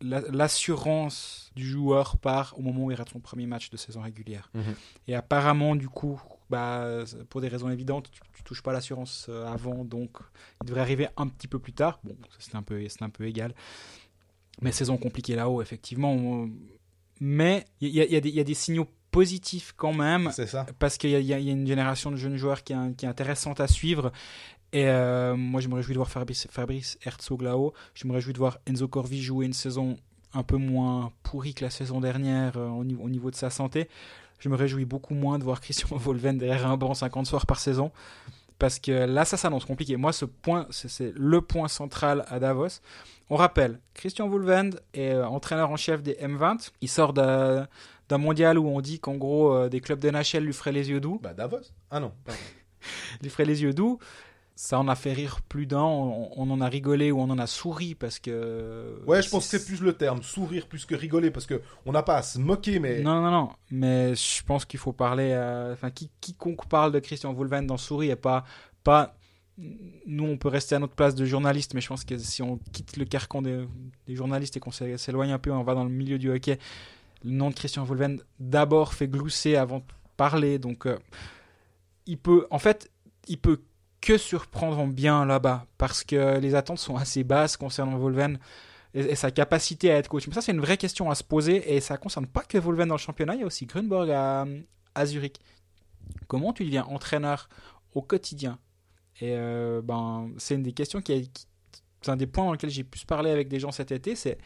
la- 0.00 0.22
l'assurance 0.30 1.50
du 1.54 1.66
joueur 1.68 2.16
part 2.18 2.54
au 2.58 2.62
moment 2.62 2.84
où 2.84 2.90
il 2.90 2.94
rate 2.94 3.10
son 3.10 3.20
premier 3.20 3.46
match 3.46 3.70
de 3.70 3.76
saison 3.76 4.00
régulière. 4.02 4.50
Mhm. 4.54 4.74
Et 5.08 5.14
apparemment, 5.14 5.76
du 5.76 5.88
coup, 5.88 6.20
bah, 6.48 6.86
pour 7.28 7.40
des 7.40 7.48
raisons 7.48 7.68
évidentes, 7.70 8.10
tu, 8.10 8.20
tu 8.34 8.42
touches 8.42 8.62
pas 8.62 8.72
l'assurance 8.72 9.26
euh, 9.28 9.46
avant, 9.46 9.84
donc 9.84 10.10
il 10.62 10.66
devrait 10.66 10.80
arriver 10.80 11.08
un 11.16 11.28
petit 11.28 11.46
peu 11.48 11.58
plus 11.58 11.72
tard. 11.72 12.00
Bon, 12.04 12.16
c'est 12.38 12.54
un 12.54 12.62
peu, 12.62 12.82
c'est 12.88 13.02
un 13.02 13.10
peu 13.10 13.26
égal. 13.26 13.54
Mais 14.62 14.72
saison 14.72 14.96
compliquée 14.96 15.36
là-haut, 15.36 15.62
effectivement. 15.62 16.12
On- 16.12 16.50
Mais 17.20 17.64
il 17.80 17.88
y, 17.88 17.98
y 17.98 18.40
a 18.40 18.44
des 18.44 18.54
signaux 18.54 18.86
positifs 19.10 19.72
quand 19.76 19.92
même 19.92 20.30
C'est 20.32 20.46
ça. 20.46 20.66
parce 20.78 20.96
qu'il 20.98 21.10
y, 21.10 21.14
a- 21.34 21.38
y 21.38 21.50
une 21.50 21.66
génération 21.66 22.10
de 22.10 22.16
jeunes 22.16 22.36
joueurs 22.36 22.62
qui 22.62 22.72
est, 22.72 22.96
qui 22.96 23.06
est 23.06 23.08
intéressante 23.08 23.60
à 23.60 23.66
suivre. 23.66 24.12
Et 24.72 24.86
euh, 24.88 25.34
moi, 25.36 25.60
je 25.60 25.68
me 25.68 25.74
réjouis 25.74 25.94
de 25.94 25.98
voir 25.98 26.08
Fabrice, 26.10 26.46
Fabrice 26.50 26.96
Herzog 27.04 27.42
là-haut. 27.42 27.72
Je 27.94 28.06
me 28.06 28.12
réjouis 28.12 28.32
de 28.32 28.38
voir 28.38 28.58
Enzo 28.66 28.86
Corvi 28.86 29.20
jouer 29.22 29.46
une 29.46 29.52
saison 29.52 29.96
un 30.32 30.44
peu 30.44 30.56
moins 30.56 31.10
pourrie 31.24 31.54
que 31.54 31.64
la 31.64 31.70
saison 31.70 32.00
dernière 32.00 32.56
euh, 32.56 32.68
au, 32.68 32.84
niveau, 32.84 33.02
au 33.02 33.08
niveau 33.08 33.30
de 33.32 33.36
sa 33.36 33.50
santé. 33.50 33.88
Je 34.38 34.48
me 34.48 34.54
réjouis 34.56 34.84
beaucoup 34.84 35.14
moins 35.14 35.38
de 35.40 35.44
voir 35.44 35.60
Christian 35.60 35.88
Volven 35.96 36.38
derrière 36.38 36.66
un 36.68 36.76
banc 36.76 36.94
50 36.94 37.26
soirs 37.26 37.46
par 37.46 37.58
saison. 37.58 37.90
Parce 38.60 38.78
que 38.78 38.92
là, 38.92 39.24
ça 39.24 39.36
s'annonce 39.36 39.64
compliqué. 39.64 39.96
Moi, 39.96 40.12
ce 40.12 40.24
point, 40.26 40.66
c'est- 40.70 41.12
le 41.16 41.40
point 41.40 41.66
central 41.66 42.24
à 42.28 42.38
Davos. 42.38 42.68
On 43.28 43.36
rappelle, 43.36 43.80
Christian 43.94 44.28
Volvend 44.28 44.70
est 44.94 45.12
euh, 45.14 45.26
entraîneur 45.26 45.70
en 45.70 45.76
chef 45.76 46.02
des 46.02 46.12
M20. 46.14 46.70
Il 46.80 46.88
sort 46.88 47.12
d'un 47.12 47.66
d'un 48.10 48.18
mondial 48.18 48.58
où 48.58 48.66
on 48.68 48.80
dit 48.82 49.00
qu'en 49.00 49.14
gros, 49.16 49.54
euh, 49.54 49.68
des 49.70 49.80
clubs 49.80 49.98
de 50.00 50.10
NHL 50.10 50.44
lui 50.44 50.52
feraient 50.52 50.72
les 50.72 50.90
yeux 50.90 51.00
doux 51.00 51.18
Bah, 51.22 51.32
Davos 51.32 51.60
Ah 51.90 52.00
non, 52.00 52.12
lui 53.22 53.30
ferait 53.30 53.44
les 53.46 53.62
yeux 53.62 53.72
doux. 53.72 53.98
Ça 54.56 54.78
en 54.78 54.88
a 54.88 54.94
fait 54.94 55.14
rire 55.14 55.40
plus 55.48 55.64
d'un. 55.66 55.80
On, 55.82 56.28
on 56.36 56.50
en 56.50 56.60
a 56.60 56.68
rigolé 56.68 57.10
ou 57.10 57.18
on 57.20 57.30
en 57.30 57.38
a 57.38 57.46
souri 57.46 57.94
parce 57.94 58.18
que. 58.18 59.00
Ouais, 59.06 59.22
je 59.22 59.30
pense 59.30 59.48
que 59.48 59.56
c'est 59.58 59.64
plus 59.64 59.80
le 59.80 59.94
terme, 59.94 60.22
sourire 60.22 60.66
plus 60.66 60.84
que 60.84 60.94
rigoler, 60.94 61.30
parce 61.30 61.46
que 61.46 61.62
on 61.86 61.92
n'a 61.92 62.02
pas 62.02 62.16
à 62.16 62.22
se 62.22 62.38
moquer, 62.38 62.78
mais 62.78 63.00
Non, 63.00 63.22
non, 63.22 63.30
non. 63.30 63.48
Mais 63.70 64.14
je 64.14 64.42
pense 64.44 64.66
qu'il 64.66 64.78
faut 64.78 64.92
parler. 64.92 65.32
à- 65.32 65.70
Enfin, 65.72 65.90
qui, 65.90 66.10
quiconque 66.20 66.66
parle 66.68 66.92
de 66.92 66.98
Christian 66.98 67.32
Volven 67.32 67.66
dans 67.66 67.78
Souris 67.78 68.10
et 68.10 68.16
pas. 68.16 68.44
pas 68.84 69.16
nous, 70.06 70.24
on 70.24 70.36
peut 70.38 70.48
rester 70.48 70.74
à 70.74 70.78
notre 70.78 70.94
place 70.94 71.14
de 71.14 71.24
journaliste, 71.24 71.72
mais 71.74 71.80
je 71.82 71.88
pense 71.88 72.04
que 72.04 72.16
si 72.18 72.42
on 72.42 72.58
quitte 72.72 72.96
le 72.98 73.04
carcan 73.06 73.40
des, 73.42 73.66
des 74.06 74.14
journalistes 74.14 74.56
et 74.56 74.60
qu'on 74.60 74.70
s'é- 74.70 74.96
s'éloigne 74.98 75.32
un 75.32 75.38
peu, 75.38 75.50
on 75.52 75.62
va 75.62 75.74
dans 75.74 75.84
le 75.84 75.90
milieu 75.90 76.18
du 76.18 76.30
hockey. 76.30 76.58
Le 77.24 77.30
nom 77.30 77.50
de 77.50 77.54
Christian 77.54 77.84
Volven 77.84 78.20
d'abord 78.38 78.94
fait 78.94 79.08
glousser 79.08 79.56
avant 79.56 79.78
de 79.78 79.84
parler. 80.16 80.58
Donc, 80.58 80.86
euh, 80.86 80.98
il 82.06 82.18
peut. 82.18 82.46
En 82.50 82.58
fait, 82.58 82.90
il 83.28 83.38
peut 83.38 83.60
que 84.00 84.16
surprendre 84.16 84.78
en 84.78 84.88
bien 84.88 85.26
là-bas 85.26 85.66
parce 85.78 86.04
que 86.04 86.38
les 86.38 86.54
attentes 86.54 86.78
sont 86.78 86.96
assez 86.96 87.22
basses 87.22 87.56
concernant 87.56 87.98
Volven 87.98 88.38
et, 88.94 89.14
sa 89.14 89.30
capacité 89.30 89.90
à 89.90 89.96
être 89.96 90.08
coach. 90.08 90.26
Mais 90.26 90.34
ça, 90.34 90.40
c'est 90.40 90.52
une 90.52 90.60
vraie 90.60 90.78
question 90.78 91.10
à 91.10 91.14
se 91.14 91.22
poser 91.22 91.74
et 91.74 91.80
ça 91.80 91.96
concerne 91.98 92.26
pas 92.26 92.42
que 92.42 92.58
Volven 92.58 92.88
dans 92.88 92.94
le 92.94 93.00
championnat, 93.00 93.34
il 93.34 93.40
y 93.40 93.44
a 93.44 93.46
aussi 93.46 93.66
Grunberg 93.66 94.10
à, 94.10 95.06
Zurich. 95.06 95.38
Comment 96.26 96.52
tu 96.52 96.64
deviens 96.64 96.84
entraîneur 96.84 97.48
au 97.94 98.02
quotidien? 98.02 98.58
Et 99.20 99.34
euh, 99.36 99.82
ben, 99.82 100.30
c'est 100.38 100.54
une 100.54 100.62
des 100.62 100.72
questions 100.72 101.02
qui, 101.02 101.28
qui- 101.30 101.46
c'est 102.02 102.10
un 102.10 102.16
des 102.16 102.26
points 102.26 102.46
dans 102.46 102.52
lesquels 102.52 102.70
j'ai 102.70 102.84
pu 102.84 103.04
parler 103.04 103.30
avec 103.30 103.48
des 103.48 103.60
gens 103.60 103.70
cet 103.70 103.92
été. 103.92 104.16
C'est 104.16 104.38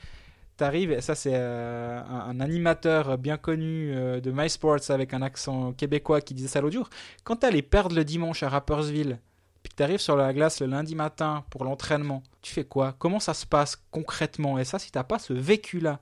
T'arrives, 0.56 0.92
et 0.92 1.00
ça 1.00 1.16
c'est 1.16 1.32
euh, 1.34 2.00
un, 2.08 2.20
un 2.30 2.40
animateur 2.40 3.18
bien 3.18 3.36
connu 3.36 3.92
euh, 3.92 4.20
de 4.20 4.30
MySports 4.30 4.88
avec 4.90 5.12
un 5.12 5.20
accent 5.20 5.72
québécois 5.72 6.20
qui 6.20 6.32
disait 6.32 6.46
ça 6.48 6.60
l'autre 6.60 6.74
jour. 6.76 6.88
Quand 7.24 7.36
t'allais 7.36 7.62
perdre 7.62 7.96
le 7.96 8.04
dimanche 8.04 8.44
à 8.44 8.48
Rappersville, 8.48 9.18
puis 9.64 9.70
que 9.70 9.74
t'arrives 9.76 9.98
sur 9.98 10.14
la 10.16 10.32
glace 10.32 10.60
le 10.60 10.66
lundi 10.66 10.94
matin 10.94 11.42
pour 11.50 11.64
l'entraînement, 11.64 12.22
tu 12.40 12.52
fais 12.52 12.64
quoi? 12.64 12.94
Comment 13.00 13.18
ça 13.18 13.34
se 13.34 13.46
passe 13.46 13.82
concrètement? 13.90 14.56
Et 14.58 14.64
ça, 14.64 14.78
si 14.78 14.92
t'as 14.92 15.02
pas 15.02 15.18
ce 15.18 15.32
vécu-là, 15.32 15.98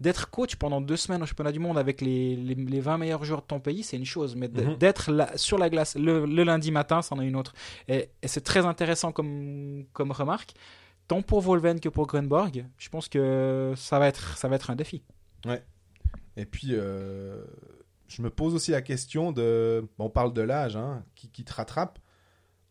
d'être 0.00 0.28
coach 0.28 0.56
pendant 0.56 0.80
deux 0.80 0.96
semaines 0.96 1.22
au 1.22 1.26
championnat 1.26 1.52
du 1.52 1.60
monde 1.60 1.78
avec 1.78 2.00
les, 2.00 2.34
les, 2.34 2.56
les 2.56 2.80
20 2.80 2.98
meilleurs 2.98 3.22
joueurs 3.24 3.42
de 3.42 3.46
ton 3.46 3.60
pays, 3.60 3.84
c'est 3.84 3.96
une 3.96 4.04
chose. 4.04 4.34
Mais 4.34 4.48
Mhm. 4.48 4.74
d'être 4.76 5.08
sur 5.36 5.56
la 5.56 5.70
glace 5.70 5.94
le, 5.96 6.26
le 6.26 6.42
lundi 6.42 6.72
matin, 6.72 7.00
c'en 7.00 7.20
est 7.20 7.26
une 7.26 7.36
autre. 7.36 7.54
Et, 7.86 8.08
et 8.22 8.26
c'est 8.26 8.40
très 8.42 8.66
intéressant 8.66 9.12
comme, 9.12 9.84
comme 9.92 10.10
remarque. 10.10 10.54
Tant 11.08 11.22
pour 11.22 11.40
Volven 11.40 11.80
que 11.80 11.88
pour 11.88 12.06
Grunborg, 12.06 12.66
je 12.78 12.88
pense 12.88 13.08
que 13.08 13.74
ça 13.76 13.98
va 13.98 14.08
être, 14.08 14.36
ça 14.38 14.48
va 14.48 14.56
être 14.56 14.70
un 14.70 14.76
défi. 14.76 15.02
Et 16.36 16.46
puis, 16.46 16.68
euh, 16.70 17.44
je 18.08 18.22
me 18.22 18.30
pose 18.30 18.54
aussi 18.54 18.70
la 18.70 18.82
question 18.82 19.32
de. 19.32 19.86
on 19.98 20.10
parle 20.10 20.32
de 20.32 20.42
l'âge, 20.42 20.76
hein, 20.76 21.04
qui, 21.14 21.28
qui 21.28 21.44
te 21.44 21.52
rattrape. 21.52 21.98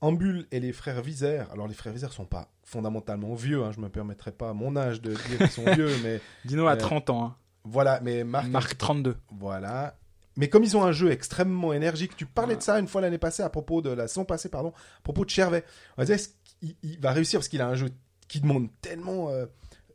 Ambul 0.01 0.47
et 0.51 0.59
les 0.59 0.73
frères 0.73 1.01
Vizère. 1.01 1.49
Alors 1.53 1.65
les 1.65 1.73
frères 1.73 1.93
Vizère 1.93 2.11
sont 2.11 2.25
pas 2.25 2.49
fondamentalement 2.63 3.35
vieux. 3.35 3.63
Hein, 3.63 3.71
je 3.73 3.79
me 3.79 3.87
permettrai 3.87 4.33
pas 4.33 4.51
mon 4.51 4.75
âge 4.75 5.01
de 5.01 5.13
dire 5.13 5.37
qu'ils 5.37 5.49
sont 5.49 5.63
vieux, 5.73 5.91
mais 6.03 6.19
Dino 6.43 6.67
a 6.67 6.75
30 6.75 7.09
ans. 7.09 7.25
Hein. 7.25 7.35
voilà. 7.63 8.01
Mais 8.01 8.25
Marc, 8.25 8.47
Marc 8.49 8.77
32. 8.77 9.15
voilà. 9.31 9.95
Mais 10.35 10.49
comme 10.49 10.63
ils 10.63 10.75
ont 10.75 10.83
un 10.83 10.91
jeu 10.91 11.11
extrêmement 11.11 11.71
énergique, 11.71 12.17
tu 12.17 12.25
parlais 12.25 12.57
de 12.57 12.61
ça 12.61 12.79
une 12.79 12.87
fois 12.87 12.99
l'année 12.99 13.17
passée 13.17 13.43
à 13.43 13.49
propos 13.49 13.81
de 13.81 13.91
la 13.91 14.09
saison 14.09 14.25
passée, 14.25 14.49
pardon, 14.49 14.73
à 14.97 15.01
propos 15.03 15.23
de 15.23 15.29
Chervet. 15.29 15.63
On 15.95 16.01
va 16.01 16.05
dire 16.05 16.15
est-ce 16.15 16.29
qu'il 16.59 16.75
il 16.83 16.99
va 16.99 17.11
réussir 17.11 17.39
parce 17.39 17.47
qu'il 17.47 17.61
a 17.61 17.67
un 17.67 17.75
jeu 17.75 17.87
qui 18.27 18.39
demande 18.41 18.67
tellement 18.81 19.29
euh, 19.29 19.45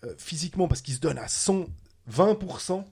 euh, 0.04 0.14
physiquement 0.18 0.68
parce 0.68 0.80
qu'il 0.82 0.94
se 0.94 1.00
donne 1.00 1.18
à 1.18 1.26
120%. 1.26 2.84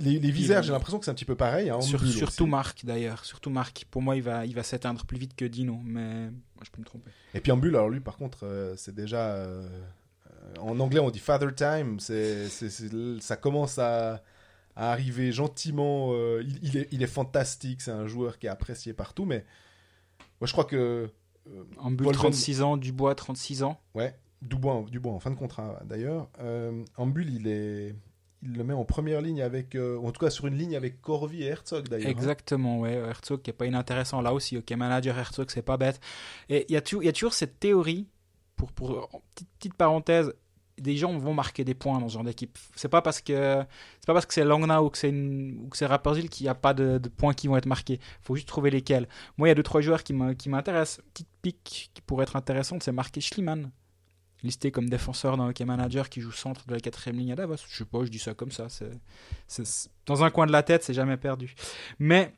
Les, 0.00 0.18
les 0.18 0.30
Vizère, 0.30 0.62
j'ai 0.62 0.72
l'impression 0.72 0.98
que 0.98 1.04
c'est 1.04 1.10
un 1.10 1.14
petit 1.14 1.26
peu 1.26 1.34
pareil. 1.36 1.68
Hein, 1.68 1.80
Sur- 1.82 2.02
surtout. 2.06 2.46
Marc 2.46 2.86
d'ailleurs. 2.86 3.24
Surtout 3.26 3.50
Marc. 3.50 3.84
Pour 3.90 4.00
moi, 4.00 4.16
il 4.16 4.22
va, 4.22 4.46
il 4.46 4.54
va 4.54 4.62
s'éteindre 4.62 5.04
plus 5.04 5.18
vite 5.18 5.36
que 5.36 5.44
Dino. 5.44 5.78
Mais 5.84 6.30
moi, 6.30 6.62
je 6.64 6.70
peux 6.70 6.80
me 6.80 6.86
tromper. 6.86 7.10
Et 7.34 7.40
puis 7.40 7.52
Ambul, 7.52 7.76
alors 7.76 7.90
lui, 7.90 8.00
par 8.00 8.16
contre, 8.16 8.46
euh, 8.46 8.74
c'est 8.78 8.94
déjà. 8.94 9.46
en 10.58 10.80
anglais, 10.80 11.00
on 11.00 11.10
dit 11.10 11.18
Father 11.18 11.54
Time. 11.54 12.00
C'est, 12.00 12.48
ça 13.20 13.36
commence 13.36 13.78
à, 13.78 14.22
à 14.74 14.90
arriver 14.90 15.32
gentiment. 15.32 16.12
euh, 16.14 16.42
il, 16.42 16.58
il 16.62 16.76
est, 16.78 16.88
il 16.90 17.02
est 17.02 17.06
fantastique. 17.06 17.82
C'est 17.82 17.90
un 17.90 18.06
joueur 18.06 18.38
qui 18.38 18.46
est 18.46 18.50
apprécié 18.50 18.94
partout. 18.94 19.26
Mais 19.26 19.44
moi, 20.40 20.46
je 20.46 20.52
crois 20.52 20.64
que. 20.64 21.10
euh, 21.50 21.64
Ambul, 21.76 22.04
Paul 22.06 22.14
Van- 22.14 22.20
36 22.22 22.62
ans. 22.62 22.76
Dubois, 22.78 23.14
36 23.14 23.62
ans. 23.64 23.78
Ouais, 23.94 24.16
Dubois, 24.44 24.84
Dubois 24.90 25.12
en 25.12 25.20
fin 25.20 25.30
de 25.30 25.36
contrat 25.36 25.80
d'ailleurs. 25.84 26.28
Euh, 26.40 26.84
Ambul, 26.96 27.28
il 27.32 27.46
est. 27.48 27.94
Il 28.46 28.58
le 28.58 28.64
met 28.64 28.74
en 28.74 28.84
première 28.84 29.22
ligne 29.22 29.40
avec. 29.40 29.74
euh, 29.74 29.96
en 29.98 30.12
tout 30.12 30.20
cas, 30.20 30.28
sur 30.30 30.46
une 30.46 30.56
ligne 30.58 30.76
avec 30.76 31.00
Corvi 31.00 31.42
et 31.42 31.46
Herzog 31.46 31.88
d'ailleurs. 31.88 32.08
hein. 32.08 32.10
Exactement, 32.10 32.78
ouais. 32.80 32.92
Herzog 32.92 33.40
qui 33.40 33.48
est 33.50 33.54
pas 33.54 33.64
inintéressant 33.66 34.20
là 34.20 34.34
aussi. 34.34 34.58
Ok, 34.58 34.70
manager 34.72 35.16
Herzog, 35.18 35.50
c'est 35.50 35.62
pas 35.62 35.78
bête. 35.78 35.98
Et 36.50 36.66
il 36.68 36.74
y, 36.74 36.76
a 36.76 36.82
toujours 36.82 37.32
cette 37.32 37.58
théorie, 37.58 38.06
pour, 38.56 38.70
pour 38.72 39.08
petite, 39.58 39.72
parenthèse, 39.74 40.34
des 40.76 40.96
gens 40.96 41.16
vont 41.16 41.32
marquer 41.32 41.64
des 41.64 41.72
points 41.74 41.98
dans 42.00 42.08
ce 42.08 42.14
genre 42.14 42.24
d'équipe. 42.24 42.58
C'est 42.76 42.88
pas 42.90 43.00
parce 43.00 43.22
que 43.22 43.64
c'est 44.00 44.06
pas 44.06 44.12
parce 44.12 44.26
que 44.26 44.34
c'est 44.34 44.44
Langnau 44.44 44.84
ou 44.86 44.90
que 44.90 44.98
c'est 44.98 45.10
ou 45.10 45.68
qu'il 45.70 46.44
n'y 46.44 46.48
a 46.50 46.54
pas 46.54 46.74
de, 46.74 46.98
points 47.16 47.32
qui 47.32 47.48
vont 47.48 47.56
être 47.56 47.64
marqués. 47.66 47.98
faut 48.20 48.34
juste 48.34 48.48
trouver 48.48 48.70
lesquels. 48.70 49.08
Moi, 49.38 49.48
il 49.48 49.50
y 49.50 49.52
a 49.52 49.54
deux 49.54 49.62
trois 49.62 49.80
joueurs 49.80 50.02
qui 50.02 50.12
m'in- 50.12 50.34
qui 50.34 50.50
m'intéressent. 50.50 51.00
Petite 51.14 51.28
pique 51.40 51.90
qui 51.94 52.02
pourrait 52.02 52.24
être 52.24 52.36
intéressante, 52.36 52.82
c'est 52.82 52.92
Marqué 52.92 53.22
Schliemann. 53.22 53.70
Listé 54.44 54.70
comme 54.70 54.90
défenseur 54.90 55.38
dans 55.38 55.48
Hockey 55.48 55.64
Manager 55.64 56.10
qui 56.10 56.20
joue 56.20 56.30
centre 56.30 56.66
de 56.66 56.74
la 56.74 56.80
quatrième 56.80 57.18
ligne 57.18 57.32
à 57.32 57.34
Davos. 57.34 57.56
Je 57.66 57.78
sais 57.78 57.84
pas, 57.86 58.04
je 58.04 58.10
dis 58.10 58.18
ça 58.18 58.34
comme 58.34 58.50
ça. 58.50 58.66
c'est 58.68 59.70
dans 60.04 60.22
un 60.22 60.28
coin 60.28 60.46
de 60.46 60.52
la 60.52 60.62
tête, 60.62 60.84
c'est 60.84 60.92
jamais 60.92 61.16
perdu. 61.16 61.54
Mais 61.98 62.34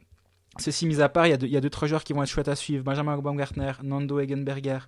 ceci 0.59 0.87
mis 0.87 1.01
à 1.01 1.09
part, 1.09 1.27
il 1.27 1.31
y, 1.31 1.33
a 1.33 1.37
deux, 1.37 1.49
il 1.49 1.53
y 1.53 1.57
a 1.57 1.61
deux 1.61 1.69
trois 1.69 1.89
joueurs 1.89 2.05
qui 2.05 2.13
vont 2.13 2.23
être 2.23 2.29
chouettes 2.29 2.47
à 2.47 2.55
suivre. 2.55 2.85
Benjamin 2.85 3.19
Baumgartner, 3.19 3.73
Nando 3.83 4.21
Egenberger. 4.21 4.79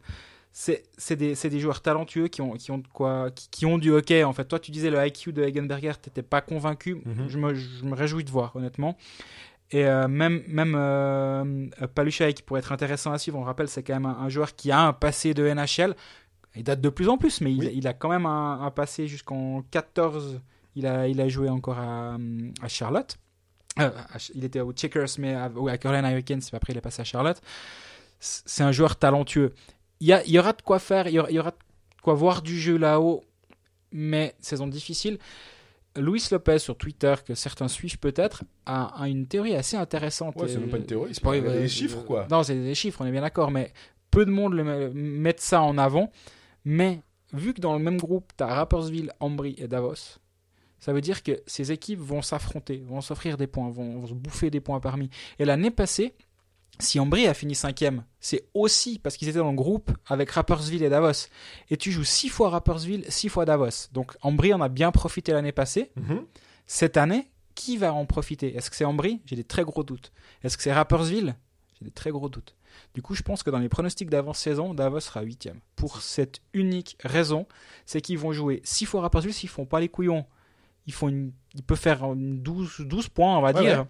C'est 0.52 0.84
c'est 0.96 1.16
des, 1.16 1.34
c'est 1.34 1.50
des 1.50 1.58
joueurs 1.58 1.82
talentueux 1.82 2.28
qui 2.28 2.40
ont, 2.40 2.52
qui, 2.52 2.70
ont 2.70 2.82
quoi, 2.92 3.30
qui, 3.32 3.48
qui 3.50 3.66
ont 3.66 3.78
du 3.78 3.90
hockey. 3.90 4.22
En 4.22 4.32
fait, 4.32 4.44
toi, 4.44 4.60
tu 4.60 4.70
disais 4.70 4.90
le 4.90 5.04
IQ 5.04 5.32
de 5.32 5.42
Egenberger, 5.42 5.94
t'étais 6.00 6.22
pas 6.22 6.40
convaincu. 6.40 7.02
Mhm. 7.04 7.28
je, 7.28 7.38
me, 7.38 7.54
je 7.54 7.84
me 7.84 7.94
réjouis 7.94 8.24
de 8.24 8.30
voir, 8.30 8.54
honnêtement. 8.54 8.96
Et 9.70 9.86
euh, 9.86 10.08
même, 10.08 10.42
même 10.46 10.74
euh, 10.78 11.66
Paluchai 11.94 12.32
qui 12.32 12.42
pourrait 12.42 12.60
être 12.60 12.72
intéressant 12.72 13.12
à 13.12 13.18
suivre, 13.18 13.38
on 13.38 13.42
rappelle, 13.42 13.68
c'est 13.68 13.82
quand 13.82 13.94
même 13.94 14.06
un, 14.06 14.18
un 14.20 14.28
joueur 14.28 14.54
qui 14.56 14.70
a 14.70 14.80
un 14.80 14.92
passé 14.92 15.34
de 15.34 15.46
NHL. 15.46 15.94
Il 16.57 16.64
date 16.64 16.80
de 16.80 16.88
plus 16.88 17.09
en 17.09 17.18
plus, 17.18 17.40
mais 17.40 17.53
il, 17.53 17.59
Oui. 17.61 17.70
il 17.74 17.86
a 17.86 17.92
quand 17.92 18.09
même 18.09 18.26
un, 18.26 18.61
un 18.62 18.70
passé 18.70 19.07
jusqu'en 19.07 19.62
14. 19.70 20.40
Il 20.74 20.86
a, 20.86 21.07
il 21.09 21.20
a 21.20 21.28
joué 21.28 21.49
encore 21.49 21.78
à, 21.78 22.16
à 22.62 22.68
Charlotte. 22.68 23.16
Euh, 23.78 23.90
à 24.12 24.16
il 24.34 24.44
était 24.44 24.61
au 24.61 24.72
Checkers, 24.72 25.09
mais 25.18 25.34
à, 25.34 25.51
à 25.68 25.78
Carolina 25.78 26.11
Hurricanes, 26.11 26.40
puis 26.40 26.51
après 26.57 26.72
il 26.72 26.76
est 26.76 26.80
passé 26.82 27.01
à 27.03 27.05
Charlotte. 27.05 27.40
C'est 28.18 28.64
un 28.64 28.72
joueur 28.72 28.96
talentueux. 28.96 29.55
Il 30.01 30.09
y, 30.09 30.12
a- 30.12 30.24
il 30.24 30.30
y 30.32 30.38
aura 30.38 30.53
de 30.53 30.62
quoi 30.62 30.78
faire, 30.80 31.07
il 31.07 31.14
y 31.14 31.18
aura, 31.20 31.30
il 31.30 31.34
y 31.36 31.38
aura 31.38 31.51
de 31.53 31.57
quoi 32.03 32.14
voir 32.14 32.42
du 32.42 32.59
jeu 32.59 32.76
là-haut, 32.76 33.22
mais 33.92 34.34
saison 34.40 34.66
difficile. 34.66 35.18
Luis 35.96 36.22
Lopez 36.30 36.59
sur 36.61 36.76
Twitter, 36.76 37.14
que 37.24 37.34
certains 37.34 37.68
suivent 37.68 37.99
peut-être, 37.99 38.44
a, 38.66 39.03
a 39.03 39.09
une 39.09 39.26
théorie 39.26 39.55
assez 39.55 39.76
intéressante. 39.76 40.36
Ouais, 40.36 40.49
c'est 40.49 40.59
même 40.59 40.68
pas 40.70 40.76
une 40.76 40.86
théorie, 40.86 41.14
c'est 41.14 41.22
pas- 41.22 41.38
des 41.38 41.46
euh, 41.46 41.68
chiffres, 41.68 42.03
quoi. 42.05 42.26
Non, 42.30 42.42
c'est 42.42 42.55
des 42.55 42.74
chiffres, 42.74 43.01
on 43.01 43.07
est 43.07 43.11
bien 43.12 43.20
d'accord, 43.22 43.51
mais 43.51 43.72
peu 44.11 44.24
de 44.24 44.30
monde 44.30 44.55
le 44.55 44.64
met- 44.92 45.34
ça 45.38 45.62
en 45.62 45.76
avant. 45.78 46.11
Mais 46.68 47.00
vu 47.32 47.54
que 47.54 47.62
dans 47.62 47.72
le 47.72 47.78
même 47.78 47.96
groupe, 47.96 48.30
tu 48.36 48.44
as 48.44 48.46
Rapperswil, 48.46 49.10
Ambry 49.20 49.54
et 49.56 49.68
Davos, 49.68 50.18
ça 50.78 50.92
veut 50.92 51.00
dire 51.00 51.22
que 51.22 51.42
ces 51.46 51.72
équipes 51.72 51.98
vont 51.98 52.20
s'affronter, 52.20 52.82
vont 52.86 53.00
s'offrir 53.00 53.38
des 53.38 53.46
points, 53.46 53.70
vont, 53.70 54.00
vont 54.00 54.06
se 54.06 54.12
bouffer 54.12 54.50
des 54.50 54.60
points 54.60 54.78
parmi. 54.78 55.08
Et 55.38 55.46
l'année 55.46 55.70
passée, 55.70 56.14
si 56.78 57.00
Ambry 57.00 57.26
a 57.26 57.32
fini 57.32 57.54
cinquième, 57.54 58.04
c'est 58.20 58.50
aussi 58.52 58.98
parce 58.98 59.16
qu'ils 59.16 59.30
étaient 59.30 59.38
dans 59.38 59.50
le 59.50 59.56
groupe 59.56 59.90
avec 60.06 60.30
Rapperswil 60.30 60.82
et 60.82 60.90
Davos. 60.90 61.28
Et 61.70 61.78
tu 61.78 61.90
joues 61.90 62.04
six 62.04 62.28
fois 62.28 62.50
Rapperswil, 62.50 63.06
six 63.08 63.30
fois 63.30 63.46
Davos. 63.46 63.88
Donc 63.92 64.14
Ambry 64.20 64.52
en 64.52 64.60
a 64.60 64.68
bien 64.68 64.92
profité 64.92 65.32
l'année 65.32 65.52
passée. 65.52 65.90
Mhm. 65.96 66.26
Cette 66.66 66.98
année, 66.98 67.30
qui 67.54 67.78
va 67.78 67.94
en 67.94 68.04
profiter? 68.04 68.54
Est-ce 68.54 68.68
que 68.68 68.76
c'est 68.76 68.84
Ambry? 68.84 69.22
J'ai 69.24 69.36
des 69.36 69.42
très 69.42 69.64
gros 69.64 69.84
doutes. 69.84 70.12
Est-ce 70.44 70.58
que 70.58 70.62
c'est 70.62 70.74
Rapperswil? 70.74 71.34
J'ai 71.78 71.86
des 71.86 71.92
très 71.92 72.10
gros 72.10 72.28
doutes. 72.28 72.57
Du 72.95 73.03
coup, 73.03 73.14
je 73.14 73.22
pense 73.22 73.43
que 73.43 73.51
dans 73.51 73.59
les 73.59 73.68
pronostics 73.68 74.11
d'avant-saison, 74.11 74.74
Davos 74.74 75.01
sera 75.01 75.22
huitième. 75.22 75.61
Pour 75.76 76.01
cette 76.03 76.41
unique 76.53 76.97
raison, 77.05 77.47
c'est 77.87 78.01
qu'ils 78.01 78.18
vont 78.18 78.33
jouer 78.33 78.61
six 78.64 78.85
fois 78.87 79.01
Rapperswil 79.03 79.33
s'ils 79.35 79.49
font 79.49 79.66
pas 79.66 79.81
les 79.81 79.89
couillons. 79.89 80.26
Ils, 80.87 80.93
font 80.95 81.09
une, 81.09 81.33
ils 81.55 81.62
peuvent 81.62 81.79
faire 81.79 82.03
une 82.05 82.41
12, 82.43 82.81
12 82.81 83.09
points, 83.11 83.37
on 83.37 83.43
va 83.43 83.53
Ouais, 83.53 83.61
dire. 83.62 83.81
ouais. 83.81 83.87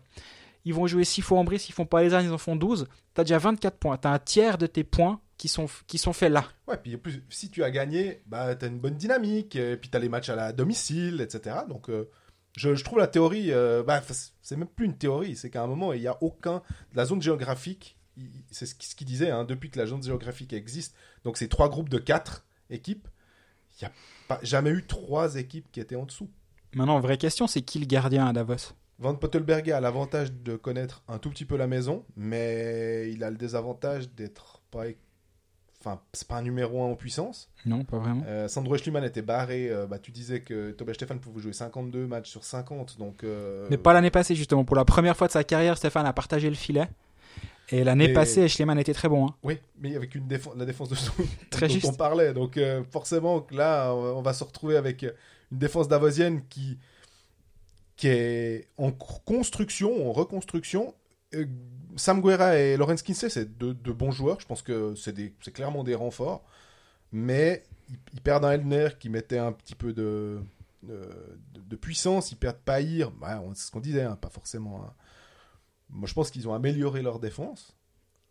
Ils 0.64 0.74
vont 0.74 0.86
jouer 0.86 1.04
six 1.04 1.22
fois 1.22 1.38
Ambry, 1.38 1.58
s'ils 1.58 1.74
font 1.74 1.86
pas 1.86 2.02
les 2.02 2.12
armes, 2.12 2.26
ils 2.26 2.32
en 2.32 2.38
font 2.38 2.56
12. 2.56 2.86
Tu 3.14 3.20
as 3.20 3.24
déjà 3.24 3.38
24 3.38 3.78
points. 3.78 3.96
Tu 3.96 4.08
as 4.08 4.12
un 4.12 4.18
tiers 4.18 4.58
de 4.58 4.66
tes 4.66 4.84
points 4.84 5.20
qui 5.36 5.46
sont, 5.48 5.66
qui 5.86 5.96
sont 5.98 6.12
faits 6.12 6.32
là. 6.32 6.44
Ouais, 6.66 6.76
puis 6.76 6.94
en 6.96 6.98
plus, 6.98 7.22
si 7.30 7.48
tu 7.50 7.62
as 7.62 7.70
gagné, 7.70 8.22
bah, 8.26 8.54
tu 8.56 8.64
as 8.64 8.68
une 8.68 8.80
bonne 8.80 8.96
dynamique, 8.96 9.54
et 9.56 9.76
puis 9.76 9.88
tu 9.88 9.96
as 9.96 10.00
les 10.00 10.08
matchs 10.08 10.28
à 10.28 10.34
la 10.34 10.52
domicile, 10.52 11.20
etc. 11.20 11.58
Donc, 11.68 11.88
euh, 11.88 12.10
je, 12.56 12.74
je 12.74 12.82
trouve 12.84 12.98
la 12.98 13.06
théorie, 13.06 13.52
euh, 13.52 13.84
bah, 13.84 14.02
c'est 14.42 14.56
même 14.56 14.66
plus 14.68 14.86
une 14.86 14.98
théorie, 14.98 15.36
c'est 15.36 15.48
qu'à 15.48 15.62
un 15.62 15.68
moment, 15.68 15.92
il 15.92 16.00
n'y 16.00 16.08
a 16.08 16.18
aucun. 16.22 16.60
La 16.94 17.04
zone 17.04 17.22
géographique, 17.22 17.96
c'est 18.50 18.66
ce 18.66 18.74
qu'il 18.74 19.06
disait, 19.06 19.30
hein, 19.30 19.44
depuis 19.44 19.70
que 19.70 19.78
la 19.78 19.86
zone 19.86 20.02
géographique 20.02 20.52
existe, 20.52 20.94
donc 21.24 21.36
c'est 21.36 21.48
trois 21.48 21.68
groupes 21.68 21.88
de 21.88 21.98
quatre 21.98 22.44
équipes, 22.70 23.08
il 23.80 23.84
n'y 23.84 23.88
a 23.88 23.92
pas, 24.26 24.38
jamais 24.42 24.70
eu 24.70 24.86
trois 24.86 25.36
équipes 25.36 25.70
qui 25.70 25.80
étaient 25.80 25.96
en 25.96 26.04
dessous. 26.04 26.28
Maintenant, 26.74 26.98
vraie 27.00 27.18
question, 27.18 27.46
c'est 27.46 27.62
qui 27.62 27.78
le 27.78 27.86
gardien 27.86 28.26
à 28.26 28.32
Davos? 28.32 28.74
Van 28.98 29.14
Pottelberger 29.14 29.72
a 29.72 29.80
l'avantage 29.80 30.32
de 30.32 30.56
connaître 30.56 31.02
un 31.08 31.18
tout 31.18 31.30
petit 31.30 31.44
peu 31.44 31.56
la 31.56 31.68
maison, 31.68 32.04
mais 32.16 33.10
il 33.12 33.22
a 33.22 33.30
le 33.30 33.36
désavantage 33.36 34.10
d'être 34.10 34.60
pas. 34.70 34.84
Enfin, 35.80 36.00
c'est 36.12 36.26
pas 36.26 36.38
un 36.38 36.42
numéro 36.42 36.82
1 36.82 36.86
en 36.88 36.94
puissance. 36.96 37.48
Non, 37.64 37.84
pas 37.84 37.98
vraiment. 37.98 38.24
Euh, 38.26 38.48
Sandro 38.48 38.76
Schliemann 38.76 39.04
était 39.04 39.22
barré. 39.22 39.70
euh, 39.70 39.86
bah, 39.86 40.00
tu 40.00 40.10
disais 40.10 40.40
que 40.40 40.72
Tobias 40.72 40.94
Stefan 40.94 41.20
pouvait 41.20 41.40
jouer 41.40 41.52
52 41.52 42.08
matchs 42.08 42.28
sur 42.28 42.42
50. 42.42 42.98
Donc, 42.98 43.22
euh, 43.22 43.68
Mais 43.70 43.76
pas 43.78 43.92
l'année 43.92 44.10
passée, 44.10 44.34
justement. 44.34 44.64
Pour 44.64 44.74
la 44.74 44.84
première 44.84 45.16
fois 45.16 45.28
de 45.28 45.32
sa 45.32 45.44
carrière, 45.44 45.76
Stéphane 45.76 46.04
a 46.04 46.12
partagé 46.12 46.48
le 46.50 46.56
filet. 46.56 46.88
Et 47.70 47.84
l'année 47.84 48.12
passée, 48.12 48.48
Schliemann 48.48 48.78
était 48.78 48.94
très 48.94 49.08
bon. 49.08 49.26
hein. 49.28 49.34
Oui, 49.42 49.58
mais 49.78 49.94
avec 49.94 50.14
une 50.14 50.26
défense, 50.26 50.54
la 50.56 50.64
défense 50.64 50.88
de 50.88 50.94
zone 50.94 51.26
Très 51.50 51.68
dont 51.68 51.74
juste. 51.74 51.86
on 51.86 51.92
parlait. 51.94 52.32
Donc, 52.32 52.56
euh, 52.56 52.82
forcément, 52.90 53.46
là, 53.50 53.92
on 53.94 54.22
va 54.22 54.32
se 54.32 54.42
retrouver 54.44 54.76
avec 54.76 55.02
une 55.02 55.58
défense 55.58 55.86
davosienne 55.88 56.42
qui, 56.48 56.78
qui 57.96 58.08
est 58.08 58.68
en 58.78 58.90
construction, 58.92 60.08
en 60.08 60.12
reconstruction. 60.12 60.94
Euh, 61.34 61.44
Sam 61.96 62.22
Guerra 62.22 62.56
et 62.56 62.76
Lorenz 62.76 63.02
Kinsey, 63.02 63.28
c'est 63.28 63.58
deux, 63.58 63.74
bons 63.74 64.12
joueurs. 64.12 64.40
Je 64.40 64.46
pense 64.46 64.62
que 64.62 64.94
c'est 64.94 65.12
des- 65.12 65.34
c'est 65.42 65.52
clairement 65.52 65.84
des 65.84 65.94
renforts. 65.94 66.44
Mais 67.12 67.64
ils, 67.90 67.96
ils 68.14 68.20
perdent 68.20 68.44
un 68.44 68.52
Elner 68.52 68.88
qui 68.98 69.08
mettait 69.10 69.38
un 69.38 69.52
petit 69.52 69.74
peu 69.74 69.92
de, 69.92 70.40
de, 70.84 71.10
de 71.68 71.76
puissance. 71.76 72.30
Ils 72.32 72.36
perdent 72.36 72.58
Pahir. 72.64 73.10
Bah, 73.10 73.42
on- 73.44 73.54
c'est 73.54 73.66
ce 73.66 73.70
qu'on 73.72 73.80
disait, 73.80 74.02
hein, 74.04 74.16
pas 74.20 74.30
forcément. 74.30 74.82
hein. 74.86 74.92
Moi, 75.90 76.06
je 76.08 76.14
pense 76.14 76.30
qu'ils 76.30 76.48
ont 76.48 76.54
amélioré 76.54 77.02
leur 77.02 77.18
défense. 77.18 77.76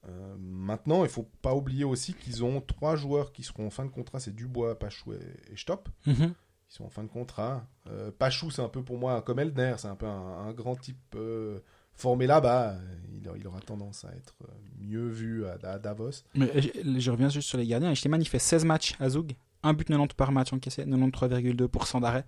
Euh, 0.08 0.36
maintenant, 0.40 1.04
il 1.04 1.10
faut 1.10 1.28
pas 1.42 1.54
oublier 1.56 1.84
aussi 1.84 2.14
qu'ils 2.14 2.44
ont 2.44 2.62
trois 2.62 2.96
joueurs 2.96 3.32
qui 3.32 3.44
seront 3.44 3.68
en 3.68 3.70
fin 3.70 3.86
de 3.86 3.90
contrat. 3.92 4.20
C'est 4.20 4.36
Dubois, 4.36 4.78
Pachou 4.78 5.14
et, 5.14 5.20
et 5.52 5.58
Stopp. 5.58 5.90
Mhm. 6.06 6.34
Ils 6.70 6.74
sont 6.74 6.84
en 6.84 6.90
fin 6.90 7.04
de 7.04 7.10
contrat. 7.10 7.66
Euh, 7.90 8.12
Pachou, 8.12 8.52
c'est 8.52 8.62
un 8.62 8.70
peu 8.70 8.84
pour 8.84 8.98
moi 8.98 9.22
comme 9.22 9.40
Eldner. 9.40 9.76
C'est 9.78 9.88
un 9.88 9.96
peu 9.96 10.06
un, 10.06 10.48
un 10.48 10.54
grand 10.54 10.76
type 10.76 10.98
euh, 11.16 11.60
formé 11.94 12.28
là-bas. 12.28 12.76
Il, 13.12 13.30
il 13.38 13.48
aura 13.48 13.60
tendance 13.62 14.06
à 14.06 14.10
être 14.16 14.36
mieux 14.80 15.08
vu 15.08 15.46
à, 15.46 15.58
à 15.64 15.80
Davos. 15.80 16.12
Mais 16.36 16.52
je, 16.62 17.00
je 17.00 17.12
reviens 17.12 17.30
juste 17.30 17.50
sur 17.50 17.58
les 17.58 17.66
gardiens. 17.66 17.94
Schliemann, 17.94 18.22
il 18.22 18.28
fait 18.28 18.40
16 18.40 18.66
matchs 18.66 18.96
à 19.00 19.10
Zug. 19.10 19.36
Un 19.64 19.74
but 19.74 19.88
90 19.88 20.14
par 20.16 20.32
match 20.32 20.54
encaissé, 20.54 20.86
93,2% 20.86 22.02
d'arrêt. 22.02 22.26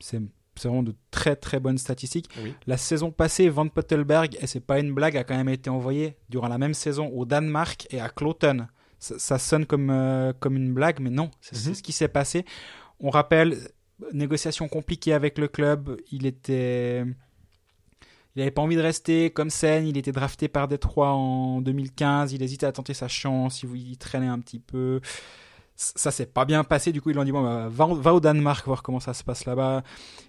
C'est 0.00 0.20
c'est 0.56 0.68
vraiment 0.68 0.82
de 0.82 0.94
très 1.10 1.36
très 1.36 1.58
bonnes 1.60 1.78
statistiques. 1.78 2.28
Oui. 2.42 2.54
La 2.66 2.76
saison 2.76 3.10
passée, 3.10 3.48
Van 3.48 3.66
Pottelberg, 3.68 4.36
et 4.40 4.46
c'est 4.46 4.60
pas 4.60 4.78
une 4.78 4.92
blague, 4.92 5.16
a 5.16 5.24
quand 5.24 5.36
même 5.36 5.48
été 5.48 5.70
envoyé 5.70 6.16
durant 6.28 6.48
la 6.48 6.58
même 6.58 6.74
saison 6.74 7.08
au 7.08 7.24
Danemark 7.24 7.86
et 7.90 8.00
à 8.00 8.08
Cloton. 8.08 8.66
Ça, 8.98 9.18
ça 9.18 9.38
sonne 9.38 9.64
comme, 9.64 9.88
euh, 9.90 10.32
comme 10.38 10.56
une 10.56 10.74
blague, 10.74 11.00
mais 11.00 11.08
non, 11.10 11.30
c'est 11.40 11.56
Mhm. 11.68 11.74
ce 11.74 11.82
qui 11.82 11.92
s'est 11.92 12.08
passé. 12.08 12.44
On 12.98 13.08
rappelle, 13.10 13.56
négociation 14.12 14.68
compliquée 14.68 15.12
avec 15.14 15.38
le 15.38 15.48
club. 15.48 15.96
Il 16.12 16.26
était, 16.26 17.04
il 18.36 18.42
avait 18.42 18.50
pas 18.50 18.62
envie 18.62 18.76
de 18.76 18.80
rester 18.82 19.30
comme 19.30 19.50
scène. 19.50 19.86
Il 19.86 19.96
était 19.96 20.12
drafté 20.12 20.48
par 20.48 20.68
Détroit 20.68 21.12
en 21.12 21.60
2015. 21.62 22.32
Il 22.32 22.42
hésitait 22.42 22.66
à 22.66 22.72
tenter 22.72 22.94
sa 22.94 23.08
chance. 23.08 23.62
Il, 23.62 23.74
il 23.76 23.96
traînait 23.98 24.26
un 24.26 24.38
petit 24.38 24.58
peu. 24.58 25.00
Ça 25.82 26.10
s'est 26.10 26.26
pas 26.26 26.44
bien 26.44 26.62
passé. 26.62 26.92
Du 26.92 27.00
coup, 27.00 27.08
ils 27.08 27.14
lui 27.14 27.20
ont 27.20 27.24
dit 27.24 27.32
bon, 27.32 27.42
bah, 27.42 27.68
va, 27.70 27.86
va, 27.86 28.12
au 28.14 28.20
Danemark 28.20 28.66
voir 28.66 28.82
comment 28.82 29.00
ça 29.00 29.14
se 29.14 29.24
passe 29.24 29.46
là-bas. 29.46 29.82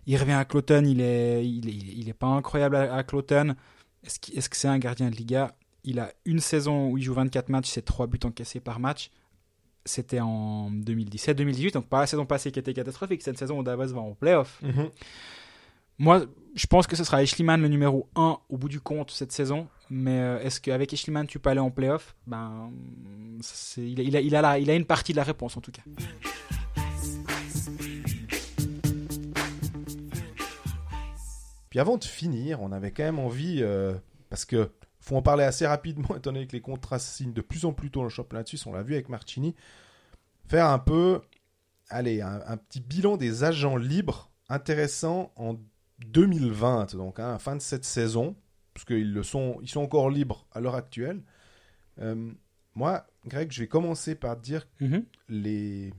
Il 0.06 0.16
revient 0.18 0.32
à 0.44 0.46
Cloton. 0.46 0.84
Il 0.86 1.02
est, 1.02 1.46
il 1.46 1.68
est, 1.68 1.74
il 1.74 2.08
est 2.08 2.14
pas 2.14 2.28
incroyable 2.28 2.78
à, 2.78 2.96
à 2.96 3.04
Cloton. 3.04 3.56
Est-ce 4.06 4.18
qu 4.20 4.32
est 4.32 4.40
-ce 4.40 4.50
que 4.50 4.56
c'est 4.56 4.70
un 4.70 4.80
gardien 4.80 5.10
de 5.10 5.16
Liga? 5.16 5.54
Il 5.84 6.00
a 6.00 6.14
une 6.26 6.40
saison 6.40 6.90
où 6.90 6.98
il 6.98 7.04
joue 7.04 7.14
24 7.14 7.50
matchs, 7.50 7.70
c'est 7.70 7.82
3 7.84 8.08
buts 8.08 8.20
encaissés 8.24 8.62
par 8.62 8.80
match. 8.80 9.12
C'était 9.84 10.22
en 10.22 10.72
2017-2018, 10.72 11.74
donc 11.74 11.88
pas 11.88 12.02
la 12.02 12.08
saison 12.08 12.26
passée 12.26 12.52
qui 12.52 12.60
était 12.60 12.74
catastrophique, 12.74 13.22
c'est 13.24 13.32
une 13.32 13.38
saison 13.38 13.60
où 13.60 13.64
Davos 13.64 13.88
va 13.88 14.02
en 14.02 14.14
playoff. 14.14 14.62
Mm 14.62 14.70
-hmm. 14.70 14.90
Moi, 15.98 16.26
je 16.56 16.68
pense 16.68 16.88
que 16.88 16.96
ce 16.96 17.04
sera 17.04 17.22
Eschliman 17.22 17.62
le 17.62 17.68
numéro 17.68 18.10
1 18.16 18.38
au 18.50 18.58
bout 18.58 18.70
du 18.70 18.80
compte 18.80 19.12
cette 19.12 19.32
saison. 19.32 19.68
Mais 19.94 20.22
euh, 20.22 20.40
est-ce 20.40 20.62
qu'avec 20.62 20.94
Eschliman, 20.94 21.28
tu 21.28 21.38
peux 21.38 21.50
aller 21.50 21.60
en 21.60 21.70
playoff? 21.70 22.16
Ben, 22.26 22.72
il 23.76 24.36
a, 24.36 24.74
une 24.74 24.86
partie 24.86 25.12
de 25.12 25.18
la 25.18 25.24
réponse 25.24 25.58
en 25.58 25.60
tout 25.60 25.74
cas. 25.74 25.82
Puis 31.70 31.80
avant 31.80 31.98
de 31.98 32.06
finir, 32.06 32.62
on 32.62 32.72
avait 32.72 32.92
quand 32.92 33.04
même 33.04 33.20
envie, 33.20 33.58
euh, 33.62 33.94
parce 34.30 34.46
que 34.46 34.72
faut 35.02 35.18
en 35.18 35.22
parler 35.22 35.44
assez 35.44 35.68
rapidement, 35.68 36.16
étant 36.16 36.32
donné 36.32 36.48
que 36.48 36.54
les 36.54 36.62
contrats 36.62 36.98
signent 36.98 37.34
de 37.34 37.42
plus 37.42 37.66
en 37.66 37.74
plus 37.74 37.92
tôt 37.92 38.00
dans 38.00 38.06
le 38.06 38.10
championnat 38.10 38.46
suisse, 38.46 38.66
on 38.66 38.72
l'a 38.72 38.84
vu 38.84 38.94
avec 38.94 39.10
Marcini, 39.10 39.56
faire 40.48 40.68
un 40.68 40.80
peu, 40.80 41.20
allez, 41.90 42.22
un, 42.22 42.56
petit 42.56 42.80
bilan 42.80 43.18
des 43.18 43.44
agents 43.44 43.76
libres 43.76 44.32
intéressants 44.48 45.34
en 45.36 45.58
2020, 46.00 46.96
donc 46.96 47.20
hein, 47.20 47.38
fin 47.40 47.58
de 47.58 47.62
cette 47.62 47.84
saison, 47.84 48.38
parce 48.74 48.86
qu'ils 48.86 49.14
le 49.14 49.24
sont, 49.24 49.60
ils 49.62 49.70
sont 49.70 49.82
encore 49.82 50.10
libres 50.10 50.46
à 50.52 50.60
l'heure 50.60 50.76
actuelle. 50.76 51.22
Euh, 52.00 52.32
moi, 52.76 53.06
Greg, 53.26 53.52
je 53.52 53.62
vais 53.62 53.68
commencer 53.68 54.16
par 54.16 54.38
dire 54.38 54.68
mm 54.80 54.88
-hmm. 54.88 55.04
les, 55.30 55.94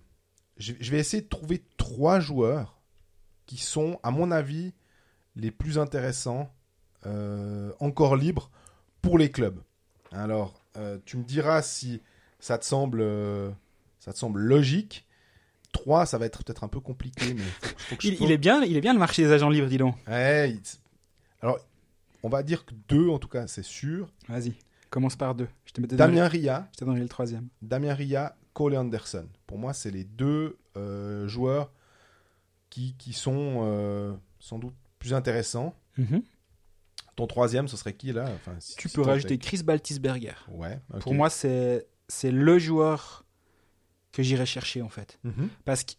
je, 0.57 0.73
je, 0.81 0.91
vais 0.91 0.99
essayer 0.99 1.23
de 1.23 1.29
trouver 1.29 1.63
trois 1.77 2.21
joueurs 2.21 2.81
qui 3.47 3.59
sont, 3.59 3.99
à 4.03 4.11
mon 4.11 4.31
avis, 4.31 4.73
les 5.37 5.51
plus 5.51 5.79
intéressants 5.79 6.51
euh, 7.07 7.73
encore 7.81 8.17
libres 8.17 8.51
pour 9.01 9.19
les 9.19 9.31
clubs. 9.31 9.61
Alors, 10.13 10.63
euh, 10.77 10.99
tu 11.05 11.17
me 11.17 11.25
diras 11.25 11.63
si 11.63 12.01
ça 12.39 12.59
te 12.59 12.65
semble, 12.65 13.03
ça 13.99 14.13
te 14.13 14.19
semble 14.19 14.41
logique. 14.41 15.07
3, 15.73 16.07
ça 16.07 16.19
va 16.19 16.27
être 16.27 16.45
peut-être 16.45 16.65
un 16.65 16.69
peu 16.69 16.81
compliqué, 16.81 17.35
mais 17.35 17.43
faut, 17.43 17.79
faut 17.79 17.97
que 17.97 18.07
il, 18.07 18.23
il, 18.23 18.31
est 18.31 18.39
bien, 18.39 18.63
il 18.63 18.77
est 18.77 18.81
bien 18.81 18.93
le 18.93 18.99
marché 18.99 19.23
des 19.23 19.33
agents 19.33 19.49
libres, 19.49 19.69
dis 19.69 19.79
donc. 19.79 19.97
Ouais, 20.07 20.51
il... 20.51 20.61
alors, 21.41 21.59
on 22.23 22.29
va 22.29 22.43
dire 22.43 22.65
que 22.65 22.75
2 22.89 23.09
en 23.09 23.19
tout 23.19 23.29
cas, 23.29 23.47
c'est 23.47 23.65
sûr. 23.65 24.13
Vas-y, 24.29 24.55
commence 24.91 25.17
par 25.17 25.35
2. 25.35 25.49
Damien 25.79 26.29
Ria. 26.29 26.69
Je 26.73 26.79
t'ai 26.79 26.85
donné 26.85 27.01
le 27.01 27.09
troisième. 27.09 27.49
Damien 27.63 27.95
Ria, 27.95 28.37
Cole 28.55 28.77
Anderson. 28.77 29.27
Pour 29.47 29.59
moi, 29.59 29.73
c'est 29.73 29.91
les 29.91 30.05
deux 30.05 30.59
euh, 30.77 31.27
joueurs 31.29 31.73
qui, 32.71 32.95
qui 32.99 33.13
sont 33.13 33.61
euh, 33.65 34.15
sans 34.39 34.59
doute 34.59 34.75
plus 34.99 35.13
intéressants. 35.15 35.75
Mm 35.99 36.05
-hmm. 36.05 36.23
Ton 37.17 37.27
troisième, 37.27 37.69
ce 37.69 37.77
serait 37.77 37.93
qui 37.95 38.13
là? 38.13 38.25
Enfin, 38.37 38.57
si, 38.59 38.77
Tu 38.77 38.89
si 38.89 38.95
peux 38.95 39.03
rajouter. 39.03 39.37
Chris 39.39 39.63
Baltisberger. 39.63 40.35
Ouais. 40.49 40.79
Okay. 40.91 41.01
Pour 41.01 41.15
moi, 41.15 41.29
c'est 41.29 41.87
le 42.31 42.59
joueur 42.59 43.25
que 44.13 44.23
j'irai 44.23 44.47
chercher 44.47 44.81
en 44.83 44.89
fait. 44.89 45.19
Mm 45.25 45.31
-hmm. 45.31 45.49
Parce 45.65 45.83
que 45.85 45.93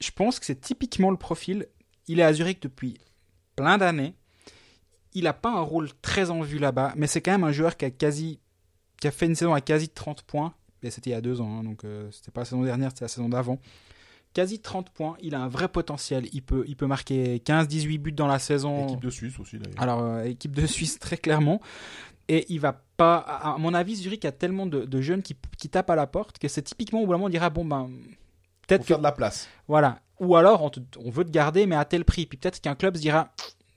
je 0.00 0.10
pense 0.10 0.38
que 0.38 0.46
c'est 0.46 0.60
typiquement 0.60 1.10
le 1.10 1.16
profil. 1.16 1.66
Il 2.06 2.20
est 2.20 2.24
à 2.30 2.32
Zurich 2.32 2.60
depuis 2.60 2.98
plein 3.56 3.78
d'années. 3.78 4.14
Il 5.18 5.24
n'a 5.24 5.32
pas 5.32 5.50
un 5.50 5.60
rôle 5.60 5.88
très 6.00 6.30
en 6.30 6.42
vue 6.42 6.58
là-bas, 6.58 6.92
mais 6.96 7.08
c'est 7.08 7.20
quand 7.20 7.32
même 7.32 7.42
un 7.42 7.50
joueur 7.50 7.76
qui 7.76 7.84
a 7.84 7.90
quasi 7.90 8.38
qui 9.00 9.08
a 9.08 9.10
fait 9.10 9.26
une 9.26 9.34
saison 9.34 9.52
à 9.52 9.60
quasi 9.60 9.88
30 9.88 10.22
points. 10.22 10.54
Et 10.82 10.90
c'était 10.90 11.10
il 11.10 11.12
y 11.12 11.16
a 11.16 11.20
deux 11.20 11.40
ans, 11.40 11.58
hein, 11.58 11.64
donc 11.64 11.84
euh, 11.84 12.08
c'était 12.12 12.30
pas 12.30 12.42
la 12.42 12.44
saison 12.44 12.62
dernière, 12.62 12.90
c'était 12.90 13.04
la 13.04 13.08
saison 13.08 13.28
d'avant. 13.28 13.58
Quasi 14.32 14.60
30 14.60 14.90
points, 14.90 15.16
il 15.20 15.34
a 15.34 15.40
un 15.40 15.48
vrai 15.48 15.66
potentiel. 15.66 16.28
Il 16.32 16.42
peut, 16.42 16.64
il 16.68 16.76
peut 16.76 16.86
marquer 16.86 17.38
15-18 17.38 17.98
buts 17.98 18.12
dans 18.12 18.28
la 18.28 18.38
saison. 18.38 18.86
Équipe 18.86 19.02
de 19.02 19.10
Suisse 19.10 19.40
aussi 19.40 19.58
d'ailleurs. 19.58 19.82
Alors, 19.82 20.04
euh, 20.04 20.22
équipe 20.22 20.54
de 20.54 20.66
Suisse 20.66 20.98
très 21.00 21.16
clairement. 21.16 21.60
Et 22.28 22.46
il 22.48 22.60
va 22.60 22.80
pas. 22.96 23.16
À 23.16 23.56
mon 23.58 23.74
avis, 23.74 23.96
Zurich 23.96 24.24
a 24.24 24.32
tellement 24.32 24.66
de, 24.66 24.84
de 24.84 25.00
jeunes 25.00 25.22
qui, 25.22 25.34
qui, 25.56 25.68
tapent 25.68 25.90
à 25.90 25.96
la 25.96 26.06
porte 26.06 26.38
que 26.38 26.46
c'est 26.46 26.62
typiquement 26.62 27.02
où 27.02 27.06
moment 27.06 27.24
on 27.24 27.28
dira 27.30 27.48
bon 27.50 27.64
ben 27.64 27.90
peut-être 28.66 28.84
faire 28.84 28.98
de 28.98 29.02
la 29.02 29.12
place. 29.12 29.48
Voilà. 29.66 30.00
Ou 30.20 30.36
alors 30.36 30.62
on, 30.62 30.68
te, 30.68 30.80
on, 30.98 31.10
veut 31.10 31.24
te 31.24 31.30
garder 31.30 31.66
mais 31.66 31.76
à 31.76 31.86
tel 31.86 32.04
prix. 32.04 32.26
Puis 32.26 32.36
peut-être 32.36 32.60
qu'un 32.60 32.74
club 32.74 32.96
se 32.96 33.00
dira 33.00 33.32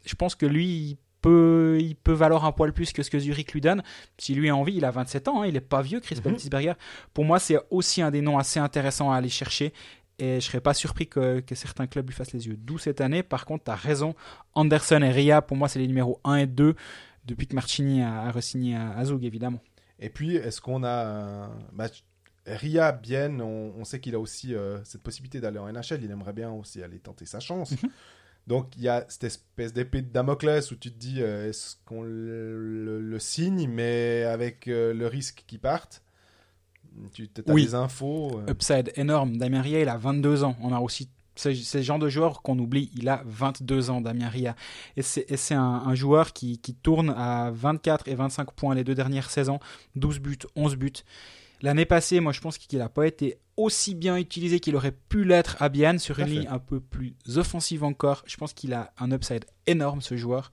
je 0.06 0.16
pense 0.16 0.36
que 0.36 0.46
lui 0.46 0.98
peut, 1.22 1.78
il 1.80 1.96
peut 1.96 2.14
valoir 2.14 2.46
un 2.46 2.52
poil 2.52 2.74
plus 2.74 2.92
que 2.94 3.04
ce 3.04 3.10
que 3.10 3.20
Zurich 3.20 3.54
lui 3.54 3.62
donne. 3.62 3.84
Si 4.18 4.34
lui 4.34 4.50
a 4.50 4.56
envie, 4.56 4.76
il 4.76 4.86
a 4.86 4.92
27 4.92 5.28
ans, 5.28 5.42
hein, 5.42 5.48
il 5.48 5.56
est 5.56 5.62
pas 5.62 5.82
vieux, 5.82 6.00
Chris 6.00 6.18
mm 6.24 6.32
-hmm. 6.32 6.76
Pour 7.14 7.26
moi, 7.26 7.40
c'est 7.40 7.60
aussi 7.70 8.02
un 8.02 8.12
des 8.12 8.22
noms 8.22 8.38
assez 8.38 8.60
intéressants 8.60 9.12
à 9.12 9.18
aller 9.18 9.30
chercher. 9.30 9.74
Et 10.20 10.36
je 10.40 10.46
serais 10.46 10.62
pas 10.62 10.76
surpris 10.76 11.08
que, 11.08 11.40
que, 11.40 11.56
certains 11.56 11.88
clubs 11.88 12.08
lui 12.08 12.14
fassent 12.14 12.34
les 12.34 12.46
yeux. 12.48 12.58
D'où 12.58 12.78
cette 12.78 13.02
année, 13.02 13.24
par 13.24 13.46
contre, 13.46 13.64
tu 13.64 13.72
as 13.72 13.76
raison. 13.76 14.14
Anderson 14.54 15.02
et 15.02 15.12
Ria, 15.12 15.42
pour 15.42 15.58
moi, 15.58 15.68
c'est 15.68 15.80
les 15.80 15.88
numéros 15.88 16.20
1 16.24 16.36
et 16.36 16.48
2 16.48 16.76
depuis 17.26 17.48
que 17.48 17.56
Marchini 17.56 18.04
a, 18.04 18.22
a 18.28 18.32
re-signé 18.32 18.76
à, 18.76 18.92
à 18.92 19.06
Zug, 19.06 19.24
évidemment. 19.24 19.62
Et 20.00 20.10
puis, 20.10 20.36
est-ce 20.36 20.62
qu'on 20.62 20.84
a. 20.84 21.50
Bah, 21.74 21.88
Ria, 22.46 22.92
bien, 22.92 23.40
on, 23.40 23.74
on 23.78 23.84
sait 23.84 24.00
qu'il 24.00 24.16
a 24.16 24.20
aussi 24.20 24.56
euh, 24.56 24.84
cette 24.84 25.04
possibilité 25.04 25.40
d'aller 25.40 25.60
en 25.60 25.72
NHL. 25.72 26.04
Il 26.04 26.12
aimerait 26.12 26.34
bien 26.34 26.52
aussi 26.52 26.82
aller 26.82 27.00
tenter 27.00 27.26
sa 27.26 27.40
chance. 27.40 27.72
Mhm. 27.72 27.78
Mm 27.84 27.88
-hmm. 27.88 27.92
Donc 28.48 28.68
il 28.78 28.84
y 28.84 28.90
a 28.90 29.06
cette 29.08 29.26
espèce 29.26 29.74
d'épée 29.74 30.02
de 30.02 30.12
Damoclès 30.12 30.72
où 30.72 30.76
tu 30.76 30.92
te 30.92 30.98
dis 30.98 31.22
euh, 31.22 31.50
est-ce 31.50 31.76
qu'on 31.86 32.02
le, 32.02 32.58
le, 32.58 33.00
le, 33.00 33.20
signe 33.20 33.70
mais 33.70 34.24
avec 34.24 34.68
euh, 34.68 34.94
le 34.94 35.08
risque 35.08 35.44
qu'il 35.48 35.60
parte 35.60 36.02
Tu 37.14 37.30
as 37.38 37.52
oui. 37.52 37.66
des 37.66 37.76
infos 37.76 38.40
euh... 38.40 38.52
Upside 38.52 38.92
énorme. 38.96 39.38
Damien 39.38 39.62
Ria 39.62 39.82
il 39.82 39.90
a 39.90 39.98
22 39.98 40.44
ans. 40.44 40.56
On 40.62 40.74
a 40.74 40.80
aussi 40.80 41.10
c'est 41.36 41.56
ce 41.56 41.82
genre 41.82 42.00
de 42.00 42.10
joueur 42.10 42.42
qu'on 42.42 42.60
oublie. 42.60 42.92
Il 42.96 43.08
a 43.08 43.24
22 43.26 43.90
ans, 43.90 44.02
Damien 44.02 44.28
Ria. 44.28 44.56
Et 44.98 45.02
c'est 45.02 45.54
un, 45.54 45.62
un, 45.86 45.96
joueur 45.96 46.34
qui, 46.34 46.60
qui, 46.60 46.76
tourne 46.76 47.10
à 47.12 47.52
24 47.52 48.10
et 48.10 48.16
25 48.16 48.52
points 48.52 48.76
les 48.76 48.84
deux 48.84 48.96
dernières 48.96 49.30
saisons, 49.30 49.60
12 49.96 50.20
buts, 50.20 50.40
11 50.56 50.76
buts. 50.76 50.92
L'année 51.62 51.86
passée, 51.86 52.20
moi, 52.20 52.32
je 52.32 52.42
pense 52.42 52.58
qu'il 52.58 52.80
n'a 52.80 52.90
pas 52.90 53.06
été 53.06 53.38
aussi 53.56 53.94
bien 53.94 54.18
utilisé 54.18 54.60
qu'il 54.60 54.76
aurait 54.76 54.92
pu 54.92 55.24
l'être 55.24 55.62
à 55.62 55.70
Bienne 55.70 56.00
sur 56.00 56.20
une 56.20 56.28
ligne 56.28 56.48
un 56.50 56.60
peu 56.60 56.80
plus 56.80 57.16
offensive 57.36 57.84
encore. 57.84 58.24
Je 58.26 58.38
pense 58.38 58.54
qu'il 58.54 58.74
a 58.74 58.92
un 58.98 59.12
upside 59.12 59.46
énorme, 59.68 60.02
ce 60.02 60.18
joueur. 60.18 60.52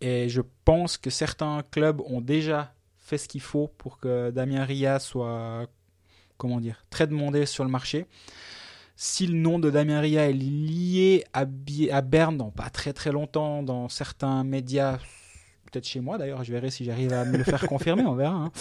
Et 0.00 0.28
je 0.28 0.42
pense 0.64 0.98
que 0.98 1.10
certains 1.10 1.62
clubs 1.70 2.00
ont 2.02 2.20
déjà 2.20 2.74
fait 2.98 3.18
ce 3.18 3.28
qu'il 3.28 3.40
faut 3.40 3.68
pour 3.78 3.98
que 3.98 4.30
Damien 4.30 4.64
Ria 4.64 4.98
soit, 4.98 5.66
comment 6.36 6.60
dire, 6.60 6.84
très 6.90 7.06
demandé 7.06 7.46
sur 7.46 7.64
le 7.64 7.70
marché. 7.70 8.06
Si 8.94 9.26
le 9.26 9.34
nom 9.34 9.58
de 9.58 9.70
Damien 9.70 10.00
Ria 10.00 10.28
est 10.28 10.34
lié 10.34 11.24
à, 11.32 11.46
à 11.92 12.00
Berne 12.02 12.36
dans 12.36 12.50
pas 12.50 12.68
très 12.68 12.92
très 12.92 13.10
longtemps, 13.10 13.62
dans 13.62 13.88
certains 13.88 14.44
médias, 14.44 14.98
peut-être 15.70 15.86
chez 15.86 16.00
moi 16.00 16.18
d'ailleurs, 16.18 16.44
je 16.44 16.52
verrai 16.52 16.70
si 16.70 16.84
j'arrive 16.84 17.12
à 17.12 17.24
me 17.24 17.38
le 17.38 17.44
faire 17.44 17.66
confirmer, 17.68 18.04
on 18.04 18.14
verra. 18.14 18.34
Hein 18.34 18.52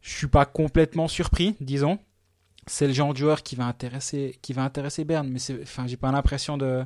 je 0.00 0.16
suis 0.16 0.28
pas 0.28 0.46
complètement 0.46 1.08
surpris, 1.08 1.56
disons. 1.60 1.98
C'est 2.66 2.86
le 2.86 2.92
genre 2.92 3.12
de 3.12 3.18
joueur 3.18 3.42
qui 3.42 3.56
va 3.56 3.64
intéresser, 3.66 4.38
qui 4.42 4.52
va 4.52 4.62
intéresser 4.62 5.04
Berne, 5.04 5.28
mais 5.28 5.40
enfin, 5.62 5.86
j'ai 5.86 5.96
pas 5.96 6.12
l'impression 6.12 6.56
de, 6.56 6.84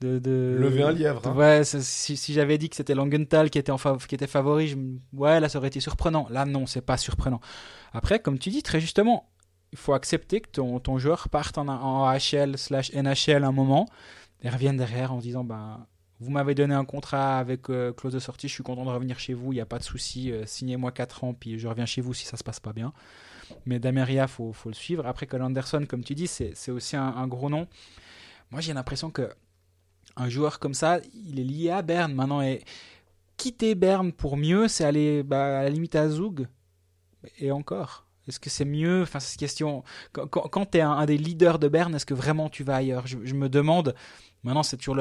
de, 0.00 0.18
de, 0.18 0.56
lever 0.58 0.82
un 0.82 0.92
lièvre. 0.92 1.22
Hein. 1.26 1.34
Ouais, 1.34 1.64
si, 1.64 2.16
si 2.16 2.32
j'avais 2.32 2.58
dit 2.58 2.68
que 2.68 2.76
c'était 2.76 2.94
Langenthal 2.94 3.50
qui 3.50 3.58
était 3.58 3.72
en 3.72 3.78
fav 3.78 4.06
qui 4.06 4.14
était 4.14 4.26
favori, 4.26 4.68
je, 4.68 4.76
ouais, 5.12 5.40
là 5.40 5.48
ça 5.48 5.58
aurait 5.58 5.68
été 5.68 5.80
surprenant. 5.80 6.26
Là 6.30 6.44
non, 6.44 6.66
c'est 6.66 6.82
pas 6.82 6.96
surprenant. 6.96 7.40
Après, 7.92 8.18
comme 8.18 8.38
tu 8.38 8.50
dis 8.50 8.62
très 8.62 8.80
justement, 8.80 9.30
il 9.72 9.78
faut 9.78 9.94
accepter 9.94 10.40
que 10.40 10.50
ton, 10.50 10.78
ton 10.80 10.98
joueur 10.98 11.28
parte 11.28 11.58
en, 11.58 11.68
en 11.68 12.04
AHL 12.04 12.58
slash 12.58 12.92
NHL 12.92 13.44
un 13.44 13.52
moment 13.52 13.88
et 14.42 14.48
revienne 14.48 14.76
derrière 14.76 15.12
en 15.12 15.18
disant 15.18 15.44
ben 15.44 15.86
vous 16.20 16.30
m'avez 16.30 16.54
donné 16.54 16.74
un 16.74 16.84
contrat 16.84 17.38
avec 17.38 17.68
euh, 17.70 17.92
clause 17.92 18.12
de 18.12 18.18
sortie, 18.18 18.48
je 18.48 18.52
suis 18.54 18.62
content 18.62 18.84
de 18.84 18.90
revenir 18.90 19.18
chez 19.18 19.34
vous, 19.34 19.52
il 19.52 19.56
n'y 19.56 19.60
a 19.60 19.66
pas 19.66 19.78
de 19.78 19.84
souci, 19.84 20.32
euh, 20.32 20.46
signez-moi 20.46 20.92
4 20.92 21.24
ans, 21.24 21.34
puis 21.34 21.58
je 21.58 21.68
reviens 21.68 21.86
chez 21.86 22.00
vous 22.00 22.14
si 22.14 22.24
ça 22.24 22.36
se 22.36 22.44
passe 22.44 22.60
pas 22.60 22.72
bien. 22.72 22.92
Mais 23.66 23.78
Damien 23.78 24.04
Ria, 24.04 24.24
il 24.24 24.28
faut, 24.28 24.54
le 24.66 24.72
suivre. 24.72 25.06
Après, 25.06 25.26
Cole 25.26 25.42
Anderson, 25.42 25.84
comme 25.88 26.02
tu 26.02 26.14
dis, 26.14 26.26
c'est 26.26 26.70
aussi 26.70 26.96
un, 26.96 27.26
gros 27.26 27.50
nom. 27.50 27.68
Moi, 28.50 28.60
j'ai 28.60 28.72
l'impression 28.72 29.10
que 29.10 29.28
un 30.16 30.28
joueur 30.28 30.60
comme 30.60 30.74
ça, 30.74 31.00
il 31.12 31.40
est 31.40 31.44
lié 31.44 31.70
à 31.70 31.82
Berne 31.82 32.14
maintenant. 32.14 32.40
Et 32.40 32.62
quitter 33.36 33.74
Berne 33.74 34.12
pour 34.12 34.36
mieux, 34.36 34.68
c'est 34.68 34.84
aller 34.84 35.22
bah, 35.22 35.60
à 35.60 35.62
la 35.64 35.70
limite 35.70 35.94
à 35.94 36.08
Zug. 36.08 36.46
Et 37.38 37.50
encore. 37.50 38.06
Est-ce 38.28 38.40
que 38.40 38.48
c'est 38.48 38.64
mieux? 38.64 39.02
Enfin, 39.02 39.20
c'est 39.20 39.38
question. 39.38 39.84
Quand, 40.12 40.26
quand, 40.26 40.66
tu 40.66 40.78
es 40.78 40.80
un, 40.80 41.04
des 41.04 41.18
leaders 41.18 41.58
de 41.58 41.68
Berne, 41.68 41.94
est-ce 41.94 42.06
que 42.06 42.14
vraiment 42.14 42.48
tu 42.48 42.64
vas 42.64 42.76
ailleurs? 42.76 43.06
Je, 43.06 43.34
me 43.34 43.48
demande. 43.48 43.94
Maintenant, 44.44 44.62
c'est 44.62 44.78
toujours 44.78 44.96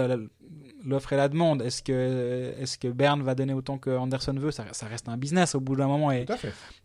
l'offre 0.86 1.14
et 1.14 1.18
la 1.18 1.30
demande. 1.30 1.62
Est-ce 1.62 1.84
que, 1.84 2.54
est 2.58 2.78
que 2.78 2.88
Berne 2.88 3.24
va 3.24 3.36
donner 3.36 3.54
autant 3.54 3.78
que 3.78 3.90
Anderson 3.90 4.34
veut? 4.34 4.52
Ça, 4.52 4.66
ça, 4.72 4.88
reste 4.88 5.10
un 5.10 5.18
business 5.18 5.56
au 5.56 5.60
bout 5.60 5.76
d'un 5.76 5.88
moment. 5.88 6.12
Et, 6.12 6.26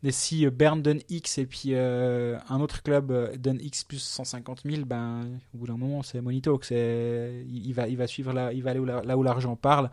et, 0.03 0.13
si 0.13 0.47
Berne 0.51 0.83
donne 0.83 1.01
X 1.09 1.39
et 1.39 1.47
puis 1.47 1.71
euh, 1.73 2.39
un 2.49 2.61
autre 2.61 2.83
club 2.83 3.37
donne 3.37 3.59
X 3.61 3.85
plus 3.85 4.03
150 4.03 4.63
000, 4.65 4.85
ben, 4.85 5.39
au 5.55 5.59
bout 5.59 5.67
d'un 5.67 5.77
moment, 5.77 6.03
c'est 6.03 6.21
Monito. 6.21 6.61
Il, 6.71 7.67
il, 7.67 7.73
va, 7.73 7.89
il 7.89 7.97
va 7.97 8.07
suivre 8.07 8.33
là, 8.33 8.53
il 8.53 8.63
va 8.63 8.71
aller 8.71 8.81
où 8.81 8.85
là 8.85 9.17
où 9.17 9.23
l'argent 9.23 9.57
parle. 9.57 9.91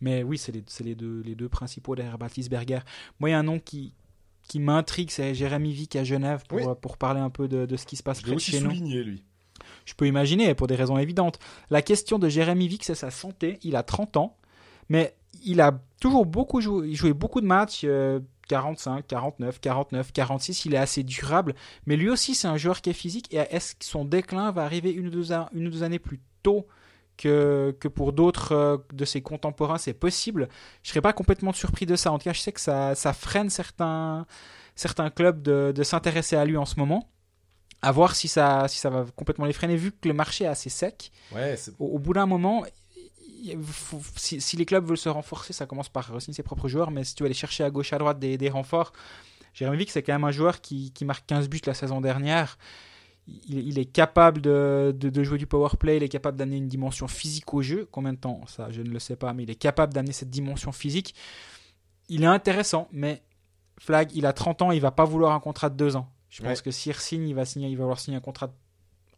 Mais 0.00 0.22
oui, 0.22 0.38
c'est 0.38 0.52
les, 0.52 0.64
les, 0.82 0.94
deux, 0.94 1.22
les 1.24 1.34
deux 1.34 1.48
principaux 1.48 1.94
derrière 1.94 2.18
Berger. 2.18 2.80
Moi, 3.18 3.28
il 3.28 3.32
y 3.32 3.34
a 3.34 3.38
un 3.38 3.42
nom 3.42 3.58
qui, 3.58 3.92
qui 4.48 4.58
m'intrigue, 4.58 5.10
c'est 5.10 5.34
Jérémy 5.34 5.72
Vick 5.72 5.96
à 5.96 6.04
Genève 6.04 6.44
pour, 6.48 6.78
pour 6.78 6.96
parler 6.96 7.20
un 7.20 7.30
peu 7.30 7.48
de, 7.48 7.66
de, 7.66 7.76
ce 7.76 7.86
qui 7.86 7.96
se 7.96 8.02
passe 8.02 8.22
près 8.22 8.38
chez 8.38 8.58
souligné, 8.58 9.02
lui. 9.04 9.22
Je 9.90 9.96
peux 9.96 10.06
imaginer, 10.06 10.54
pour 10.54 10.68
des 10.68 10.76
raisons 10.76 10.98
évidentes. 10.98 11.40
La 11.68 11.82
question 11.82 12.20
de 12.20 12.28
Jérémy 12.28 12.68
Vick, 12.68 12.84
c'est 12.84 12.94
sa 12.94 13.10
santé. 13.10 13.58
Il 13.64 13.74
a 13.74 13.82
30 13.82 14.18
ans, 14.18 14.36
mais 14.88 15.16
il 15.44 15.60
a 15.60 15.80
toujours 16.00 16.26
beaucoup 16.26 16.60
joué, 16.60 16.88
il 16.88 16.94
jouait 16.94 17.12
beaucoup 17.12 17.40
de 17.40 17.46
matchs. 17.46 17.84
45, 18.46 19.04
49, 19.06 19.60
49, 19.60 20.12
46, 20.12 20.64
il 20.64 20.74
est 20.74 20.78
assez 20.78 21.02
durable. 21.02 21.54
Mais 21.86 21.96
lui 21.96 22.08
aussi, 22.08 22.36
c'est 22.36 22.46
un 22.46 22.56
joueur 22.56 22.80
qui 22.80 22.90
est 22.90 22.94
physique. 22.94 23.32
Et 23.32 23.36
est-ce 23.36 23.74
que 23.74 23.84
son 23.84 24.04
déclin 24.04 24.52
va 24.52 24.62
arriver 24.62 24.92
une 24.92 25.08
ou 25.08 25.10
deux, 25.10 25.82
années 25.82 25.98
plus 25.98 26.20
tôt 26.44 26.68
que, 27.16 27.74
pour 27.92 28.12
d'autres 28.12 28.52
euh, 28.52 28.76
de 28.92 29.04
ses 29.04 29.22
contemporains? 29.22 29.78
C'est 29.78 29.92
possible. 29.92 30.48
Je 30.84 30.90
serais 30.90 31.00
pas 31.00 31.12
complètement 31.12 31.52
surpris 31.52 31.86
de 31.86 31.96
ça. 31.96 32.12
En 32.12 32.18
tout 32.18 32.24
cas, 32.24 32.32
je 32.32 32.40
sais 32.40 32.52
que 32.52 32.60
ça, 32.60 32.94
freine 33.12 33.50
certains, 33.50 34.26
clubs 35.16 35.42
de 35.42 35.82
s'intéresser 35.82 36.36
à 36.36 36.44
lui 36.44 36.56
en 36.56 36.64
ce 36.64 36.78
moment. 36.78 37.08
À 37.82 37.92
voir 37.92 38.14
si 38.14 38.28
ça, 38.28 38.68
si 38.68 38.78
ça 38.78 38.90
va 38.90 39.06
complètement 39.16 39.46
les 39.46 39.54
freiner, 39.54 39.76
vu 39.76 39.90
que 39.90 40.06
le 40.06 40.14
marché 40.14 40.44
est 40.44 40.48
assez 40.48 40.68
sec. 40.68 41.10
Ouais, 41.32 41.56
au, 41.78 41.86
au, 41.86 41.98
bout 41.98 42.12
d'un 42.12 42.26
moment, 42.26 42.64
si, 44.16 44.56
les 44.56 44.64
clubs 44.64 44.84
veulent 44.84 44.98
se 44.98 45.08
renforcer, 45.08 45.52
ça 45.52 45.66
commence 45.66 45.88
par 45.88 46.20
signer 46.20 46.34
ses 46.34 46.42
propres 46.42 46.68
joueurs, 46.68 46.90
mais 46.90 47.04
si 47.04 47.14
tu 47.14 47.22
veux 47.22 47.26
aller 47.26 47.34
chercher 47.34 47.64
à 47.64 47.70
gauche, 47.70 47.92
à 47.92 47.98
droite 47.98 48.18
des, 48.18 48.48
renforts, 48.48 48.92
Jérémy 49.54 49.78
Vick, 49.78 49.90
c'est 49.90 50.02
quand 50.02 50.12
même 50.12 50.24
un 50.24 50.30
joueur 50.30 50.60
qui, 50.60 50.92
marque 51.02 51.26
15 51.26 51.48
buts 51.48 51.60
la 51.66 51.74
saison 51.74 52.00
dernière. 52.00 52.58
Il, 53.48 53.78
est 53.78 53.84
capable 53.84 54.40
de, 54.40 55.22
jouer 55.22 55.38
du 55.38 55.46
power 55.46 55.70
play, 55.78 55.98
il 55.98 56.02
est 56.02 56.08
capable 56.08 56.36
d'amener 56.36 56.56
une 56.56 56.68
dimension 56.68 57.06
physique 57.08 57.52
au 57.54 57.62
jeu. 57.62 57.88
Combien 57.90 58.12
de 58.12 58.18
temps? 58.18 58.40
Ça, 58.46 58.70
je 58.70 58.82
ne 58.82 58.90
le 58.90 58.98
sais 58.98 59.16
pas, 59.16 59.32
mais 59.32 59.44
il 59.44 59.50
est 59.50 59.56
capable 59.56 59.94
d'amener 59.94 60.12
cette 60.12 60.30
dimension 60.30 60.72
physique. 60.72 61.14
Il 62.08 62.22
est 62.24 62.26
intéressant, 62.26 62.88
mais 62.92 63.22
Flag, 63.78 64.10
il 64.14 64.26
a 64.26 64.32
30 64.32 64.62
ans, 64.62 64.70
il 64.72 64.80
va 64.80 64.90
pas 64.90 65.04
vouloir 65.04 65.32
un 65.32 65.40
contrat 65.40 65.70
de 65.70 65.76
2 65.76 65.96
ans. 65.96 66.08
Je 66.30 66.42
pense 66.42 66.62
que 66.62 66.70
s'il 66.70 66.94
signe, 66.94 67.28
il 67.28 67.34
va, 67.34 67.44
signer, 67.44 67.68
il 67.68 67.76
va 67.76 67.82
vouloir 67.82 67.98
signer 67.98 68.16
un 68.16 68.20
contrat 68.20 68.46
de, 68.46 68.52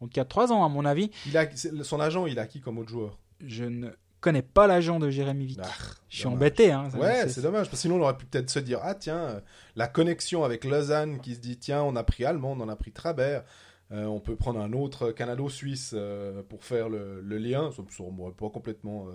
en 0.01 0.07
tout 0.07 0.13
cas 0.13 0.25
3 0.25 0.51
ans, 0.53 0.65
à 0.65 0.69
mon 0.69 0.85
avis. 0.85 1.11
Il 1.27 1.37
a, 1.37 1.47
son 1.85 2.01
agent, 2.01 2.27
il 2.27 2.39
a 2.39 2.47
qui 2.47 2.61
comme 2.61 2.79
autre 2.79 2.91
joueur? 2.91 3.19
Je 3.41 3.65
ne 3.65 3.91
connais 4.21 4.43
pas 4.43 4.67
l'agent 4.67 4.99
de 4.99 5.11
Jérémy 5.11 5.47
Vick. 5.47 5.61
Ah, 5.63 5.69
je 6.09 6.19
suis 6.19 6.27
embêté. 6.27 6.73
Hein, 6.73 6.89
ouais, 6.95 7.29
c'est 7.29 7.43
dommage. 7.43 7.67
Parce 7.67 7.71
que 7.71 7.77
sinon, 7.77 7.97
on 7.97 8.01
aurait 8.01 8.17
pu 8.17 8.27
peut-être 8.27 8.51
se 8.51 8.59
dire 8.59 8.81
Ah, 8.83 8.95
tiens, 8.95 9.19
euh, 9.19 9.41
la 9.77 9.87
connexion 9.87 10.43
avec 10.43 10.65
Lausanne 10.65 11.21
qui 11.21 11.35
se 11.35 11.41
dit 11.41 11.59
Tiens, 11.59 11.83
on 11.83 11.95
a 11.97 12.03
pris 12.03 12.25
Allemand, 12.25 12.57
on 12.59 12.69
a 12.69 12.77
pris 12.77 12.93
Trabert. 12.93 13.45
Euh, 13.91 14.07
on 14.07 14.21
peut 14.21 14.37
prendre 14.37 14.59
un 14.59 14.73
autre 14.73 15.13
Canado-Suisse 15.13 15.93
euh, 15.95 16.43
pour 16.43 16.65
faire 16.65 16.89
le, 16.89 17.21
lien. 17.21 17.71
Ça 17.73 17.83
me 17.83 18.31
pas 18.33 18.49
complètement 18.49 19.07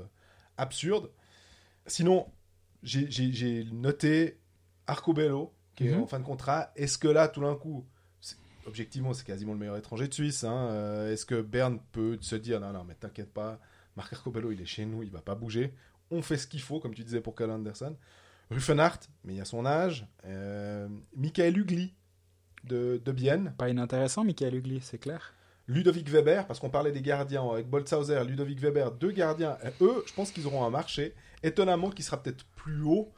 absurde. 0.58 1.10
Sinon, 1.88 2.28
j'ai 2.84 3.66
noté 3.72 4.40
Arcobello, 4.86 5.54
qui 5.78 5.88
est 5.88 5.96
mhm. 5.96 6.04
en 6.04 6.08
fin 6.08 6.20
de 6.20 6.26
contrat. 6.26 6.72
Est-ce 6.76 6.98
que 6.98 7.08
là, 7.08 7.30
tout 7.30 7.42
d'un 7.42 7.56
coup, 7.56 7.86
objectivement, 8.66 9.14
c'est 9.14 9.26
quasiment 9.26 9.54
le 9.54 9.60
meilleur 9.60 9.78
étranger 9.78 10.10
de 10.10 10.14
Suisse. 10.14 10.44
Hein, 10.44 11.08
Est-ce 11.10 11.26
que 11.26 11.42
Berne 11.42 11.80
peut 11.94 12.18
se 12.20 12.36
dire 12.36 12.60
Non, 12.60 12.74
non, 12.74 12.84
mais 12.84 12.96
t'inquiète 12.96 13.32
pas 13.32 13.60
Marc 13.96 14.14
Arcobello, 14.14 14.52
il 14.52 14.62
est 14.62 14.66
chez 14.66 14.86
nous, 14.86 15.04
il 15.04 15.10
va 15.10 15.22
pas 15.22 15.36
bouger. 15.36 15.74
On 16.12 16.22
fait 16.22 16.38
ce 16.38 16.48
qu'il 16.48 16.62
faut, 16.62 16.80
comme 16.80 16.94
tu 16.94 17.04
disais 17.04 17.22
pour 17.22 17.36
Carl 17.36 17.52
Anderson. 17.52 17.96
Ruffenhardt, 18.52 19.00
mais 19.24 19.36
il 19.36 19.42
a 19.42 19.46
son 19.46 19.66
âge. 19.66 20.08
Euh, 20.26 20.88
Michael 21.16 21.58
Ugli 21.58 21.94
de, 22.64 23.02
de 23.04 23.12
Bienne. 23.12 23.54
Pas 23.58 23.70
inintéressant, 23.70 24.24
Michael 24.24 24.56
Ugli, 24.56 24.82
c'est 24.82 25.00
clair. 25.00 25.34
Ludovic 25.68 26.10
Weber, 26.10 26.48
parce 26.48 26.60
qu'on 26.60 26.70
parlait 26.70 26.94
des 26.94 27.02
gardiens 27.02 27.46
avec 27.50 27.68
Boltzhauser, 27.68 28.24
Ludovic 28.26 28.60
Weber, 28.60 28.92
deux 28.92 29.12
gardiens. 29.12 29.58
eux, 29.82 30.04
je 30.08 30.14
pense 30.14 30.32
qu'ils 30.32 30.48
auront 30.48 30.64
un 30.64 30.70
marché, 30.70 31.14
étonnamment, 31.44 31.90
qui 31.90 32.04
sera 32.04 32.22
peut-être 32.22 32.46
plus 32.56 32.84
haut 32.84 33.12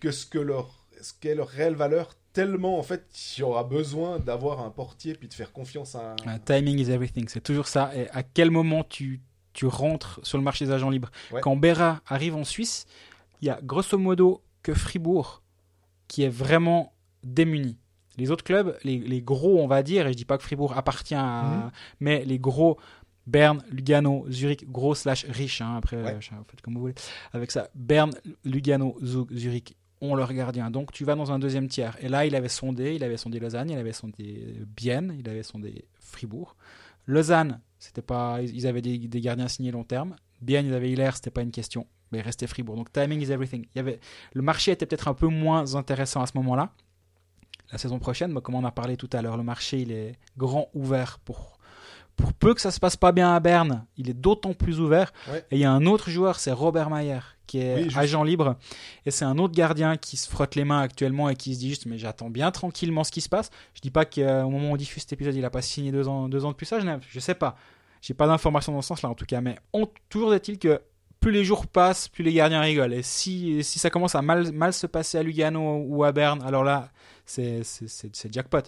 que 0.00 0.10
ce 0.10 0.24
que 0.24 0.38
leur, 0.38 0.81
ce 1.02 1.12
qu'est 1.18 1.34
leur 1.34 1.48
réelle 1.48 1.74
valeur 1.74 2.14
tellement 2.32 2.78
en 2.78 2.82
fait 2.82 3.04
il 3.36 3.40
y 3.40 3.42
aura 3.42 3.62
besoin 3.64 4.18
d'avoir 4.18 4.60
un 4.60 4.70
portier 4.70 5.14
puis 5.14 5.28
de 5.28 5.34
faire 5.34 5.52
confiance 5.52 5.94
à 5.94 6.16
un... 6.26 6.38
timing 6.38 6.78
is 6.78 6.90
everything 6.90 7.28
c'est 7.28 7.42
toujours 7.42 7.68
ça 7.68 7.94
et 7.94 8.08
à 8.10 8.22
quel 8.22 8.50
moment 8.50 8.84
tu 8.84 9.20
tu 9.52 9.66
rentres 9.66 10.20
sur 10.22 10.38
le 10.38 10.44
marché 10.44 10.64
des 10.64 10.72
agents 10.72 10.90
libres? 10.90 11.10
Quand 11.40 11.56
Berra 11.56 12.00
arrive 12.06 12.36
en 12.36 12.44
Suisse, 12.44 12.86
il 13.40 13.46
y 13.46 13.50
a 13.50 13.60
grosso 13.62 13.98
modo 13.98 14.42
que 14.62 14.74
Fribourg 14.74 15.42
qui 16.08 16.22
est 16.22 16.28
vraiment 16.28 16.92
démuni. 17.22 17.78
Les 18.18 18.30
autres 18.30 18.44
clubs, 18.44 18.76
les, 18.84 19.22
gros, 19.22 19.62
on 19.62 19.66
va 19.66 19.82
dire, 19.82 20.06
et 20.06 20.12
je 20.12 20.16
dis 20.16 20.26
pas 20.26 20.36
que 20.36 20.42
Fribourg 20.42 20.76
appartient 20.76 21.14
à. 21.14 21.42
Mhm. 21.42 21.70
Mais 22.00 22.24
les 22.26 22.38
gros, 22.38 22.78
Berne, 23.26 23.64
Lugano, 23.70 24.26
Zurich, 24.28 24.70
gros 24.70 24.94
slash 24.94 25.24
riche, 25.24 25.62
hein, 25.62 25.76
après, 25.78 25.96
euh, 25.96 26.20
faites 26.20 26.60
comme 26.60 26.74
vous 26.74 26.80
voulez. 26.80 26.94
Avec 27.32 27.50
ça, 27.50 27.68
Berne, 27.74 28.12
Lugano, 28.44 28.98
Zug, 29.02 29.32
Zurich 29.32 29.74
ont 30.02 30.14
leur 30.14 30.32
gardien. 30.34 30.70
Donc 30.70 30.92
tu 30.92 31.04
vas 31.04 31.14
dans 31.14 31.32
un 31.32 31.38
deuxième 31.38 31.68
tiers. 31.68 31.96
Et 32.00 32.08
là, 32.08 32.26
il 32.26 32.34
avait 32.34 32.48
sondé, 32.48 32.94
il 32.94 33.04
avait 33.04 33.16
sondé 33.16 33.38
Lausanne, 33.38 33.70
il 33.70 33.78
avait 33.78 33.92
sondé 33.92 34.56
Bienne, 34.76 35.16
il 35.18 35.28
avait 35.28 35.44
sondé 35.44 35.86
Fribourg. 35.98 36.56
Lausanne, 37.06 37.60
c'était 37.78 38.02
pas, 38.02 38.40
ils 38.42 38.66
avaient 38.66 38.82
des, 38.82 38.98
gardiens 38.98 39.48
signés 39.48 39.70
long 39.70 39.84
terme. 39.84 40.16
Bien, 40.40 40.60
ils 40.60 40.74
avaient 40.74 40.90
Hilaire, 40.90 41.16
c'était 41.16 41.30
pas 41.30 41.42
une 41.42 41.52
question. 41.52 41.86
Mais 42.10 42.20
restait 42.20 42.46
Fribourg. 42.46 42.76
Donc 42.76 42.92
timing 42.92 43.22
is 43.22 43.30
everything. 43.30 43.66
Il 43.74 43.78
y 43.78 43.80
avait, 43.80 44.00
le 44.34 44.42
marché 44.42 44.72
était 44.72 44.86
peut-être 44.86 45.08
un 45.08 45.14
peu 45.14 45.28
moins 45.28 45.76
intéressant 45.76 46.20
à 46.20 46.26
ce 46.26 46.36
moment-là. 46.36 46.72
La 47.70 47.78
saison 47.78 47.98
prochaine, 47.98 48.34
comme 48.40 48.54
on 48.54 48.64
a 48.64 48.72
parlé 48.72 48.98
tout 48.98 49.08
à 49.12 49.22
l'heure, 49.22 49.38
le 49.38 49.42
marché 49.44 49.80
il 49.80 49.92
est 49.92 50.18
grand 50.36 50.68
ouvert 50.74 51.20
pour 51.20 51.51
pour 52.16 52.32
peu 52.32 52.54
que 52.54 52.60
ça 52.60 52.70
se 52.70 52.80
passe 52.80 52.96
pas 52.96 53.12
bien 53.12 53.34
à 53.34 53.40
Berne, 53.40 53.86
il 53.96 54.08
est 54.10 54.14
d'autant 54.14 54.54
plus 54.54 54.80
ouvert. 54.80 55.12
Et 55.50 55.56
il 55.56 55.58
y 55.58 55.64
a 55.64 55.72
un 55.72 55.86
autre 55.86 56.10
joueur, 56.10 56.38
c'est 56.38 56.52
Robert 56.52 56.90
Mayer, 56.90 57.20
qui 57.46 57.58
est 57.58 57.96
agent 57.96 58.22
libre. 58.22 58.56
Et 59.06 59.10
c'est 59.10 59.24
un 59.24 59.38
autre 59.38 59.54
gardien 59.54 59.96
qui 59.96 60.16
se 60.16 60.28
frotte 60.28 60.54
les 60.54 60.64
mains 60.64 60.80
actuellement 60.80 61.28
et 61.28 61.36
qui 61.36 61.54
se 61.54 61.60
dit 61.60 61.68
juste, 61.68 61.86
mais 61.86 61.98
j'attends 61.98 62.30
bien 62.30 62.50
tranquillement 62.50 63.04
ce 63.04 63.12
qui 63.12 63.20
se 63.20 63.28
passe. 63.28 63.50
Je 63.74 63.80
dis 63.80 63.90
pas 63.90 64.04
qu'au 64.04 64.50
moment 64.50 64.70
où 64.70 64.74
on 64.74 64.76
diffuse 64.76 65.02
cet 65.02 65.14
épisode, 65.14 65.34
il 65.34 65.44
a 65.44 65.50
pas 65.50 65.62
signé 65.62 65.92
deux 65.92 66.08
ans, 66.08 66.28
deux 66.28 66.44
ans 66.44 66.50
de 66.50 66.56
plus 66.56 66.66
ça, 66.66 66.78
Genève. 66.78 67.00
Je 67.08 67.20
sais 67.20 67.34
pas. 67.34 67.56
J'ai 68.00 68.14
pas 68.14 68.26
d'informations 68.26 68.72
dans 68.72 68.82
ce 68.82 68.88
sens-là, 68.88 69.08
en 69.08 69.14
tout 69.14 69.26
cas. 69.26 69.40
Mais 69.40 69.56
on, 69.72 69.88
toujours 70.08 70.34
est-il 70.34 70.58
que 70.58 70.80
plus 71.20 71.30
les 71.30 71.44
jours 71.44 71.66
passent, 71.66 72.08
plus 72.08 72.24
les 72.24 72.32
gardiens 72.32 72.60
rigolent. 72.60 72.92
Et 72.92 73.02
si, 73.02 73.62
si 73.62 73.78
ça 73.78 73.90
commence 73.90 74.16
à 74.16 74.22
mal, 74.22 74.52
mal 74.52 74.72
se 74.72 74.88
passer 74.88 75.18
à 75.18 75.22
Lugano 75.22 75.84
ou 75.86 76.02
à 76.04 76.12
Berne, 76.12 76.42
alors 76.42 76.64
là, 76.64 76.90
c'est 77.24 77.62
jackpot. 78.30 78.62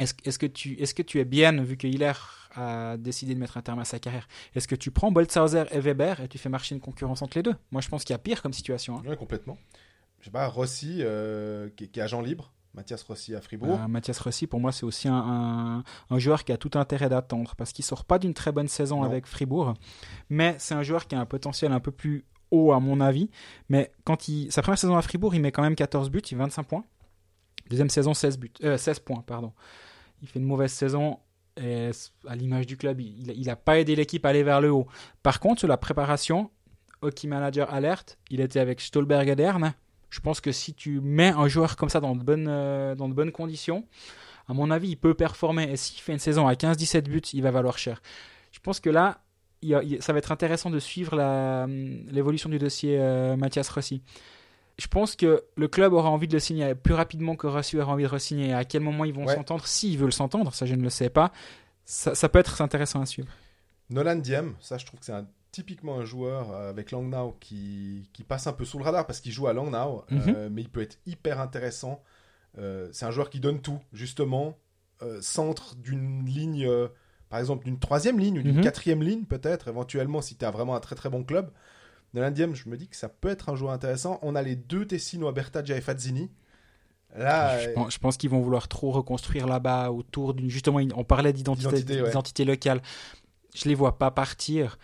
Est-ce 0.00 0.38
que, 0.38 0.46
tu, 0.46 0.80
est 0.80 0.94
que 0.94 1.02
tu 1.02 1.20
es 1.20 1.26
bien, 1.26 1.62
vu 1.62 1.76
que 1.76 1.86
Hiller 1.86 2.14
a 2.54 2.96
décidé 2.96 3.34
de 3.34 3.38
mettre 3.38 3.58
un 3.58 3.62
terme 3.62 3.80
à 3.80 3.84
sa 3.84 3.98
carrière 3.98 4.26
Est-ce 4.54 4.66
que 4.66 4.74
tu 4.74 4.90
prends 4.90 5.12
Boltzhauser 5.12 5.64
et 5.70 5.80
Weber 5.80 6.20
et 6.20 6.28
tu 6.28 6.38
fais 6.38 6.48
marcher 6.48 6.74
une 6.74 6.80
concurrence 6.80 7.20
entre 7.20 7.36
les 7.36 7.42
deux? 7.42 7.54
Moi, 7.70 7.82
je 7.82 7.88
pense 7.88 8.04
qu'il 8.04 8.14
y 8.14 8.16
a 8.16 8.18
pire 8.18 8.40
comme 8.40 8.54
situation. 8.54 8.98
Hein. 8.98 9.02
Oui, 9.06 9.16
complètement. 9.16 9.58
Je 10.20 10.26
sais 10.26 10.30
pas, 10.30 10.46
Rossi, 10.46 10.98
euh, 11.00 11.68
qui, 11.76 11.84
est 11.84 11.98
agent 11.98 12.22
libre, 12.22 12.50
Mathias 12.72 13.02
Rossi 13.02 13.34
à 13.34 13.42
Fribourg. 13.42 13.78
Euh, 13.78 13.88
Mathias 13.88 14.18
Rossi, 14.20 14.46
pour 14.46 14.58
moi, 14.58 14.72
c'est 14.72 14.84
aussi 14.84 15.06
un, 15.06 15.84
joueur 16.16 16.44
qui 16.44 16.52
a 16.52 16.56
tout 16.56 16.78
intérêt 16.78 17.10
d'attendre 17.10 17.54
parce 17.56 17.72
qu'il 17.72 17.84
sort 17.84 18.04
pas 18.04 18.18
d'une 18.18 18.34
très 18.34 18.52
bonne 18.52 18.68
saison 18.68 19.02
avec 19.02 19.26
Fribourg, 19.26 19.74
mais 20.30 20.56
c'est 20.58 20.74
un 20.74 20.82
joueur 20.82 21.06
qui 21.06 21.14
a 21.14 21.20
un 21.20 21.26
potentiel 21.26 21.72
un 21.72 21.80
peu 21.80 21.90
plus 21.90 22.24
haut 22.50 22.72
à 22.72 22.80
mon 22.80 23.00
avis. 23.00 23.28
Mais 23.68 23.92
quand 24.04 24.28
il, 24.28 24.50
sa 24.50 24.62
première 24.62 24.78
saison 24.78 24.96
à 24.96 25.02
Fribourg, 25.02 25.34
il 25.34 25.42
met 25.42 25.52
quand 25.52 25.62
même 25.62 25.74
14 25.74 26.10
buts, 26.10 26.20
il 26.30 26.38
25 26.38 26.62
points. 26.64 26.84
Deuxième 27.68 27.90
saison, 27.90 28.14
16 28.14 28.38
buts, 28.38 28.52
16 28.60 28.88
euh, 28.88 28.94
points, 29.04 29.22
pardon 29.26 29.52
il 30.22 30.28
fait 30.28 30.38
une 30.38 30.46
mauvaise 30.46 30.72
saison. 30.72 31.18
Et 31.56 31.90
à 32.26 32.36
l'image 32.36 32.66
du 32.66 32.76
club, 32.76 33.00
il 33.00 33.44
n'a 33.44 33.56
pas 33.56 33.78
aidé 33.78 33.94
l'équipe 33.96 34.24
à 34.24 34.30
aller 34.30 34.42
vers 34.42 34.60
le 34.60 34.70
haut. 34.70 34.86
Par 35.22 35.40
contre, 35.40 35.58
sur 35.60 35.68
la 35.68 35.76
préparation, 35.76 36.50
Hockey 37.02 37.28
Manager 37.28 37.72
Alert, 37.72 38.18
il 38.30 38.40
était 38.40 38.60
avec 38.60 38.80
Stolberg 38.80 39.28
et 39.28 39.36
Dern. 39.36 39.74
Je 40.10 40.20
pense 40.20 40.40
que 40.40 40.52
si 40.52 40.74
tu 40.74 41.00
mets 41.00 41.28
un 41.28 41.48
joueur 41.48 41.76
comme 41.76 41.88
ça 41.88 42.00
dans 42.00 42.16
de 42.16 42.22
bonnes, 42.22 42.48
euh, 42.48 43.30
conditions, 43.32 43.84
à 44.48 44.54
mon 44.54 44.70
avis, 44.70 44.90
il 44.90 44.96
peut 44.96 45.14
performer. 45.14 45.70
Et 45.70 45.76
s'il 45.76 46.00
fait 46.00 46.12
une 46.12 46.18
saison 46.18 46.46
à 46.46 46.54
15-17 46.54 47.02
buts, 47.02 47.20
il 47.32 47.42
va 47.42 47.50
valoir 47.50 47.78
cher. 47.78 48.00
Je 48.52 48.58
pense 48.60 48.80
que 48.80 48.90
là, 48.90 49.22
ça 50.00 50.12
va 50.12 50.18
être 50.18 50.32
intéressant 50.32 50.70
de 50.70 50.78
suivre 50.78 51.16
l'évolution 52.10 52.48
du 52.48 52.58
dossier 52.58 52.96
euh, 52.98 53.36
Mathias 53.36 53.68
Rossi 53.68 54.02
je 54.80 54.86
pense 54.88 55.14
que 55.14 55.44
le 55.56 55.68
club 55.68 55.92
aura 55.92 56.08
envie 56.08 56.26
de 56.26 56.32
le 56.32 56.38
signer 56.38 56.74
plus 56.74 56.94
rapidement 56.94 57.36
que 57.36 57.46
Rossi 57.46 57.76
aura 57.76 57.92
envie 57.92 58.04
de 58.04 58.08
re-signer. 58.08 58.54
À 58.54 58.64
quel 58.64 58.80
moment 58.80 59.04
ils 59.04 59.12
vont 59.12 59.28
s'entendre? 59.28 59.66
S'ils 59.66 59.98
veulent 59.98 60.12
s'entendre, 60.12 60.54
ça 60.54 60.64
je 60.64 60.74
ne 60.74 60.82
le 60.82 60.88
sais 60.88 61.10
pas. 61.10 61.32
Ça, 61.84 62.28
peut 62.28 62.38
être 62.38 62.62
intéressant 62.62 63.02
à 63.02 63.06
suivre. 63.06 63.28
Nolan 63.90 64.16
Diem, 64.16 64.54
ça 64.60 64.78
je 64.78 64.86
trouve 64.86 65.00
que 65.00 65.06
c'est 65.06 65.12
typiquement 65.52 65.98
un 65.98 66.04
joueur 66.04 66.52
euh, 66.52 66.70
avec 66.70 66.92
Langnau 66.92 67.36
qui, 67.40 68.08
qui, 68.12 68.22
passe 68.22 68.46
un 68.46 68.52
peu 68.52 68.64
sous 68.64 68.78
le 68.78 68.84
radar 68.84 69.06
parce 69.06 69.20
qu'il 69.20 69.32
joue 69.32 69.48
à 69.48 69.52
Langnau, 69.52 70.04
euh, 70.12 70.46
mhm. 70.46 70.48
mais 70.54 70.62
il 70.62 70.70
peut 70.70 70.80
être 70.80 70.98
hyper 71.06 71.40
intéressant. 71.40 72.02
Euh, 72.58 72.88
c'est 72.92 73.04
un 73.04 73.10
joueur 73.10 73.28
qui 73.28 73.40
donne 73.40 73.60
tout, 73.60 73.80
justement, 73.92 74.56
centre 75.20 75.76
d'une 75.76 76.24
ligne, 76.24 76.68
par 77.28 77.38
exemple 77.38 77.64
d'une 77.64 77.78
troisième 77.78 78.18
ligne 78.18 78.38
ou 78.38 78.42
d'une 78.42 78.58
mhm. 78.58 78.62
quatrième 78.62 79.02
ligne 79.02 79.24
peut-être, 79.24 79.68
éventuellement 79.68 80.20
si 80.20 80.36
tu 80.36 80.44
as 80.44 80.50
vraiment 80.50 80.74
un 80.74 80.80
très 80.80 80.94
très 80.94 81.10
bon 81.10 81.24
club. 81.24 81.50
De 82.14 82.54
je 82.54 82.68
me 82.68 82.76
dis 82.76 82.88
que 82.88 82.96
ça 82.96 83.08
peut 83.08 83.28
être 83.28 83.50
un 83.50 83.54
joueur 83.54 83.72
intéressant. 83.72 84.18
On 84.22 84.34
a 84.34 84.42
les 84.42 84.56
deux 84.56 84.86
Tessino, 84.86 85.30
Bertaggia 85.32 85.76
et 85.76 85.80
Fazzini. 85.80 86.30
Là, 87.16 87.58
je 87.58 87.70
pense, 87.70 87.98
pense 87.98 88.16
qu'ils 88.16 88.30
vont 88.30 88.40
vouloir 88.40 88.68
trop 88.68 88.92
reconstruire 88.92 89.46
là-bas 89.46 89.90
autour 89.90 90.34
d'une. 90.34 90.48
Justement, 90.48 90.80
on 90.94 91.04
parlait 91.04 91.32
d'identité 91.32 92.44
locale. 92.44 92.82
Je 93.54 93.68
les 93.68 93.74
vois 93.74 93.98
pas 93.98 94.10
partir. 94.10 94.78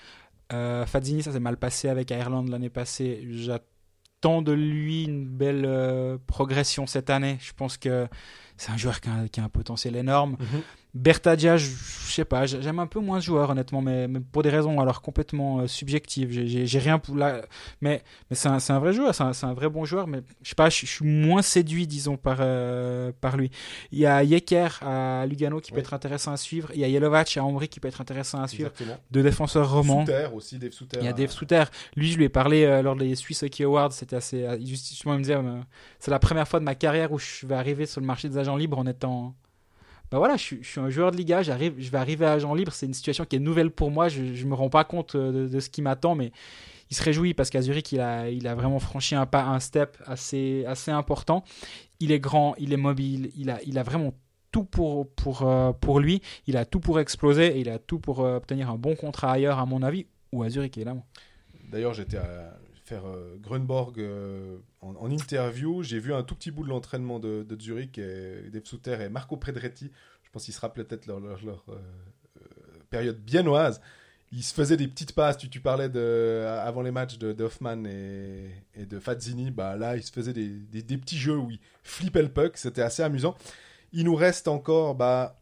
Euh, 0.53 0.86
Fadzini, 0.86 1.23
ça 1.23 1.32
s'est 1.32 1.40
mal 1.40 1.57
passé 1.57 1.89
avec 1.89 2.11
Ireland 2.11 2.44
l'année 2.44 2.70
passée. 2.70 3.27
J'attends 3.31 4.43
de 4.43 4.53
lui 4.53 5.05
une 5.05 5.27
belle 5.27 5.65
euh, 5.66 6.19
progression 6.27 6.86
cette 6.86 7.11
année. 7.11 7.39
Je 7.40 7.53
pense 7.53 7.77
que 7.77 8.09
c'est 8.57 8.70
un 8.70 8.77
joueur 8.77 9.01
qui 9.01 9.09
a, 9.09 9.44
un 9.44 9.48
potentiel 9.48 9.97
énorme. 9.97 10.36
Mhm. 10.40 10.62
Bertadia, 10.97 11.59
je, 11.59 11.68
sais 11.68 12.24
pas, 12.24 12.47
j'aime 12.47 12.78
un 12.78 12.86
peu 12.86 13.01
moins 13.01 13.20
ce 13.20 13.27
joueur 13.27 13.51
honnêtement, 13.51 13.82
mais, 13.82 14.09
pour 14.32 14.43
des 14.43 14.48
raisons 14.48 14.81
alors 14.81 15.02
complètement 15.02 15.59
euh, 15.59 15.66
subjectives. 15.66 16.31
J'ai 16.31 16.78
rien 16.78 16.98
pour 16.98 17.16
là, 17.16 17.43
mais 17.82 18.02
mais 18.31 18.36
c'est 18.36 18.48
un, 18.48 18.56
un, 18.66 18.78
vrai 18.78 18.94
joueur, 18.94 19.14
c'est 19.14 19.23
un, 19.23 19.32
un, 19.43 19.52
vrai 19.52 19.68
bon 19.68 19.85
joueur, 19.85 20.06
mais 20.06 20.23
je 20.43 20.48
sais 20.48 20.55
pas, 20.55 20.70
je, 20.70 20.86
suis 20.86 21.05
moins 21.05 21.43
séduit 21.43 21.86
disons 21.86 22.16
par 22.16 22.39
euh, 22.40 23.12
par 23.20 23.36
lui. 23.36 23.51
Il 23.93 23.98
y 23.98 24.06
a 24.06 24.23
Yeker 24.23 24.82
à 24.82 25.27
Lugano 25.27 25.60
qui 25.60 25.70
peut 25.70 25.81
être 25.81 25.93
intéressant 25.93 26.32
à 26.32 26.39
suivre. 26.39 26.70
Il 26.74 26.81
y 26.81 26.85
a 26.85 26.89
Yelovac 26.89 27.36
à 27.36 27.44
Ambry 27.44 27.68
qui 27.68 27.78
peut 27.78 27.89
être 27.89 28.01
intéressant 28.01 28.40
à 28.40 28.48
suivre. 28.48 28.73
Deux 29.10 29.23
défenseurs 29.23 29.70
romans. 29.70 30.06
Souter 30.06 30.28
aussi, 30.32 30.59
Dave 30.59 30.73
Souter. 30.73 30.98
Il 31.01 31.05
y 31.05 31.09
a 31.09 31.12
Dave 31.12 31.31
Souter. 31.31 31.64
Lui, 31.94 32.10
je 32.10 32.16
lui 32.16 32.24
ai 32.24 32.31
parlé 32.31 32.64
euh, 32.64 32.81
lors 32.81 32.97
des 32.97 33.14
Swiss 33.16 33.43
Hockey 33.43 33.64
Awards. 33.64 33.93
C'était 33.93 34.16
assez. 34.16 34.47
Justement, 34.64 35.14
il 35.14 35.18
me 35.18 35.23
disait, 35.23 35.39
c'est 35.98 36.10
la 36.10 36.18
première 36.18 36.48
fois 36.48 36.59
de 36.59 36.64
ma 36.64 36.74
carrière 36.74 37.12
où 37.12 37.18
je 37.18 37.47
vais 37.47 37.55
arriver 37.55 37.85
sur 37.85 38.01
le 38.01 38.06
marché 38.06 38.31
des 38.31 38.39
agents 38.39 38.56
libres 38.56 38.78
en 38.78 38.86
étant 38.86 39.35
bah 40.10 40.18
voilà, 40.18 40.36
je, 40.36 40.56
suis 40.62 40.80
un 40.80 40.88
joueur 40.88 41.10
de 41.10 41.16
Liga, 41.16 41.42
j'arrive, 41.42 41.74
je 41.78 41.90
vais 41.90 41.98
arriver 41.98 42.26
à 42.26 42.32
agent 42.32 42.54
libre, 42.54 42.72
c'est 42.72 42.86
une 42.86 42.94
situation 42.94 43.24
qui 43.24 43.36
est 43.36 43.40
nouvelle 43.40 43.70
pour 43.70 43.90
moi, 43.90 44.08
je 44.08 44.22
ne 44.22 44.48
me 44.48 44.54
rends 44.54 44.70
pas 44.70 44.84
compte 44.84 45.16
euh, 45.16 45.48
de, 45.48 45.60
ce 45.60 45.68
qui 45.68 45.82
m'attend, 45.82 46.14
mais 46.14 46.30
il 46.90 46.96
se 46.96 47.02
réjouit 47.02 47.34
parce 47.34 47.50
qu'à 47.50 47.60
Zurich, 47.60 47.90
il 47.90 48.00
a, 48.00 48.30
il 48.30 48.46
a 48.46 48.54
vraiment 48.54 48.78
franchi 48.78 49.16
un 49.16 49.26
pas, 49.26 49.42
un 49.42 49.58
step 49.58 49.96
assez, 50.06 50.64
assez 50.66 50.92
important. 50.92 51.42
Il 51.98 52.12
est 52.12 52.20
grand, 52.20 52.54
il 52.58 52.72
est 52.72 52.76
mobile, 52.76 53.32
il 53.36 53.50
a, 53.50 53.58
il 53.66 53.78
a 53.78 53.82
vraiment 53.82 54.14
tout 54.52 54.62
pour, 54.62 55.10
pour, 55.14 55.42
euh, 55.42 55.72
pour 55.72 55.98
lui, 55.98 56.22
il 56.46 56.56
a 56.56 56.64
tout 56.64 56.78
pour 56.78 57.00
exploser 57.00 57.56
et 57.56 57.60
il 57.60 57.68
a 57.68 57.80
tout 57.80 57.98
pour 57.98 58.20
euh, 58.20 58.36
obtenir 58.36 58.70
un 58.70 58.76
bon 58.76 58.94
contrat 58.94 59.32
ailleurs, 59.32 59.58
à 59.58 59.66
mon 59.66 59.82
avis, 59.82 60.06
ou 60.30 60.44
à 60.44 60.48
Zurich, 60.48 60.76
évidemment. 60.76 61.04
D'ailleurs, 61.68 61.94
j'étais 61.94 62.18
à 62.18 62.56
faire 62.86 63.02
Grunborg 63.40 64.00
en, 64.80 65.10
interview. 65.10 65.82
J'ai 65.82 65.98
vu 65.98 66.14
un 66.14 66.22
tout 66.22 66.34
petit 66.34 66.50
bout 66.50 66.64
de 66.64 66.68
l'entraînement 66.68 67.18
de, 67.18 67.42
de, 67.42 67.60
Zurich, 67.60 67.98
et 67.98 68.48
Dave 68.50 68.64
Souter 68.64 68.98
et 69.00 69.08
Marco 69.08 69.36
Predretti. 69.36 69.90
Je 70.22 70.30
pense 70.30 70.44
qu'ils 70.44 70.54
se 70.54 70.60
rappelaient 70.60 70.84
peut-être 70.84 71.06
leur, 71.06 71.20
leur, 71.20 71.44
leur 71.44 71.64
euh, 71.68 71.78
période 72.90 73.18
biennoise. 73.18 73.80
Ils 74.32 74.42
se 74.42 74.52
faisaient 74.52 74.76
des 74.76 74.88
petites 74.88 75.12
passes. 75.12 75.38
Tu, 75.38 75.48
tu 75.48 75.60
parlais 75.60 75.88
de, 75.88 76.44
avant 76.60 76.82
les 76.82 76.90
matchs 76.90 77.16
de, 77.18 77.42
Hoffman 77.42 77.84
et, 77.84 78.50
et, 78.74 78.86
de 78.86 78.98
Fazzini. 78.98 79.50
Bah, 79.50 79.76
là, 79.76 79.96
ils 79.96 80.02
se 80.02 80.12
faisaient 80.12 80.32
des, 80.32 80.48
des, 80.48 80.98
petits 80.98 81.16
jeux 81.16 81.36
où 81.36 81.50
ils 81.50 81.60
flippaient 81.82 82.22
le 82.22 82.28
puck. 82.28 82.56
C'était 82.56 82.82
assez 82.82 83.02
amusant. 83.02 83.36
Il 83.92 84.04
nous 84.04 84.16
reste 84.16 84.48
encore 84.48 84.94
bah, 84.94 85.40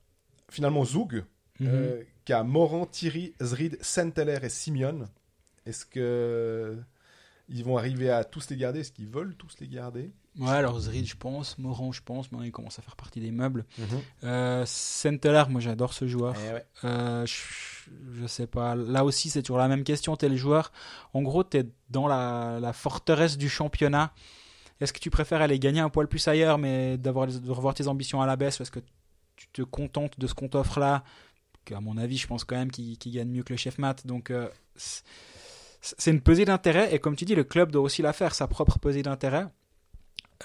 finalement 0.50 0.84
Zoug, 0.84 1.24
mm 1.60 1.66
euh, 1.66 2.02
qui 2.24 2.32
a 2.32 2.42
Moran, 2.42 2.86
Thierry, 2.86 3.34
Zrid, 3.42 3.76
Senteller 3.82 4.38
et 4.42 4.48
Simeon. 4.48 5.08
Est-ce 5.66 5.84
que 5.84 6.76
ils 7.48 7.64
vont 7.64 7.76
arriver 7.76 8.10
à 8.10 8.24
tous 8.24 8.48
les 8.50 8.56
garder. 8.56 8.80
Est-ce 8.80 8.92
qu'ils 8.92 9.08
veulent 9.08 9.34
tous 9.36 9.54
les 9.60 9.68
garder 9.68 10.12
Ouais, 10.38 10.50
alors 10.50 10.80
Zrid, 10.80 11.06
je 11.06 11.16
pense. 11.16 11.58
Moran, 11.58 11.92
je 11.92 12.02
pense. 12.02 12.32
Maintenant, 12.32 12.44
il 12.44 12.52
commence 12.52 12.78
à 12.78 12.82
faire 12.82 12.96
partie 12.96 13.20
des 13.20 13.30
meubles. 13.30 13.64
Mm 13.78 14.64
moi, 15.50 15.60
j'adore 15.60 15.92
ce 15.92 16.06
joueur. 16.06 16.34
Eh 16.38 16.86
euh, 16.86 17.26
je, 17.26 18.26
sais 18.26 18.46
pas. 18.46 18.74
Là 18.74 19.04
aussi, 19.04 19.30
c'est 19.30 19.42
toujours 19.42 19.58
la 19.58 19.68
même 19.68 19.84
question. 19.84 20.16
T'es 20.16 20.28
le 20.28 20.36
joueur. 20.36 20.72
En 21.12 21.22
gros, 21.22 21.44
tu 21.44 21.58
es 21.58 21.66
dans 21.90 22.08
la, 22.08 22.72
forteresse 22.72 23.36
du 23.36 23.48
championnat. 23.48 24.12
Est-ce 24.80 24.92
que 24.92 24.98
tu 24.98 25.10
préfères 25.10 25.40
aller 25.40 25.58
gagner 25.58 25.80
un 25.80 25.90
poil 25.90 26.08
plus 26.08 26.26
ailleurs, 26.26 26.58
mais 26.58 26.98
d'avoir 26.98 27.26
de 27.26 27.50
revoir 27.50 27.74
tes 27.74 27.86
ambitions 27.86 28.20
à 28.20 28.26
la 28.26 28.36
baisse 28.36 28.58
parce 28.58 28.70
que 28.70 28.80
tu 29.36 29.46
te 29.52 29.62
contentes 29.62 30.18
de 30.18 30.26
ce 30.26 30.34
qu'on 30.34 30.48
t'offre 30.48 30.80
là? 30.80 31.04
À 31.72 31.80
mon 31.80 31.96
avis, 31.96 32.18
je 32.18 32.26
pense 32.26 32.44
quand 32.44 32.56
même 32.56 32.70
qu'il 32.70 32.98
gagne 33.12 33.28
mieux 33.28 33.42
que 33.42 33.52
le 33.52 33.58
chef 33.58 33.78
mat. 33.78 34.06
Donc. 34.06 34.30
Euh, 34.30 34.48
c'est 35.84 36.10
une 36.10 36.20
pesée 36.20 36.46
d'intérêt 36.46 36.94
et 36.94 36.98
comme 36.98 37.14
tu 37.14 37.24
dis, 37.24 37.34
le 37.34 37.44
club 37.44 37.70
doit 37.70 37.82
aussi 37.82 38.00
la 38.00 38.12
faire, 38.12 38.34
sa 38.34 38.46
propre 38.46 38.78
pesée 38.78 39.02
d'intérêt. 39.02 39.46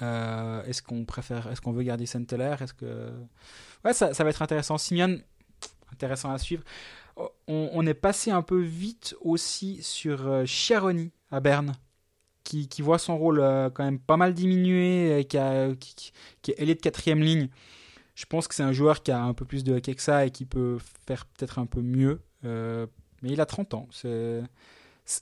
Euh, 0.02 0.62
est-ce 0.64 0.82
qu'on 0.82 1.04
préfère, 1.04 1.50
est-ce 1.50 1.60
qu'on 1.60 1.72
veut 1.72 1.82
garder 1.82 2.06
saint 2.06 2.20
Est-ce 2.20 2.74
que 2.74 3.10
ouais, 3.84 3.92
ça, 3.92 4.10
va 4.12 4.30
être 4.30 4.42
intéressant. 4.42 4.76
Simeon, 4.76 5.18
intéressant 5.92 6.30
à 6.30 6.38
suivre. 6.38 6.62
On, 7.48 7.86
est 7.86 7.94
passé 7.94 8.30
un 8.30 8.42
peu 8.42 8.60
vite 8.60 9.14
aussi 9.20 9.82
sur 9.82 10.26
euh, 10.26 10.44
Chiaroni 10.46 11.10
à 11.30 11.40
Berne, 11.40 11.72
qui, 12.44 12.66
voit 12.80 12.98
son 12.98 13.18
rôle 13.18 13.40
euh, 13.40 13.68
quand 13.68 13.84
même 13.84 13.98
pas 13.98 14.16
mal 14.16 14.32
diminuer, 14.32 15.26
qui, 15.28 15.36
est 15.36 16.60
ailier 16.60 16.74
de 16.74 16.80
quatrième 16.80 17.20
ligne. 17.20 17.48
Je 18.14 18.24
pense 18.26 18.48
que 18.48 18.54
c'est 18.54 18.62
un 18.62 18.72
joueur 18.72 19.02
qui 19.02 19.10
a 19.10 19.22
un 19.22 19.34
peu 19.34 19.44
plus 19.44 19.64
de 19.64 19.74
hockey 19.74 19.94
que 19.94 20.02
ça 20.02 20.24
et 20.24 20.30
qui 20.30 20.46
peut 20.46 20.78
faire 21.06 21.26
peut-être 21.26 21.58
un 21.58 21.66
peu 21.66 21.80
mieux. 21.80 22.22
mais 22.42 22.88
il 23.22 23.40
a 23.40 23.46
30 23.46 23.74
ans. 23.74 23.88
C'est 23.90 24.42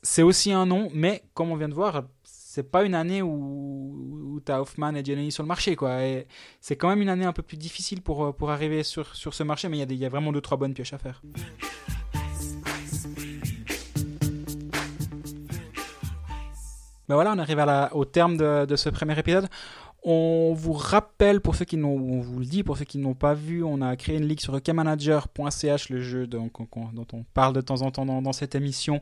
c'est 0.03 0.23
aussi 0.23 0.53
un 0.53 0.67
nom, 0.67 0.91
mais 0.93 1.23
comme 1.33 1.51
on 1.51 1.57
vient 1.57 1.69
de 1.69 1.75
voir, 1.75 2.05
c'est 2.23 2.71
pas 2.71 2.85
une 2.85 2.95
année 2.95 3.23
où, 3.23 4.35
où 4.35 4.41
tu 4.45 4.53
as 4.53 4.61
Hoffman 4.61 4.95
et 4.95 5.03
Giannini 5.03 5.33
sur 5.33 5.43
le 5.43 5.49
marché. 5.49 5.77
quoi. 5.77 5.99
C'est 6.61 6.77
quand 6.77 6.89
même 6.89 7.01
une 7.01 7.09
année 7.09 7.25
un 7.25 7.33
peu 7.33 7.43
plus 7.43 7.57
difficile 7.57 8.03
pour, 8.03 8.25
euh, 8.25 8.33
pour 8.33 8.51
arriver 8.51 8.83
sur, 8.83 9.15
sur 9.17 9.33
ce 9.33 9.43
marché, 9.43 9.69
mais 9.69 9.79
il 9.79 9.93
y, 9.93 9.97
y, 9.97 10.05
a 10.05 10.09
vraiment 10.09 10.31
deux, 10.31 10.43
trois 10.43 10.59
bonnes 10.59 10.75
pioches 10.75 10.93
à 10.93 10.99
faire. 10.99 11.23
Ben 17.09 17.15
voilà, 17.15 17.33
on 17.33 17.39
arrive 17.39 17.65
au 17.93 18.05
terme 18.05 18.37
de, 18.37 18.67
de, 18.67 18.77
ce 18.77 18.91
premier 18.91 19.19
épisode. 19.19 19.49
On 20.03 20.53
vous 20.55 20.75
rappelle, 20.75 21.41
pour 21.41 21.55
ceux 21.57 21.65
qui 21.65 21.79
n'ont, 21.79 21.97
on 21.97 22.21
vous 22.21 22.41
le 22.41 22.45
dit, 22.45 22.63
pour 22.63 22.77
ceux 22.77 22.85
qui 22.85 22.99
n'ont 22.99 23.15
pas 23.15 23.33
vu, 23.33 23.65
on 23.65 23.81
a 23.81 23.97
créé 23.97 24.19
une 24.19 24.27
ligue 24.27 24.41
sur 24.41 24.63
kmanager.ch, 24.63 25.89
le 25.89 26.01
jeu 26.03 26.27
dont, 26.27 26.51
on 27.13 27.25
parle 27.33 27.55
de 27.55 27.63
temps 27.63 27.81
en 27.81 27.91
temps 27.91 28.05
dans 28.05 28.33
cette 28.33 28.55
émission. 28.55 29.01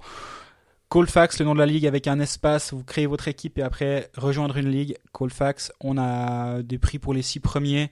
Colfax, 0.89 1.41
le 1.41 1.45
nom 1.45 1.55
de 1.55 1.59
la 1.59 1.67
ligue 1.67 1.87
avec 1.87 2.07
un 2.07 2.21
espace, 2.21 2.73
vous 2.73 2.85
créez 2.85 3.07
votre 3.07 3.29
équipe 3.29 3.59
et 3.59 3.63
après 3.63 4.11
rejoindre 4.17 4.57
une 4.57 4.71
ligue. 4.71 4.97
Colfax, 5.13 5.73
on 5.81 5.99
a 5.99 6.63
des 6.63 6.79
prix 6.79 6.99
pour 6.99 7.13
les 7.13 7.23
six 7.23 7.41
premiers. 7.41 7.91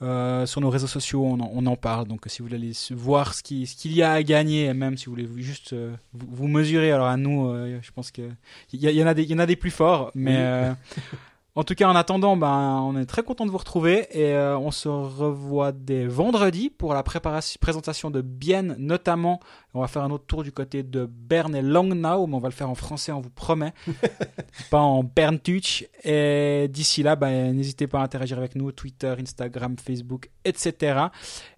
Euh, 0.00 0.46
sur 0.46 0.60
nos 0.60 0.70
réseaux 0.70 0.86
sociaux, 0.86 1.24
on 1.24 1.40
en, 1.40 1.50
on 1.52 1.66
en, 1.66 1.74
parle. 1.74 2.06
Donc, 2.06 2.22
si 2.26 2.40
vous 2.40 2.48
voulez 2.48 2.72
voir 2.92 3.34
ce 3.34 3.42
qu'il 3.42 3.66
ce 3.66 3.88
y 3.88 4.00
a 4.00 4.12
à 4.12 4.22
gagner, 4.22 4.72
même 4.72 4.96
si 4.96 5.06
vous 5.06 5.12
voulez 5.12 5.28
juste 5.38 5.72
euh, 5.72 5.92
vous, 6.12 6.46
mesurer, 6.46 6.92
alors 6.92 7.08
à 7.08 7.16
nous, 7.16 7.50
euh, 7.50 7.80
je 7.82 7.90
pense 7.90 8.12
qu'il 8.12 8.30
y, 8.72 8.86
y, 8.86 9.02
en 9.02 9.08
a 9.08 9.14
des, 9.14 9.24
y 9.24 9.34
en 9.34 9.40
a 9.40 9.46
des 9.46 9.56
plus 9.56 9.72
forts, 9.72 10.12
mais 10.14 10.70
En 11.58 11.64
tout 11.64 11.74
cas, 11.74 11.88
en 11.88 11.96
attendant, 11.96 12.36
ben, 12.36 12.80
on 12.84 12.96
est 12.96 13.04
très 13.04 13.24
content 13.24 13.44
de 13.44 13.50
vous 13.50 13.58
retrouver 13.58 14.06
et 14.12 14.32
euh, 14.32 14.56
on 14.56 14.70
se 14.70 14.88
revoit 14.88 15.72
dès 15.72 16.06
vendredi 16.06 16.70
pour 16.70 16.94
la 16.94 17.02
présentation 17.02 18.12
de 18.12 18.20
Bienne 18.20 18.76
notamment. 18.78 19.40
On 19.74 19.80
va 19.80 19.88
faire 19.88 20.04
un 20.04 20.10
autre 20.12 20.24
tour 20.24 20.44
du 20.44 20.52
côté 20.52 20.84
de 20.84 21.06
Berne 21.10 21.56
et 21.56 21.62
Langnau, 21.62 22.28
mais 22.28 22.36
on 22.36 22.38
va 22.38 22.46
le 22.46 22.54
faire 22.54 22.70
en 22.70 22.76
français, 22.76 23.10
on 23.10 23.20
vous 23.20 23.30
promet, 23.30 23.72
pas 24.70 24.78
en 24.78 25.02
Berntuch. 25.02 25.88
Et 26.04 26.68
d'ici 26.70 27.02
là, 27.02 27.16
ben, 27.16 27.52
n'hésitez 27.56 27.88
pas 27.88 28.02
à 28.02 28.04
interagir 28.04 28.38
avec 28.38 28.54
nous, 28.54 28.70
Twitter, 28.70 29.16
Instagram, 29.18 29.74
Facebook, 29.84 30.30
etc. 30.44 31.06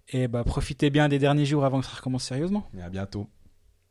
Et 0.09 0.27
ben, 0.27 0.43
profitez 0.43 0.89
bien 0.89 1.09
des 1.09 1.19
derniers 1.19 1.45
jours 1.45 1.63
avant 1.63 1.79
que 1.79 1.85
ça 1.85 1.95
recommence 1.95 2.23
sérieusement. 2.23 2.67
Et 2.75 2.81
à 2.81 2.89
bientôt. 2.89 3.27